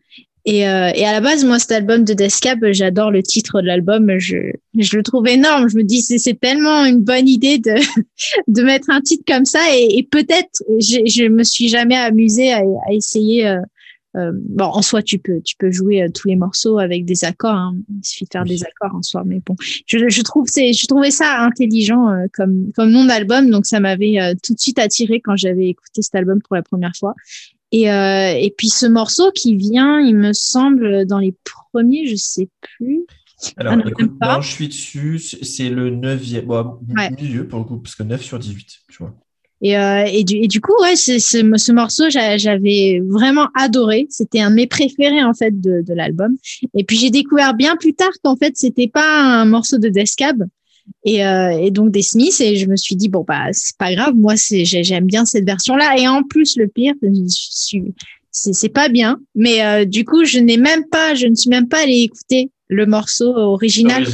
Et, 0.47 0.69
euh, 0.69 0.91
et, 0.95 1.07
à 1.07 1.13
la 1.13 1.23
base, 1.23 1.43
moi, 1.43 1.59
cet 1.59 1.73
album 1.73 2.05
de 2.05 2.13
Descap, 2.13 2.59
j'adore 2.73 3.11
le 3.11 3.23
titre 3.23 3.63
de 3.63 3.67
l'album. 3.67 4.19
Je, 4.19 4.37
je 4.77 4.97
le 4.97 5.03
trouve 5.03 5.27
énorme. 5.27 5.71
Je 5.71 5.77
me 5.79 5.83
dis, 5.83 6.03
c'est 6.03 6.39
tellement 6.39 6.85
une 6.85 7.01
bonne 7.01 7.29
idée 7.29 7.59
de, 7.59 7.75
de 8.49 8.63
mettre 8.63 8.91
un 8.91 9.01
titre 9.01 9.25
comme 9.27 9.47
ça. 9.47 9.61
Et, 9.75 9.99
et 9.99 10.03
peut-être, 10.03 10.63
je 10.81 11.29
me 11.29 11.45
suis 11.45 11.69
jamais 11.69 11.97
amusée 11.97 12.53
à, 12.53 12.59
à 12.59 12.93
essayer 12.93 13.47
euh, 13.47 13.61
euh, 14.17 14.33
bon, 14.35 14.67
en 14.67 14.83
soi, 14.83 15.03
tu 15.03 15.19
peux, 15.19 15.41
tu 15.43 15.57
peux 15.57 15.71
jouer 15.71 16.03
euh, 16.03 16.09
tous 16.09 16.29
les 16.29 16.37
morceaux 16.37 16.79
avec 16.79 17.05
des 17.05 17.25
accords. 17.25 17.55
Hein. 17.55 17.77
Il 17.89 18.07
suffit 18.07 18.25
de 18.25 18.31
faire 18.33 18.45
des 18.45 18.63
accords 18.63 18.95
en 18.95 19.03
soi. 19.03 19.23
Mais 19.25 19.41
bon, 19.45 19.57
je, 19.59 20.09
je 20.09 20.23
trouve, 20.23 20.47
c'est, 20.49 20.73
je 20.73 20.87
trouvais 20.87 21.11
ça 21.11 21.41
intelligent 21.41 22.09
euh, 22.09 22.27
comme, 22.33 22.73
comme 22.77 22.91
nom 22.91 23.05
d'album. 23.05 23.51
Donc, 23.51 23.67
ça 23.67 23.81
m'avait 23.81 24.35
tout 24.43 24.55
de 24.55 24.61
suite 24.61 24.79
attiré 24.79 25.21
quand 25.21 25.37
j'avais 25.37 25.69
écouté 25.69 26.03
cet 26.03 26.15
album 26.15 26.41
pour 26.43 26.55
la 26.57 26.63
première 26.63 26.95
fois. 26.99 27.15
Et, 27.73 27.87
et 27.87 28.55
puis, 28.57 28.69
ce 28.69 28.87
morceau 28.87 29.33
qui 29.33 29.57
vient, 29.57 29.99
il 29.99 30.15
me 30.15 30.33
semble, 30.33 31.07
dans 31.07 31.19
les 31.19 31.35
premiers, 31.73 32.07
je 32.07 32.15
sais 32.15 32.49
plus. 32.61 33.05
Alors, 33.57 33.75
ah 33.85 33.89
écoute, 33.89 34.13
non, 34.23 34.41
je 34.41 34.51
suis 34.53 34.69
dessus. 34.69 35.19
C'est 35.19 35.71
le 35.71 35.91
9e, 35.91 36.43
bon, 36.43 36.79
milieu 37.19 37.49
pour 37.49 37.59
le 37.59 37.65
coup, 37.65 37.79
parce 37.79 37.97
que 37.97 38.05
9 38.05 38.23
sur 38.23 38.39
18, 38.39 38.83
tu 38.89 38.99
vois. 38.99 39.15
Et, 39.65 39.79
euh, 39.79 40.05
et, 40.07 40.25
du, 40.25 40.61
coup, 40.61 40.75
ouais, 40.83 40.95
ce, 40.95 41.19
ce 41.19 41.73
morceau, 41.73 42.05
j'avais 42.11 43.01
vraiment 43.03 43.49
adoré. 43.55 44.07
C'était 44.11 44.41
un 44.41 44.51
de 44.51 44.57
mes 44.57 44.67
préférés 44.67 45.25
en 45.25 45.33
fait 45.33 45.59
de, 45.59 45.83
l'album. 45.95 46.37
Et 46.75 46.85
puis 46.85 46.99
j'ai 46.99 47.09
découvert 47.09 47.55
bien 47.55 47.77
plus 47.77 47.95
tard 47.95 48.11
qu'en 48.23 48.37
fait 48.37 48.53
c'était 48.57 48.89
pas 48.89 49.23
un 49.23 49.47
morceau 49.47 49.79
de 49.79 49.89
Descab, 49.89 50.45
Et, 51.05 51.25
euh, 51.25 51.57
et, 51.59 51.71
donc 51.71 51.93
des 51.93 52.03
Smiths 52.03 52.43
et 52.43 52.57
je 52.57 52.67
me 52.67 52.77
suis 52.77 52.95
dit 52.95 53.09
bon 53.09 53.25
bah 53.27 53.47
c'est 53.53 53.77
pas 53.79 53.95
grave 53.95 54.15
moi 54.15 54.35
j'aime 54.37 55.07
bien 55.07 55.25
cette 55.25 55.47
version 55.47 55.77
là 55.77 55.97
et 55.97 56.07
en 56.09 56.25
plus 56.25 56.57
le 56.57 56.67
pire 56.67 56.95
c'est 58.33 58.69
pas 58.69 58.89
bien 58.89 59.21
mais 59.35 59.65
euh, 59.65 59.85
du 59.85 60.05
coup 60.05 60.25
je 60.25 60.41
n'ai 60.41 60.57
même 60.57 60.85
pas 60.91 61.15
je 61.15 61.27
ne 61.27 61.35
suis 61.35 61.51
même 61.51 61.69
pas 61.69 61.83
allée 61.83 62.01
écouter 62.01 62.51
le 62.69 62.87
morceau 62.87 63.35
original. 63.37 64.05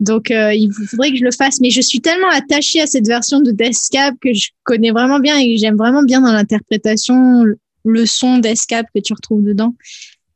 Donc 0.00 0.30
euh, 0.30 0.54
il 0.54 0.70
faudrait 0.72 1.10
que 1.10 1.16
je 1.16 1.24
le 1.24 1.32
fasse. 1.32 1.60
Mais 1.60 1.70
je 1.70 1.80
suis 1.80 2.00
tellement 2.00 2.28
attachée 2.30 2.80
à 2.80 2.86
cette 2.86 3.06
version 3.06 3.40
de 3.40 3.50
Deathcap 3.50 4.14
que 4.20 4.32
je 4.32 4.50
connais 4.64 4.90
vraiment 4.90 5.18
bien 5.18 5.36
et 5.38 5.54
que 5.54 5.60
j'aime 5.60 5.76
vraiment 5.76 6.02
bien 6.02 6.20
dans 6.20 6.32
l'interprétation 6.32 7.44
le 7.84 8.06
son 8.06 8.38
d'Escape 8.38 8.86
que 8.94 9.00
tu 9.00 9.12
retrouves 9.12 9.44
dedans. 9.44 9.74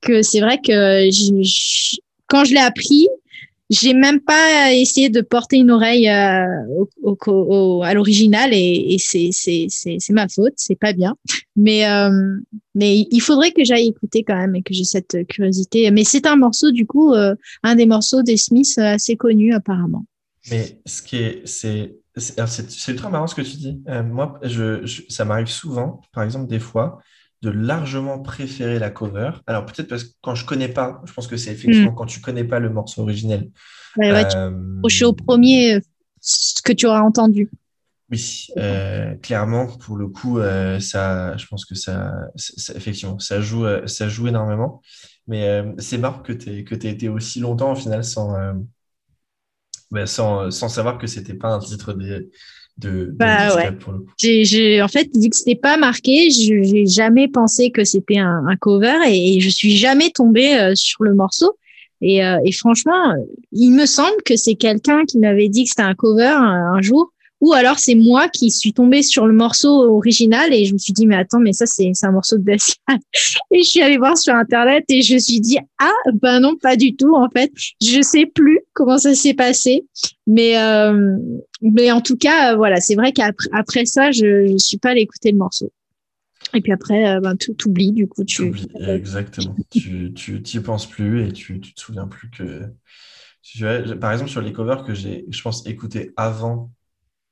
Que 0.00 0.22
c'est 0.22 0.40
vrai 0.40 0.58
que 0.58 1.08
je, 1.10 1.96
quand 2.26 2.44
je 2.44 2.54
l'ai 2.54 2.60
appris 2.60 3.08
j'ai 3.72 3.94
même 3.94 4.20
pas 4.20 4.72
essayé 4.74 5.08
de 5.08 5.22
porter 5.22 5.56
une 5.56 5.70
oreille 5.70 6.08
euh, 6.08 6.44
au, 7.02 7.82
à 7.82 7.94
l'original 7.94 8.50
et, 8.52 8.96
c'est 8.98 10.10
ma 10.10 10.28
faute, 10.28 10.52
c'est 10.56 10.78
pas 10.78 10.92
bien. 10.92 11.16
Mais 11.56 11.88
euh, 11.88 12.36
mais 12.74 13.06
il 13.10 13.20
faudrait 13.20 13.52
que 13.52 13.64
j'aille 13.64 13.88
écouter 13.88 14.24
quand 14.24 14.36
même 14.36 14.54
et 14.56 14.62
que 14.62 14.74
j'ai 14.74 14.84
cette 14.84 15.26
curiosité. 15.26 15.90
Mais 15.90 16.04
c'est 16.04 16.26
un 16.26 16.36
morceau 16.36 16.70
du 16.70 16.86
coup, 16.86 17.14
euh, 17.14 17.34
un 17.62 17.74
des 17.74 17.86
morceaux 17.86 18.22
des 18.22 18.36
Smiths 18.36 18.76
assez 18.76 19.16
connu 19.16 19.54
apparemment. 19.54 20.04
Mais 20.50 20.80
ce 20.84 21.00
qui 21.00 21.16
est 21.16 21.42
c'est 21.46 21.96
c'est 22.14 22.38
marrant 23.10 23.26
ce 23.26 23.34
que 23.34 23.40
tu 23.40 23.56
dis. 23.56 23.82
moi, 24.04 24.38
je 24.42 24.84
ça 25.08 25.24
m'arrive 25.24 25.48
souvent, 25.48 26.02
par 26.12 26.24
exemple 26.24 26.46
des 26.46 26.60
fois, 26.60 27.00
de 27.42 27.50
largement 27.50 28.20
préférer 28.20 28.78
la 28.78 28.90
cover. 28.90 29.32
Alors 29.46 29.66
peut-être 29.66 29.88
parce 29.88 30.04
que 30.04 30.12
quand 30.22 30.34
je 30.34 30.46
connais 30.46 30.68
pas, 30.68 31.02
je 31.04 31.12
pense 31.12 31.26
que 31.26 31.36
c'est 31.36 31.50
effectivement 31.50 31.90
mm. 31.90 31.94
quand 31.96 32.06
tu 32.06 32.20
connais 32.20 32.44
pas 32.44 32.60
le 32.60 32.70
morceau 32.70 33.02
originel. 33.02 33.50
Ouais, 33.96 34.12
ouais, 34.12 34.36
euh, 34.36 34.80
au 35.04 35.12
premier 35.12 35.80
ce 36.20 36.62
que 36.62 36.72
tu 36.72 36.86
auras 36.86 37.00
entendu. 37.00 37.50
Oui, 38.10 38.46
euh, 38.58 39.14
clairement, 39.16 39.66
pour 39.66 39.96
le 39.96 40.06
coup, 40.06 40.38
euh, 40.38 40.78
ça, 40.78 41.36
je 41.36 41.46
pense 41.46 41.64
que 41.64 41.74
ça, 41.74 42.12
effectivement, 42.74 43.18
ça 43.18 43.40
joue, 43.40 43.64
ça 43.86 44.08
joue 44.08 44.28
énormément. 44.28 44.80
Mais 45.26 45.64
c'est 45.78 45.98
marrant 45.98 46.20
que 46.20 46.32
tu 46.32 46.50
aies, 46.50 46.64
que 46.64 46.74
aies 46.74 46.90
été 46.90 47.08
aussi 47.08 47.40
longtemps, 47.40 47.72
au 47.72 47.76
final, 47.76 48.04
sans, 48.04 48.34
bah, 49.90 50.06
sans, 50.06 50.50
sans, 50.50 50.68
savoir 50.68 50.98
que 50.98 51.06
c'était 51.06 51.34
pas 51.34 51.48
un 51.48 51.58
titre 51.58 51.94
des, 51.94 52.30
de, 52.78 53.12
bah, 53.14 53.54
ouais. 53.54 54.80
En 54.82 54.88
fait, 54.88 55.10
vu 55.14 55.28
que 55.28 55.36
c'était 55.36 55.54
pas 55.54 55.76
marqué, 55.76 56.30
je 56.30 56.62
j'ai 56.62 56.86
jamais 56.86 57.28
pensé 57.28 57.70
que 57.70 57.84
c'était 57.84 58.18
un, 58.18 58.44
un, 58.48 58.56
cover 58.56 58.96
et, 59.08 59.40
je 59.40 59.48
suis 59.48 59.76
jamais 59.76 60.10
tombée 60.10 60.58
euh, 60.58 60.74
sur 60.74 61.04
le 61.04 61.14
morceau. 61.14 61.56
Et, 62.00 62.24
euh, 62.24 62.38
et, 62.44 62.52
franchement, 62.52 63.14
il 63.52 63.70
me 63.72 63.86
semble 63.86 64.22
que 64.24 64.36
c'est 64.36 64.54
quelqu'un 64.54 65.04
qui 65.04 65.18
m'avait 65.18 65.48
dit 65.48 65.64
que 65.64 65.70
c'était 65.70 65.82
un 65.82 65.94
cover 65.94 66.24
un, 66.24 66.72
un 66.74 66.82
jour 66.82 67.11
ou 67.42 67.52
alors 67.52 67.80
c'est 67.80 67.96
moi 67.96 68.28
qui 68.28 68.50
suis 68.52 68.72
tombée 68.72 69.02
sur 69.02 69.26
le 69.26 69.34
morceau 69.34 69.82
original 69.96 70.54
et 70.54 70.64
je 70.64 70.72
me 70.72 70.78
suis 70.78 70.92
dit 70.92 71.06
mais 71.06 71.16
attends 71.16 71.40
mais 71.40 71.52
ça 71.52 71.66
c'est 71.66 71.90
un 72.02 72.12
morceau 72.12 72.38
de 72.38 72.44
Death 72.44 72.76
et 73.50 73.62
je 73.62 73.68
suis 73.68 73.82
allée 73.82 73.98
voir 73.98 74.16
sur 74.16 74.32
internet 74.32 74.84
et 74.88 75.02
je 75.02 75.14
me 75.14 75.18
suis 75.18 75.40
dit 75.40 75.58
ah 75.80 75.90
ben 76.14 76.38
non 76.38 76.56
pas 76.56 76.76
du 76.76 76.94
tout 76.94 77.14
en 77.16 77.28
fait 77.28 77.52
je 77.82 78.00
sais 78.00 78.26
plus 78.26 78.60
comment 78.72 78.96
ça 78.96 79.14
s'est 79.14 79.34
passé 79.34 79.84
mais 80.26 80.56
euh, 80.56 81.16
mais 81.60 81.90
en 81.90 82.00
tout 82.00 82.16
cas 82.16 82.54
voilà 82.54 82.76
c'est 82.76 82.94
vrai 82.94 83.12
qu'après 83.12 83.48
après 83.52 83.86
ça 83.86 84.12
je 84.12 84.46
je 84.46 84.56
suis 84.58 84.78
pas 84.78 84.90
allée 84.90 85.02
écouter 85.02 85.32
le 85.32 85.38
morceau 85.38 85.70
et 86.54 86.60
puis 86.60 86.72
après, 86.72 87.08
euh, 87.08 87.20
ben, 87.20 87.34
tout 87.34 87.54
t'oublies, 87.54 87.92
du 87.92 88.06
coup, 88.06 88.24
tu. 88.24 88.52
Exactement. 88.74 89.56
tu, 89.70 90.12
tu 90.12 90.42
t'y 90.42 90.60
penses 90.60 90.86
plus 90.86 91.26
et 91.26 91.32
tu, 91.32 91.60
tu 91.60 91.72
te 91.72 91.80
souviens 91.80 92.06
plus 92.06 92.28
que. 92.28 92.68
Par 93.94 94.12
exemple, 94.12 94.30
sur 94.30 94.42
les 94.42 94.52
covers 94.52 94.84
que 94.84 94.92
j'ai, 94.92 95.24
je 95.30 95.40
pense, 95.40 95.66
écouté 95.66 96.12
avant 96.16 96.70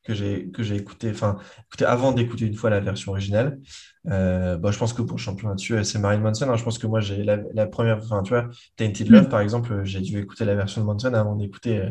que 0.05 0.15
j'ai 0.15 0.51
que 0.51 0.63
j'ai 0.63 0.77
écouté, 0.77 1.11
enfin 1.11 1.39
écouté 1.67 1.85
avant 1.85 2.13
d'écouter 2.13 2.47
une 2.47 2.55
fois 2.55 2.71
la 2.71 2.81
version 2.81 3.13
originale. 3.13 3.61
Euh, 4.09 4.57
bah, 4.57 4.71
je 4.71 4.79
pense 4.79 4.93
que 4.93 5.03
pour 5.03 5.17
le 5.17 5.23
champion 5.23 5.49
là-dessus, 5.49 5.85
c'est 5.85 5.99
Marine 5.99 6.23
Manson. 6.23 6.49
Hein. 6.49 6.57
je 6.57 6.65
pense 6.65 6.79
que 6.79 6.87
moi 6.87 7.01
j'ai 7.01 7.23
la, 7.23 7.39
la, 7.53 7.67
première, 7.67 7.99
enfin 7.99 8.23
tu 8.23 8.31
vois, 8.31 8.49
Tainted 8.77 9.09
Love 9.11 9.27
mm. 9.27 9.29
par 9.29 9.41
exemple, 9.41 9.85
j'ai 9.85 10.01
dû 10.01 10.19
écouter 10.19 10.45
la 10.45 10.55
version 10.55 10.81
de 10.81 10.87
Manson 10.87 11.13
avant 11.13 11.37
d'écouter 11.37 11.91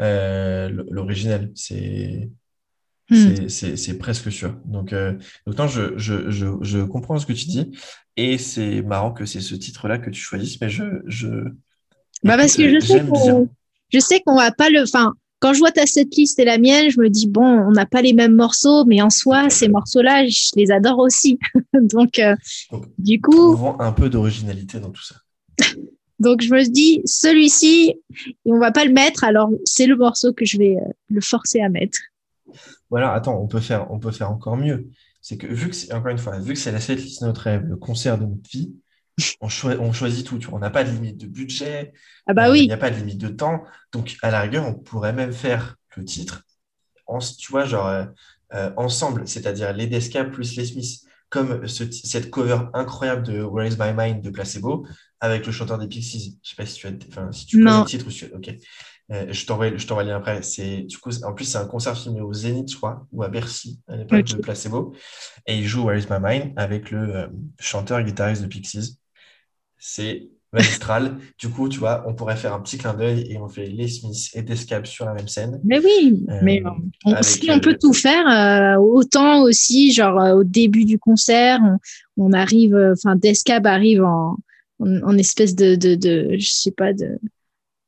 euh, 0.00 0.84
l'original. 0.90 1.50
C'est 1.54 2.30
mm. 3.10 3.48
c'est 3.48 3.98
presque 3.98 4.32
sûr. 4.32 4.56
Donc, 4.64 4.92
euh, 4.92 5.12
donc 5.46 5.58
non, 5.58 5.68
je, 5.68 5.98
je, 5.98 6.30
je, 6.30 6.46
je, 6.62 6.78
comprends 6.78 7.18
ce 7.18 7.26
que 7.26 7.34
tu 7.34 7.46
dis. 7.46 7.70
Et 8.16 8.38
c'est 8.38 8.82
marrant 8.82 9.12
que 9.12 9.26
c'est 9.26 9.40
ce 9.40 9.54
titre-là 9.54 9.98
que 9.98 10.10
tu 10.10 10.20
choisisses, 10.20 10.60
mais 10.60 10.70
je. 10.70 10.84
je... 11.06 11.28
Bah 12.24 12.36
parce 12.36 12.56
que 12.56 12.68
je 12.68 12.78
sais 12.78 13.04
qu'on 13.04 13.48
je 13.92 13.98
sais 13.98 14.20
qu'on 14.20 14.36
va 14.36 14.52
pas 14.52 14.70
le. 14.70 14.82
Enfin, 14.82 15.12
quand 15.42 15.52
je 15.52 15.58
vois 15.58 15.72
ta 15.72 15.86
setlist 15.86 16.38
et 16.38 16.44
la 16.44 16.56
mienne, 16.56 16.88
je 16.88 17.00
me 17.00 17.10
dis 17.10 17.26
bon, 17.26 17.42
on 17.42 17.72
n'a 17.72 17.84
pas 17.84 18.00
les 18.00 18.12
mêmes 18.12 18.36
morceaux, 18.36 18.84
mais 18.84 19.02
en 19.02 19.10
soi, 19.10 19.50
ces 19.50 19.68
morceaux-là, 19.68 20.24
je 20.28 20.50
les 20.54 20.70
adore 20.70 21.00
aussi. 21.00 21.36
Donc, 21.74 22.20
euh, 22.20 22.36
du 22.96 23.20
coup, 23.20 23.58
un 23.80 23.90
peu 23.90 24.08
d'originalité 24.08 24.78
dans 24.78 24.90
tout 24.90 25.02
ça. 25.02 25.16
Donc, 26.20 26.42
je 26.42 26.54
me 26.54 26.62
dis 26.62 27.02
celui-ci, 27.04 28.00
on 28.44 28.60
va 28.60 28.70
pas 28.70 28.84
le 28.84 28.92
mettre, 28.92 29.24
alors 29.24 29.50
c'est 29.64 29.86
le 29.86 29.96
morceau 29.96 30.32
que 30.32 30.44
je 30.44 30.58
vais 30.58 30.76
euh, 30.76 30.92
le 31.10 31.20
forcer 31.20 31.60
à 31.60 31.68
mettre. 31.68 31.98
Voilà, 32.88 33.12
attends, 33.12 33.36
on 33.42 33.48
peut 33.48 33.60
faire, 33.60 33.90
on 33.90 33.98
peut 33.98 34.12
faire 34.12 34.30
encore 34.30 34.56
mieux. 34.56 34.90
C'est 35.20 35.38
que 35.38 35.48
vu 35.48 35.70
que 35.70 35.74
c'est 35.74 35.92
encore 35.92 36.12
une 36.12 36.18
fois, 36.18 36.38
vu 36.38 36.52
que 36.52 36.58
c'est 36.58 36.70
la 36.70 36.80
setlist 36.80 37.20
de 37.20 37.26
notre 37.26 37.40
rêve, 37.40 37.64
le 37.64 37.76
concert 37.76 38.16
de 38.16 38.26
notre 38.26 38.48
vie, 38.48 38.72
on, 39.40 39.48
choisit 39.48 40.26
tout. 40.26 40.38
Tu 40.38 40.46
vois, 40.46 40.56
on 40.56 40.60
n'a 40.60 40.70
pas 40.70 40.84
de 40.84 40.90
limite 40.90 41.18
de 41.18 41.26
budget. 41.26 41.92
Ah 42.26 42.34
bah 42.34 42.50
oui. 42.50 42.60
Il 42.60 42.66
n'y 42.66 42.72
a 42.72 42.78
pas 42.78 42.90
de 42.90 42.96
limite 42.96 43.18
de 43.18 43.28
temps. 43.28 43.64
Donc, 43.92 44.16
à 44.22 44.30
la 44.30 44.40
rigueur, 44.40 44.66
on 44.66 44.74
pourrait 44.74 45.12
même 45.12 45.32
faire 45.32 45.76
le 45.96 46.04
titre, 46.04 46.42
en, 47.06 47.18
tu 47.18 47.50
vois, 47.50 47.64
genre 47.64 47.86
euh, 47.86 48.04
euh, 48.54 48.70
ensemble, 48.76 49.28
c'est-à-dire 49.28 49.72
les 49.74 49.86
Desca 49.86 50.24
plus 50.24 50.56
les 50.56 50.64
Smiths, 50.64 51.02
comme 51.28 51.66
cette 51.66 52.30
cover 52.30 52.60
incroyable 52.74 53.22
de 53.22 53.42
Where 53.42 53.66
is 53.66 53.76
My 53.78 53.92
Mind 53.94 54.22
de 54.22 54.30
Placebo 54.30 54.86
avec 55.20 55.46
le 55.46 55.52
chanteur 55.52 55.78
des 55.78 55.86
Pixies. 55.86 56.38
Je 56.42 56.50
sais 56.50 56.56
pas 56.56 56.66
si 56.66 56.78
tu 56.78 56.86
as, 56.86 56.92
enfin, 57.08 57.30
si 57.32 57.46
tu 57.46 57.62
connais 57.62 57.78
le 57.78 57.84
titre 57.84 58.06
ou 58.06 58.36
Ok. 58.36 58.54
Euh, 59.10 59.26
je 59.30 59.46
t'envoie, 59.46 59.76
je 59.76 59.86
t'envoie 59.86 60.04
le 60.04 60.10
lien 60.10 60.16
après. 60.16 60.42
C'est, 60.42 60.82
du 60.82 60.96
coup, 60.96 61.10
en 61.24 61.34
plus, 61.34 61.44
c'est 61.44 61.58
un 61.58 61.66
concert 61.66 61.98
filmé 61.98 62.20
au 62.20 62.32
Zénith, 62.32 62.70
je 62.70 62.76
crois, 62.76 63.06
ou 63.12 63.22
à 63.22 63.28
Bercy, 63.28 63.80
à 63.88 63.96
l'époque 63.96 64.24
de 64.24 64.36
Placebo. 64.36 64.94
Et 65.46 65.58
il 65.58 65.66
joue 65.66 65.84
Where 65.84 65.98
is 65.98 66.06
My 66.08 66.18
Mind 66.22 66.52
avec 66.56 66.90
le 66.90 67.30
chanteur 67.58 67.98
et 67.98 68.04
guitariste 68.04 68.42
de 68.42 68.46
Pixies 68.46 68.98
c'est 69.84 70.28
magistral. 70.52 71.16
du 71.38 71.48
coup, 71.48 71.68
tu 71.68 71.80
vois, 71.80 72.04
on 72.06 72.14
pourrait 72.14 72.36
faire 72.36 72.54
un 72.54 72.60
petit 72.60 72.78
clin 72.78 72.94
d'œil 72.94 73.26
et 73.28 73.36
on 73.38 73.48
fait 73.48 73.66
les 73.66 73.88
Smiths 73.88 74.30
et 74.34 74.42
Descap 74.42 74.86
sur 74.86 75.04
la 75.04 75.12
même 75.12 75.28
scène. 75.28 75.60
Mais 75.64 75.80
oui, 75.80 76.24
euh, 76.28 76.38
mais 76.42 76.62
si 77.22 77.50
on 77.50 77.58
peut 77.58 77.76
tout 77.78 77.92
faire, 77.92 78.28
euh, 78.28 78.80
autant 78.80 79.42
aussi, 79.42 79.92
genre 79.92 80.20
euh, 80.20 80.34
au 80.34 80.44
début 80.44 80.84
du 80.84 80.98
concert, 80.98 81.58
on, 82.16 82.32
arrive, 82.32 82.76
enfin, 82.92 83.16
Descap 83.16 83.66
arrive 83.66 84.04
en, 84.04 84.36
en, 84.78 85.18
espèce 85.18 85.56
de, 85.56 85.74
de, 85.74 85.96
de, 85.96 86.36
je 86.38 86.48
sais 86.48 86.70
pas, 86.70 86.92
de, 86.92 87.18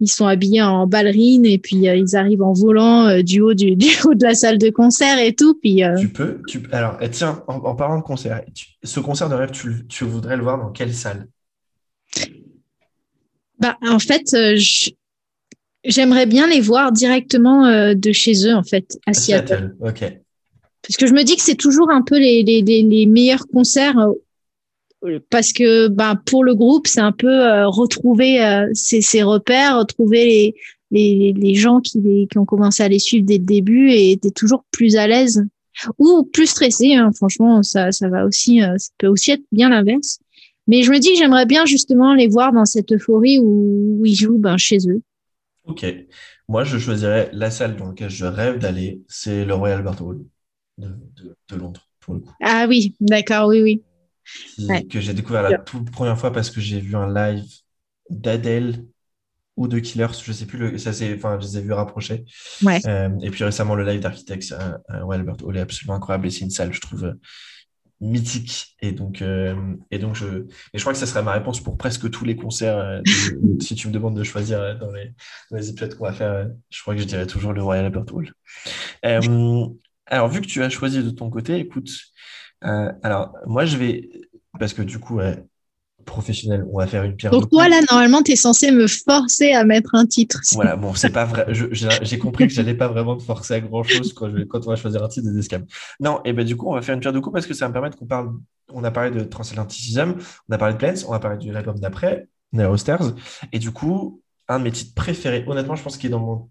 ils 0.01 0.11
sont 0.11 0.26
habillés 0.26 0.62
en 0.62 0.88
ballerine 0.88 1.45
et 1.45 1.59
puis 1.59 1.76
ils 1.76 2.16
arrivent 2.16 2.42
en 2.42 2.53
volant 2.53 3.22
du 3.22 3.40
haut 3.40 3.55
du, 3.55 3.76
du, 3.76 3.86
haut 4.05 4.14
de 4.14 4.24
la 4.24 4.34
salle 4.34 4.59
de 4.59 4.70
concert 4.70 5.20
et 5.20 5.32
tout. 5.32 5.55
Puis, 5.62 5.82
Tu 6.01 6.09
peux, 6.09 6.40
tu, 6.49 6.61
alors 6.72 6.99
tiens, 7.12 7.45
en, 7.47 7.76
parlant 7.76 7.99
de 7.99 8.03
concert, 8.03 8.42
ce 8.82 8.99
concert 8.99 9.28
de 9.28 9.36
rêve, 9.36 9.53
tu, 9.53 9.86
tu 9.86 10.05
voudrais 10.05 10.36
le 10.36 10.42
voir 10.42 10.59
dans 10.59 10.70
quelle 10.70 10.92
salle? 10.92 11.28
Bah, 13.59 13.77
en 13.83 13.99
fait, 13.99 14.35
euh, 14.35 14.59
j'aimerais 15.85 16.27
bien 16.27 16.47
les 16.47 16.61
voir 16.61 16.93
directement 16.93 17.67
euh, 17.67 17.95
de 17.95 18.13
chez 18.13 18.47
eux, 18.47 18.55
en 18.55 18.63
fait, 18.63 18.99
à 19.07 19.13
Seattle. 19.13 19.77
Ok. 19.81 20.01
Parce 20.83 20.97
que 20.99 21.07
je 21.07 21.15
me 21.15 21.23
dis 21.23 21.37
que 21.37 21.43
c'est 21.43 21.55
toujours 21.55 21.91
un 21.91 22.03
peu 22.03 22.19
les, 22.19 22.43
les, 22.43 22.63
les, 22.63 23.07
meilleurs 23.07 23.47
concerts 23.47 23.99
euh, 25.05 25.19
parce 25.31 25.53
que 25.53 25.89
bah, 25.89 26.21
pour 26.27 26.45
le 26.45 26.55
groupe, 26.55 26.87
c'est 26.87 27.01
un 27.01 27.13
peu 27.13 27.67
retrouver 27.67 28.39
ses, 28.73 29.03
ses, 29.03 29.23
repères, 29.23 29.79
retrouver 29.79 30.25
les, 30.25 30.55
les, 30.91 31.33
les 31.35 31.55
gens 31.55 31.81
qui, 31.81 32.01
les, 32.01 32.27
qui 32.27 32.39
ont 32.39 32.47
commencé 32.47 32.83
à 32.83 32.89
les 32.89 32.99
suivre 32.99 33.27
dès 33.27 33.39
le 33.39 33.45
début 33.45 33.91
et 33.91 34.13
étaient 34.13 34.31
toujours 34.31 34.65
plus 34.71 34.97
à 34.97 35.07
l'aise 35.07 35.45
ou 35.99 36.25
plus 36.25 36.47
stressés. 36.47 36.95
Hein. 36.95 37.11
Franchement, 37.15 37.63
ça, 37.63 37.93
ça 37.93 38.09
va 38.09 38.25
aussi, 38.25 38.61
ça 38.61 38.91
peut 38.97 39.09
aussi 39.09 39.33
être 39.33 39.45
bien 39.53 39.69
l'inverse. 39.69 40.21
Mais 40.67 40.83
je 40.83 40.91
me 40.91 40.99
dis 40.99 41.12
que 41.12 41.19
j'aimerais 41.19 41.47
bien 41.47 41.67
justement 41.67 42.15
les 42.15 42.29
voir 42.29 42.53
dans 42.53 42.65
cette 42.65 42.93
euphorie 42.93 43.39
où, 43.41 44.03
ils 44.05 44.15
jouent 44.15 44.39
ben, 44.39 44.57
chez 44.57 44.79
eux. 44.89 45.03
Ok. 45.65 45.87
Moi, 46.49 46.65
je 46.65 46.79
choisirais 46.79 47.31
la 47.33 47.51
salle 47.51 47.77
dans 47.77 47.89
laquelle 47.89 48.11
je 48.11 48.27
rêve 48.27 48.59
d'aller, 48.59 49.01
c'est 49.09 49.45
le 49.45 49.55
Royal 49.55 49.79
Albert 49.79 50.03
Hall 50.03 50.25
de, 50.79 51.57
Londres, 51.57 51.89
pour 52.01 52.15
le 52.15 52.21
coup. 52.21 52.33
Ah 52.43 52.67
oui, 52.69 52.95
d'accord, 53.01 53.49
oui, 53.49 53.62
oui. 53.62 53.83
Que 54.89 55.01
j'ai 55.01 55.15
découvert 55.15 55.43
la 55.43 55.59
toute 55.59 55.91
première 55.91 56.19
fois 56.19 56.33
parce 56.33 56.51
que 56.51 56.61
j'ai 56.61 56.81
vu 56.81 56.97
un 56.97 57.12
live 57.12 57.45
d'Adèle 58.11 58.85
ou 59.57 59.69
de 59.69 59.79
Killers, 59.79 60.09
je 60.23 60.33
sais 60.33 60.47
plus, 60.47 60.59
le, 60.59 60.79
ça 60.79 60.93
c'est, 60.93 61.15
enfin, 61.15 61.39
je 61.41 61.47
les 61.47 61.59
ai 61.59 61.61
vus 61.61 61.73
rapprocher. 61.73 62.25
Ouais. 62.62 62.81
Euh, 62.87 63.11
et 63.23 63.31
puis 63.31 63.45
récemment, 63.45 63.75
le 63.75 63.85
live 63.85 64.01
d'Architects 64.01 64.53
à, 64.53 64.81
Royal 65.03 65.21
Albert 65.21 65.47
Hall 65.47 65.57
est 65.57 65.61
absolument 65.61 65.95
incroyable 65.95 66.27
et 66.27 66.31
c'est 66.31 66.41
une 66.41 66.51
salle, 66.51 66.73
je 66.73 66.81
trouve, 66.81 67.15
mythique. 68.01 68.76
Et 68.80 68.92
donc, 68.92 69.22
euh, 69.22 69.74
et 69.90 69.99
donc 69.99 70.14
je, 70.14 70.26
et 70.26 70.47
je 70.78 70.80
crois 70.80 70.92
que 70.92 70.99
ça 70.99 71.07
serait 71.07 71.22
ma 71.22 71.32
réponse 71.32 71.61
pour 71.61 71.76
presque 71.76 72.11
tous 72.11 72.24
les 72.24 72.36
concerts. 72.36 72.78
euh, 72.78 73.01
de- 73.03 73.59
si 73.61 73.74
tu 73.74 73.88
me 73.88 73.92
demandes 73.92 74.16
de 74.16 74.24
choisir 74.24 74.61
euh, 74.61 74.74
dans 74.74 74.90
les, 74.92 75.12
dans 75.51 75.57
les 75.57 75.70
épisodes 75.70 75.95
qu'on 75.97 76.05
va 76.05 76.12
faire, 76.12 76.30
euh, 76.32 76.47
je 76.70 76.82
crois 76.82 76.95
que 76.95 77.01
je 77.01 77.07
dirais 77.07 77.26
toujours 77.26 77.53
le 77.53 77.62
Royal 77.62 77.84
Albert 77.86 78.05
Hall. 78.14 78.32
Alors, 80.07 80.28
vu 80.28 80.40
que 80.40 80.47
tu 80.47 80.62
as 80.62 80.68
choisi 80.70 81.03
de 81.03 81.11
ton 81.11 81.30
côté, 81.30 81.57
écoute, 81.59 81.90
alors 82.61 83.36
moi 83.47 83.64
je 83.64 83.76
vais, 83.76 84.11
parce 84.59 84.72
que 84.74 84.82
du 84.82 84.99
coup, 84.99 85.20
professionnel, 86.05 86.65
on 86.73 86.79
va 86.79 86.87
faire 86.87 87.03
une 87.05 87.17
pierre 87.17 87.33
Donc, 87.33 87.51
toi, 87.51 87.69
là, 87.69 87.81
normalement, 87.91 88.23
tu 88.23 88.33
es 88.33 88.37
censé 88.37 88.71
me 88.71 88.87
forcer 88.87 89.53
à 89.53 89.65
mettre 89.65 89.95
un 89.95 90.07
titre. 90.07 90.41
Voilà, 90.53 90.77
bon, 90.77 90.95
c'est 90.95 91.11
pas 91.11 91.25
vrai. 91.25 91.47
J'ai 91.51 92.19
compris 92.19 92.47
que 92.47 92.53
j'allais 92.53 92.75
pas 92.75 92.89
vraiment 92.89 93.17
te 93.17 93.23
forcer 93.23 93.55
à 93.55 93.61
grand 93.61 93.83
chose 93.83 94.13
quand, 94.13 94.31
je, 94.31 94.45
quand 94.45 94.67
on 94.67 94.71
va 94.71 94.77
choisir 94.77 95.03
un 95.03 95.09
titre 95.09 95.31
des 95.31 95.39
escames. 95.39 95.67
Non, 96.01 96.21
et 96.25 96.33
ben 96.33 96.45
du 96.45 96.57
coup, 96.57 96.71
on 96.71 96.75
va 96.75 96.83
faire 96.83 96.95
une 96.95 97.01
pierre 97.01 97.13
de 97.13 97.21
coups 97.21 97.35
parce 97.35 97.47
que 97.47 97.55
ça 97.55 97.65
va 97.65 97.69
me 97.69 97.73
permettre 97.73 97.97
qu'on 97.97 98.07
parle. 98.07 98.33
On 98.73 98.83
a 98.85 98.91
parlé 98.91 99.11
de 99.11 99.23
Transatlanticism, 99.25 100.15
on 100.49 100.53
a 100.53 100.59
parlé 100.59 100.75
de 100.75 100.79
Plains, 100.79 101.05
on 101.07 101.13
va 101.13 101.19
parler 101.19 101.45
de 101.45 101.53
l'album 101.53 101.79
d'après, 101.79 102.29
Stairs. 102.77 103.13
Et 103.53 103.59
du 103.59 103.71
coup, 103.71 104.23
un 104.49 104.59
de 104.59 104.65
mes 104.65 104.73
titres 104.73 104.95
préférés, 104.95 105.45
honnêtement, 105.47 105.77
je 105.77 105.83
pense 105.83 105.97
qu'il 105.97 106.09
est 106.09 106.11
dans 106.11 106.21
mon. 106.21 106.51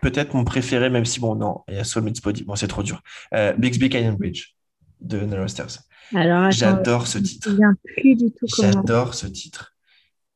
Peut-être 0.00 0.34
mon 0.34 0.44
préféré, 0.44 0.90
même 0.90 1.04
si, 1.04 1.20
bon, 1.20 1.36
non, 1.36 1.60
il 1.68 1.74
y 1.74 1.78
a 1.78 1.84
Soul 1.84 2.02
Meets 2.02 2.20
Body. 2.22 2.42
Bon, 2.44 2.56
c'est 2.56 2.66
trop 2.66 2.82
dur. 2.82 3.00
Euh, 3.34 3.52
Bixby 3.52 3.88
Canyon 3.88 4.16
Bridge 4.16 4.54
de 5.00 5.20
Narrow 5.20 5.46
Stairs. 5.46 5.78
Alors, 6.14 6.50
J'adore 6.50 7.06
ce 7.06 7.18
titre. 7.18 7.50
souviens 7.50 7.74
plus 7.84 8.14
du 8.16 8.30
tout 8.32 8.46
comment. 8.50 8.72
J'adore 8.72 9.14
ce 9.14 9.26
titre. 9.26 9.74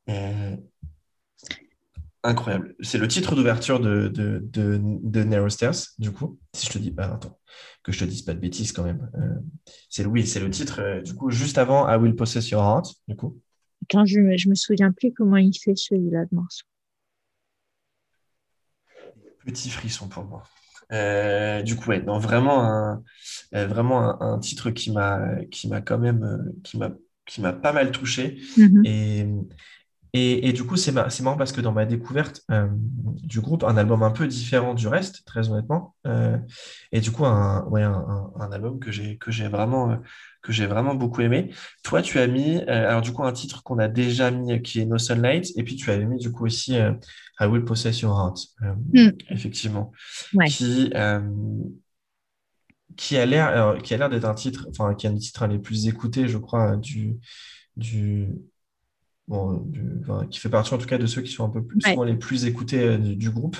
Euh, 0.08 0.56
incroyable. 2.22 2.74
C'est 2.80 2.98
le 2.98 3.08
titre 3.08 3.34
d'ouverture 3.34 3.80
de, 3.80 4.08
de, 4.08 4.40
de, 4.42 4.80
de 4.82 5.22
Narrow 5.24 5.48
Stairs, 5.48 5.76
du 5.98 6.10
coup. 6.12 6.38
Si 6.54 6.66
je 6.66 6.72
te 6.72 6.78
dis 6.78 6.90
pas, 6.90 7.06
attends, 7.06 7.38
que 7.82 7.92
je 7.92 8.00
te 8.00 8.04
dise 8.04 8.22
pas 8.22 8.34
de 8.34 8.40
bêtises 8.40 8.72
quand 8.72 8.84
même. 8.84 9.10
Euh, 9.16 9.34
c'est 9.90 10.04
oui, 10.06 10.26
c'est 10.26 10.40
le 10.40 10.50
titre, 10.50 10.80
euh, 10.80 11.00
du 11.02 11.14
coup, 11.14 11.30
juste 11.30 11.58
avant 11.58 11.88
I 11.92 11.96
Will 11.96 12.16
Possess 12.16 12.48
Your 12.50 12.62
Heart, 12.62 12.94
du 13.08 13.16
coup. 13.16 13.38
Attends, 13.84 14.06
je 14.06 14.20
me, 14.20 14.36
je 14.36 14.48
me 14.48 14.54
souviens 14.54 14.92
plus 14.92 15.12
comment 15.12 15.36
il 15.36 15.54
fait 15.54 15.76
celui-là 15.76 16.24
de 16.24 16.34
morceau. 16.34 16.64
Petit 19.44 19.70
frisson 19.70 20.08
pour 20.08 20.24
moi. 20.24 20.42
Euh, 20.92 21.62
du 21.62 21.76
coup, 21.76 21.90
ouais, 21.90 22.02
non, 22.02 22.18
vraiment 22.18 22.62
un, 22.64 23.02
euh, 23.54 23.66
vraiment 23.66 24.00
un, 24.22 24.34
un 24.34 24.38
titre 24.38 24.70
qui 24.70 24.92
m'a, 24.92 25.20
qui 25.50 25.68
m'a 25.68 25.80
quand 25.80 25.98
même, 25.98 26.22
euh, 26.24 26.52
qui 26.64 26.78
m'a, 26.78 26.90
qui 27.26 27.40
m'a 27.40 27.52
pas 27.52 27.72
mal 27.72 27.90
touché. 27.90 28.38
Mhm. 28.56 28.82
Et, 28.84 29.26
et, 30.12 30.48
et 30.48 30.52
du 30.52 30.64
coup, 30.64 30.76
c'est 30.76 30.92
mar- 30.92 31.10
c'est 31.12 31.22
marrant 31.22 31.36
parce 31.36 31.52
que 31.52 31.60
dans 31.60 31.72
ma 31.72 31.84
découverte 31.84 32.42
euh, 32.50 32.68
du 32.72 33.40
groupe, 33.40 33.64
un 33.64 33.76
album 33.76 34.02
un 34.02 34.10
peu 34.10 34.26
différent 34.26 34.72
du 34.74 34.88
reste, 34.88 35.24
très 35.26 35.50
honnêtement, 35.50 35.94
euh, 36.06 36.38
et 36.92 37.00
du 37.00 37.10
coup, 37.10 37.26
un, 37.26 37.64
ouais, 37.66 37.82
un, 37.82 38.30
un- 38.38 38.52
album 38.52 38.78
que 38.78 38.90
j'ai 38.92 39.18
que 39.18 39.30
j'ai 39.30 39.48
vraiment, 39.48 39.98
que 40.46 40.52
j'ai 40.52 40.66
vraiment 40.66 40.94
beaucoup 40.94 41.20
aimé. 41.22 41.50
Toi, 41.82 42.02
tu 42.02 42.18
as 42.20 42.26
mis, 42.28 42.56
euh, 42.58 42.88
alors 42.88 43.02
du 43.02 43.12
coup, 43.12 43.24
un 43.24 43.32
titre 43.32 43.62
qu'on 43.64 43.78
a 43.78 43.88
déjà 43.88 44.30
mis 44.30 44.62
qui 44.62 44.80
est 44.80 44.86
No 44.86 44.96
Sunlight, 44.98 45.52
et 45.56 45.64
puis 45.64 45.74
tu 45.76 45.90
avais 45.90 46.04
mis 46.06 46.18
du 46.18 46.30
coup 46.30 46.44
aussi 46.46 46.76
euh, 46.78 46.92
I 47.40 47.46
Will 47.46 47.64
Possess 47.64 48.00
Your 48.00 48.16
Heart, 48.18 48.38
euh, 48.62 48.74
Mm. 48.92 49.12
effectivement, 49.30 49.92
Ouais. 50.34 50.46
qui, 50.46 50.92
qui 52.96 53.16
a 53.16 53.26
l'air 53.26 53.76
qui 53.82 53.94
a 53.94 53.96
l'air 53.96 54.08
d'être 54.08 54.24
un 54.24 54.34
titre, 54.34 54.66
enfin, 54.70 54.94
qui 54.94 55.06
est 55.06 55.10
un 55.10 55.12
des 55.14 55.18
titres 55.20 55.46
les 55.46 55.58
plus 55.58 55.86
écoutés, 55.88 56.28
je 56.28 56.38
crois, 56.38 56.76
du, 56.76 57.16
du, 57.76 58.28
bon, 59.28 59.54
du- 59.66 60.00
enfin, 60.02 60.26
qui 60.28 60.38
fait 60.38 60.48
partie 60.48 60.72
en 60.72 60.78
tout 60.78 60.86
cas 60.86 60.98
de 60.98 61.06
ceux 61.06 61.22
qui 61.22 61.32
sont 61.32 61.44
un 61.44 61.50
peu 61.50 61.62
plus, 61.64 61.78
Ouais. 61.84 61.90
souvent 61.90 62.04
les 62.04 62.16
plus 62.16 62.46
écoutés 62.46 62.84
euh, 62.84 62.98
du, 62.98 63.16
du 63.16 63.30
groupe, 63.30 63.56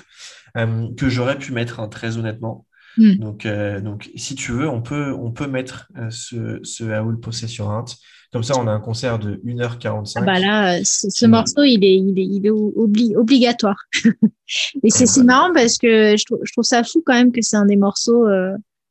euh, 0.56 0.88
que 0.96 1.08
j'aurais 1.08 1.38
pu 1.38 1.52
mettre, 1.52 1.80
hein, 1.80 1.88
très 1.88 2.16
honnêtement. 2.16 2.65
Mm. 2.96 3.14
Donc, 3.16 3.46
euh, 3.46 3.80
donc, 3.80 4.10
si 4.16 4.34
tu 4.34 4.52
veux, 4.52 4.68
on 4.68 4.82
peut, 4.82 5.12
on 5.12 5.30
peut 5.30 5.46
mettre 5.46 5.88
euh, 5.96 6.08
ce, 6.10 6.60
ce 6.62 6.84
Your 7.58 7.70
Heart. 7.72 7.96
Comme 8.32 8.42
ça, 8.42 8.54
on 8.58 8.66
a 8.66 8.72
un 8.72 8.80
concert 8.80 9.18
de 9.18 9.40
1h45. 9.44 10.18
Ah 10.22 10.24
bah 10.24 10.38
là, 10.38 10.76
euh, 10.76 10.80
ce, 10.84 11.08
ce 11.10 11.26
morceau, 11.26 11.62
il 11.62 11.84
est, 11.84 11.94
il 11.96 12.18
est, 12.18 12.24
il 12.26 12.46
est 12.46 12.50
obli- 12.50 13.16
obligatoire. 13.16 13.76
Et 14.82 14.90
c'est 14.90 15.06
Ouais, 15.20 15.24
marrant 15.24 15.52
parce 15.54 15.78
que 15.78 16.16
je, 16.16 16.24
trouve- 16.24 16.40
je 16.44 16.52
trouve 16.52 16.64
ça 16.64 16.82
fou 16.84 17.02
quand 17.06 17.14
même 17.14 17.32
que 17.32 17.40
c'est 17.42 17.56
un 17.56 17.66
des 17.66 17.76
morceaux 17.76 18.26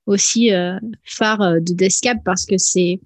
aussi 0.06 0.52
phares 1.04 1.42
euh, 1.42 1.60
de 1.60 1.74
Descap 1.74 2.20
parce 2.24 2.46
que 2.46 2.58
c'est 2.58 3.00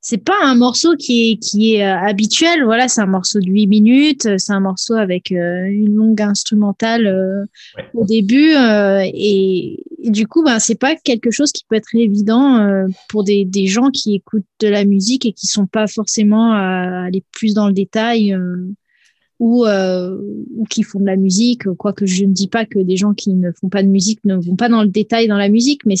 c'est 0.00 0.24
pas 0.24 0.36
un 0.42 0.54
morceau 0.54 0.96
qui 0.96 1.30
est 1.32 1.36
qui 1.36 1.74
est 1.74 1.84
euh, 1.84 1.98
habituel. 1.98 2.64
Voilà, 2.64 2.88
c'est 2.88 3.00
un 3.00 3.06
morceau 3.06 3.38
de 3.40 3.46
8 3.46 3.66
minutes. 3.66 4.28
C'est 4.38 4.52
un 4.52 4.60
morceau 4.60 4.94
avec 4.94 5.30
euh, 5.32 5.64
une 5.66 5.94
longue 5.94 6.22
instrumentale 6.22 7.06
euh, 7.06 7.44
Ouais. 7.76 7.84
au 7.94 8.04
début 8.04 8.52
et, 8.54 9.82
et 10.02 10.10
du 10.10 10.26
coup, 10.26 10.42
ben 10.42 10.58
c'est 10.58 10.78
pas 10.78 10.96
quelque 10.96 11.30
chose 11.30 11.52
qui 11.52 11.64
peut 11.68 11.76
être 11.76 11.94
évident 11.94 12.84
pour 13.08 13.24
des, 13.24 13.44
des 13.44 13.66
gens 13.66 13.90
qui 13.90 14.14
écoutent 14.14 14.44
de 14.60 14.68
la 14.68 14.84
musique 14.84 15.26
et 15.26 15.32
qui 15.32 15.46
sont 15.46 15.66
pas 15.66 15.86
forcément 15.86 16.52
à 16.52 17.04
aller 17.06 17.22
plus 17.32 17.54
dans 17.54 17.66
le 17.66 17.72
détail 17.72 18.36
ou 19.40 19.64
euh, 19.66 20.16
ou 20.56 20.64
qui 20.64 20.82
font 20.82 21.00
de 21.00 21.06
la 21.06 21.16
musique. 21.16 21.64
Quoique 21.74 22.06
je 22.06 22.24
ne 22.24 22.32
dis 22.32 22.48
pas 22.48 22.64
que 22.66 22.78
des 22.78 22.96
gens 22.96 23.14
qui 23.14 23.32
ne 23.34 23.50
font 23.52 23.68
pas 23.68 23.82
de 23.82 23.88
musique 23.88 24.20
ne 24.24 24.36
vont 24.36 24.56
pas 24.56 24.68
dans 24.68 24.82
le 24.82 24.88
détail 24.88 25.28
dans 25.28 25.38
la 25.38 25.48
musique, 25.48 25.84
mais 25.86 25.96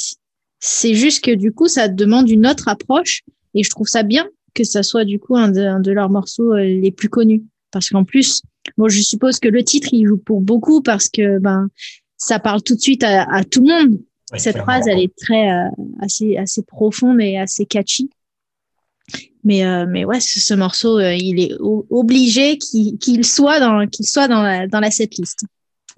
c'est 0.60 0.94
juste 0.94 1.24
que 1.24 1.34
du 1.34 1.52
coup, 1.52 1.66
ça 1.68 1.88
demande 1.88 2.28
une 2.30 2.46
autre 2.46 2.68
approche 2.68 3.22
et 3.54 3.62
je 3.62 3.70
trouve 3.70 3.88
ça 3.88 4.02
bien 4.02 4.28
que 4.54 4.64
ça 4.64 4.82
soit 4.82 5.04
du 5.04 5.18
coup 5.18 5.36
un 5.36 5.48
de, 5.48 5.60
un 5.60 5.80
de 5.80 5.92
leurs 5.92 6.10
morceaux 6.10 6.52
euh, 6.52 6.62
les 6.62 6.90
plus 6.90 7.08
connus. 7.08 7.44
Parce 7.70 7.88
qu'en 7.90 8.04
plus, 8.04 8.42
bon, 8.76 8.88
je 8.88 9.00
suppose 9.00 9.38
que 9.38 9.48
le 9.48 9.62
titre, 9.62 9.90
il 9.92 10.06
joue 10.06 10.18
pour 10.18 10.40
beaucoup 10.40 10.82
parce 10.82 11.08
que 11.08 11.38
ben 11.38 11.68
ça 12.16 12.40
parle 12.40 12.62
tout 12.62 12.74
de 12.74 12.80
suite 12.80 13.04
à, 13.04 13.22
à 13.32 13.44
tout 13.44 13.62
le 13.64 13.68
monde. 13.68 14.00
Cette 14.36 14.58
phrase, 14.58 14.86
elle 14.86 15.00
est 15.00 15.14
très 15.16 15.50
euh, 15.50 15.68
assez 16.00 16.36
assez 16.36 16.62
profonde 16.62 17.20
et 17.20 17.36
assez 17.36 17.66
catchy. 17.66 18.10
Mais 19.42 19.64
euh, 19.64 19.86
mais 19.88 20.04
ouais, 20.04 20.20
ce, 20.20 20.38
ce 20.38 20.54
morceau, 20.54 20.98
euh, 20.98 21.14
il 21.14 21.40
est 21.40 21.52
obligé 21.60 22.58
qu'il 22.58 22.98
qu'il 22.98 23.24
soit 23.24 23.58
dans 23.58 23.86
qu'il 23.86 24.06
soit 24.06 24.28
dans 24.28 24.42
la 24.42 24.66
dans 24.66 24.80
la 24.80 24.90
setlist. 24.90 25.44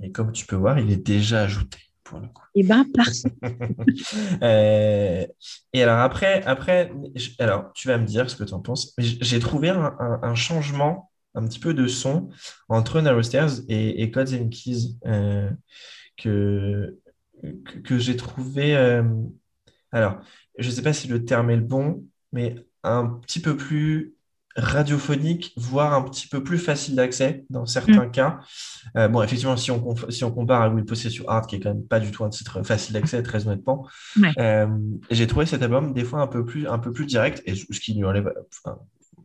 Et 0.03 0.11
comme 0.11 0.33
tu 0.33 0.47
peux 0.47 0.57
voir, 0.57 0.79
il 0.79 0.91
est 0.91 1.05
déjà 1.05 1.43
ajouté 1.43 1.79
pour 2.13 2.21
le 2.21 2.29
coup. 2.29 2.45
Et 2.55 2.63
ben 2.63 2.85
parfait. 2.95 3.31
Euh, 4.43 5.27
et 5.73 5.83
alors 5.83 5.99
après, 5.99 6.43
après, 6.45 6.93
alors 7.39 7.73
tu 7.75 7.89
vas 7.89 7.99
me 7.99 8.05
dire 8.07 8.29
ce 8.31 8.37
que 8.37 8.45
tu 8.45 8.55
en 8.55 8.61
penses. 8.61 8.95
J'ai 8.99 9.39
trouvé 9.41 9.71
un, 9.71 9.97
un- 9.99 10.21
un 10.23 10.35
changement 10.35 11.11
un 11.35 11.47
petit 11.47 11.59
peu 11.59 11.75
de 11.75 11.87
son 11.87 12.29
entre 12.69 13.01
Narrow 13.01 13.23
Stairs 13.23 13.51
et, 13.69 14.03
et 14.03 14.11
Codes 14.11 14.35
and 14.35 14.49
Keys 14.51 14.97
euh, 15.07 15.51
que, 16.17 16.99
que, 17.43 17.79
que 17.81 17.99
j'ai 17.99 18.17
trouvé. 18.17 18.77
euh, 18.77 19.03
alors, 19.93 20.21
je 20.59 20.69
ne 20.69 20.75
sais 20.75 20.83
pas 20.83 20.93
si 20.93 21.09
le 21.09 21.25
terme 21.25 21.51
est 21.51 21.57
le 21.57 21.63
bon, 21.63 22.05
mais 22.33 22.57
un 22.83 23.07
petit 23.07 23.41
peu 23.41 23.57
plus 23.57 24.15
radiophonique, 24.57 25.53
voire 25.57 25.95
un 25.95 26.03
petit 26.03 26.29
peu 26.29 26.43
plus 26.43 26.59
facile 26.59 26.95
d'accès 26.95 27.45
dans 27.51 27.67
certains 27.67 28.09
cas. 28.09 28.41
Euh, 28.97 29.09
bon, 29.09 29.23
effectivement, 29.23 29.57
si 29.57 29.71
on, 29.71 29.79
conf- 29.79 30.11
si 30.11 30.25
on 30.25 30.31
compare 30.31 30.63
à 30.63 30.69
Will 30.69 30.85
Possess 30.85 31.15
Your 31.17 31.31
Heart, 31.31 31.49
qui 31.49 31.57
est 31.57 31.61
quand 31.61 31.71
même 31.75 31.85
pas 31.87 32.01
du 32.01 32.11
tout 32.11 32.25
un 32.25 32.29
titre 32.29 32.63
facile 32.63 32.95
d'accès, 32.95 33.23
très 33.23 33.47
honnêtement, 33.47 33.87
Ouais. 34.21 34.33
euh, 34.39 34.67
j'ai 35.11 35.27
trouvé 35.27 35.47
cet 35.47 35.63
album 35.63 35.93
des 35.95 36.05
fois 36.05 36.21
un 36.21 36.27
peu 36.27 36.45
plus, 36.45 36.67
un 36.69 36.79
peu 36.79 36.93
plus 36.93 37.07
direct, 37.07 37.43
et 37.47 37.55
ce 37.55 37.81
qui 37.81 37.95
lui 37.95 38.05
enlève, 38.05 38.33
enfin, 38.65 38.79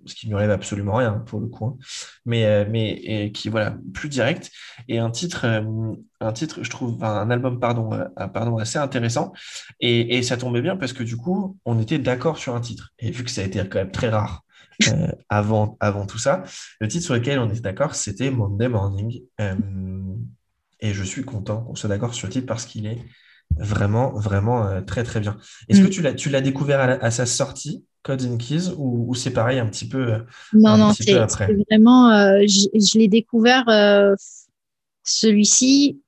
ce 0.06 0.16
qui 0.16 0.28
lui 0.28 0.36
enlève 0.36 0.52
absolument 0.52 0.96
rien 0.96 1.12
pour 1.26 1.42
le 1.42 1.48
coup, 1.48 1.66
hein. 1.66 1.78
mais, 2.26 2.46
euh, 2.46 2.66
mais 2.70 2.92
et 2.94 3.32
qui 3.34 3.50
voilà 3.50 3.76
plus 3.94 4.08
direct 4.08 4.52
et 4.88 5.00
un 5.00 5.10
titre, 5.12 5.46
un 6.22 6.32
titre, 6.32 6.64
je 6.64 6.70
trouve, 6.70 7.04
un 7.04 7.30
album 7.30 7.60
pardon, 7.60 7.90
pardon 8.34 8.58
assez 8.58 8.80
intéressant 8.80 9.34
et, 9.82 10.18
et 10.18 10.24
ça 10.24 10.38
tombait 10.38 10.62
bien 10.62 10.78
parce 10.78 10.94
que 10.94 11.04
du 11.04 11.18
coup 11.18 11.58
on 11.66 11.78
était 11.82 12.00
d'accord 12.00 12.38
sur 12.38 12.56
un 12.56 12.62
titre 12.62 12.94
et 13.00 13.12
vu 13.12 13.26
que 13.26 13.32
ça 13.32 13.42
a 13.42 13.44
été 13.44 13.60
quand 13.68 13.80
même 13.80 13.92
très 13.92 14.08
rare 14.10 14.44
euh, 14.88 15.08
avant, 15.30 15.78
avant 15.80 16.06
tout 16.06 16.18
ça, 16.18 16.44
le 16.80 16.88
titre 16.88 17.06
sur 17.06 17.14
lequel 17.16 17.40
on 17.40 17.50
était 17.50 17.62
d'accord 17.62 17.96
c'était 17.96 18.32
Monday 18.32 18.68
Morning 18.70 19.22
Euh, 19.42 19.56
et 20.80 20.94
je 20.94 21.04
suis 21.04 21.24
content 21.24 21.64
qu'on 21.64 21.76
soit 21.76 21.90
d'accord 21.90 22.14
sur 22.14 22.28
le 22.28 22.34
titre 22.34 22.46
parce 22.48 22.66
qu'il 22.66 22.86
est 22.86 23.00
vraiment 23.58 24.12
vraiment 24.14 24.66
euh, 24.68 24.82
très 24.82 25.04
très 25.04 25.20
bien. 25.20 25.38
Est-ce 25.70 25.82
que 25.82 25.88
Mm. 25.88 25.92
tu 25.92 26.02
l'as 26.02 26.14
tu 26.14 26.30
l'as 26.30 26.42
découvert 26.42 26.80
à, 26.80 26.88
la- 26.88 27.04
à 27.04 27.12
sa 27.12 27.26
sortie 27.26 27.86
Codes 28.04 28.24
and 28.26 28.38
Keys 28.38 28.70
ou, 28.78 29.10
ou 29.10 29.16
c'est 29.16 29.32
pareil 29.32 29.60
un 29.60 29.68
petit 29.68 29.88
peu 29.90 30.24
Non, 30.54 30.76
un 30.76 30.80
non, 30.80 30.94
petit 30.94 31.04
peu 31.06 31.20
c'est 31.20 31.22
après? 31.22 31.60
vraiment. 31.70 32.10
je 32.48 32.68
je 32.74 32.98
l'ai 33.00 33.08
découvert, 33.08 33.66
celui-ci. 35.04 36.00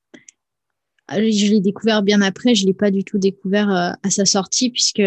Je 1.10 1.50
l'ai 1.50 1.60
découvert 1.60 2.02
bien 2.02 2.22
après. 2.22 2.54
Je 2.54 2.64
l'ai 2.66 2.72
pas 2.74 2.90
du 2.90 3.04
tout 3.04 3.18
découvert 3.18 3.68
à 3.70 4.10
sa 4.10 4.24
sortie, 4.24 4.70
puisque, 4.70 5.02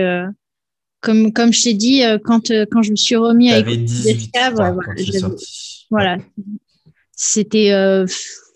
comme, 1.03 1.33
comme 1.33 1.53
je 1.53 1.63
t'ai 1.63 1.73
dit, 1.73 2.03
euh, 2.03 2.17
quand, 2.17 2.49
euh, 2.49 2.65
quand 2.71 2.81
je 2.81 2.91
me 2.91 2.95
suis 2.95 3.17
remis 3.17 3.51
à 3.51 3.59
écouter 3.59 3.77
18 3.77 4.13
Descave, 4.13 4.51
je 4.97 5.19
crois, 5.19 5.29
ouais, 5.29 5.35
voilà. 5.91 6.17
C'était 7.11 7.71
euh, 7.73 8.07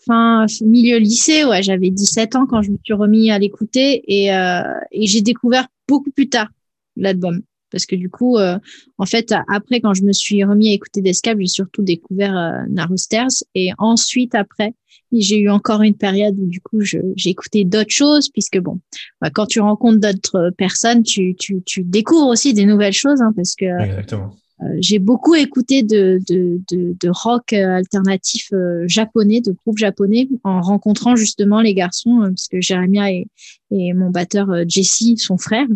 fin 0.08 0.46
milieu 0.62 0.98
lycée, 0.98 1.44
ouais, 1.44 1.62
j'avais 1.62 1.92
17 1.92 2.36
ans 2.36 2.48
quand 2.48 2.62
je 2.62 2.72
me 2.72 2.78
suis 2.84 2.94
remis 2.94 3.30
à 3.30 3.38
l'écouter 3.38 4.02
et, 4.08 4.34
euh, 4.34 4.62
et 4.92 5.06
j'ai 5.06 5.22
découvert 5.22 5.68
beaucoup 5.88 6.10
plus 6.10 6.30
tard 6.30 6.48
l'album. 6.96 7.42
Parce 7.70 7.86
que 7.86 7.98
du 7.98 8.10
coup, 8.10 8.38
euh, 8.38 8.58
en 8.98 9.06
fait, 9.06 9.34
après, 9.50 9.82
quand 9.82 9.94
je 9.94 10.04
me 10.04 10.14
suis 10.14 10.42
remis 10.46 10.70
à 10.70 10.74
écouter 10.74 11.02
Descap, 11.02 11.38
j'ai 11.38 11.48
surtout 11.48 11.82
découvert 11.82 12.66
Narrowstairs. 12.70 13.28
Et 13.56 13.72
ensuite, 13.78 14.36
après, 14.36 14.74
j'ai 15.12 15.40
eu 15.40 15.50
encore 15.50 15.82
une 15.82 15.96
période 15.96 16.36
où 16.40 16.48
du 16.48 16.62
coup, 16.62 16.82
j'ai 16.82 17.30
écouté 17.30 17.64
d'autres 17.64 17.94
choses, 17.94 18.30
puisque 18.30 18.60
bon, 18.60 18.80
bah, 19.22 19.30
quand 19.30 19.46
tu 19.46 19.60
rencontres 19.60 20.00
d'autres 20.00 20.52
personnes, 20.58 21.04
tu, 21.04 21.36
tu, 21.36 21.62
tu, 21.66 21.84
découvres 21.84 22.28
aussi 22.28 22.54
des 22.54 22.66
nouvelles 22.66 22.94
choses, 22.94 23.22
hein, 23.22 23.32
parce 23.36 23.56
que 23.56 23.66
Exactement. 23.84 24.34
Euh, 24.64 24.66
j'ai 24.80 24.98
beaucoup 24.98 25.36
écouté 25.36 25.84
de, 25.84 26.20
de, 26.28 26.60
de, 26.72 26.96
de 27.00 27.10
rock 27.10 27.54
alternatif 27.54 28.50
euh, 28.54 28.86
japonais, 28.88 29.40
de 29.40 29.52
groupes 29.52 29.78
japonais, 29.78 30.28
en 30.44 30.62
rencontrant 30.62 31.16
justement 31.16 31.62
les 31.62 31.76
garçons, 31.76 32.22
euh, 32.22 32.30
parce 32.30 32.48
que 32.48 32.60
Jérémia 32.60 33.12
et, 33.12 33.28
et 33.70 33.94
mon 33.94 34.10
batteur 34.10 34.48
Jesse, 34.68 35.18
son 35.18 35.38
frère, 35.38 35.68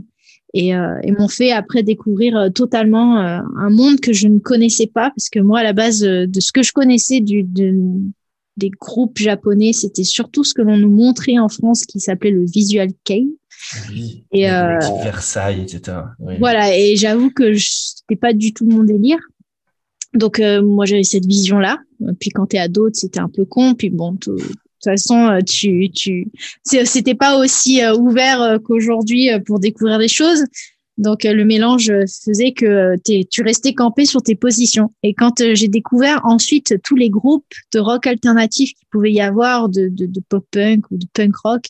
et, 0.54 0.72
et 0.72 1.12
m'ont 1.14 1.30
fait 1.30 1.54
après 1.54 1.82
découvrir 1.82 2.50
totalement 2.54 3.20
un 3.20 3.70
monde 3.70 4.02
que 4.02 4.12
je 4.12 4.28
ne 4.28 4.40
connaissais 4.40 4.88
pas, 4.88 5.10
parce 5.12 5.30
que 5.30 5.40
moi, 5.40 5.60
à 5.60 5.64
la 5.64 5.72
base, 5.72 6.02
de 6.02 6.40
ce 6.42 6.52
que 6.52 6.62
je 6.62 6.74
connaissais 6.74 7.22
du, 7.22 7.46
des 8.58 8.70
groupes 8.70 9.18
japonais, 9.18 9.74
c'était 9.74 10.04
surtout 10.04 10.44
ce 10.44 10.54
que 10.54 10.62
l'on 10.62 10.78
nous 10.78 10.90
montrait 10.90 11.40
en 11.40 11.50
France 11.50 11.86
qui 11.86 12.00
s'appelait 12.00 12.32
le 12.32 12.46
visual 12.46 12.90
kei. 13.04 13.28
Oui, 13.90 14.26
et 14.32 14.50
euh, 14.50 14.80
Versailles, 15.04 15.62
etc. 15.62 15.98
Voilà, 16.40 16.76
et 16.76 16.96
j'avoue 16.96 17.32
que 17.32 17.54
c'était 17.56 18.16
pas 18.20 18.34
du 18.34 18.54
tout 18.54 18.66
mon 18.66 18.84
délire. 18.84 19.20
Donc 20.14 20.40
euh, 20.40 20.62
moi 20.62 20.86
j'avais 20.86 21.04
cette 21.04 21.26
vision-là. 21.26 21.78
Puis 22.20 22.32
quand 22.32 22.48
t'es 22.48 22.58
ado, 22.58 22.90
c'était 22.92 23.20
un 23.20 23.30
peu 23.30 23.46
con. 23.46 23.76
Puis 23.76 23.90
bon, 23.90 24.14
de 24.14 24.18
toute 24.18 24.58
façon, 24.84 25.28
euh, 25.28 25.40
tu, 25.42 25.90
tu, 25.92 26.32
c'était 26.66 27.16
pas 27.16 27.38
aussi 27.38 27.82
ouvert 27.98 28.58
qu'aujourd'hui 28.64 29.30
pour 29.46 29.60
découvrir 29.60 30.00
des 30.00 30.08
choses. 30.08 30.44
Donc 31.02 31.24
le 31.24 31.44
mélange 31.46 31.92
faisait 32.24 32.52
que 32.52 32.96
tu 33.04 33.42
restais 33.42 33.74
campé 33.74 34.06
sur 34.06 34.22
tes 34.22 34.36
positions. 34.36 34.94
Et 35.02 35.16
quand 35.16 35.44
j'ai 35.56 35.68
découvert 35.68 36.22
ensuite 36.26 36.76
tous 36.84 36.96
les 36.96 37.10
groupes 37.10 37.44
de 37.74 37.80
rock 37.80 38.06
alternatif 38.06 38.74
qu'il 38.76 38.88
pouvait 38.92 39.12
y 39.12 39.20
avoir, 39.20 39.68
de, 39.68 39.88
de, 39.90 40.06
de 40.06 40.22
pop 40.30 40.46
punk 40.52 40.86
ou 40.92 40.98
de 40.98 41.08
punk 41.12 41.36
rock, 41.38 41.66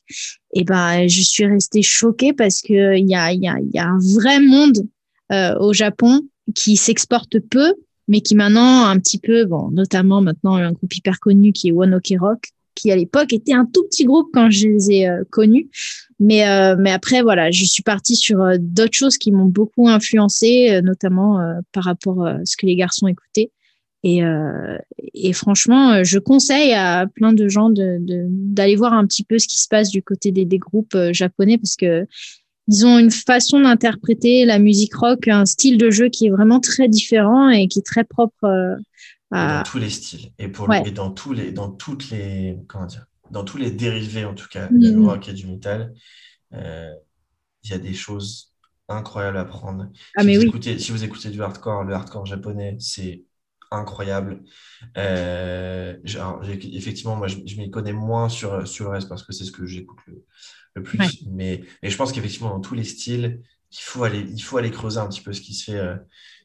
et 0.54 0.66
ben 0.66 1.08
je 1.08 1.22
suis 1.22 1.46
restée 1.46 1.82
choquée 1.82 2.34
parce 2.34 2.62
que 2.62 2.98
il 2.98 3.10
y 3.10 3.16
a, 3.16 3.32
y, 3.32 3.48
a, 3.48 3.58
y 3.74 3.80
a 3.80 3.88
un 3.88 4.00
vrai 4.00 4.42
monde 4.42 4.86
euh, 5.32 5.58
au 5.60 5.72
Japon 5.72 6.28
qui 6.54 6.76
s'exporte 6.76 7.40
peu, 7.40 7.74
mais 8.10 8.20
qui 8.20 8.36
maintenant 8.36 8.86
un 8.86 9.00
petit 9.00 9.18
peu, 9.18 9.46
bon, 9.46 9.72
notamment 9.72 10.20
maintenant 10.20 10.56
un 10.56 10.74
groupe 10.74 10.94
hyper 10.94 11.22
connu 11.22 11.54
qui 11.54 11.70
est 11.70 11.72
One 11.72 11.96
Ok 11.96 12.14
Rock, 12.20 12.50
qui 12.76 12.92
à 12.92 12.96
l'époque 12.96 13.34
était 13.34 13.54
un 13.54 13.66
tout 13.66 13.84
petit 13.84 14.06
groupe 14.06 14.30
quand 14.34 14.50
je 14.50 14.68
les 14.68 14.92
ai 14.92 15.08
euh, 15.08 15.24
connus. 15.30 15.70
Mais, 16.20 16.48
euh, 16.48 16.76
mais 16.78 16.92
après, 16.92 17.22
voilà, 17.22 17.52
je 17.52 17.66
suis 17.66 17.84
partie 17.84 18.16
sur 18.16 18.42
euh, 18.42 18.58
d'autres 18.60 18.98
choses 18.98 19.18
qui 19.18 19.32
m'ont 19.32 19.46
beaucoup 19.46 19.88
influencé, 19.88 20.82
notamment 20.84 21.40
par 21.72 21.84
rapport 21.84 22.26
à 22.26 22.38
ce 22.46 22.56
que 22.56 22.66
les 22.66 22.76
garçons 22.76 23.08
écoutaient. 23.08 23.52
Et, 24.04 25.34
franchement, 25.34 26.04
je 26.04 26.18
conseille 26.18 26.74
à 26.74 27.06
plein 27.06 27.34
de 27.34 27.48
gens 27.48 27.70
d'aller 27.72 28.76
voir 28.76 28.94
un 28.94 29.06
petit 29.06 29.24
peu 29.24 29.38
ce 29.38 29.48
qui 29.48 29.60
se 29.60 29.68
passe 29.68 29.90
du 29.90 30.02
côté 30.02 30.32
des, 30.32 30.46
des 30.46 30.58
groupes 30.58 30.98
japonais 31.12 31.60
parce 31.60 31.76
que 31.76 32.08
ils 32.68 32.86
ont 32.86 32.98
une 32.98 33.12
façon 33.12 33.60
d'interpréter 33.60 34.46
la 34.46 34.58
musique 34.58 34.96
rock, 34.96 35.28
un 35.28 35.46
style 35.46 35.78
de 35.78 35.92
jeu 35.92 36.10
qui 36.10 36.28
est 36.28 36.30
vraiment 36.30 36.60
très 36.60 36.88
différent 36.88 37.50
et 37.50 37.68
qui 37.68 37.80
est 37.80 37.86
très 37.86 38.04
propre 38.04 38.78
dans 39.32 39.64
tous 39.64 39.80
les 39.80 39.90
styles. 39.90 40.32
Et, 40.38 40.48
pour 40.48 40.74
et 40.74 40.92
dans 40.92 41.12
tous 41.12 41.34
les 41.34 41.52
dans 41.52 41.72
toutes 41.72 42.10
les 42.10 42.58
comment 42.68 42.86
dire 42.86 43.06
dans 43.32 43.44
tous 43.44 43.58
les 43.58 43.72
dérivés 43.72 44.26
en 44.26 44.36
tout 44.36 44.48
cas 44.50 44.68
du 44.68 44.92
mm. 44.92 45.08
rock 45.08 45.30
et 45.30 45.34
du 45.34 45.48
metal 45.48 45.94
euh, 46.54 46.92
il 47.64 47.72
y 47.72 47.74
a 47.74 47.78
des 47.78 47.94
choses 47.94 48.54
incroyables 48.90 49.38
à 49.38 49.46
prendre. 49.46 49.88
Ah, 50.18 50.24
si, 50.24 50.36
vous 50.36 50.42
oui. 50.42 50.48
écoutez, 50.48 50.80
si 50.80 50.92
vous 50.92 51.04
écoutez 51.04 51.30
du 51.30 51.42
hardcore 51.42 51.84
le 51.84 51.94
hardcore 51.94 52.26
japonais 52.26 52.76
c'est 52.80 53.24
incroyable. 53.72 54.44
Euh, 54.98 55.96
effectivement 56.04 57.16
moi 57.16 57.28
je, 57.28 57.38
m'y 57.38 57.72
connais 57.72 57.94
moins 57.94 58.28
sur, 58.28 58.68
sur 58.68 58.86
le 58.86 58.92
reste 58.92 59.08
parce 59.08 59.24
que 59.24 59.32
c'est 59.32 59.46
ce 59.46 59.52
que 59.52 59.66
j'écoute 59.66 60.00
le, 60.76 60.84
plus. 60.84 61.24
Mais, 61.32 61.64
mais 61.82 61.90
je 61.90 61.96
pense 61.96 62.12
qu'effectivement 62.12 62.50
dans 62.50 62.60
tous 62.60 62.76
les 62.76 62.84
styles 62.84 63.42
il 63.72 63.80
faut 63.80 64.04
aller 64.04 64.26
il 64.30 64.42
faut 64.42 64.58
aller 64.58 64.72
creuser 64.72 65.00
un 65.00 65.08
petit 65.08 65.22
peu 65.22 65.32
ce 65.32 65.40
qui 65.40 65.54
se 65.54 65.72
fait 65.72 65.78
euh, 65.78 65.96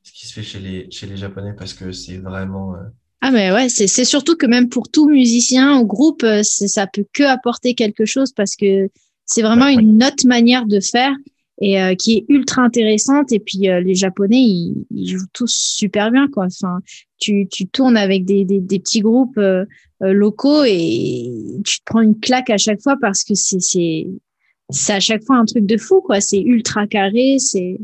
ce 0.07 0.12
qui 0.12 0.26
se 0.26 0.32
fait 0.32 0.42
chez 0.42 0.61
les, 0.61 0.86
chez 0.90 1.07
les 1.07 1.16
Japonais 1.16 1.52
parce 1.59 1.74
que 1.74 1.90
c'est 1.90 2.18
vraiment. 2.18 2.74
Euh, 2.74 2.84
ah, 3.22 3.32
mais 3.32 3.50
ouais, 3.50 3.68
c'est 3.68 4.04
surtout 4.04 4.36
que 4.36 4.46
même 4.46 4.68
pour 4.68 4.88
tout 4.88 5.09
musicien 5.09 5.80
ou 5.80 5.86
groupe, 5.86 6.22
euh, 6.22 6.42
ça 6.44 6.86
peut 6.86 7.04
que 7.12 7.24
apporter 7.24 7.74
quelque 7.74 8.04
chose 8.04 8.32
parce 8.32 8.54
que 8.54 8.88
c'est 9.24 9.42
vraiment 9.42 9.66
une 9.66 10.04
autre 10.04 10.26
manière 10.26 10.64
de 10.66 10.78
faire 10.78 11.12
et 11.61 11.82
euh, 11.82 11.96
qui 11.96 12.18
est 12.18 12.24
ultra 12.28 12.62
intéressante. 12.62 13.32
Et 13.32 13.40
puis 13.40 13.59
les 13.62 13.94
Japonais, 13.96 14.40
ils, 14.40 15.09
jouent 15.09 15.26
tous 15.32 15.52
super 15.52 16.12
bien, 16.12 16.28
quoi. 16.28 16.44
Enfin, 16.44 16.78
tu, 17.18 17.48
tu 17.50 17.66
tournes 17.66 17.96
avec 17.96 18.24
des, 18.24 18.44
des, 18.44 18.61
des 18.61 18.78
petits 18.78 19.00
groupes 19.00 19.40
locaux 20.00 20.62
et 20.64 21.32
tu 21.64 21.78
te 21.78 21.84
prends 21.84 22.02
une 22.02 22.20
claque 22.20 22.50
à 22.50 22.59
chaque 22.59 22.80
fois 22.80 22.94
parce 23.00 23.24
que 23.24 23.34
c'est 23.34 24.07
c'est 24.71 24.95
à 24.95 25.01
chaque 25.01 25.23
fois 25.23 25.37
un 25.37 25.45
truc 25.45 25.64
de 25.64 25.77
fou 25.77 26.01
quoi. 26.01 26.21
C'est 26.21 26.41
ultra 26.41 26.87
carré 26.87 27.37
c'est 27.39 27.79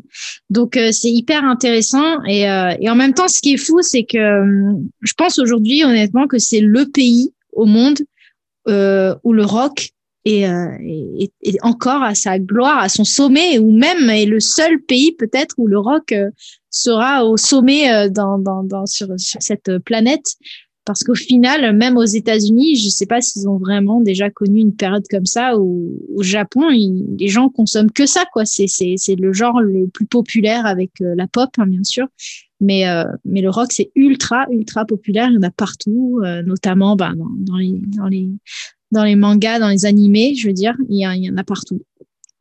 donc 0.50 0.76
euh, 0.76 0.90
c'est 0.92 1.10
hyper 1.10 1.44
intéressant. 1.44 2.22
Et, 2.24 2.48
euh, 2.48 2.74
et 2.80 2.90
en 2.90 2.94
même 2.94 3.14
temps 3.14 3.28
ce 3.28 3.40
qui 3.40 3.54
est 3.54 3.64
fou 3.64 3.82
c'est 3.82 4.04
que 4.04 4.18
euh, 4.18 4.74
je 5.00 5.12
pense 5.14 5.38
aujourd'hui 5.38 5.84
honnêtement 5.84 6.26
que 6.26 6.38
c'est 6.38 6.60
le 6.60 6.86
pays 6.86 7.32
au 7.52 7.66
monde 7.66 7.98
où 8.66 9.32
le 9.32 9.44
rock 9.44 9.90
est, 10.24 10.42
est, 10.42 11.32
est, 11.42 11.58
encore 11.62 12.02
à 12.02 12.14
sa 12.14 12.38
gloire 12.38 12.78
à 12.78 12.88
son 12.88 13.02
sommet 13.02 13.58
ou 13.58 13.72
même 13.72 14.08
est 14.08 14.24
le 14.24 14.38
seul 14.38 14.80
pays 14.80 15.12
peut-être 15.12 15.56
où 15.58 15.66
le 15.66 15.80
rock 15.80 16.14
sera 16.70 17.24
au 17.26 17.36
sommet 17.36 18.08
dans, 18.10 18.38
dans, 18.38 18.62
dans 18.62 18.86
sur, 18.86 19.08
sur 19.18 19.42
cette 19.42 19.78
planète 19.78 20.36
parce 20.84 21.04
qu'au 21.04 21.14
final, 21.14 21.76
même 21.76 21.96
aux 21.96 22.04
États-Unis, 22.04 22.76
je 22.76 22.86
ne 22.86 22.90
sais 22.90 23.06
pas 23.06 23.20
s'ils 23.20 23.48
ont 23.48 23.58
vraiment 23.58 24.00
déjà 24.00 24.30
connu 24.30 24.60
une 24.60 24.74
période 24.74 25.04
comme 25.08 25.26
ça 25.26 25.58
où 25.58 26.00
au 26.14 26.22
Japon, 26.22 26.68
les 26.70 27.28
gens 27.28 27.48
consomment 27.48 27.90
que 27.90 28.06
ça, 28.06 28.24
quoi. 28.32 28.44
C'est 28.44 28.66
c'est 28.66 29.16
le 29.16 29.32
genre 29.32 29.60
le 29.60 29.86
plus 29.88 30.06
populaire 30.06 30.66
avec 30.66 31.00
euh, 31.00 31.14
la 31.16 31.26
pop, 31.26 31.50
hein, 31.58 31.66
bien 31.66 31.84
sûr. 31.84 32.06
Mais 32.60 32.88
euh, 32.88 33.04
mais 33.24 33.42
le 33.42 33.50
rock, 33.50 33.72
c'est 33.72 33.90
ultra 33.94 34.46
ultra 34.50 34.84
populaire. 34.84 35.28
Il 35.30 35.34
y 35.34 35.38
en 35.38 35.42
a 35.42 35.50
partout, 35.50 36.20
euh, 36.24 36.42
notamment 36.42 36.96
bah, 36.96 37.12
dans, 37.16 37.56
les 37.56 37.80
dans 37.96 38.08
les 38.08 38.28
dans 38.90 39.04
les 39.04 39.16
mangas, 39.16 39.58
dans 39.58 39.68
les 39.68 39.86
animés, 39.86 40.34
je 40.34 40.48
veux 40.48 40.52
dire, 40.52 40.76
il 40.88 40.98
y 40.98 41.30
en 41.30 41.36
a 41.36 41.44
partout. 41.44 41.80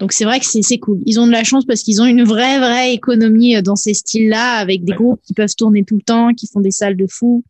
Donc 0.02 0.14
c'est 0.14 0.26
vrai 0.26 0.39
que 0.39 0.45
c'est 0.47 0.80
cool. 0.80 0.99
Ils 1.06 1.20
ont 1.20 1.28
de 1.28 1.32
la 1.32 1.43
chance 1.43 1.64
parce 1.64 1.84
qu'ils 1.84 2.02
ont 2.02 2.06
une 2.06 2.24
vraie 2.24 2.58
vraie 2.58 2.91
économie 2.91 3.56
euh, 3.56 3.62
dans 3.62 3.76
ces 3.76 3.93
styles-là, 3.93 4.54
avec 4.54 4.84
des 4.84 4.93
groupes 4.93 5.22
qui 5.22 5.36
peuvent 5.36 5.56
tourner 5.56 5.84
tout 5.84 5.95
le 5.95 6.02
temps, 6.02 6.34
qui 6.34 6.47
font 6.47 6.60
des 6.60 6.72
salles 6.72 6.97
de 6.97 7.06
fous. 7.08 7.43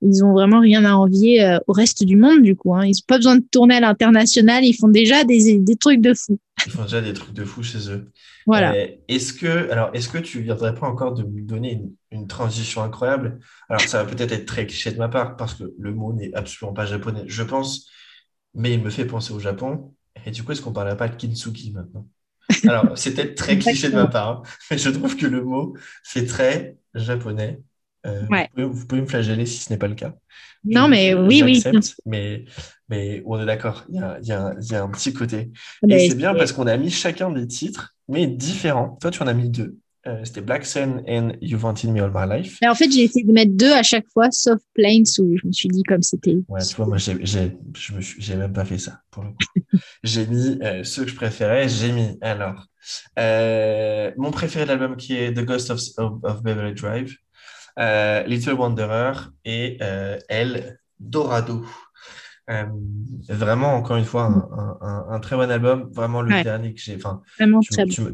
Ils 0.00 0.24
ont 0.24 0.32
vraiment 0.32 0.60
rien 0.60 0.86
à 0.86 0.94
envier 0.94 1.44
euh, 1.44 1.58
au 1.66 1.72
reste 1.72 2.04
du 2.04 2.16
monde 2.16 2.40
du 2.40 2.56
coup. 2.56 2.74
Hein. 2.74 2.86
Ils 2.86 2.92
n'ont 2.92 3.06
pas 3.06 3.18
besoin 3.18 3.36
de 3.36 3.44
tourner 3.52 3.74
à 3.74 3.80
l'international, 3.80 4.64
ils 4.64 4.72
font 4.72 4.88
déjà 4.88 5.24
des, 5.24 5.58
des 5.58 5.76
trucs 5.76 6.00
de 6.00 6.14
fou. 6.14 6.38
Ils 6.64 6.72
font 6.72 6.84
déjà 6.84 7.02
des 7.02 7.12
trucs 7.12 7.34
de 7.34 7.44
fou 7.44 7.62
chez 7.62 7.90
eux. 7.90 8.10
Voilà. 8.46 8.72
Euh, 8.72 8.86
est-ce 9.08 9.34
que 9.34 9.70
alors 9.70 9.90
est-ce 9.92 10.08
que 10.08 10.16
tu 10.16 10.40
viendrais 10.40 10.74
pas 10.74 10.86
encore 10.86 11.12
de 11.12 11.24
me 11.24 11.42
donner 11.42 11.72
une, 11.72 11.92
une 12.10 12.26
transition 12.26 12.82
incroyable? 12.82 13.38
Alors 13.68 13.82
ça 13.82 14.02
va 14.02 14.10
peut-être 14.10 14.32
être 14.32 14.46
très 14.46 14.66
cliché 14.66 14.92
de 14.92 14.96
ma 14.96 15.10
part 15.10 15.36
parce 15.36 15.52
que 15.52 15.64
le 15.78 15.92
mot 15.92 16.14
n'est 16.14 16.32
absolument 16.32 16.72
pas 16.72 16.86
japonais, 16.86 17.24
je 17.26 17.42
pense, 17.42 17.90
mais 18.54 18.72
il 18.72 18.82
me 18.82 18.88
fait 18.88 19.04
penser 19.04 19.34
au 19.34 19.38
Japon. 19.38 19.92
Et 20.26 20.30
du 20.30 20.42
coup, 20.42 20.52
est-ce 20.52 20.60
qu'on 20.60 20.70
ne 20.70 20.74
parlerait 20.74 20.96
pas 20.96 21.08
de 21.08 21.16
kintsugi 21.16 21.72
maintenant? 21.72 22.06
Alors, 22.64 22.86
c'est 22.96 23.14
peut-être 23.14 23.34
très 23.34 23.58
cliché 23.58 23.88
de 23.88 23.94
ma 23.94 24.06
part, 24.06 24.28
hein, 24.28 24.42
mais 24.70 24.78
je 24.78 24.90
trouve 24.90 25.16
que 25.16 25.26
le 25.26 25.42
mot 25.42 25.74
fait 26.04 26.26
très 26.26 26.76
japonais. 26.94 27.60
Euh, 28.06 28.22
vous, 28.56 28.86
pouvez, 28.86 29.02
me 29.02 29.06
flageller 29.06 29.44
si 29.44 29.58
ce 29.58 29.72
n'est 29.72 29.78
pas 29.78 29.88
le 29.88 29.94
cas. 29.94 30.14
Non, 30.64 30.88
mais 30.88 31.14
oui, 31.14 31.42
oui. 31.44 31.62
Mais, 32.06 32.44
mais 32.88 33.22
on 33.26 33.40
est 33.40 33.46
d'accord, 33.46 33.84
il 33.88 33.96
y 33.96 33.98
a, 33.98 34.18
y, 34.22 34.32
a, 34.32 34.54
y 34.60 34.74
a, 34.74 34.82
un 34.82 34.88
petit 34.88 35.12
côté. 35.12 35.50
Et 35.88 36.08
c'est 36.08 36.14
bien 36.14 36.34
parce 36.34 36.52
qu'on 36.52 36.66
a 36.66 36.76
mis 36.76 36.90
chacun 36.90 37.30
des 37.30 37.46
titres, 37.46 37.96
mais 38.08 38.26
différents. 38.26 38.96
Toi, 39.00 39.10
tu 39.10 39.22
en 39.22 39.26
as 39.26 39.34
mis 39.34 39.50
deux. 39.50 39.76
Euh, 40.08 40.24
c'était 40.24 40.40
Black 40.40 40.64
Sun 40.64 41.02
and 41.06 41.32
You 41.42 41.58
Wanted 41.62 41.90
Me 41.90 42.02
All 42.02 42.10
My 42.14 42.38
Life. 42.38 42.58
en 42.66 42.74
fait, 42.74 42.90
j'ai 42.90 43.02
essayé 43.02 43.26
de 43.26 43.32
mettre 43.32 43.52
deux 43.52 43.72
à 43.72 43.82
chaque 43.82 44.06
fois, 44.08 44.30
sauf 44.30 44.58
Plains 44.74 45.02
où 45.18 45.36
je 45.36 45.46
me 45.46 45.52
suis 45.52 45.68
dit 45.68 45.82
comme 45.82 46.02
c'était. 46.02 46.38
Ouais, 46.48 46.64
tu 46.64 46.76
vois, 46.76 46.86
moi, 46.86 46.96
j'ai 46.96 48.36
même 48.36 48.52
pas 48.52 48.64
fait 48.64 48.78
ça 48.78 49.02
pour 49.10 49.24
le 49.24 49.30
coup. 49.30 49.78
j'ai 50.02 50.26
mis 50.26 50.58
euh, 50.62 50.82
ceux 50.82 51.04
que 51.04 51.10
je 51.10 51.14
préférais. 51.14 51.68
J'ai 51.68 51.92
mis 51.92 52.16
alors 52.22 52.66
euh, 53.18 54.10
mon 54.16 54.30
préféré 54.30 54.64
de 54.64 54.70
l'album 54.70 54.96
qui 54.96 55.14
est 55.14 55.34
The 55.34 55.44
Ghost 55.44 55.70
of, 55.70 55.80
of, 55.98 56.42
Beverly 56.42 56.74
Drive, 56.74 57.14
Little 58.26 58.54
Wanderer 58.54 59.12
et 59.44 59.78
El 60.28 60.78
Dorado. 60.98 61.66
Euh, 62.50 62.64
vraiment, 63.28 63.74
encore 63.74 63.96
une 63.96 64.04
fois, 64.04 64.48
un, 64.80 65.20
très 65.20 65.36
bon 65.36 65.50
album. 65.50 65.90
Vraiment 65.92 66.22
le 66.22 66.42
dernier 66.42 66.72
que 66.72 66.80
j'ai. 66.80 66.96
Enfin, 66.96 67.22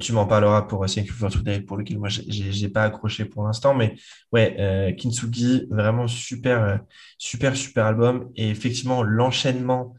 tu, 0.01 0.13
m'en 0.13 0.27
parleras 0.27 0.63
pour 0.63 0.85
essayer 0.85 1.07
que 1.07 1.61
pour 1.61 1.77
lequel 1.77 1.99
moi 1.99 2.09
j'ai 2.09 2.69
pas 2.69 2.83
accroché 2.83 3.25
pour 3.25 3.45
l'instant, 3.45 3.75
mais 3.75 3.95
ouais, 4.33 4.57
euh, 4.59 4.93
Kintsugi, 4.93 5.67
vraiment 5.71 6.09
super, 6.09 6.63
euh, 6.63 6.77
super, 7.19 7.57
super 7.57 7.87
album. 7.87 8.31
Et 8.35 8.51
effectivement, 8.51 9.03
l'enchaînement 9.03 9.95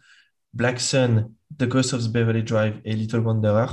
Black 0.53 0.80
Sun, 0.80 1.30
The 1.57 1.68
Ghost 1.68 1.94
of 1.94 2.03
the 2.03 2.12
Beverly 2.12 2.44
Drive 2.44 2.82
et 2.84 2.94
Little 2.94 3.20
Wanderer, 3.20 3.68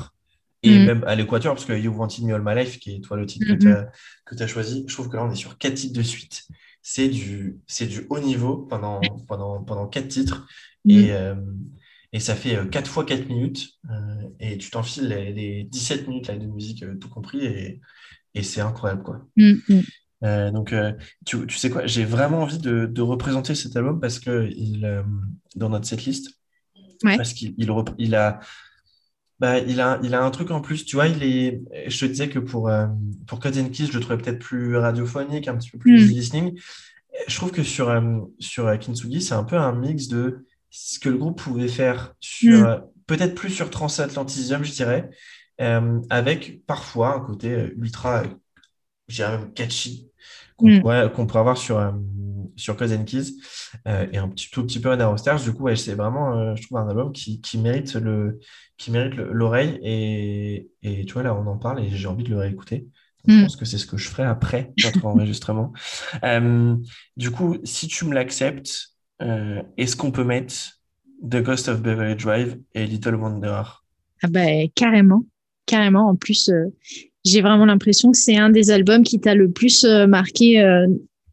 et 0.63 0.79
Mm. 0.79 0.85
même 0.85 1.05
à 1.07 1.17
l'équateur, 1.17 1.55
parce 1.55 1.65
que 1.65 1.73
You 1.73 1.93
Wanted 1.93 2.25
Me 2.25 2.35
All 2.35 2.43
My 2.45 2.55
Life, 2.55 2.79
qui 2.79 2.95
est 2.95 3.01
toi 3.01 3.17
le 3.17 3.27
titre 3.27 3.47
que 3.47 3.59
tu 3.59 3.73
as, 3.73 3.91
tu 4.37 4.43
as 4.43 4.47
choisi, 4.47 4.85
je 4.87 4.95
trouve 4.95 5.09
que 5.09 5.17
là, 5.17 5.25
on 5.25 5.31
est 5.31 5.37
sur 5.37 5.59
quatre 5.59 5.75
titres 5.75 5.97
de 5.97 6.03
suite. 6.03 6.45
C'est 6.83 7.09
du, 7.09 7.61
c'est 7.67 7.87
du 7.87 8.07
haut 8.11 8.19
niveau 8.19 8.57
pendant, 8.59 9.01
pendant, 9.29 9.63
pendant 9.63 9.87
quatre 9.87 10.09
titres. 10.09 10.47
Mm. 10.85 10.91
Et, 10.91 11.13
euh, 11.13 11.35
et 12.13 12.21
ça 12.21 12.35
fait 12.35 12.57
euh, 12.57 12.65
4 12.67 12.91
fois 12.91 13.05
4 13.05 13.29
minutes. 13.29 13.71
euh, 13.91 14.29
et 14.41 14.59
tu 14.59 14.71
t'enfiles 14.71 15.09
les, 15.09 15.33
les 15.33 15.65
17 15.65 16.09
minutes 16.09 16.27
là, 16.27 16.37
de 16.37 16.47
musique, 16.47 16.85
tout 17.01 17.09
compris. 17.09 17.45
Et, 17.47 17.81
et 18.35 18.43
c'est 18.43 18.61
incroyable, 18.61 19.03
quoi. 19.03 19.27
Mm, 19.37 19.53
mm. 19.69 19.81
Euh, 20.25 20.51
donc, 20.51 20.75
tu, 21.27 21.47
tu 21.47 21.57
sais 21.57 21.71
quoi, 21.71 21.87
j'ai 21.87 22.05
vraiment 22.05 22.43
envie 22.43 22.59
de, 22.59 22.87
de 22.87 23.03
représenter 23.03 23.55
cet 23.55 23.77
album 23.77 24.01
parce 24.01 24.19
que 24.19 24.49
il, 24.55 25.03
dans 25.57 25.69
notre 25.69 25.87
setlist, 25.87 26.31
Ouais. 27.05 27.17
parce 27.17 27.33
qu'il 27.33 27.55
il 27.99 28.15
a, 28.15 28.39
bah, 29.43 29.59
il 29.59 29.81
a, 29.81 29.99
il 30.05 30.15
a 30.15 30.23
un 30.23 30.31
truc 30.31 30.53
en 30.53 30.61
plus. 30.61 30.85
Tu 30.85 30.95
vois, 30.97 31.09
il 31.09 31.23
est, 31.25 31.61
je 31.89 31.99
te 31.99 32.05
disais 32.07 32.29
que 32.29 32.39
pour, 32.39 32.69
euh, 32.69 32.87
pour 33.27 33.41
Cut 33.41 33.49
and 33.59 33.71
Kiss, 33.71 33.89
je 33.91 33.95
le 33.95 34.01
trouvais 34.01 34.17
peut-être 34.17 34.39
plus 34.39 34.77
radiophonique, 34.77 35.49
un 35.49 35.57
petit 35.57 35.71
peu 35.73 35.79
plus 35.79 35.93
Mm. 35.93 36.05
easy 36.05 36.15
listening. 36.15 36.61
Je 37.27 37.37
trouve 37.37 37.51
que 37.51 37.65
sur, 37.65 37.91
euh, 37.91 38.21
sur 38.39 38.69
euh, 38.69 38.77
Kintsugi, 38.77 39.21
c'est 39.21 39.35
un 39.35 39.43
peu 39.43 39.57
un 39.57 39.73
mix 39.73 40.07
de 40.07 40.47
ce 40.71 41.01
que 41.01 41.09
le 41.09 41.19
groupe 41.19 41.43
pouvait 41.43 41.67
faire 41.69 42.15
sur, 42.21 42.61
Mm. 42.61 42.65
euh, 42.67 42.79
peut-être 43.09 43.35
plus 43.35 43.51
sur 43.51 43.69
Transatlantism, 43.69 44.63
je 44.63 44.73
dirais, 44.73 45.11
euh, 45.61 46.01
avec 46.09 46.65
parfois 46.67 47.17
un 47.17 47.21
côté 47.21 47.73
ultra, 47.77 48.23
je 49.09 49.17
dirais 49.17 49.39
même 49.39 49.53
catchy, 49.55 50.09
qu'on 50.63 50.71
Mm. 50.71 50.81
pourrait, 50.81 51.39
avoir 51.41 51.57
sur, 51.57 51.79
euh, 51.79 51.91
sur 52.57 52.77
Cause 52.77 52.93
and 52.93 53.05
Keys, 53.05 53.33
euh, 53.89 54.07
et 54.13 54.19
un 54.19 54.29
petit, 54.29 54.51
tout 54.51 54.65
petit 54.65 54.81
peu 54.81 54.95
Narrow 54.95 55.17
Stars. 55.17 55.43
Du 55.43 55.53
coup, 55.53 55.65
ouais, 55.65 55.77
c'est 55.77 55.95
vraiment, 55.95 56.37
euh, 56.39 56.55
je 56.57 56.63
trouve, 56.67 56.79
un 56.79 56.89
album 56.89 57.13
qui, 57.13 57.41
qui 57.41 57.59
mérite 57.59 57.95
le, 57.95 58.39
qui 58.77 58.91
mérite 58.91 59.15
le- 59.15 59.33
l'oreille. 59.33 59.79
Et, 59.83 60.69
et 60.83 61.05
tu 61.05 61.13
vois, 61.15 61.23
là, 61.23 61.35
on 61.35 61.47
en 61.47 61.59
parle 61.59 61.81
et 61.81 61.89
j'ai 61.91 62.07
envie 62.09 62.25
de 62.25 62.31
le 62.31 62.39
réécouter. 62.39 62.87
Je 63.27 63.33
Mm. 63.35 63.43
pense 63.43 63.57
que 63.57 63.65
c'est 63.65 63.79
ce 63.79 63.87
que 63.87 63.97
je 63.97 64.09
ferai 64.09 64.25
après 64.25 64.73
notre 64.83 65.05
enregistrement. 65.07 65.73
Euh, 66.25 66.77
du 67.17 67.31
coup, 67.31 67.57
si 67.65 67.87
tu 67.89 68.05
me 68.05 68.15
l'acceptes, 68.15 68.89
euh, 69.23 69.63
est-ce 69.77 69.95
qu'on 69.97 70.11
peut 70.11 70.25
mettre 70.25 70.55
The 71.23 71.37
Ghost 71.43 71.69
of 71.69 71.81
Beverly 71.83 72.17
Drive 72.17 72.59
et 72.75 72.85
Little 72.87 73.15
Wonder? 73.15 73.63
Ah 74.25 74.29
ben, 74.29 74.69
carrément, 74.75 75.25
carrément. 75.67 76.09
En 76.09 76.17
plus, 76.17 76.49
euh, 76.49 76.67
j'ai 77.25 77.41
vraiment 77.41 77.65
l'impression 77.67 78.11
que 78.11 78.19
c'est 78.19 78.37
un 78.37 78.51
des 78.51 78.71
albums 78.71 79.03
qui 79.03 79.21
t'a 79.21 79.35
le 79.35 79.51
plus 79.51 79.85
euh, 79.85 80.07
marqué 80.07 80.61
euh, 80.61 80.87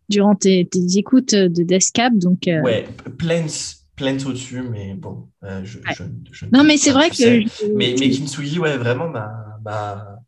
durant 0.09 0.35
tes, 0.35 0.65
tes 0.65 0.97
écoutes 0.97 1.35
de 1.35 1.63
Deathcap. 1.63 2.13
Donc, 2.15 2.47
euh, 2.47 2.61
Ouais, 2.61 2.87
Plains, 3.17 3.47
Plains 3.95 4.17
au-dessus, 4.25 4.61
mais 4.61 4.93
bon, 4.93 5.27
euh, 5.43 5.61
je, 5.63 5.79
Ouais. 5.79 5.95
je, 5.97 6.03
je 6.31 6.45
non, 6.51 6.63
mais 6.63 6.77
c'est 6.77 6.91
vrai 6.91 7.09
sais. 7.11 7.43
que 7.43 7.75
Mais, 7.75 7.95
mais 7.99 8.09
Kintsugi, 8.09 8.59
ouais, 8.59 8.77
vraiment, 8.77 9.09
m'a, 9.09 9.29
m'a- 9.63 10.19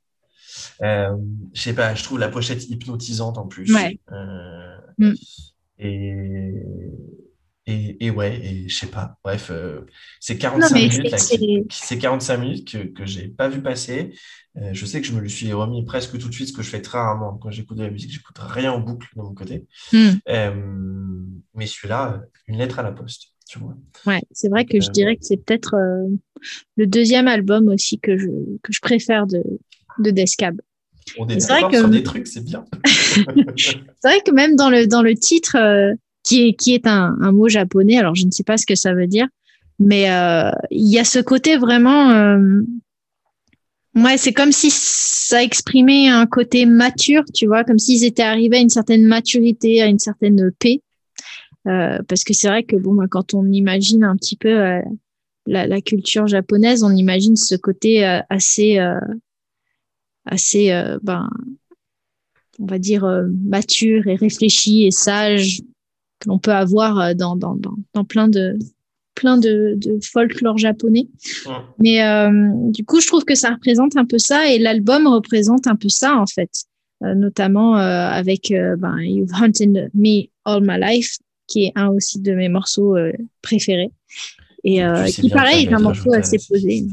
euh, 0.83 1.15
je 1.53 1.61
sais 1.61 1.73
pas, 1.73 1.95
je 1.95 2.03
trouve 2.03 2.19
la 2.19 2.29
pochette 2.29 2.69
hypnotisante 2.69 3.37
en 3.37 3.47
plus. 3.47 3.73
Ouais. 3.73 3.99
Euh, 4.11 4.77
Mm. 4.97 5.13
et, 5.79 6.53
et, 7.67 8.05
et 8.05 8.09
ouais, 8.09 8.39
et 8.43 8.69
je 8.69 8.75
sais 8.75 8.87
pas, 8.87 9.17
bref, 9.23 9.49
euh, 9.51 9.81
c'est 10.19 10.33
Non, 10.35 10.39
45 10.41 10.75
mais 10.75 10.87
minutes, 10.87 11.11
là, 11.11 11.17
c'est- 11.17 11.37
qui- 11.37 11.67
qui- 11.69 11.79
c'est 11.85 11.97
45 11.97 12.37
minutes 12.37 12.71
que, 12.71 12.77
que 12.87 13.05
j'ai 13.05 13.27
pas 13.27 13.49
vu 13.49 13.61
passer. 13.61 14.13
Euh, 14.57 14.71
je 14.73 14.85
sais 14.85 14.99
que 14.99 15.07
je 15.07 15.13
me 15.13 15.21
le 15.21 15.29
suis 15.29 15.53
remis 15.53 15.85
presque 15.85 16.17
tout 16.19 16.27
de 16.27 16.33
suite, 16.33 16.47
ce 16.49 16.53
que 16.53 16.61
je 16.61 16.69
fais 16.69 16.81
très 16.81 16.97
rarement 16.97 17.37
quand 17.37 17.51
j'écoute 17.51 17.77
de 17.77 17.83
la 17.83 17.89
musique, 17.89 18.11
j'écoute 18.11 18.37
rien 18.39 18.71
en 18.73 18.79
boucle 18.79 19.07
de 19.15 19.21
mon 19.21 19.33
côté. 19.33 19.65
Hmm. 19.93 20.09
Euh, 20.27 20.53
mais 21.55 21.67
celui-là, 21.67 22.21
une 22.47 22.57
lettre 22.57 22.79
à 22.79 22.83
la 22.83 22.91
poste, 22.91 23.27
tu 23.47 23.59
vois. 23.59 23.77
Ouais, 24.05 24.21
c'est 24.31 24.49
vrai 24.49 24.65
que 24.65 24.81
je 24.81 24.87
Euh, 24.89 24.91
dirais 24.91 25.15
que 25.15 25.23
c'est 25.23 25.37
peut-être 25.37 25.75
le 26.75 26.87
deuxième 26.87 27.27
album 27.27 27.67
aussi 27.67 27.99
que 27.99 28.17
je, 28.17 28.27
que 28.63 28.73
je 28.73 28.81
préfère 28.81 29.27
de, 29.27 29.41
de 29.99 30.11
Deathcab. 30.11 30.59
On 31.17 31.27
est 31.27 31.45
vrai 31.47 31.61
que- 31.69 31.77
sur 31.77 31.89
des 31.89 32.03
trucs, 32.03 32.27
c'est 32.27 32.43
bien. 32.43 32.65
C'est 33.57 33.77
vrai 34.03 34.21
que 34.25 34.31
même 34.31 34.55
dans 34.55 34.69
le, 34.69 34.87
dans 34.87 35.01
le 35.01 35.15
titre, 35.15 35.57
qui 36.23 36.47
est, 36.47 36.53
qui 36.53 36.73
est 36.73 36.87
un, 36.87 37.15
un 37.21 37.31
mot 37.31 37.49
japonais, 37.49 37.97
alors 37.97 38.15
je 38.15 38.25
ne 38.25 38.31
sais 38.31 38.43
pas 38.43 38.57
ce 38.57 38.65
que 38.65 38.75
ça 38.75 38.93
veut 38.93 39.07
dire, 39.07 39.27
mais 39.79 40.11
euh, 40.11 40.51
il 40.69 40.87
y 40.87 40.99
a 40.99 41.03
ce 41.03 41.19
côté 41.19 41.57
vraiment... 41.57 42.11
euh, 42.11 42.61
ouais, 43.95 44.17
c'est 44.17 44.33
comme 44.33 44.51
si 44.51 44.69
ça 44.71 45.41
exprimait 45.43 46.07
un 46.07 46.25
côté 46.27 46.65
mature, 46.65 47.23
tu 47.33 47.47
vois, 47.47 47.63
comme 47.63 47.79
s'ils 47.79 48.03
étaient 48.03 48.21
arrivés 48.21 48.57
à 48.57 48.61
une 48.61 48.69
certaine 48.69 49.05
maturité, 49.05 49.81
à 49.81 49.87
une 49.87 49.99
certaine 49.99 50.51
paix. 50.59 50.81
Euh, 51.67 51.99
parce 52.07 52.23
que 52.23 52.33
c'est 52.33 52.47
vrai 52.47 52.63
que 52.63 52.75
bon, 52.75 52.95
bah, 52.95 53.05
quand 53.09 53.33
on 53.33 53.45
imagine 53.51 54.03
un 54.03 54.15
petit 54.15 54.35
peu 54.35 54.49
euh, 54.49 54.81
la, 55.45 55.67
la 55.67 55.81
culture 55.81 56.27
japonaise, 56.27 56.83
on 56.83 56.89
imagine 56.91 57.35
ce 57.35 57.55
côté 57.55 58.05
euh, 58.05 58.19
assez, 58.29 58.79
euh, 58.79 58.99
assez, 60.25 60.69
ben, 61.03 61.29
on 62.59 62.65
va 62.65 62.77
dire 62.77 63.05
mature 63.49 64.07
et 64.07 64.15
réfléchi 64.15 64.85
et 64.85 64.91
sage 64.91 65.61
que 66.21 66.29
l'on 66.29 66.39
peut 66.39 66.53
avoir 66.53 66.97
euh, 66.99 67.13
dans, 67.13 67.35
dans, 67.35 67.55
dans, 67.55 67.75
dans 67.93 68.05
plein 68.05 68.29
de 68.29 68.57
plein 69.13 69.37
de, 69.37 69.75
de 69.75 69.99
folklore 70.01 70.57
japonais. 70.57 71.07
Mais 71.77 72.01
euh, 72.01 72.31
du 72.71 72.85
coup, 72.85 73.01
je 73.01 73.07
trouve 73.07 73.25
que 73.25 73.35
ça 73.35 73.49
représente 73.51 73.97
un 73.97 74.05
peu 74.05 74.17
ça 74.17 74.49
et 74.49 74.57
l'album 74.57 75.05
représente 75.05 75.67
un 75.67 75.75
peu 75.75 75.89
ça 75.89 76.15
en 76.15 76.25
fait, 76.25 76.53
Euh, 77.03 77.15
notamment 77.15 77.77
euh, 77.77 78.21
avec 78.21 78.53
ben, 78.77 78.97
You've 79.01 79.33
Hunted 79.33 79.89
Me 79.93 80.27
All 80.45 80.61
My 80.61 80.77
Life, 80.79 81.17
qui 81.47 81.65
est 81.65 81.73
un 81.75 81.89
aussi 81.89 82.19
de 82.19 82.33
mes 82.33 82.47
morceaux 82.47 82.95
préférés 83.41 83.91
et 84.63 84.79
qui 85.21 85.29
pareil 85.29 85.65
est 85.65 85.73
un 85.73 85.79
morceau 85.79 86.13
assez 86.13 86.37
posé. 86.47 86.85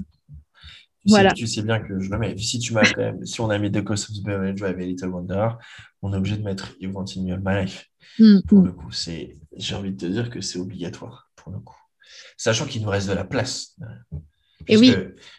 Tu 1.08 1.12
sais- 1.30 1.34
tu 1.34 1.46
sais 1.46 1.62
bien 1.62 1.80
que 1.80 1.98
je 2.00 2.10
le 2.10 2.18
mets. 2.18 2.36
Si 2.38 2.58
tu 2.58 2.72
on 3.40 3.50
a 3.50 3.58
mis 3.58 3.70
The 3.70 3.82
Ghost 3.82 4.10
of 4.10 4.16
the 4.22 4.54
Drive 4.56 4.80
et 4.80 4.86
Little 4.86 5.08
Wonder, 5.08 5.48
on 6.02 6.12
est 6.12 6.16
obligé 6.16 6.36
de 6.36 6.42
mettre 6.42 6.74
You 6.80 6.96
All 6.98 7.40
My 7.44 7.62
Life. 7.64 7.86
Mm, 8.18 8.40
Pour 8.46 8.62
le 8.62 8.72
coup, 8.72 8.90
c'est, 8.90 9.36
j'ai 9.56 9.74
envie 9.74 9.92
de 9.92 9.96
te 9.96 10.06
dire 10.06 10.30
que 10.30 10.40
c'est 10.40 10.58
obligatoire 10.58 11.30
pour 11.36 11.52
le 11.52 11.58
coup. 11.60 11.76
Sachant 12.36 12.66
qu'il 12.66 12.82
nous 12.82 12.88
reste 12.88 13.08
de 13.08 13.12
la 13.14 13.24
place. 13.24 13.76
Et 14.66 14.76
oui. 14.76 14.90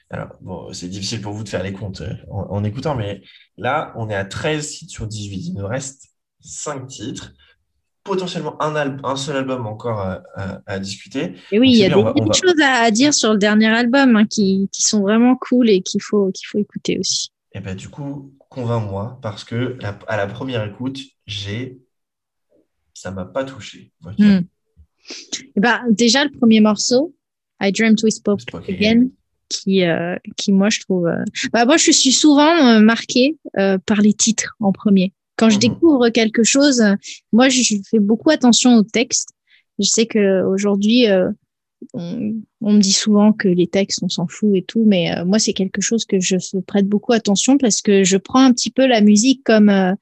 Alors, 0.10 0.30
bon, 0.42 0.74
c'est 0.74 0.88
difficile 0.88 1.22
pour 1.22 1.34
vous 1.34 1.44
de 1.44 1.50
faire 1.50 1.64
les 1.64 1.74
comptes 1.74 2.02
euh, 2.02 2.14
en, 2.32 2.42
en 2.50 2.64
écoutant, 2.64 2.96
mais 2.96 3.22
là, 3.58 3.94
on 3.96 4.10
est 4.10 4.16
à 4.16 4.26
13 4.26 4.70
titres 4.70 4.92
sur 4.92 5.08
18. 5.08 5.48
Il 5.48 5.54
nous 5.56 5.68
reste 5.68 6.08
5 6.42 6.88
titres. 6.88 7.34
Potentiellement 8.10 8.62
un, 8.62 8.76
al- 8.76 9.00
un 9.04 9.16
seul 9.16 9.38
album 9.38 9.68
encore 9.68 10.00
à, 10.00 10.24
à- 10.36 10.62
à 10.66 10.80
discuter. 10.80 11.36
Et 11.52 11.60
oui, 11.60 11.70
il 11.72 11.78
y 11.78 11.84
a 11.86 11.88
bien, 11.90 11.98
des, 11.98 12.04
va- 12.04 12.14
va- 12.14 12.34
choses 12.34 12.60
à, 12.62 12.82
à 12.82 12.92
dire 12.92 13.14
sur 13.14 13.32
le 13.34 13.38
dernier 13.38 13.68
album 13.68 14.16
hein, 14.16 14.26
qui, 14.26 14.68
qui 14.72 14.82
sont 14.82 15.02
vraiment 15.02 15.36
cool 15.36 15.70
et 15.70 15.82
qu'il 15.82 16.02
faut, 16.02 16.32
qu'il 16.32 16.48
faut 16.48 16.58
écouter 16.58 16.98
aussi. 17.00 17.30
Et 17.54 17.60
ben, 17.60 17.76
du 17.76 17.88
coup, 17.90 18.34
convainc-moi, 18.50 19.20
parce 19.22 19.44
que 19.44 19.78
la- 19.80 19.98
à 20.08 20.18
la 20.18 20.28
première 20.28 20.64
écoute, 20.66 21.00
j'ai. 21.28 21.78
Ça 22.94 23.12
m'a 23.12 23.26
pas 23.26 23.44
touché. 23.44 23.92
Hmm. 24.18 24.40
Eh 25.56 25.60
ben, 25.60 25.82
déjà, 25.90 26.24
le 26.26 26.32
premier 26.32 26.60
morceau, 26.60 27.16
I 27.62 27.72
Dreamt 27.72 28.04
We 28.04 28.14
Spoke 28.14 28.42
Spoke 28.42 28.70
Again, 28.70 29.08
qui, 29.50 29.84
euh, 29.84 30.16
qui 30.36 30.52
moi, 30.52 30.70
je 30.70 30.80
trouve. 30.82 31.08
euh, 31.08 31.24
Bah, 31.54 31.66
moi, 31.66 31.78
je 31.78 31.92
suis 31.92 32.12
souvent 32.12 32.56
euh, 32.76 32.80
marquée 32.82 33.38
euh, 33.58 33.78
par 33.86 34.02
les 34.02 34.14
titres 34.14 34.56
en 34.60 34.72
premier. 34.72 35.14
Quand 35.40 35.50
je 35.50 35.56
Mhm. 35.56 35.62
découvre 35.62 36.10
quelque 36.10 36.44
chose, 36.44 36.82
euh, 36.82 36.96
moi, 37.32 37.48
je, 37.48 37.62
fais 37.90 38.00
beaucoup 38.00 38.30
attention 38.30 38.76
au 38.76 38.84
texte. 38.84 39.30
Je 39.80 39.88
sais 39.88 40.06
que 40.06 40.44
aujourd'hui, 40.44 41.08
euh, 41.08 41.30
on, 41.94 42.34
on 42.60 42.74
me 42.74 42.82
dit 42.82 42.92
souvent 42.92 43.32
que 43.32 43.48
les 43.48 43.68
textes, 43.68 44.00
on 44.04 44.10
s'en 44.10 44.28
fout 44.28 44.52
et 44.54 44.64
tout, 44.64 44.84
mais 44.86 45.16
euh, 45.16 45.24
moi, 45.24 45.40
c'est 45.40 45.54
quelque 45.54 45.82
chose 45.82 46.04
que 46.04 46.20
je 46.20 46.36
prête 46.68 46.88
beaucoup 46.88 47.14
attention 47.14 47.58
parce 47.58 47.82
que 47.82 48.04
je 48.04 48.18
prends 48.18 48.44
un 48.44 48.52
petit 48.52 48.70
peu 48.70 48.86
la 48.86 49.00
musique 49.00 49.42
comme 49.46 49.70
euh, 49.70 49.94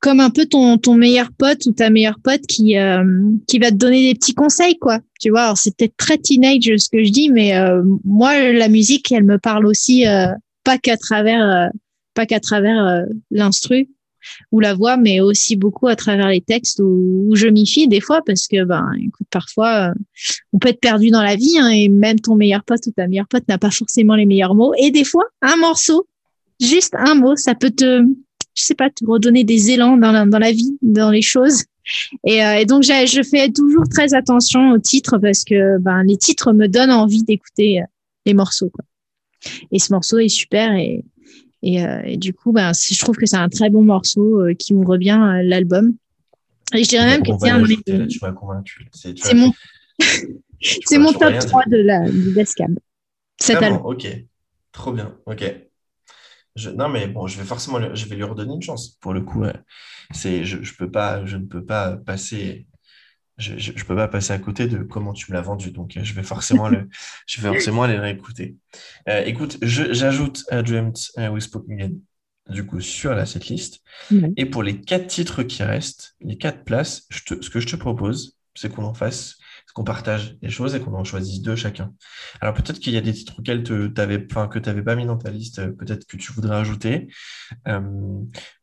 comme 0.00 0.20
un 0.20 0.30
peu 0.30 0.46
ton 0.46 0.78
ton 0.78 0.94
meilleur 0.94 1.30
pote 1.36 1.66
ou 1.66 1.72
ta 1.72 1.90
meilleure 1.90 2.18
pote 2.24 2.46
qui 2.46 2.78
euh, 2.78 3.04
qui 3.46 3.58
va 3.58 3.70
te 3.70 3.76
donner 3.76 4.08
des 4.08 4.14
petits 4.18 4.32
conseils, 4.34 4.78
quoi. 4.78 5.00
Tu 5.20 5.28
vois, 5.28 5.42
alors 5.42 5.58
c'est 5.58 5.76
peut-être 5.76 5.96
très 5.98 6.16
teenage 6.16 6.64
ce 6.78 6.88
que 6.88 7.04
je 7.04 7.10
dis, 7.10 7.28
mais 7.28 7.54
euh, 7.54 7.82
moi, 8.04 8.50
la 8.52 8.68
musique, 8.70 9.12
elle 9.12 9.24
me 9.24 9.38
parle 9.38 9.66
aussi 9.66 10.06
euh, 10.06 10.28
pas 10.64 10.78
qu'à 10.78 10.96
travers 10.96 11.44
euh, 11.44 11.68
pas 12.14 12.24
qu'à 12.24 12.40
travers 12.40 12.82
euh, 12.86 13.02
l'instru 13.30 13.88
ou 14.52 14.60
la 14.60 14.74
voix, 14.74 14.96
mais 14.96 15.20
aussi 15.20 15.56
beaucoup 15.56 15.88
à 15.88 15.96
travers 15.96 16.28
les 16.28 16.40
textes 16.40 16.80
où, 16.82 17.30
je 17.34 17.46
m'y 17.46 17.66
fie 17.66 17.88
des 17.88 18.00
fois 18.00 18.20
parce 18.24 18.48
que 18.48 18.64
ben 18.64 18.90
écoute 18.98 19.26
parfois 19.30 19.90
euh, 19.90 19.94
on 20.52 20.58
peut 20.58 20.68
être 20.68 20.80
perdu 20.80 21.10
dans 21.10 21.22
la 21.22 21.36
vie 21.36 21.58
hein, 21.58 21.68
et 21.68 21.88
même 21.88 22.18
ton 22.18 22.34
meilleur 22.34 22.64
pote 22.64 22.86
ou 22.86 22.90
ta 22.90 23.06
meilleure 23.06 23.28
pote 23.28 23.46
n'a 23.48 23.58
pas 23.58 23.70
forcément 23.70 24.16
les 24.16 24.26
meilleurs 24.26 24.54
mots. 24.54 24.74
Et 24.78 24.90
des 24.90 25.04
fois 25.04 25.24
un 25.42 25.56
morceau 25.56 26.06
juste 26.60 26.94
un 26.98 27.14
mot 27.14 27.36
ça 27.36 27.54
peut 27.54 27.70
te 27.70 28.02
je 28.54 28.62
sais 28.64 28.74
pas 28.74 28.90
te 28.90 29.04
redonner 29.06 29.44
des 29.44 29.70
élans 29.70 29.96
dans 29.96 30.12
la, 30.12 30.26
dans 30.26 30.38
la 30.38 30.52
vie 30.52 30.76
dans 30.82 31.10
les 31.10 31.22
choses. 31.22 31.64
Et, 32.24 32.44
euh, 32.44 32.64
donc 32.64 32.82
je 32.82 33.22
fais 33.22 33.50
toujours 33.50 33.88
très 33.88 34.12
attention 34.14 34.72
aux 34.72 34.78
titres 34.78 35.18
parce 35.18 35.44
que 35.44 35.78
ben 35.78 36.02
les 36.02 36.16
titres 36.16 36.52
me 36.52 36.66
donnent 36.66 36.90
envie 36.90 37.22
d'écouter 37.22 37.80
euh, 37.80 37.84
les 38.26 38.34
morceaux 38.34 38.70
quoi. 38.70 38.84
Et 39.72 39.78
ce 39.78 39.92
morceau 39.92 40.18
est 40.18 40.28
super 40.28 40.74
et 40.74 41.04
et, 41.62 41.84
euh, 41.84 42.00
et 42.04 42.16
du 42.16 42.32
coup, 42.32 42.52
ben, 42.52 42.72
je 42.72 42.98
trouve 42.98 43.16
que 43.16 43.26
c'est 43.26 43.36
un 43.36 43.48
très 43.48 43.70
bon 43.70 43.82
morceau 43.82 44.40
euh, 44.40 44.54
qui 44.54 44.74
ouvre 44.74 44.96
bien 44.96 45.42
l'album. 45.42 45.94
Et 46.74 46.84
je 46.84 46.88
dirais 46.88 47.06
même 47.06 47.22
que 47.22 47.32
de 47.32 48.06
tu 48.06 48.18
m'as 48.22 48.32
convaincu. 48.32 48.88
C'est 48.92 49.14
vois, 49.22 49.34
mon, 49.34 49.52
c'est 50.84 50.98
mon 50.98 51.12
top 51.12 51.28
rien 51.28 51.40
3 51.40 51.62
dire. 51.62 51.66
de 51.66 51.76
la 51.78 52.10
du 52.10 52.32
Deathcab. 52.32 52.78
Cet 53.40 53.56
Ah 53.56 53.62
album. 53.62 53.78
bon, 53.82 53.90
ok. 53.90 54.06
Trop 54.72 54.92
bien, 54.92 55.18
ok. 55.26 55.44
Je- 56.56 56.70
non, 56.70 56.88
mais 56.88 57.06
bon, 57.06 57.26
je 57.26 57.38
vais 57.38 57.44
forcément, 57.44 57.78
je 57.94 58.06
vais 58.06 58.16
lui 58.16 58.24
redonner 58.24 58.54
une 58.54 58.62
chance. 58.62 58.90
Pour 59.00 59.12
le 59.12 59.22
coup, 59.22 59.44
c'est, 60.12 60.44
je, 60.44 60.62
je 60.62 60.74
peux 60.76 60.90
pas, 60.90 61.24
je 61.26 61.36
ne 61.36 61.46
peux 61.46 61.64
pas 61.64 61.96
passer, 61.98 62.66
je, 63.40 63.72
je 63.76 63.84
peux 63.84 63.96
pas 63.96 64.08
passer 64.08 64.32
à 64.32 64.38
côté 64.38 64.68
de 64.68 64.78
comment 64.78 65.12
tu 65.12 65.30
me 65.30 65.36
l'as 65.36 65.42
vendu. 65.42 65.72
Donc, 65.72 65.96
euh, 65.96 66.04
je 66.04 66.14
vais 66.14 66.22
forcément 66.22 66.68
le, 66.68 66.88
je 67.26 67.40
vais 67.40 67.48
forcément 67.48 67.82
aller 67.84 67.96
le 67.96 68.02
réécouter. 68.02 68.56
Euh, 69.08 69.22
écoute, 69.24 69.58
j'ajoute 69.62 70.44
A 70.50 70.62
Dreamt 70.62 71.10
euh, 71.18 71.28
with 71.30 71.42
Spoken 71.44 72.00
du 72.48 72.66
coup, 72.66 72.80
sur 72.80 73.14
la 73.14 73.26
setlist. 73.26 73.80
Et 74.36 74.46
pour 74.46 74.62
les 74.62 74.80
quatre 74.80 75.06
titres 75.06 75.42
qui 75.42 75.62
restent, 75.62 76.16
les 76.20 76.36
quatre 76.38 76.64
places, 76.64 77.06
je 77.10 77.20
te- 77.22 77.42
ce 77.42 77.50
que 77.50 77.60
je 77.60 77.66
te 77.66 77.76
propose, 77.76 78.36
c'est 78.54 78.72
qu'on 78.72 78.84
en 78.84 78.94
fasse, 78.94 79.36
qu'on 79.74 79.84
partage 79.84 80.36
les 80.42 80.50
choses 80.50 80.74
et 80.74 80.80
qu'on 80.80 80.94
en 80.94 81.04
choisisse 81.04 81.42
deux 81.42 81.54
chacun. 81.54 81.94
Alors 82.40 82.54
peut-être 82.54 82.80
qu'il 82.80 82.92
y 82.92 82.96
a 82.96 83.00
des 83.00 83.12
titres 83.12 83.38
auxquels 83.38 83.62
te- 83.62 83.86
que 83.88 84.58
tu 84.58 84.68
n'avais 84.68 84.82
pas 84.82 84.96
mis 84.96 85.06
dans 85.06 85.16
ta 85.16 85.30
liste, 85.30 85.60
euh, 85.60 85.70
peut-être 85.72 86.06
que 86.06 86.16
tu 86.16 86.32
voudrais 86.32 86.56
ajouter. 86.56 87.06
Euh, 87.68 87.80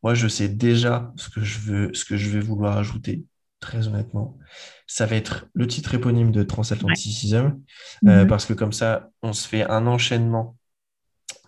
moi, 0.02 0.14
je 0.14 0.28
sais 0.28 0.48
déjà 0.48 1.12
ce 1.16 1.28
que 1.30 1.42
je 1.42 1.58
veux, 1.60 1.94
ce 1.94 2.04
que 2.04 2.16
je 2.16 2.30
vais 2.30 2.40
vouloir 2.40 2.76
ajouter, 2.76 3.24
très 3.60 3.88
honnêtement. 3.88 4.38
Ça 4.86 5.06
va 5.06 5.16
être 5.16 5.46
le 5.54 5.66
titre 5.66 5.94
éponyme 5.94 6.30
de 6.30 6.42
Transatlanticism, 6.42 7.36
euh, 8.06 8.22
Mhm. 8.22 8.26
parce 8.28 8.46
que 8.46 8.52
comme 8.52 8.72
ça, 8.72 9.10
on 9.22 9.32
se 9.32 9.46
fait 9.48 9.64
un 9.68 9.86
enchaînement. 9.86 10.56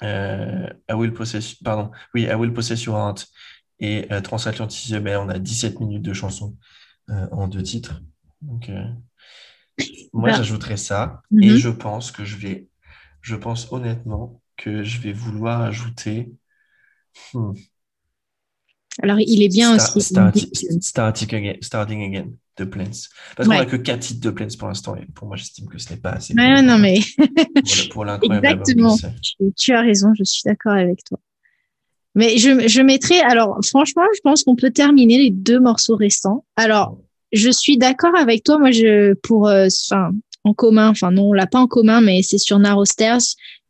Euh, 0.03 0.66
I 0.91 0.95
will 0.95 1.12
possess, 1.12 1.55
pardon, 1.55 1.91
oui, 2.15 2.23
I 2.23 2.35
will 2.35 2.53
possess 2.53 2.85
your 2.85 2.97
heart 2.97 3.27
et 3.78 4.11
euh, 4.12 4.20
Transatlanticism, 4.20 5.07
et 5.07 5.16
on 5.16 5.28
a 5.28 5.39
17 5.39 5.81
minutes 5.81 6.03
de 6.03 6.12
chansons 6.12 6.57
euh, 7.11 7.27
en 7.32 7.49
deux 7.49 7.62
titres. 7.62 8.03
Donc, 8.43 8.69
euh, 8.69 8.85
moi, 10.12 10.31
Bah, 10.31 10.37
j'ajouterais 10.37 10.77
ça 10.77 11.23
mhm. 11.31 11.43
et 11.43 11.59
je 11.59 11.69
pense 11.69 12.11
que 12.12 12.24
je 12.24 12.37
vais, 12.37 12.69
je 13.20 13.37
pense 13.37 13.70
honnêtement 13.73 14.41
que 14.57 14.82
je 14.82 15.01
vais 15.01 15.12
vouloir 15.12 15.62
ajouter 15.62 16.32
hmm, 17.35 17.53
Alors, 19.03 19.19
il 19.21 19.43
est 19.43 19.49
bien 19.49 19.79
Star- 19.79 19.97
aussi. 19.97 20.15
starti- 20.15 20.81
starting 20.83 21.35
again, 21.35 21.57
starting 21.62 22.03
again 22.03 22.31
de 22.57 22.65
Plains. 22.65 23.09
Parce 23.37 23.49
qu'on 23.49 23.55
n'a 23.55 23.65
que 23.65 23.77
quatre 23.77 24.01
titres 24.01 24.21
de 24.21 24.31
Plains 24.31 24.49
pour 24.59 24.69
l'instant 24.69 24.97
et 24.97 25.07
pour 25.15 25.29
moi, 25.29 25.37
j'estime 25.37 25.67
que 25.67 25.79
ce 25.79 25.91
n'est 25.91 25.99
pas 26.01 26.11
assez. 26.11 26.35
Non, 26.35 26.79
mais 26.79 27.01
pour, 27.19 27.89
pour 27.91 28.05
l'incroyable 28.05 28.47
exactement. 28.47 28.97
Tu, 28.97 29.53
tu 29.57 29.73
as 29.73 29.81
raison, 29.81 30.12
je 30.19 30.25
suis 30.25 30.43
d'accord 30.45 30.73
avec 30.73 31.05
toi. 31.05 31.19
Mais 32.15 32.39
je, 32.39 32.67
je 32.67 32.83
mettrai, 32.83 33.21
alors 33.21 33.59
franchement, 33.65 34.03
je 34.15 34.21
pense 34.23 34.43
qu'on 34.43 34.57
peut 34.57 34.73
terminer 34.73 35.19
les 35.19 35.31
deux 35.31 35.61
morceaux 35.61 35.97
restants. 35.97 36.45
Alors, 36.57 36.99
je 37.33 37.51
suis 37.51 37.79
d'accord 37.79 38.17
avec 38.17 38.43
toi. 38.43 38.59
Moi, 38.59 38.73
je, 38.73 39.15
pour, 39.15 39.47
euh, 39.49 39.69
en 40.43 40.53
commun, 40.53 40.89
enfin, 40.89 41.12
non, 41.12 41.29
on 41.29 41.33
l'a 41.33 41.47
pas 41.47 41.61
en 41.61 41.69
commun, 41.69 42.01
mais 42.01 42.23
c'est 42.23 42.39
sur 42.39 42.59
Narrow 42.59 42.85
Stairs. 42.85 43.21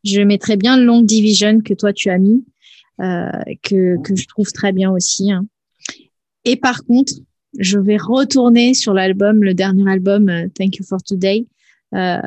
Je 0.03 0.21
mettrais 0.21 0.57
bien 0.57 0.77
Long 0.77 1.01
Division 1.01 1.61
que 1.61 1.75
toi, 1.75 1.93
tu 1.93 2.09
as 2.09 2.17
mis, 2.17 2.37
euh, 2.37 2.50
que, 3.63 4.01
que 4.01 4.15
je 4.15 4.27
trouve 4.27 4.51
très 4.51 4.71
bien 4.71 4.91
aussi. 4.91 5.31
hein. 5.31 5.45
Et 6.45 6.55
par 6.55 6.83
contre, 6.85 7.13
je 7.59 7.77
vais 7.77 7.97
retourner 7.97 8.73
sur 8.73 8.93
l'album, 8.93 9.43
le 9.43 9.53
dernier 9.53 9.89
album, 9.91 10.29
euh, 10.29 10.47
Thank 10.57 10.77
You 10.77 10.85
for 10.85 11.01
Today. 11.03 11.45
Euh. 11.93 12.17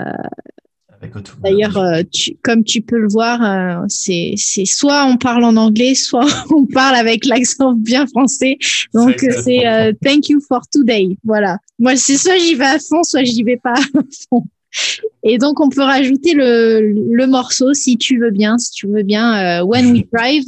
D'ailleurs, 1.43 1.77
euh, 1.77 2.03
comme 2.43 2.65
tu 2.65 2.81
peux 2.81 2.99
le 2.99 3.09
voir, 3.09 3.43
euh, 3.43 3.85
c'est 3.89 4.35
c'est 4.39 4.65
soit 4.65 5.05
on 5.05 5.19
parle 5.19 5.45
en 5.45 5.57
anglais, 5.57 5.95
soit 5.95 6.27
on 6.51 6.65
parle 6.65 6.97
avec 6.97 7.27
l'accent 7.27 7.75
bien 7.75 8.07
français. 8.07 8.57
Donc 8.95 9.19
C'est 9.45 9.67
euh, 9.67 9.91
euh, 9.91 9.93
Thank 10.03 10.31
you 10.31 10.41
for 10.41 10.63
today. 10.73 11.19
Voilà. 11.23 11.59
Moi, 11.79 11.97
c'est 11.97 12.17
soit 12.17 12.39
j'y 12.39 12.55
vais 12.55 12.65
à 12.65 12.79
fond, 12.79 13.03
soit 13.03 13.25
j'y 13.25 13.43
vais 13.43 13.59
pas 13.59 13.75
à 13.75 14.01
fond. 14.31 14.47
Et 15.23 15.39
donc 15.39 15.61
on 15.61 15.69
peut 15.69 15.83
rajouter 15.83 16.35
le, 16.35 16.81
le 16.81 17.27
morceau 17.27 17.73
si 17.75 17.97
tu 17.97 18.19
veux 18.19 18.31
bien, 18.31 18.59
si 18.59 18.71
tu 18.73 18.87
veux 18.89 19.03
bien, 19.03 19.61
euh, 19.61 19.65
When 19.65 19.93
We 19.93 20.05
Drive, 20.13 20.45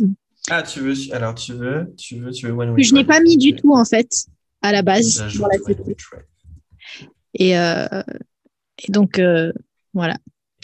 Ah, 0.50 0.62
tu 0.62 0.80
veux, 0.80 0.94
alors 1.12 1.34
tu 1.34 1.52
veux, 1.54 1.94
tu 1.96 2.16
veux, 2.16 2.30
tu 2.30 2.46
veux 2.46 2.52
When 2.52 2.70
We 2.70 2.86
je 2.86 2.92
n'ai 2.94 3.04
Drive. 3.04 3.18
pas 3.18 3.20
mis 3.22 3.36
du 3.36 3.54
tout 3.54 3.72
en 3.74 3.84
fait 3.84 4.08
à 4.62 4.72
la 4.72 4.82
base. 4.82 5.16
Drive. 5.34 5.76
Et, 7.34 7.58
euh, 7.58 7.86
et 8.86 8.92
donc 8.92 9.18
euh, 9.18 9.52
voilà. 9.94 10.16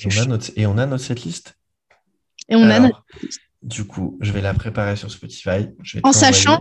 Et 0.03 0.07
on 0.07 0.23
a 0.23 0.25
notre, 0.27 0.51
et 0.57 0.67
on 0.67 0.79
a 0.79 0.87
notre 0.87 1.05
setlist? 1.05 1.55
Et 2.49 2.57
on 2.57 2.65
a 2.69 2.81
notre- 2.81 3.05
Du 3.63 3.85
coup, 3.85 4.19
je 4.21 4.33
vais 4.33 4.41
la 4.41 4.53
préparer 4.55 4.97
sur 4.97 5.11
Spotify. 5.11 5.69
Je 5.83 5.99
vais 5.99 6.01
En 6.05 6.13
sachant 6.13 6.61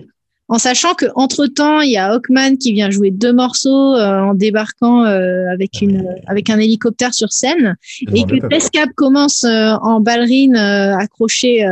En 0.51 0.57
sachant 0.57 0.95
que 0.95 1.05
entre 1.15 1.47
temps, 1.47 1.79
il 1.79 1.91
y 1.91 1.97
a 1.97 2.13
Hawkman 2.13 2.57
qui 2.57 2.73
vient 2.73 2.89
jouer 2.89 3.09
deux 3.09 3.31
morceaux 3.31 3.95
euh, 3.95 4.19
en 4.19 4.33
débarquant 4.33 5.05
euh, 5.05 5.49
avec 5.49 5.71
Ah, 5.75 5.85
une 5.85 6.05
euh, 6.05 6.15
avec 6.27 6.49
un 6.49 6.59
hélicoptère 6.59 7.13
sur 7.13 7.31
scène 7.31 7.77
et 8.13 8.25
que. 8.25 8.45
Tescap 8.49 8.89
commence 8.97 9.45
en 9.45 10.01
ballerine 10.01 10.57
accrochée 10.57 11.65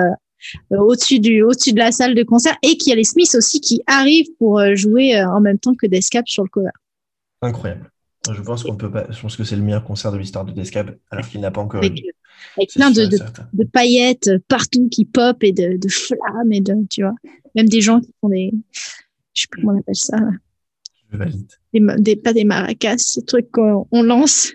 au-dessus 0.72 1.20
du 1.20 1.44
au-dessus 1.44 1.74
de 1.74 1.80
la 1.80 1.92
salle 1.92 2.16
de 2.16 2.24
concert 2.24 2.56
et 2.64 2.78
qu'il 2.78 2.92
y 2.92 2.94
a 2.94 2.96
les 2.96 3.04
Smiths 3.04 3.36
aussi 3.36 3.60
qui 3.60 3.82
arrivent 3.86 4.32
pour 4.38 4.62
jouer 4.76 5.22
en 5.24 5.42
même 5.42 5.60
temps 5.60 5.76
que 5.76 5.86
Descap 5.86 6.30
sur 6.30 6.44
le 6.44 6.50
cover. 6.50 6.70
Incroyable. 7.42 7.92
Je 8.32 8.42
pense 8.42 8.64
qu'on 8.64 8.78
peut 8.78 8.92
pas. 8.92 9.08
Je 9.10 9.20
pense 9.20 9.36
que 9.36 9.44
c'est 9.44 9.58
le 9.58 9.62
meilleur 9.62 9.84
concert 9.84 10.14
de 10.14 10.18
l'histoire 10.18 10.46
de 10.46 10.54
Descab, 10.54 10.96
alors 11.12 11.28
qu'il 11.28 11.42
n'a 11.42 11.52
pas 11.52 11.62
encore 11.62 11.84
eu. 11.84 11.88
Avec, 12.56 12.72
plein 12.74 12.92
de, 12.92 13.06
de, 13.06 13.18
de 13.52 13.64
paillettes 13.66 14.30
partout 14.48 14.88
qui 14.88 15.04
pop 15.04 15.44
et 15.44 15.52
de, 15.52 15.76
de 15.76 15.90
flammes 15.90 16.54
et 16.54 16.62
de 16.62 16.74
tu 16.90 17.02
vois 17.02 17.16
même 17.56 17.68
des 17.70 17.82
gens 17.82 18.00
qui 18.00 18.14
font 18.22 18.30
des 18.30 18.52
je 19.34 19.42
sais 19.44 19.48
plus 19.50 19.62
comment 19.62 19.74
on 19.76 19.80
appelle 19.80 19.96
ça 19.96 20.18
Je 21.12 21.18
valide. 21.18 21.48
des, 22.00 22.16
pas 22.16 22.34
des 22.34 22.44
maracas 22.46 22.98
ces 22.98 23.24
trucs 23.24 23.50
qu'on 23.52 23.88
on 23.92 24.04
lance 24.04 24.52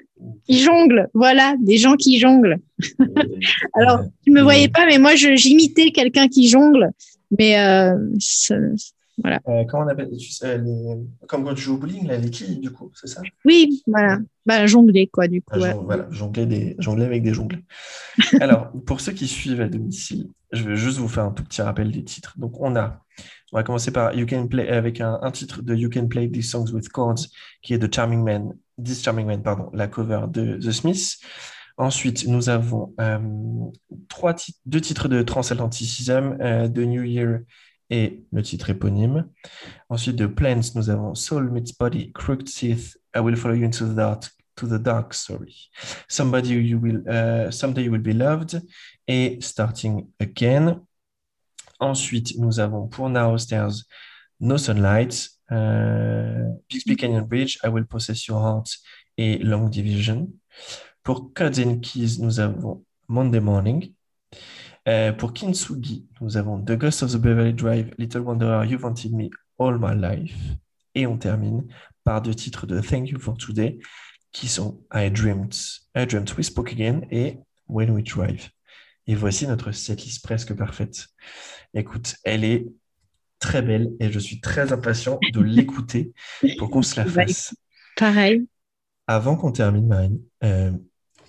qui 0.46 0.58
jonglent 0.58 1.08
voilà 1.14 1.54
des 1.60 1.76
gens 1.76 1.96
qui 1.96 2.18
jonglent 2.18 2.58
Alors, 3.74 4.04
tu 4.24 4.30
me 4.32 4.42
voyais 4.42 4.68
pas, 4.68 4.86
mais 4.86 4.98
moi, 4.98 5.14
je- 5.14 5.36
j'imitais 5.36 5.90
quelqu'un 5.90 6.28
qui 6.28 6.48
jongle. 6.48 6.90
Mais 7.38 7.58
euh, 7.58 7.96
ça- 8.18 8.54
euh, 8.56 9.64
comment 9.68 9.84
on 9.84 9.88
appelle 9.88 10.10
tu 10.16 10.30
sais, 10.30 10.58
les- 10.58 10.96
Comme 11.28 11.44
quand 11.44 11.54
tu 11.54 11.62
joues 11.62 11.74
au 11.74 11.78
bowling, 11.78 12.06
là, 12.06 12.16
les 12.16 12.30
quilles, 12.30 12.58
du 12.58 12.70
coup, 12.70 12.90
c'est 12.94 13.06
ça? 13.06 13.22
Oui, 13.44 13.82
voilà. 13.86 14.18
Bah, 14.46 14.66
jongler, 14.66 15.06
quoi, 15.06 15.28
du 15.28 15.40
coup. 15.40 15.48
Ah, 15.52 15.58
ouais. 15.58 15.72
jon- 15.72 15.82
Voilà, 15.84 16.08
jongler, 16.10 16.46
des... 16.46 16.76
jongler 16.78 17.04
avec 17.04 17.22
des 17.22 17.32
jonglets. 17.34 17.62
Alors, 18.40 18.72
pour 18.86 19.00
ceux 19.00 19.12
qui 19.12 19.26
suivent 19.26 19.60
à 19.60 19.68
domicile, 19.68 20.28
je 20.54 20.68
vais 20.68 20.76
juste 20.76 20.98
vous 20.98 21.08
faire 21.08 21.24
un 21.24 21.32
tout 21.32 21.44
petit 21.44 21.62
rappel 21.62 21.90
des 21.90 22.04
titres. 22.04 22.34
Donc, 22.38 22.60
on 22.60 22.76
a, 22.76 23.02
on 23.52 23.56
va 23.56 23.62
commencer 23.62 23.90
par 23.90 24.14
You 24.14 24.26
Can 24.26 24.48
Play 24.48 24.68
avec 24.68 25.00
un, 25.00 25.30
titre 25.30 25.62
de 25.62 25.74
You 25.74 25.90
Can 25.90 26.08
Play 26.08 26.28
These 26.28 26.50
Songs 26.50 26.72
with 26.72 26.88
Chords, 26.88 27.26
qui 27.62 27.74
est 27.74 27.78
de 27.78 27.92
Charming 27.92 28.22
Man, 28.22 28.52
This 28.82 29.02
Charming 29.02 29.26
Man, 29.26 29.42
pardon, 29.42 29.70
la 29.72 29.86
cover 29.86 30.26
de 30.28 30.56
The 30.56 30.72
Smiths. 30.72 31.20
Ensuite, 31.76 32.26
nous 32.28 32.48
avons 32.48 32.94
euh, 33.00 33.18
deux 34.66 34.80
titres 34.80 35.08
de 35.08 35.22
Transatlanticism, 35.22 36.36
euh, 36.40 36.68
The 36.68 36.78
New 36.78 37.02
Year 37.02 37.40
et 37.90 38.24
le 38.32 38.42
titre 38.42 38.70
éponyme. 38.70 39.28
Ensuite, 39.88 40.16
de 40.16 40.26
Plants, 40.26 40.72
nous 40.76 40.88
avons 40.88 41.14
Soul 41.14 41.50
Meets 41.50 41.74
Body, 41.78 42.12
Crooked 42.12 42.46
Teeth, 42.46 42.96
I 43.14 43.18
Will 43.18 43.36
Follow 43.36 43.54
You 43.54 43.64
into 43.64 43.86
the 43.86 43.94
Dark, 43.94 44.24
to 44.56 44.66
the 44.66 44.78
dark 44.78 45.14
sorry. 45.14 45.54
Somebody 46.08 46.54
you 46.54 46.78
will, 46.78 47.02
uh, 47.08 47.50
Someday 47.50 47.82
You 47.82 47.90
Will 47.90 48.02
Be 48.02 48.12
Loved 48.12 48.60
et 49.08 49.38
Starting 49.40 50.08
Again. 50.20 50.80
Ensuite, 51.80 52.38
nous 52.38 52.60
avons 52.60 52.86
pour 52.86 53.10
Now 53.10 53.36
Stairs 53.38 53.84
No 54.40 54.58
Sunlight, 54.58 55.30
euh, 55.52 56.50
Canyon 56.98 57.22
Bridge, 57.22 57.58
I 57.64 57.68
Will 57.68 57.86
Possess 57.86 58.26
Your 58.26 58.40
Heart 58.40 58.78
et 59.16 59.38
Long 59.38 59.68
Division. 59.68 60.28
Pour 61.02 61.32
Cuds 61.34 61.60
and 61.64 61.80
Keys, 61.80 62.18
nous 62.20 62.40
avons 62.40 62.84
Monday 63.08 63.40
Morning. 63.40 63.92
Euh, 64.86 65.12
pour 65.12 65.32
Kintsugi, 65.32 66.06
nous 66.20 66.36
avons 66.36 66.60
The 66.60 66.72
Ghost 66.72 67.02
of 67.02 67.12
the 67.12 67.16
Beverly 67.16 67.54
Drive, 67.54 67.90
Little 67.98 68.20
Wanderer, 68.20 68.66
You 68.66 68.78
Wanted 68.78 69.12
Me 69.12 69.30
All 69.58 69.78
My 69.78 69.94
Life. 69.94 70.36
Et 70.94 71.06
on 71.06 71.16
termine 71.16 71.66
par 72.04 72.22
deux 72.22 72.34
titres 72.34 72.66
de 72.66 72.80
Thank 72.80 73.08
You 73.08 73.18
for 73.18 73.36
Today 73.36 73.78
qui 74.32 74.48
sont 74.48 74.82
I 74.92 75.10
Dreamed, 75.10 75.54
I 75.94 76.06
Dreamed 76.06 76.30
We 76.36 76.44
Spoke 76.44 76.72
Again 76.72 77.02
et 77.10 77.38
When 77.68 77.90
We 77.90 78.02
Drive. 78.04 78.50
Et 79.06 79.14
voici 79.14 79.46
notre 79.46 79.72
setlist 79.72 80.22
presque 80.24 80.54
parfaite. 80.54 81.06
Écoute, 81.74 82.16
elle 82.24 82.44
est 82.44 82.66
très 83.38 83.62
belle 83.62 83.92
et 84.00 84.10
je 84.10 84.18
suis 84.18 84.40
très 84.40 84.72
impatient 84.72 85.18
de 85.32 85.40
l'écouter 85.42 86.12
pour 86.58 86.70
qu'on 86.70 86.82
se 86.82 86.96
la 86.96 87.04
Bah, 87.04 87.26
fasse. 87.26 87.54
Pareil. 87.96 88.46
Avant 89.06 89.36
qu'on 89.36 89.52
termine, 89.52 89.86
Marine, 89.86 90.20
euh, 90.42 90.72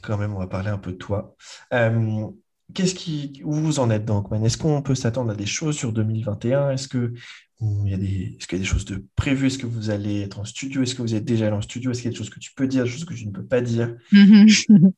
quand 0.02 0.18
même, 0.18 0.34
on 0.34 0.40
va 0.40 0.48
parler 0.48 0.70
un 0.70 0.78
peu 0.78 0.94
de 0.94 0.98
toi. 0.98 1.36
Euh, 1.74 2.28
qu'est-ce 2.74 2.96
qui, 2.96 3.42
où 3.44 3.54
vous 3.54 3.80
en 3.80 3.90
êtes 3.90 4.06
dans 4.06 4.24
Est-ce 4.44 4.58
qu'on 4.58 4.82
peut 4.82 4.96
s'attendre 4.96 5.32
à 5.32 5.36
des 5.36 5.46
choses 5.46 5.76
sur 5.76 5.92
2021 5.92 6.72
Est-ce 6.72 6.88
que 6.88 7.14
il 7.62 7.90
y 7.90 7.94
a 7.94 7.98
des, 7.98 8.36
est-ce 8.38 8.48
qu'il 8.48 8.58
y 8.58 8.62
a 8.62 8.64
des 8.64 8.70
choses 8.70 8.86
de 8.86 9.06
prévues? 9.16 9.48
Est-ce 9.48 9.58
que 9.58 9.66
vous 9.66 9.90
allez 9.90 10.22
être 10.22 10.40
en 10.40 10.46
studio? 10.46 10.84
Est-ce 10.84 10.96
que 10.96 11.02
vous 11.02 11.16
êtes 11.16 11.26
déjà 11.26 11.48
allé 11.48 11.56
en 11.56 11.62
studio? 11.62 11.92
Est-ce 11.92 12.02
qu'il 12.02 12.10
y 12.10 12.10
a 12.10 12.12
des 12.12 12.18
choses 12.18 12.30
que 12.30 12.40
tu 12.40 12.54
peux 12.54 12.68
dire, 12.68 12.84
des 12.84 12.90
choses 12.90 13.06
que 13.06 13.14
tu 13.14 13.26
ne 13.26 13.32
peux 13.32 13.46
pas 13.46 13.62
dire? 13.62 13.96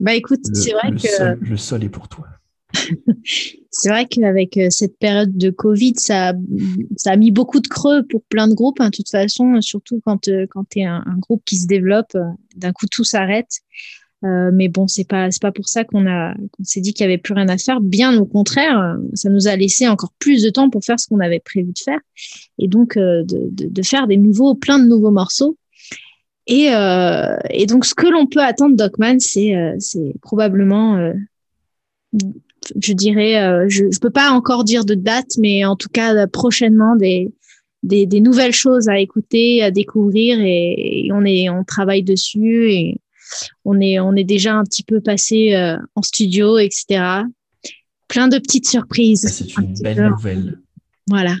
Bah 0.00 0.14
écoute, 0.14 0.40
Le, 0.44 0.52
c'est 0.52 0.72
vrai 0.72 0.90
le 0.92 0.98
que 0.98 1.08
sol, 1.08 1.38
le 1.42 1.56
sol 1.56 1.84
est 1.84 1.88
pour 1.90 2.08
toi. 2.08 2.26
c'est 3.70 3.88
vrai 3.88 4.06
qu'avec 4.06 4.56
euh, 4.56 4.68
cette 4.70 4.98
période 4.98 5.36
de 5.36 5.50
Covid, 5.50 5.94
ça, 5.96 6.30
a- 6.30 6.34
ça 6.96 7.12
a 7.12 7.16
mis 7.16 7.30
beaucoup 7.30 7.60
de 7.60 7.68
creux 7.68 8.02
pour 8.08 8.22
plein 8.24 8.48
de 8.48 8.54
groupes. 8.54 8.80
hein, 8.80 8.86
de 8.90 8.96
toute 8.96 9.10
façon, 9.10 9.60
surtout 9.60 10.00
quand 10.04 10.28
euh, 10.28 10.46
t'es 10.70 10.84
un, 10.84 11.02
un 11.06 11.18
groupe 11.18 11.42
qui 11.44 11.56
se 11.56 11.66
développe, 11.66 12.14
euh, 12.14 12.24
d'un 12.56 12.72
coup 12.72 12.86
tout 12.90 13.04
s'arrête. 13.04 13.50
Euh, 14.24 14.50
mais 14.52 14.68
bon, 14.68 14.86
c'est 14.86 15.06
pas 15.06 15.30
c'est 15.30 15.42
pas 15.42 15.52
pour 15.52 15.68
ça 15.68 15.84
qu'on 15.84 16.06
a 16.06 16.34
qu'on 16.52 16.64
s'est 16.64 16.80
dit 16.80 16.94
qu'il 16.94 17.04
y 17.04 17.06
avait 17.06 17.18
plus 17.18 17.34
rien 17.34 17.48
à 17.48 17.58
faire. 17.58 17.80
Bien 17.80 18.16
au 18.18 18.24
contraire, 18.24 18.96
ça 19.12 19.28
nous 19.28 19.48
a 19.48 19.56
laissé 19.56 19.86
encore 19.86 20.12
plus 20.18 20.42
de 20.42 20.50
temps 20.50 20.70
pour 20.70 20.82
faire 20.82 20.98
ce 20.98 21.08
qu'on 21.08 21.20
avait 21.20 21.40
prévu 21.40 21.72
de 21.72 21.78
faire 21.78 22.00
et 22.58 22.68
donc 22.68 22.96
euh, 22.96 23.22
de, 23.24 23.48
de, 23.50 23.82
faire 23.82 24.06
des 24.06 24.16
nouveaux 24.16 24.54
plein 24.54 24.78
de 24.78 24.86
nouveaux 24.86 25.10
morceaux. 25.10 25.58
Et, 26.46 26.74
euh, 26.74 27.36
et 27.50 27.66
donc 27.66 27.84
ce 27.84 27.94
que 27.94 28.06
l'on 28.06 28.26
peut 28.26 28.42
attendre 28.42 28.76
Docman, 28.76 29.18
c'est 29.20 29.54
c'est 29.78 30.14
probablement 30.22 31.12
je 32.80 32.92
dirais 32.94 33.68
je 33.68 33.90
je 33.90 33.98
peux 33.98 34.10
pas 34.10 34.30
encore 34.30 34.64
dire 34.64 34.86
de 34.86 34.94
date, 34.94 35.36
mais 35.38 35.66
en 35.66 35.76
tout 35.76 35.90
cas 35.90 36.26
prochainement 36.28 36.96
des 36.96 37.30
des, 37.82 38.06
des 38.06 38.20
nouvelles 38.20 38.54
choses 38.54 38.88
à 38.88 38.98
écouter, 38.98 39.62
à 39.62 39.70
découvrir 39.70 40.40
et, 40.40 41.06
et 41.06 41.12
on 41.12 41.26
est 41.26 41.50
on 41.50 41.64
travaille 41.64 42.02
dessus 42.02 42.70
et 42.72 43.00
on 43.64 43.80
est, 43.80 44.00
on 44.00 44.14
est 44.14 44.24
déjà 44.24 44.54
un 44.54 44.64
petit 44.64 44.82
peu 44.82 45.00
passé 45.00 45.54
euh, 45.54 45.76
en 45.94 46.02
studio, 46.02 46.58
etc. 46.58 47.22
Plein 48.08 48.28
de 48.28 48.38
petites 48.38 48.68
surprises. 48.68 49.26
C'est 49.28 49.56
une 49.56 49.74
belle 49.80 50.08
nouvelle. 50.08 50.60
Voilà. 51.08 51.36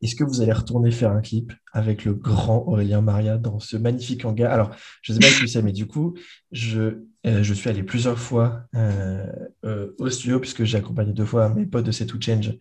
Est-ce 0.00 0.14
que 0.14 0.24
vous 0.24 0.40
allez 0.40 0.52
retourner 0.52 0.90
faire 0.90 1.10
un 1.10 1.20
clip 1.20 1.52
avec 1.72 2.04
le 2.04 2.14
grand 2.14 2.64
Aurélien 2.68 3.00
Maria 3.00 3.36
dans 3.36 3.58
ce 3.58 3.76
magnifique 3.76 4.24
hangar? 4.24 4.52
Alors, 4.52 4.70
je 5.02 5.12
ne 5.12 5.18
sais 5.18 5.26
pas 5.26 5.32
si 5.32 5.40
tu 5.40 5.48
sais, 5.48 5.62
mais 5.62 5.72
du 5.72 5.86
coup, 5.86 6.14
je, 6.52 7.02
euh, 7.26 7.42
je 7.42 7.54
suis 7.54 7.68
allé 7.68 7.82
plusieurs 7.82 8.18
fois 8.18 8.62
euh, 8.76 9.26
euh, 9.64 9.88
au 9.98 10.08
studio 10.08 10.38
puisque 10.38 10.62
j'ai 10.62 10.78
accompagné 10.78 11.12
deux 11.12 11.24
fois 11.24 11.48
mes 11.48 11.66
potes 11.66 11.84
de 11.84 11.90
C'est 11.90 12.06
to 12.06 12.20
Change 12.20 12.52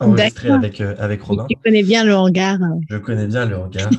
enregistré 0.00 0.50
avec, 0.50 0.80
euh, 0.80 0.94
avec 0.98 1.22
Robin. 1.22 1.46
Tu 1.48 1.56
connais 1.56 1.82
bien 1.82 2.04
le 2.04 2.14
hangar. 2.14 2.58
Je 2.88 2.96
connais 2.96 3.26
bien 3.26 3.46
le 3.46 3.56
hangar, 3.56 3.90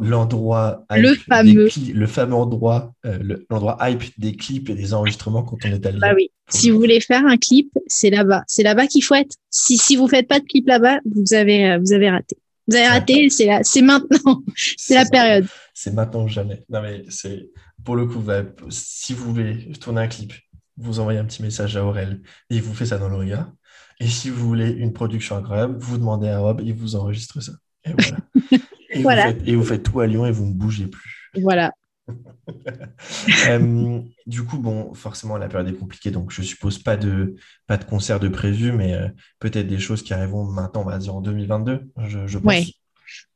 l'endroit 0.00 0.84
le, 0.90 0.98
le, 0.98 1.10
le, 1.10 1.16
fameux, 1.16 1.68
le 1.94 2.06
fameux 2.06 2.34
endroit, 2.34 2.94
euh, 3.04 3.18
l'endroit 3.50 3.76
hype 3.82 4.04
des 4.18 4.36
clips 4.36 4.70
et 4.70 4.74
des 4.74 4.94
enregistrements 4.94 5.42
quand 5.42 5.56
on 5.64 5.68
est 5.68 5.84
allé. 5.84 5.98
Bah 5.98 6.12
oui. 6.14 6.30
Si 6.48 6.70
vous 6.70 6.78
voulez 6.78 7.00
faire 7.00 7.26
un 7.26 7.36
clip, 7.36 7.70
c'est 7.86 8.10
là-bas. 8.10 8.44
C'est 8.46 8.62
là-bas 8.62 8.86
qu'il 8.86 9.02
faut 9.02 9.14
être. 9.14 9.34
Si, 9.50 9.76
si 9.76 9.96
vous 9.96 10.06
faites 10.06 10.28
pas 10.28 10.38
de 10.38 10.44
clip 10.44 10.66
là-bas, 10.68 11.00
vous 11.04 11.34
avez, 11.34 11.70
euh, 11.70 11.78
vous 11.78 11.92
avez 11.92 12.08
raté. 12.08 12.36
Vous 12.68 12.76
avez 12.76 12.86
raté, 12.88 13.30
c'est 13.30 13.48
c'est 13.62 13.82
maintenant. 13.82 14.42
c'est 14.76 14.94
la 14.94 15.04
période. 15.04 15.46
C'est 15.74 15.92
maintenant 15.92 16.24
ou 16.24 16.28
jamais. 16.28 16.64
Non, 16.68 16.82
mais 16.82 17.04
c'est, 17.08 17.50
pour 17.84 17.96
le 17.96 18.06
coup, 18.06 18.20
bah, 18.20 18.42
si 18.70 19.12
vous 19.12 19.32
voulez 19.32 19.72
tourner 19.80 20.02
un 20.02 20.08
clip, 20.08 20.32
vous 20.76 21.00
envoyez 21.00 21.18
un 21.18 21.24
petit 21.24 21.42
message 21.42 21.76
à 21.76 21.84
Aurel 21.84 22.20
et 22.50 22.56
il 22.56 22.62
vous 22.62 22.74
fait 22.74 22.86
ça 22.86 22.98
dans 22.98 23.08
le 23.08 23.16
regard. 23.16 23.50
Et 24.00 24.06
si 24.06 24.30
vous 24.30 24.46
voulez 24.46 24.70
une 24.70 24.92
production 24.92 25.36
incroyable, 25.36 25.76
vous 25.78 25.98
demandez 25.98 26.28
à 26.28 26.38
Rob, 26.38 26.60
il 26.64 26.74
vous 26.74 26.96
enregistre 26.96 27.40
ça. 27.40 27.52
Et 27.84 27.92
voilà. 27.92 28.16
et, 28.90 29.02
voilà. 29.02 29.26
Vous 29.26 29.32
faites, 29.32 29.48
et, 29.48 29.56
Vous 29.56 29.64
faites, 29.64 29.82
tout 29.82 30.00
à 30.00 30.06
Lyon 30.06 30.26
et 30.26 30.32
vous 30.32 30.46
ne 30.46 30.52
bougez 30.52 30.86
plus. 30.86 31.30
Voilà. 31.40 31.72
euh, 33.48 34.00
du 34.26 34.44
coup, 34.44 34.58
bon, 34.58 34.94
forcément, 34.94 35.36
la 35.36 35.48
période 35.48 35.68
est 35.68 35.76
compliquée, 35.76 36.10
donc 36.10 36.30
je 36.30 36.42
suppose 36.42 36.78
pas 36.78 36.96
de, 36.96 37.34
pas 37.66 37.76
de 37.76 37.84
concert 37.84 38.20
de 38.20 38.28
prévu, 38.28 38.72
mais 38.72 38.94
euh, 38.94 39.08
peut-être 39.40 39.66
des 39.66 39.78
choses 39.78 40.02
qui 40.02 40.14
arriveront 40.14 40.44
maintenant, 40.44 40.82
on 40.82 40.84
va 40.84 40.98
dire 40.98 41.16
en 41.16 41.20
2022, 41.20 41.90
je, 42.04 42.26
je 42.26 42.38
pense. 42.38 42.54
Ouais. 42.54 42.64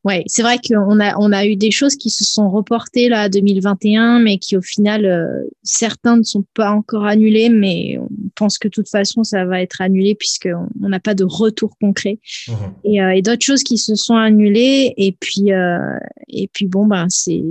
Ouais, 0.02 0.24
c'est 0.26 0.40
vrai 0.40 0.56
qu'on 0.58 0.98
a 0.98 1.14
on 1.18 1.30
a 1.30 1.44
eu 1.44 1.56
des 1.56 1.70
choses 1.70 1.94
qui 1.94 2.08
se 2.08 2.24
sont 2.24 2.48
reportées 2.48 3.10
là 3.10 3.22
à 3.22 3.28
2021, 3.28 4.20
mais 4.20 4.38
qui 4.38 4.56
au 4.56 4.62
final 4.62 5.04
euh, 5.04 5.26
certains 5.62 6.16
ne 6.16 6.22
sont 6.22 6.44
pas 6.54 6.70
encore 6.70 7.04
annulés, 7.04 7.50
mais 7.50 7.98
on 7.98 8.08
pense 8.34 8.56
que 8.56 8.68
de 8.68 8.72
toute 8.72 8.88
façon 8.88 9.24
ça 9.24 9.44
va 9.44 9.60
être 9.60 9.82
annulé 9.82 10.14
puisqu'on 10.14 10.88
n'a 10.88 11.00
pas 11.00 11.14
de 11.14 11.24
retour 11.24 11.76
concret. 11.78 12.18
Mmh. 12.48 12.52
Et, 12.84 13.02
euh, 13.02 13.14
et 13.14 13.20
d'autres 13.20 13.44
choses 13.44 13.62
qui 13.62 13.76
se 13.76 13.94
sont 13.94 14.16
annulées 14.16 14.94
et 14.96 15.12
puis 15.12 15.52
euh, 15.52 15.98
et 16.28 16.48
puis 16.48 16.66
bon 16.66 16.86
ben 16.86 17.06
c'est 17.10 17.42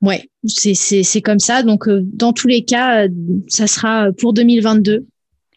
ouais 0.00 0.26
c'est 0.46 0.72
c'est 0.72 1.02
c'est 1.02 1.20
comme 1.20 1.40
ça. 1.40 1.62
Donc 1.62 1.86
dans 1.86 2.32
tous 2.32 2.48
les 2.48 2.64
cas, 2.64 3.06
ça 3.48 3.66
sera 3.66 4.10
pour 4.12 4.32
2022. 4.32 5.06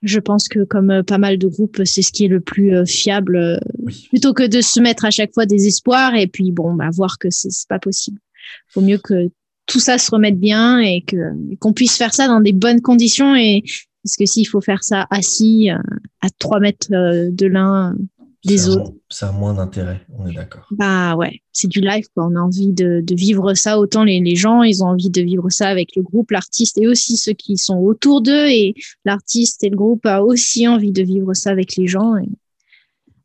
Je 0.04 0.20
pense 0.20 0.50
que 0.50 0.66
comme 0.66 0.92
euh, 0.92 1.02
pas 1.02 1.18
mal 1.18 1.38
de 1.38 1.48
groupes, 1.48 1.82
c'est 1.86 2.02
ce 2.02 2.12
qui 2.12 2.26
est 2.26 2.30
le 2.30 2.42
plus 2.42 2.76
euh, 2.76 2.86
fiable, 2.86 3.38
euh, 3.38 3.58
oui. 3.80 4.08
plutôt 4.10 4.34
que 4.34 4.46
de 4.46 4.60
se 4.60 4.82
mettre 4.82 5.06
à 5.06 5.12
chaque 5.12 5.34
fois 5.34 5.46
des 5.46 5.66
espoirs 5.66 6.14
et 6.16 6.28
puis 6.28 6.52
bon, 6.52 6.74
bah, 6.74 6.90
voir 6.94 7.18
que 7.18 7.30
c'est 7.32 7.50
pas 7.70 7.80
possible. 7.80 8.20
Faut 8.68 8.82
mieux 8.82 8.98
que 8.98 9.30
tout 9.66 9.80
ça 9.80 9.98
se 9.98 10.12
remette 10.12 10.38
bien 10.38 10.80
et 10.80 11.04
que 11.08 11.16
qu'on 11.60 11.72
puisse 11.72 11.96
faire 11.96 12.14
ça 12.14 12.28
dans 12.28 12.42
des 12.42 12.52
bonnes 12.52 12.82
conditions 12.82 13.34
et 13.34 13.64
parce 14.04 14.18
que 14.18 14.26
s'il 14.26 14.46
faut 14.46 14.60
faire 14.60 14.84
ça 14.84 15.08
assis 15.10 15.70
à 15.70 16.30
trois 16.38 16.60
mètres 16.60 16.90
de 16.90 17.46
l'un 17.46 17.96
des 18.46 18.70
autres. 18.70 18.92
ça 19.10 19.30
a 19.30 19.32
moins 19.32 19.54
d'intérêt, 19.54 20.06
on 20.18 20.28
est 20.28 20.34
d'accord. 20.34 20.68
Bah 20.72 21.16
ouais, 21.16 21.42
c'est 21.52 21.68
du 21.68 21.80
live, 21.80 22.06
quoi. 22.14 22.28
On 22.28 22.36
a 22.36 22.40
envie 22.40 22.74
de, 22.74 23.02
de 23.02 23.16
vivre 23.16 23.54
ça. 23.54 23.80
Autant 23.80 24.04
les, 24.04 24.20
les, 24.20 24.36
gens, 24.36 24.64
ils 24.64 24.84
ont 24.84 24.88
envie 24.88 25.10
de 25.10 25.22
vivre 25.22 25.50
ça 25.50 25.70
avec 25.70 25.96
le 25.96 26.02
groupe, 26.02 26.32
l'artiste 26.32 26.78
et 26.78 26.88
aussi 26.88 27.16
ceux 27.18 27.34
qui 27.34 27.58
sont 27.58 27.78
autour 27.78 28.22
d'eux. 28.22 28.48
Et 28.50 28.76
l'artiste 29.06 29.64
et 29.64 29.70
le 29.70 29.78
groupe 29.78 30.06
a 30.06 30.24
aussi 30.24 30.68
envie 30.68 30.92
de 30.92 31.04
vivre 31.04 31.34
ça 31.34 31.52
avec 31.52 31.76
les 31.76 31.88
gens. 31.88 32.18
Et 32.18 32.28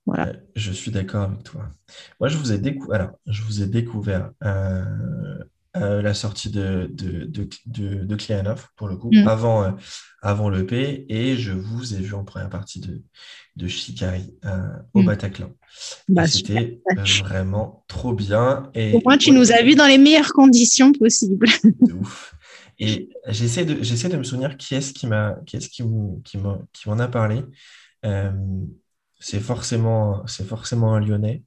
voilà. 0.07 0.33
Je 0.55 0.73
suis 0.73 0.91
d'accord 0.91 1.25
avec 1.25 1.43
toi. 1.43 1.69
Moi, 2.21 2.29
je 2.29 2.39
vous 2.39 2.53
ai, 2.53 2.59
décou 2.59 2.93
Alors, 2.93 3.11
je 3.27 3.43
vous 3.43 3.63
ai 3.63 3.67
découvert 3.67 4.31
euh, 4.45 4.85
euh, 5.77 6.01
la 6.01 6.15
sortie 6.15 6.51
de, 6.51 6.89
de, 6.93 7.25
de, 7.25 7.49
de, 7.67 8.55
pour 8.77 8.89
le 8.89 8.97
coup, 8.97 9.11
mm. 9.13 9.29
avant, 9.29 9.65
euh, 9.65 9.71
avant 10.23 10.49
l'EP, 10.49 11.05
et 11.09 11.37
je 11.37 11.53
vous 11.53 11.95
ai 11.95 11.99
vu 11.99 12.15
en 12.15 12.25
première 12.25 12.49
partie 12.49 12.81
de, 12.81 13.03
de 13.59 13.67
Shikari 13.67 14.35
euh, 14.45 14.69
au 14.95 15.03
mm. 15.03 15.07
Bataclan. 15.07 15.51
Bah, 16.09 16.27
C'était 16.27 16.81
euh, 16.97 17.03
vraiment 17.25 17.85
trop 17.89 18.15
bien. 18.15 18.71
Et, 18.75 18.95
au 18.95 19.01
moins, 19.05 19.19
tu 19.19 19.33
nous 19.33 19.53
as 19.53 19.63
vus 19.63 19.75
dans 19.75 19.87
les 19.87 19.99
meilleures 19.99 20.33
conditions 20.33 20.93
possibles. 20.93 21.49
de 21.65 21.93
ouf. 21.93 22.35
Et 22.79 23.09
j'essaie 23.27 23.65
de, 23.65 23.83
j'essaie 23.83 24.09
de 24.09 24.17
me 24.17 24.23
souvenir 24.23 24.57
qui 24.57 24.77
est-ce 24.77 24.93
qui 24.93 25.09
m'a, 25.09 25.37
qui 25.45 25.57
est-ce 25.57 25.69
qui, 25.69 25.83
qui, 26.25 26.39
qui 26.73 26.89
m'en 26.89 26.99
a 27.01 27.09
parlé. 27.09 27.43
Euh, 28.07 28.31
c'est 29.19 29.41
forcément, 29.41 30.25
c'est 30.29 30.47
forcément 30.47 30.95
un 30.95 31.01
Lyonnais, 31.01 31.43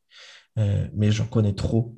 mais 0.58 1.10
j'en 1.12 1.26
connais 1.26 1.54
trop 1.54 1.96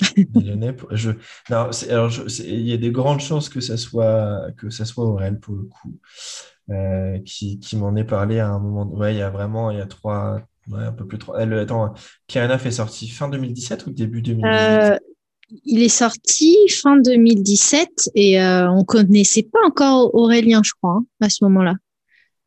Lyonnais. 0.34 0.76
Je, 0.90 1.10
non, 1.50 1.70
alors 1.88 2.08
je, 2.08 2.42
il 2.42 2.66
y 2.66 2.72
a 2.72 2.76
des 2.76 2.90
grandes 2.90 3.20
chances 3.20 3.48
que 3.48 3.60
ça 3.60 3.76
soit 3.76 4.50
que 4.56 4.70
ça 4.70 4.84
soit 4.84 5.04
Aurel 5.04 5.38
pour 5.40 5.54
le 5.54 5.64
coup, 5.64 5.98
euh, 6.70 7.18
qui, 7.20 7.58
qui 7.58 7.76
m'en 7.76 7.96
est 7.96 8.04
parlé 8.04 8.38
à 8.38 8.48
un 8.48 8.58
moment. 8.58 8.86
Ouais, 8.94 9.14
il 9.14 9.18
y 9.18 9.22
a 9.22 9.30
vraiment 9.30 9.70
il 9.70 9.78
y 9.78 9.80
a 9.80 9.86
trois, 9.86 10.40
ouais, 10.68 10.84
un 10.84 10.92
peu 10.92 11.06
plus 11.06 11.18
trois. 11.18 11.40
Elle, 11.40 11.52
attends, 11.54 11.94
est 12.34 12.70
sorti 12.70 13.08
fin 13.08 13.28
2017 13.28 13.86
ou 13.86 13.90
début 13.90 14.22
2018 14.22 14.54
euh, 14.54 14.98
Il 15.64 15.82
est 15.82 15.88
sorti 15.88 16.56
fin 16.68 16.96
2017 16.96 18.10
et 18.14 18.40
euh, 18.40 18.70
on 18.70 18.84
connaissait 18.84 19.42
pas 19.42 19.60
encore 19.66 20.14
Aurélien, 20.14 20.62
je 20.64 20.72
crois, 20.80 20.98
hein, 20.98 21.04
à 21.20 21.28
ce 21.28 21.44
moment-là. 21.44 21.74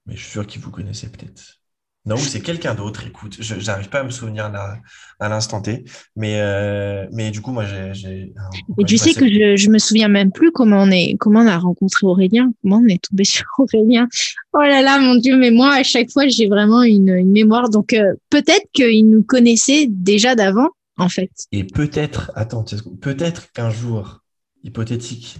Mais 0.06 0.16
je 0.16 0.22
suis 0.22 0.32
sûr 0.32 0.48
qu'il 0.48 0.62
vous 0.62 0.72
connaissait 0.72 1.10
peut-être. 1.10 1.63
Non, 2.06 2.18
c'est 2.18 2.42
quelqu'un 2.42 2.76
d'autre, 2.76 3.08
écoute. 3.08 3.38
Je 3.40 3.56
n'arrive 3.66 3.88
pas 3.88 4.02
à 4.02 4.04
me 4.04 4.10
souvenir 4.10 4.52
là, 4.52 4.78
à 5.22 5.30
l'instant 5.30 5.62
T. 5.62 5.86
Mais, 6.18 6.42
euh, 6.42 7.08
mais 7.14 7.32
du 7.32 7.40
coup, 7.40 7.54
moi, 7.54 7.64
j'ai. 7.66 8.34
Et 8.78 8.84
tu 8.86 8.98
sais 8.98 9.14
que 9.14 9.26
je, 9.26 9.56
je 9.56 9.70
me 9.70 9.78
souviens 9.78 10.10
même 10.10 10.34
plus 10.34 10.52
comment 10.52 10.82
on, 10.82 10.92
est, 10.92 11.16
comment 11.18 11.40
on 11.40 11.48
a 11.48 11.58
rencontré 11.58 12.06
Aurélien, 12.06 12.52
comment 12.62 12.82
on 12.84 12.88
est 12.88 13.02
tombé 13.02 13.24
sur 13.24 13.46
Aurélien. 13.58 14.10
Oh 14.52 14.60
là 14.60 14.82
là, 14.82 15.00
mon 15.00 15.16
Dieu, 15.16 15.38
mais 15.38 15.52
moi, 15.52 15.76
à 15.76 15.84
chaque 15.84 16.12
fois, 16.12 16.28
j'ai 16.28 16.48
vraiment 16.48 16.84
une, 16.84 17.10
une, 17.10 17.32
mémoire. 17.32 17.70
Donc, 17.70 17.94
euh, 17.94 18.14
peut-être 18.30 18.66
qu'il 18.74 19.10
nous 19.10 19.24
connaissait 19.24 19.88
déjà 19.90 20.36
d'avant, 20.36 20.70
en 20.98 21.08
fait. 21.08 21.32
Et 21.54 21.64
peut-être, 21.64 22.34
attends, 22.36 22.66
peut-être 23.02 23.50
qu'un 23.54 23.70
jour, 23.70 24.24
hypothétique, 24.64 25.38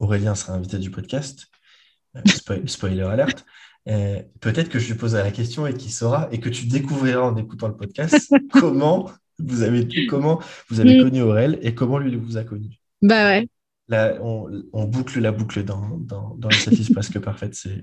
Aurélien 0.00 0.34
sera 0.34 0.54
invité 0.54 0.78
du 0.78 0.90
podcast. 0.90 1.46
Euh, 2.16 2.20
spoiler 2.66 3.02
alerte. 3.02 3.44
Euh, 3.88 4.22
peut-être 4.40 4.68
que 4.68 4.78
je 4.78 4.88
lui 4.88 4.94
poserai 4.94 5.22
la 5.22 5.30
question 5.30 5.66
et 5.66 5.74
qu'il 5.74 5.90
saura 5.90 6.28
et 6.30 6.38
que 6.38 6.48
tu 6.48 6.66
découvriras 6.66 7.22
en 7.22 7.36
écoutant 7.36 7.66
le 7.66 7.76
podcast 7.76 8.32
comment 8.52 9.10
vous 9.38 9.62
avez 9.62 9.88
comment 10.06 10.40
vous 10.70 10.78
avez 10.78 10.98
mm. 10.98 11.02
connu 11.02 11.22
Aurel 11.22 11.58
et 11.62 11.74
comment 11.74 11.98
lui 11.98 12.14
vous 12.16 12.36
a 12.36 12.44
connu. 12.44 12.68
Bah 13.00 13.26
ouais. 13.26 13.48
Là, 13.88 14.16
on, 14.22 14.48
on 14.72 14.84
boucle 14.84 15.20
la 15.20 15.32
boucle 15.32 15.64
dans, 15.64 15.98
dans, 15.98 16.36
dans 16.36 16.48
les 16.48 16.94
presque 16.94 17.18
parfaite. 17.18 17.54
C'est 17.54 17.80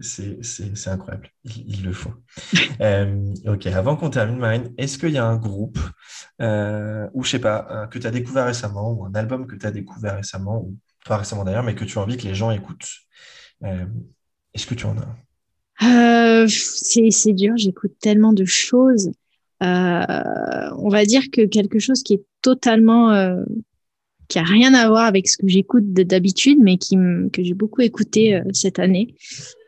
c'est 0.00 0.90
incroyable. 0.90 1.30
Il, 1.44 1.64
il, 1.66 1.84
le 1.84 1.92
faut. 1.92 2.12
Euh, 2.80 3.34
ok, 3.46 3.66
avant 3.66 3.96
qu'on 3.96 4.10
termine, 4.10 4.38
Marine, 4.38 4.72
est-ce 4.76 4.98
qu'il 4.98 5.10
y 5.10 5.18
a 5.18 5.24
un 5.24 5.36
groupe 5.36 5.78
euh, 6.42 7.08
ou 7.14 7.24
je 7.24 7.30
sais 7.30 7.38
pas, 7.38 7.88
que 7.90 7.98
tu 7.98 8.06
as 8.06 8.10
découvert 8.10 8.46
récemment 8.46 8.92
ou 8.92 9.06
un 9.06 9.14
album 9.14 9.46
que 9.46 9.56
tu 9.56 9.66
as 9.66 9.70
découvert 9.70 10.16
récemment, 10.16 10.60
ou 10.62 10.76
pas 11.06 11.16
récemment 11.16 11.44
d'ailleurs, 11.44 11.62
mais 11.62 11.74
que 11.74 11.84
tu 11.84 11.98
as 11.98 12.02
envie 12.02 12.16
que 12.16 12.24
les 12.24 12.34
gens 12.34 12.50
écoutent 12.50 12.88
euh, 13.64 13.86
est-ce 14.56 14.66
que 14.66 14.74
tu 14.74 14.86
en 14.86 14.96
as 14.96 15.84
euh, 15.86 16.46
C'est 16.48 17.32
dur, 17.34 17.52
j'écoute 17.56 17.92
tellement 18.00 18.32
de 18.32 18.44
choses. 18.44 19.10
Euh, 19.62 20.70
on 20.78 20.88
va 20.88 21.04
dire 21.04 21.30
que 21.30 21.46
quelque 21.46 21.78
chose 21.78 22.02
qui 22.02 22.14
est 22.14 22.24
totalement 22.42 23.12
euh, 23.12 23.44
qui 24.28 24.38
a 24.38 24.42
rien 24.42 24.74
à 24.74 24.88
voir 24.88 25.04
avec 25.04 25.28
ce 25.28 25.36
que 25.36 25.46
j'écoute 25.46 25.92
d'habitude, 25.92 26.58
mais 26.60 26.78
qui 26.78 26.96
que 27.32 27.42
j'ai 27.42 27.54
beaucoup 27.54 27.82
écouté 27.82 28.34
euh, 28.34 28.42
cette 28.52 28.78
année 28.78 29.14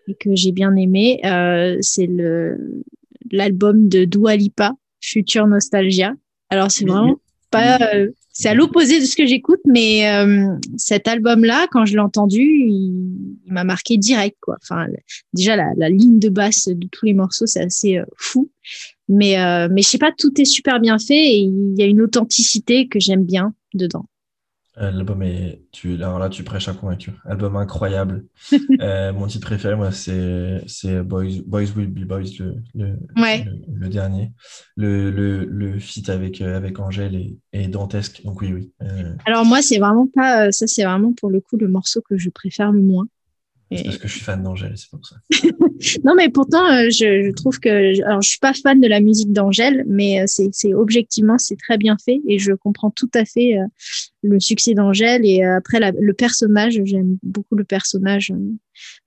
et 0.09 0.15
que 0.15 0.35
j'ai 0.35 0.53
bien 0.53 0.75
aimé, 0.75 1.21
euh, 1.25 1.77
c'est 1.83 2.07
le 2.07 2.83
l'album 3.31 3.89
de 3.89 4.07
Dua 4.07 4.37
Lipa, 4.37 4.73
Future 5.03 5.47
Nostalgia. 5.47 6.15
Alors 6.49 6.71
c'est 6.71 6.87
vraiment 6.87 7.21
pas, 7.51 7.79
euh, 7.95 8.11
c'est 8.33 8.49
à 8.49 8.55
l'opposé 8.55 9.01
de 9.01 9.05
ce 9.05 9.17
que 9.17 9.27
j'écoute, 9.27 9.61
mais 9.65 10.11
euh, 10.11 10.47
cet 10.77 11.09
album-là, 11.09 11.67
quand 11.71 11.85
je 11.85 11.95
l'ai 11.95 12.01
entendu, 12.01 12.43
il, 12.43 12.93
m'a 13.47 13.65
marqué 13.65 13.97
direct. 13.97 14.37
Quoi. 14.41 14.57
Enfin, 14.63 14.87
déjà, 15.33 15.57
la, 15.57 15.89
ligne 15.89 16.19
de 16.19 16.29
basse 16.29 16.69
de 16.69 16.87
tous 16.91 17.07
les 17.07 17.15
morceaux, 17.15 17.47
c'est 17.47 17.65
assez 17.65 17.99
euh, 17.99 18.05
fou. 18.17 18.51
Mais, 19.09 19.37
mais 19.71 19.81
je 19.81 19.89
sais 19.89 19.97
pas, 19.97 20.13
tout 20.13 20.39
est 20.39 20.45
super 20.45 20.81
bien 20.81 20.99
fait 20.99 21.15
et 21.15 21.39
il 21.39 21.75
y 21.79 21.83
a 21.83 21.87
une 21.87 22.03
authenticité 22.03 22.89
que 22.89 23.01
j'aime 23.01 23.25
bien 23.25 23.55
dedans. 23.73 24.05
Euh, 24.81 24.91
l'album 24.93 25.23
est. 25.23 25.63
Tu, 25.73 25.95
alors 25.95 26.19
là, 26.19 26.29
tu 26.29 26.45
prêches 26.45 26.69
un 26.69 26.75
convaincu. 26.75 27.13
Album 27.25 27.57
incroyable. 27.57 28.25
Euh, 28.81 29.13
mon 29.13 29.27
titre 29.27 29.47
préféré, 29.47 29.75
moi, 29.75 29.91
c'est, 29.91 30.63
Boys, 31.03 31.43
Boys 31.45 31.73
Will 31.77 31.89
Be 31.89 32.05
Boys, 32.05 32.39
le, 32.39 32.63
le, 32.75 32.97
le, 33.75 33.89
dernier. 33.89 34.31
Le, 34.77 35.11
le, 35.11 35.45
le 35.45 35.79
feat 35.81 36.09
avec, 36.09 36.41
euh, 36.41 36.57
avec 36.57 36.79
Angèle 36.79 37.17
est, 37.17 37.37
est 37.53 37.67
dantesque. 37.67 38.23
Donc, 38.25 38.41
oui, 38.41 38.53
oui. 38.53 38.73
Alors, 39.27 39.45
moi, 39.45 39.63
c'est 39.63 39.79
vraiment 39.79 40.07
pas. 40.07 40.53
Ça, 40.53 40.67
c'est 40.67 40.85
vraiment 40.85 41.13
pour 41.13 41.31
le 41.31 41.41
coup 41.41 41.57
le 41.57 41.67
morceau 41.67 42.01
que 42.09 42.17
je 42.17 42.31
préfère 42.31 42.71
le 42.71 42.81
moins. 42.81 43.07
C'est 43.71 43.85
parce 43.85 43.99
que 43.99 44.09
je 44.09 44.13
suis 44.13 44.23
fan 44.23 44.43
d'Angèle, 44.43 44.73
c'est 44.77 44.89
pour 44.89 45.05
ça. 45.07 45.17
non, 46.05 46.15
mais 46.17 46.31
pourtant, 46.31 46.65
euh, 46.73 46.89
je, 46.91 47.25
je, 47.25 47.33
trouve 47.33 47.61
que. 47.61 48.03
Alors, 48.05 48.23
je 48.23 48.31
suis 48.31 48.39
pas 48.39 48.55
fan 48.55 48.81
de 48.81 48.89
la 48.89 49.01
musique 49.01 49.33
d'Angèle, 49.33 49.85
mais 49.87 50.23
euh, 50.23 50.25
c'est 50.27 50.73
objectivement, 50.73 51.37
c'est 51.37 51.57
très 51.57 51.77
bien 51.77 51.97
fait 52.03 52.21
et 52.27 52.39
je 52.39 52.53
comprends 52.53 52.91
tout 52.91 53.11
à 53.15 53.27
fait 53.27 53.59
euh, 53.59 53.67
le 54.23 54.41
succès 54.41 54.73
d'Angèle. 54.73 55.27
Et 55.27 55.45
après, 55.45 55.81
la, 55.81 55.93
le 55.93 56.13
personnage, 56.15 56.81
j'aime 56.85 57.19
beaucoup 57.23 57.57
le 57.57 57.65
personnage, 57.65 58.33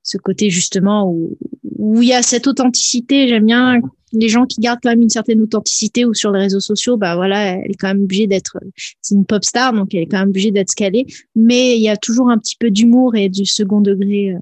ce 0.03 0.17
côté 0.17 0.49
justement 0.49 1.09
où, 1.09 1.37
où 1.77 2.01
il 2.01 2.09
y 2.09 2.13
a 2.13 2.21
cette 2.21 2.47
authenticité. 2.47 3.27
J'aime 3.27 3.45
bien 3.45 3.81
les 4.13 4.29
gens 4.29 4.45
qui 4.45 4.59
gardent 4.59 4.79
quand 4.81 4.89
même 4.89 5.01
une 5.01 5.09
certaine 5.09 5.41
authenticité 5.41 6.05
ou 6.05 6.13
sur 6.13 6.31
les 6.31 6.39
réseaux 6.39 6.59
sociaux, 6.59 6.97
bah 6.97 7.15
voilà, 7.15 7.57
elle 7.57 7.71
est 7.71 7.75
quand 7.75 7.87
même 7.87 8.03
obligée 8.03 8.27
d'être, 8.27 8.57
c'est 9.01 9.15
une 9.15 9.25
pop 9.25 9.43
star, 9.43 9.73
donc 9.73 9.93
elle 9.93 10.01
est 10.01 10.05
quand 10.05 10.19
même 10.19 10.29
obligée 10.29 10.51
d'être 10.51 10.69
scalée. 10.69 11.05
Mais 11.35 11.77
il 11.77 11.81
y 11.81 11.89
a 11.89 11.97
toujours 11.97 12.29
un 12.29 12.37
petit 12.37 12.55
peu 12.59 12.71
d'humour 12.71 13.15
et 13.15 13.29
du 13.29 13.45
second 13.45 13.81
degré, 13.81 14.31
euh, 14.31 14.39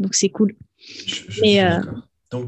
donc 0.00 0.14
c'est 0.14 0.30
cool. 0.30 0.54
et, 1.42 1.62
euh, 1.62 1.80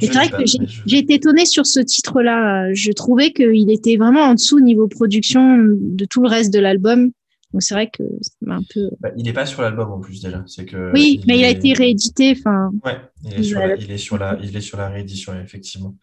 c'est 0.01 0.15
vrai 0.15 0.31
que 0.31 0.45
j'ai 0.87 0.99
été 0.99 1.15
étonnée 1.15 1.45
sur 1.45 1.67
ce 1.67 1.81
titre-là. 1.81 2.73
Je 2.73 2.91
trouvais 2.93 3.33
qu'il 3.33 3.71
était 3.71 3.97
vraiment 3.97 4.23
en 4.23 4.35
dessous 4.35 4.59
niveau 4.61 4.89
production 4.89 5.59
de 5.59 6.05
tout 6.07 6.23
le 6.23 6.29
reste 6.29 6.55
de 6.55 6.59
l'album. 6.59 7.11
Donc 7.55 7.63
c'est 7.63 7.75
vrai 7.75 7.89
que 7.89 8.03
c'est 8.21 8.51
un 8.51 8.65
peu. 8.75 8.91
Bah, 8.99 9.11
il 9.17 9.23
n'est 9.23 9.33
pas 9.33 9.47
sur 9.47 9.63
l'album 9.63 9.89
en 9.93 10.01
plus 10.01 10.21
déjà. 10.21 10.43
C'est 10.49 10.65
que. 10.65 10.91
Oui, 10.93 11.23
mais 11.29 11.39
il 11.39 11.45
a 11.45 11.51
été 11.51 11.73
réédité. 11.73 12.35
Enfin. 12.37 12.73
Ouais, 12.85 13.01
il 13.23 13.35
est, 13.35 13.43
sur 13.45 13.61
la, 13.61 13.77
il 13.77 13.91
est 13.93 13.99
sur 13.99 14.19
la, 14.19 14.37
il 14.43 14.57
est 14.57 14.61
sur 14.61 14.77
la 14.77 14.89
réédition 14.89 15.41
effectivement. 15.41 15.97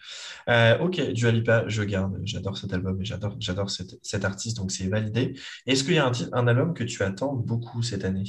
Euh, 0.48 0.80
ok, 0.80 1.12
Dua 1.12 1.32
Lipa, 1.32 1.66
je 1.68 1.84
garde. 1.84 2.22
J'adore 2.24 2.58
cet 2.58 2.72
album 2.72 3.02
et 3.02 3.06
j'adore, 3.06 3.36
j'adore 3.38 3.70
cet, 3.70 4.00
cet, 4.02 4.24
artiste, 4.24 4.56
donc 4.56 4.72
c'est 4.72 4.88
validé. 4.88 5.34
Est-ce 5.68 5.84
qu'il 5.84 5.96
y 5.96 5.98
a 5.98 6.08
un, 6.08 6.14
un, 6.32 6.48
album 6.48 6.74
que 6.74 6.86
tu 6.86 7.04
attends 7.04 7.34
beaucoup 7.34 7.84
cette 7.84 8.06
année? 8.06 8.24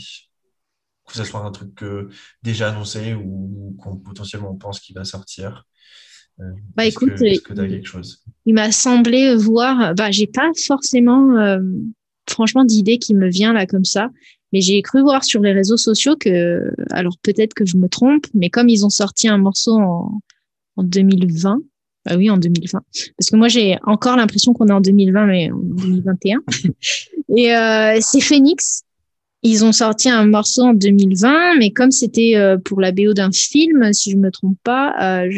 Que 1.06 1.14
ce 1.14 1.22
soit 1.22 1.44
un 1.44 1.52
truc 1.52 1.78
déjà 2.42 2.70
annoncé 2.70 3.14
ou 3.14 3.76
qu'on 3.78 3.98
potentiellement 3.98 4.56
pense 4.56 4.80
qu'il 4.80 4.96
va 4.96 5.04
sortir? 5.04 5.68
Euh, 6.40 6.44
bah 6.74 6.86
écoute, 6.86 7.10
que, 7.10 7.40
que 7.40 7.60
as 7.60 7.68
quelque 7.68 7.86
chose? 7.86 8.24
il 8.46 8.54
m'a 8.54 8.72
semblé 8.72 9.36
voir. 9.36 9.94
Bah 9.94 10.10
j'ai 10.10 10.26
pas 10.26 10.50
forcément. 10.66 11.58
Franchement 12.28 12.64
d'idées 12.64 12.98
qui 12.98 13.14
me 13.14 13.28
vient 13.28 13.52
là 13.52 13.66
comme 13.66 13.84
ça. 13.84 14.10
Mais 14.52 14.60
j'ai 14.60 14.82
cru 14.82 15.00
voir 15.00 15.24
sur 15.24 15.40
les 15.40 15.52
réseaux 15.52 15.78
sociaux 15.78 16.14
que, 16.16 16.70
alors 16.90 17.16
peut-être 17.22 17.54
que 17.54 17.64
je 17.64 17.76
me 17.76 17.88
trompe, 17.88 18.26
mais 18.34 18.50
comme 18.50 18.68
ils 18.68 18.84
ont 18.84 18.90
sorti 18.90 19.26
un 19.28 19.38
morceau 19.38 19.78
en, 19.78 20.20
en 20.76 20.82
2020, 20.82 21.62
bah 22.04 22.16
oui, 22.16 22.30
en 22.30 22.36
2020. 22.36 22.82
Parce 23.16 23.30
que 23.30 23.36
moi, 23.36 23.48
j'ai 23.48 23.78
encore 23.84 24.16
l'impression 24.16 24.52
qu'on 24.52 24.66
est 24.66 24.72
en 24.72 24.80
2020, 24.80 25.26
mais 25.26 25.50
en 25.50 25.58
2021. 25.58 26.40
Et 27.36 27.54
euh, 27.54 27.98
c'est 28.00 28.20
Phoenix. 28.20 28.82
Ils 29.44 29.64
ont 29.64 29.72
sorti 29.72 30.08
un 30.08 30.24
morceau 30.26 30.62
en 30.62 30.74
2020, 30.74 31.56
mais 31.58 31.70
comme 31.70 31.90
c'était 31.90 32.36
euh, 32.36 32.58
pour 32.58 32.80
la 32.80 32.92
BO 32.92 33.12
d'un 33.12 33.32
film, 33.32 33.92
si 33.92 34.12
je 34.12 34.16
me 34.16 34.30
trompe 34.30 34.58
pas, 34.62 35.24
euh, 35.24 35.30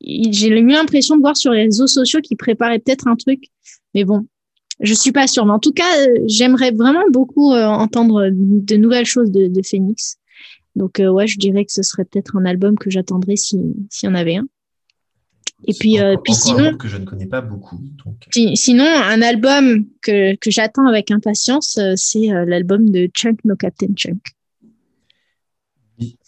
j'ai 0.00 0.48
eu 0.48 0.66
l'impression 0.66 1.16
de 1.16 1.20
voir 1.20 1.36
sur 1.36 1.52
les 1.52 1.64
réseaux 1.64 1.86
sociaux 1.86 2.20
qu'ils 2.20 2.38
préparaient 2.38 2.78
peut-être 2.78 3.06
un 3.08 3.16
truc. 3.16 3.44
Mais 3.94 4.04
bon, 4.04 4.26
je 4.80 4.94
suis 4.94 5.12
pas 5.12 5.26
sûre, 5.26 5.46
mais 5.46 5.52
en 5.52 5.58
tout 5.58 5.72
cas, 5.72 5.98
euh, 5.98 6.24
j'aimerais 6.26 6.72
vraiment 6.72 7.04
beaucoup 7.10 7.52
euh, 7.52 7.66
entendre 7.66 8.30
de 8.32 8.76
nouvelles 8.76 9.06
choses 9.06 9.30
de, 9.30 9.46
de 9.46 9.62
Phoenix. 9.62 10.16
Donc 10.76 11.00
euh, 11.00 11.10
ouais, 11.10 11.26
je 11.26 11.38
dirais 11.38 11.64
que 11.64 11.72
ce 11.72 11.82
serait 11.82 12.04
peut-être 12.04 12.36
un 12.36 12.44
album 12.44 12.78
que 12.78 12.90
j'attendrais 12.90 13.36
s'il 13.36 13.74
y 14.02 14.06
en 14.06 14.14
avait 14.14 14.36
un. 14.36 14.46
Et 15.64 15.74
puis, 15.78 16.00
euh, 16.00 16.16
puis 16.24 16.34
sinon, 16.34 16.76
que 16.76 16.88
je 16.88 16.96
ne 16.96 17.04
connais 17.04 17.26
pas 17.26 17.40
beaucoup. 17.40 17.78
Donc... 18.04 18.26
Sinon, 18.56 18.84
un 18.84 19.22
album 19.22 19.86
que, 20.00 20.34
que 20.34 20.50
j'attends 20.50 20.88
avec 20.88 21.12
impatience, 21.12 21.78
c'est 21.94 22.26
l'album 22.46 22.90
de 22.90 23.08
Chunk 23.14 23.44
No 23.44 23.54
Captain 23.54 23.94
Chunk. 23.94 24.20
Oui. 26.00 26.18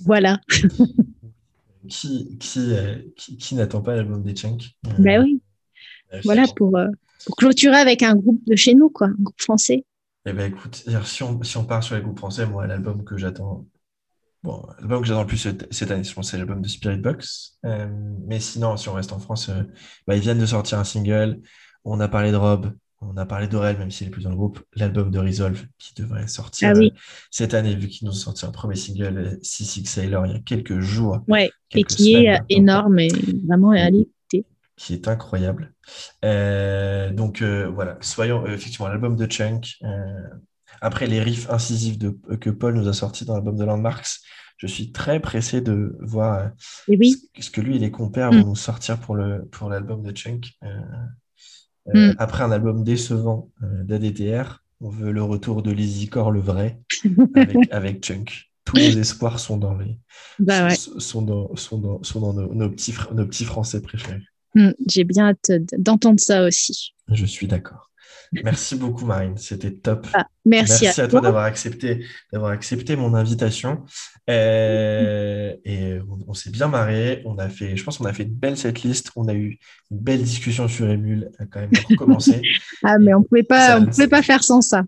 Voilà. 0.00 0.40
qui, 1.88 2.36
qui, 2.40 2.60
qui, 3.16 3.36
qui 3.36 3.54
n'attend 3.54 3.82
pas 3.82 3.94
l'album 3.94 4.24
des 4.24 4.34
Chunk? 4.34 4.74
Ben 4.98 5.22
oui. 5.22 5.40
Voilà 6.24 6.46
pour, 6.56 6.76
pour 7.24 7.36
clôturer 7.36 7.76
avec 7.76 8.02
un 8.02 8.14
groupe 8.14 8.40
de 8.46 8.56
chez 8.56 8.74
nous, 8.74 8.90
quoi, 8.90 9.08
un 9.08 9.16
groupe 9.18 9.40
français. 9.40 9.84
Eh 10.26 10.32
bien, 10.32 10.46
écoute, 10.46 10.84
si 11.04 11.22
on, 11.22 11.42
si 11.42 11.56
on 11.56 11.64
part 11.64 11.82
sur 11.82 11.94
les 11.94 12.02
groupes 12.02 12.18
français, 12.18 12.46
moi, 12.46 12.66
l'album 12.66 13.04
que 13.04 13.16
j'attends, 13.16 13.66
bon, 14.42 14.66
l'album 14.80 15.00
que 15.00 15.06
j'attends 15.06 15.20
le 15.20 15.26
plus 15.26 15.38
cette, 15.38 15.90
année, 15.90 16.02
je 16.02 16.12
pense, 16.12 16.30
c'est 16.30 16.36
l'album 16.36 16.60
de 16.60 16.68
Spirit 16.68 16.98
Box. 16.98 17.58
Euh, 17.64 17.86
mais 18.26 18.40
sinon, 18.40 18.76
si 18.76 18.88
on 18.88 18.94
reste 18.94 19.12
en 19.12 19.20
France, 19.20 19.48
euh, 19.48 19.62
bah, 20.06 20.16
ils 20.16 20.20
viennent 20.20 20.40
de 20.40 20.46
sortir 20.46 20.78
un 20.78 20.84
single. 20.84 21.40
On 21.84 22.00
a 22.00 22.08
parlé 22.08 22.32
de 22.32 22.36
Rob, 22.36 22.72
on 23.00 23.16
a 23.16 23.26
parlé 23.26 23.46
d'Aurel, 23.46 23.78
même 23.78 23.90
s'il 23.90 24.08
est 24.08 24.10
plus 24.10 24.24
dans 24.24 24.30
le 24.30 24.36
groupe. 24.36 24.60
L'album 24.74 25.10
de 25.10 25.18
Resolve, 25.18 25.64
qui 25.78 25.94
devrait 25.94 26.26
sortir 26.26 26.72
ah 26.74 26.80
cette 27.30 27.54
année, 27.54 27.76
vu 27.76 27.88
qu'ils 27.88 28.06
nous 28.06 28.12
ont 28.12 28.16
sorti 28.16 28.46
un 28.46 28.50
premier 28.50 28.74
single, 28.74 29.38
Six 29.42 29.84
Sailor, 29.84 30.26
il 30.26 30.32
y 30.32 30.34
a 30.34 30.40
quelques 30.40 30.80
jours. 30.80 31.20
Ouais, 31.28 31.50
et 31.72 31.84
qui 31.84 32.16
est 32.16 32.40
énorme 32.48 32.98
et 32.98 33.08
vraiment 33.46 33.70
à 33.70 33.90
qui 34.76 34.92
est 34.92 35.08
incroyable. 35.08 35.72
Euh, 36.24 37.10
donc 37.10 37.42
euh, 37.42 37.68
voilà, 37.68 37.96
soyons 38.00 38.44
euh, 38.44 38.54
effectivement 38.54 38.88
l'album 38.88 39.16
de 39.16 39.26
Chunk. 39.26 39.78
après 40.80 41.06
les 41.06 41.20
riffs 41.20 41.48
incisifs 41.50 41.98
de, 41.98 42.10
que 42.36 42.50
Paul 42.50 42.74
nous 42.74 42.88
a 42.88 42.92
sortis 42.92 43.24
dans 43.24 43.34
l'album 43.34 43.56
de 43.56 43.64
Landmarks, 43.64 44.20
je 44.58 44.66
suis 44.66 44.92
très 44.92 45.20
pressé 45.20 45.60
de 45.60 45.96
voir 46.00 46.50
ce, 46.88 47.50
que 47.50 47.60
lui 47.60 47.76
et 47.76 47.78
les 47.78 47.90
compères 47.90 48.30
vont 48.30 48.44
mm. 48.44 48.48
nous 48.48 48.56
sortir 48.56 48.98
pour 48.98 49.14
le 49.14 49.46
pour 49.50 49.68
l'album 49.70 50.02
de 50.02 50.12
Chunk. 50.12 50.52
Mm. 51.92 52.12
Après 52.18 52.42
un 52.42 52.50
album 52.52 52.84
décevant 52.84 53.50
d'ADTR, 53.60 54.62
on 54.80 54.90
veut 54.90 55.12
le 55.12 55.22
retour 55.22 55.62
de 55.62 55.70
Lizzy 55.70 56.08
Core, 56.08 56.32
le 56.32 56.40
vrai, 56.40 56.80
avec, 57.70 58.02
Chunk 58.04 58.50
tous 58.66 58.76
nos 58.78 59.00
espoirs 59.00 59.38
sont 59.38 59.56
dans 59.56 59.74
les 59.76 59.96
bah 60.40 60.70
sont, 60.74 61.22
dans, 61.22 61.54
sont 61.54 61.78
dans, 61.78 62.02
sont 62.02 62.20
dans 62.20 62.32
nos, 62.32 62.68
petits, 62.68 62.92
nos 63.12 63.24
petits 63.24 63.44
français 63.44 63.80
préférés. 63.80 64.26
Mm, 64.56 64.70
j'ai 64.88 65.04
bien 65.04 65.28
hâte 65.28 65.52
d'entendre 65.78 66.18
ça 66.18 66.44
aussi. 66.44 66.94
Je 67.12 67.26
suis 67.26 67.46
d'accord. 67.46 67.90
Merci 68.32 68.74
beaucoup, 68.74 69.04
Marine. 69.04 69.36
C'était 69.36 69.70
top. 69.70 70.06
Ah, 70.14 70.26
merci, 70.44 70.86
à, 70.86 71.08
toi, 71.08 71.20
d'avoir 71.20 71.44
accepté, 71.44 72.04
d'avoir 72.32 72.50
accepté 72.50 72.96
mon 72.96 73.14
invitation. 73.14 73.84
Euh, 74.28 75.54
et 75.64 75.98
on, 76.26 76.34
s'est 76.34 76.50
bien 76.50 76.68
marré. 76.68 77.22
On 77.24 77.38
a 77.38 77.48
fait, 77.48 77.76
je 77.76 77.84
pense 77.84 77.98
qu'on 77.98 78.06
a 78.06 78.12
fait 78.12 78.24
une 78.24 78.34
belle 78.34 78.56
setlist. 78.56 79.12
On 79.14 79.28
a 79.28 79.34
eu 79.34 79.58
une 79.90 79.98
belle 79.98 80.22
discussion 80.22 80.66
sur 80.68 80.88
Emule 80.88 81.30
quand 81.50 81.60
même 81.60 81.70
pour 81.70 81.96
commencer. 81.96 82.42
ah, 82.82 82.98
mais 82.98 83.14
on 83.14 83.22
pouvait 83.22 83.44
pas, 83.44 83.78
on 83.78 83.86
pouvait 83.86 84.08
pas 84.08 84.22
faire 84.22 84.42
sans 84.42 84.60
ça. 84.60 84.84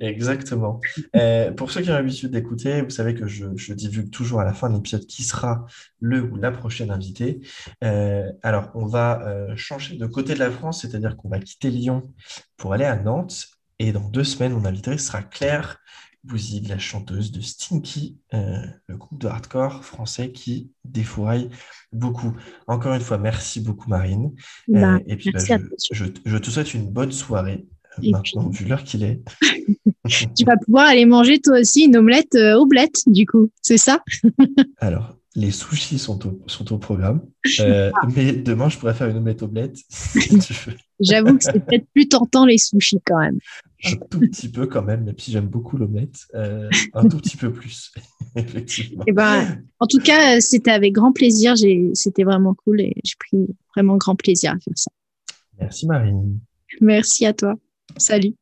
Exactement. 0.00 0.80
Euh, 1.16 1.52
pour 1.52 1.70
ceux 1.70 1.82
qui 1.82 1.90
ont 1.90 1.94
l'habitude 1.94 2.30
d'écouter, 2.30 2.82
vous 2.82 2.90
savez 2.90 3.14
que 3.14 3.26
je, 3.26 3.46
je, 3.56 3.72
divulgue 3.72 4.10
toujours 4.10 4.40
à 4.40 4.44
la 4.44 4.52
fin 4.52 4.70
de 4.70 4.74
l'épisode 4.74 5.06
qui 5.06 5.22
sera 5.22 5.66
le 6.00 6.22
ou 6.22 6.36
la 6.36 6.50
prochaine 6.50 6.90
invitée. 6.90 7.40
Euh, 7.82 8.30
alors, 8.42 8.70
on 8.74 8.86
va 8.86 9.22
euh, 9.26 9.54
changer 9.56 9.96
de 9.96 10.06
côté 10.06 10.34
de 10.34 10.38
la 10.38 10.50
France, 10.50 10.82
c'est-à-dire 10.82 11.16
qu'on 11.16 11.28
va 11.28 11.38
quitter 11.40 11.70
Lyon 11.70 12.10
pour 12.56 12.72
aller 12.72 12.84
à 12.84 12.96
Nantes. 12.96 13.46
Et 13.78 13.92
dans 13.92 14.08
deux 14.08 14.24
semaines, 14.24 14.52
mon 14.52 14.64
invitée 14.64 14.96
sera 14.98 15.22
Claire 15.22 15.78
Bouzy, 16.22 16.60
la 16.60 16.78
chanteuse 16.78 17.32
de 17.32 17.40
Stinky, 17.42 18.16
le 18.32 18.96
groupe 18.96 19.20
de 19.20 19.26
hardcore 19.26 19.84
français 19.84 20.30
qui 20.32 20.70
défouraille 20.84 21.50
beaucoup. 21.92 22.34
Encore 22.66 22.94
une 22.94 23.00
fois, 23.00 23.18
merci 23.18 23.60
beaucoup, 23.60 23.90
Marine. 23.90 24.32
Bah, 24.68 25.00
et 25.06 25.16
puis, 25.16 25.32
bah, 25.32 25.40
je, 25.92 26.04
je 26.24 26.38
te 26.38 26.50
souhaite 26.50 26.72
une 26.72 26.88
bonne 26.88 27.12
soirée 27.12 27.66
maintenant, 28.02 28.48
vu 28.48 28.66
l'heure 28.66 28.84
qu'il 28.84 29.02
est. 29.02 29.20
tu 30.36 30.44
vas 30.44 30.56
pouvoir 30.56 30.86
aller 30.86 31.06
manger 31.06 31.40
toi 31.40 31.60
aussi 31.60 31.84
une 31.84 31.96
omelette 31.96 32.34
euh, 32.34 32.54
oblette, 32.54 33.02
du 33.06 33.26
coup, 33.26 33.50
c'est 33.62 33.78
ça? 33.78 34.02
Alors, 34.78 35.16
les 35.36 35.50
sushis 35.50 35.98
sont 35.98 36.26
au, 36.26 36.40
sont 36.46 36.72
au 36.72 36.78
programme, 36.78 37.22
euh, 37.60 37.90
ah. 37.94 38.06
mais 38.14 38.32
demain, 38.32 38.68
je 38.68 38.78
pourrais 38.78 38.94
faire 38.94 39.08
une 39.08 39.16
omelette 39.16 39.42
oblette 39.42 39.78
si 39.88 40.38
tu 40.38 40.52
veux. 40.52 40.76
J'avoue 41.00 41.36
que 41.36 41.44
c'est 41.44 41.64
peut-être 41.64 41.86
plus 41.92 42.08
tentant 42.08 42.46
les 42.46 42.58
sushis 42.58 43.00
quand 43.04 43.18
même. 43.18 43.38
Un 43.84 43.96
tout 44.10 44.20
petit 44.20 44.48
peu 44.48 44.66
quand 44.66 44.82
même, 44.82 45.04
même 45.04 45.18
si 45.18 45.32
j'aime 45.32 45.48
beaucoup 45.48 45.76
l'omelette, 45.76 46.16
euh, 46.34 46.70
un 46.94 47.08
tout 47.08 47.18
petit 47.18 47.36
peu 47.36 47.52
plus, 47.52 47.92
effectivement. 48.36 49.02
Et 49.02 49.10
eh 49.10 49.12
ben, 49.12 49.62
en 49.80 49.86
tout 49.86 49.98
cas, 49.98 50.40
c'était 50.40 50.70
avec 50.70 50.92
grand 50.92 51.12
plaisir. 51.12 51.54
C'était 51.92 52.24
vraiment 52.24 52.54
cool 52.54 52.80
et 52.80 52.94
j'ai 53.04 53.16
pris 53.18 53.46
vraiment 53.74 53.96
grand 53.96 54.16
plaisir 54.16 54.52
à 54.52 54.58
faire 54.58 54.72
ça. 54.76 54.90
Merci 55.58 55.86
Marine. 55.86 56.38
Merci 56.80 57.26
à 57.26 57.32
toi. 57.32 57.54
Salut. 57.98 58.36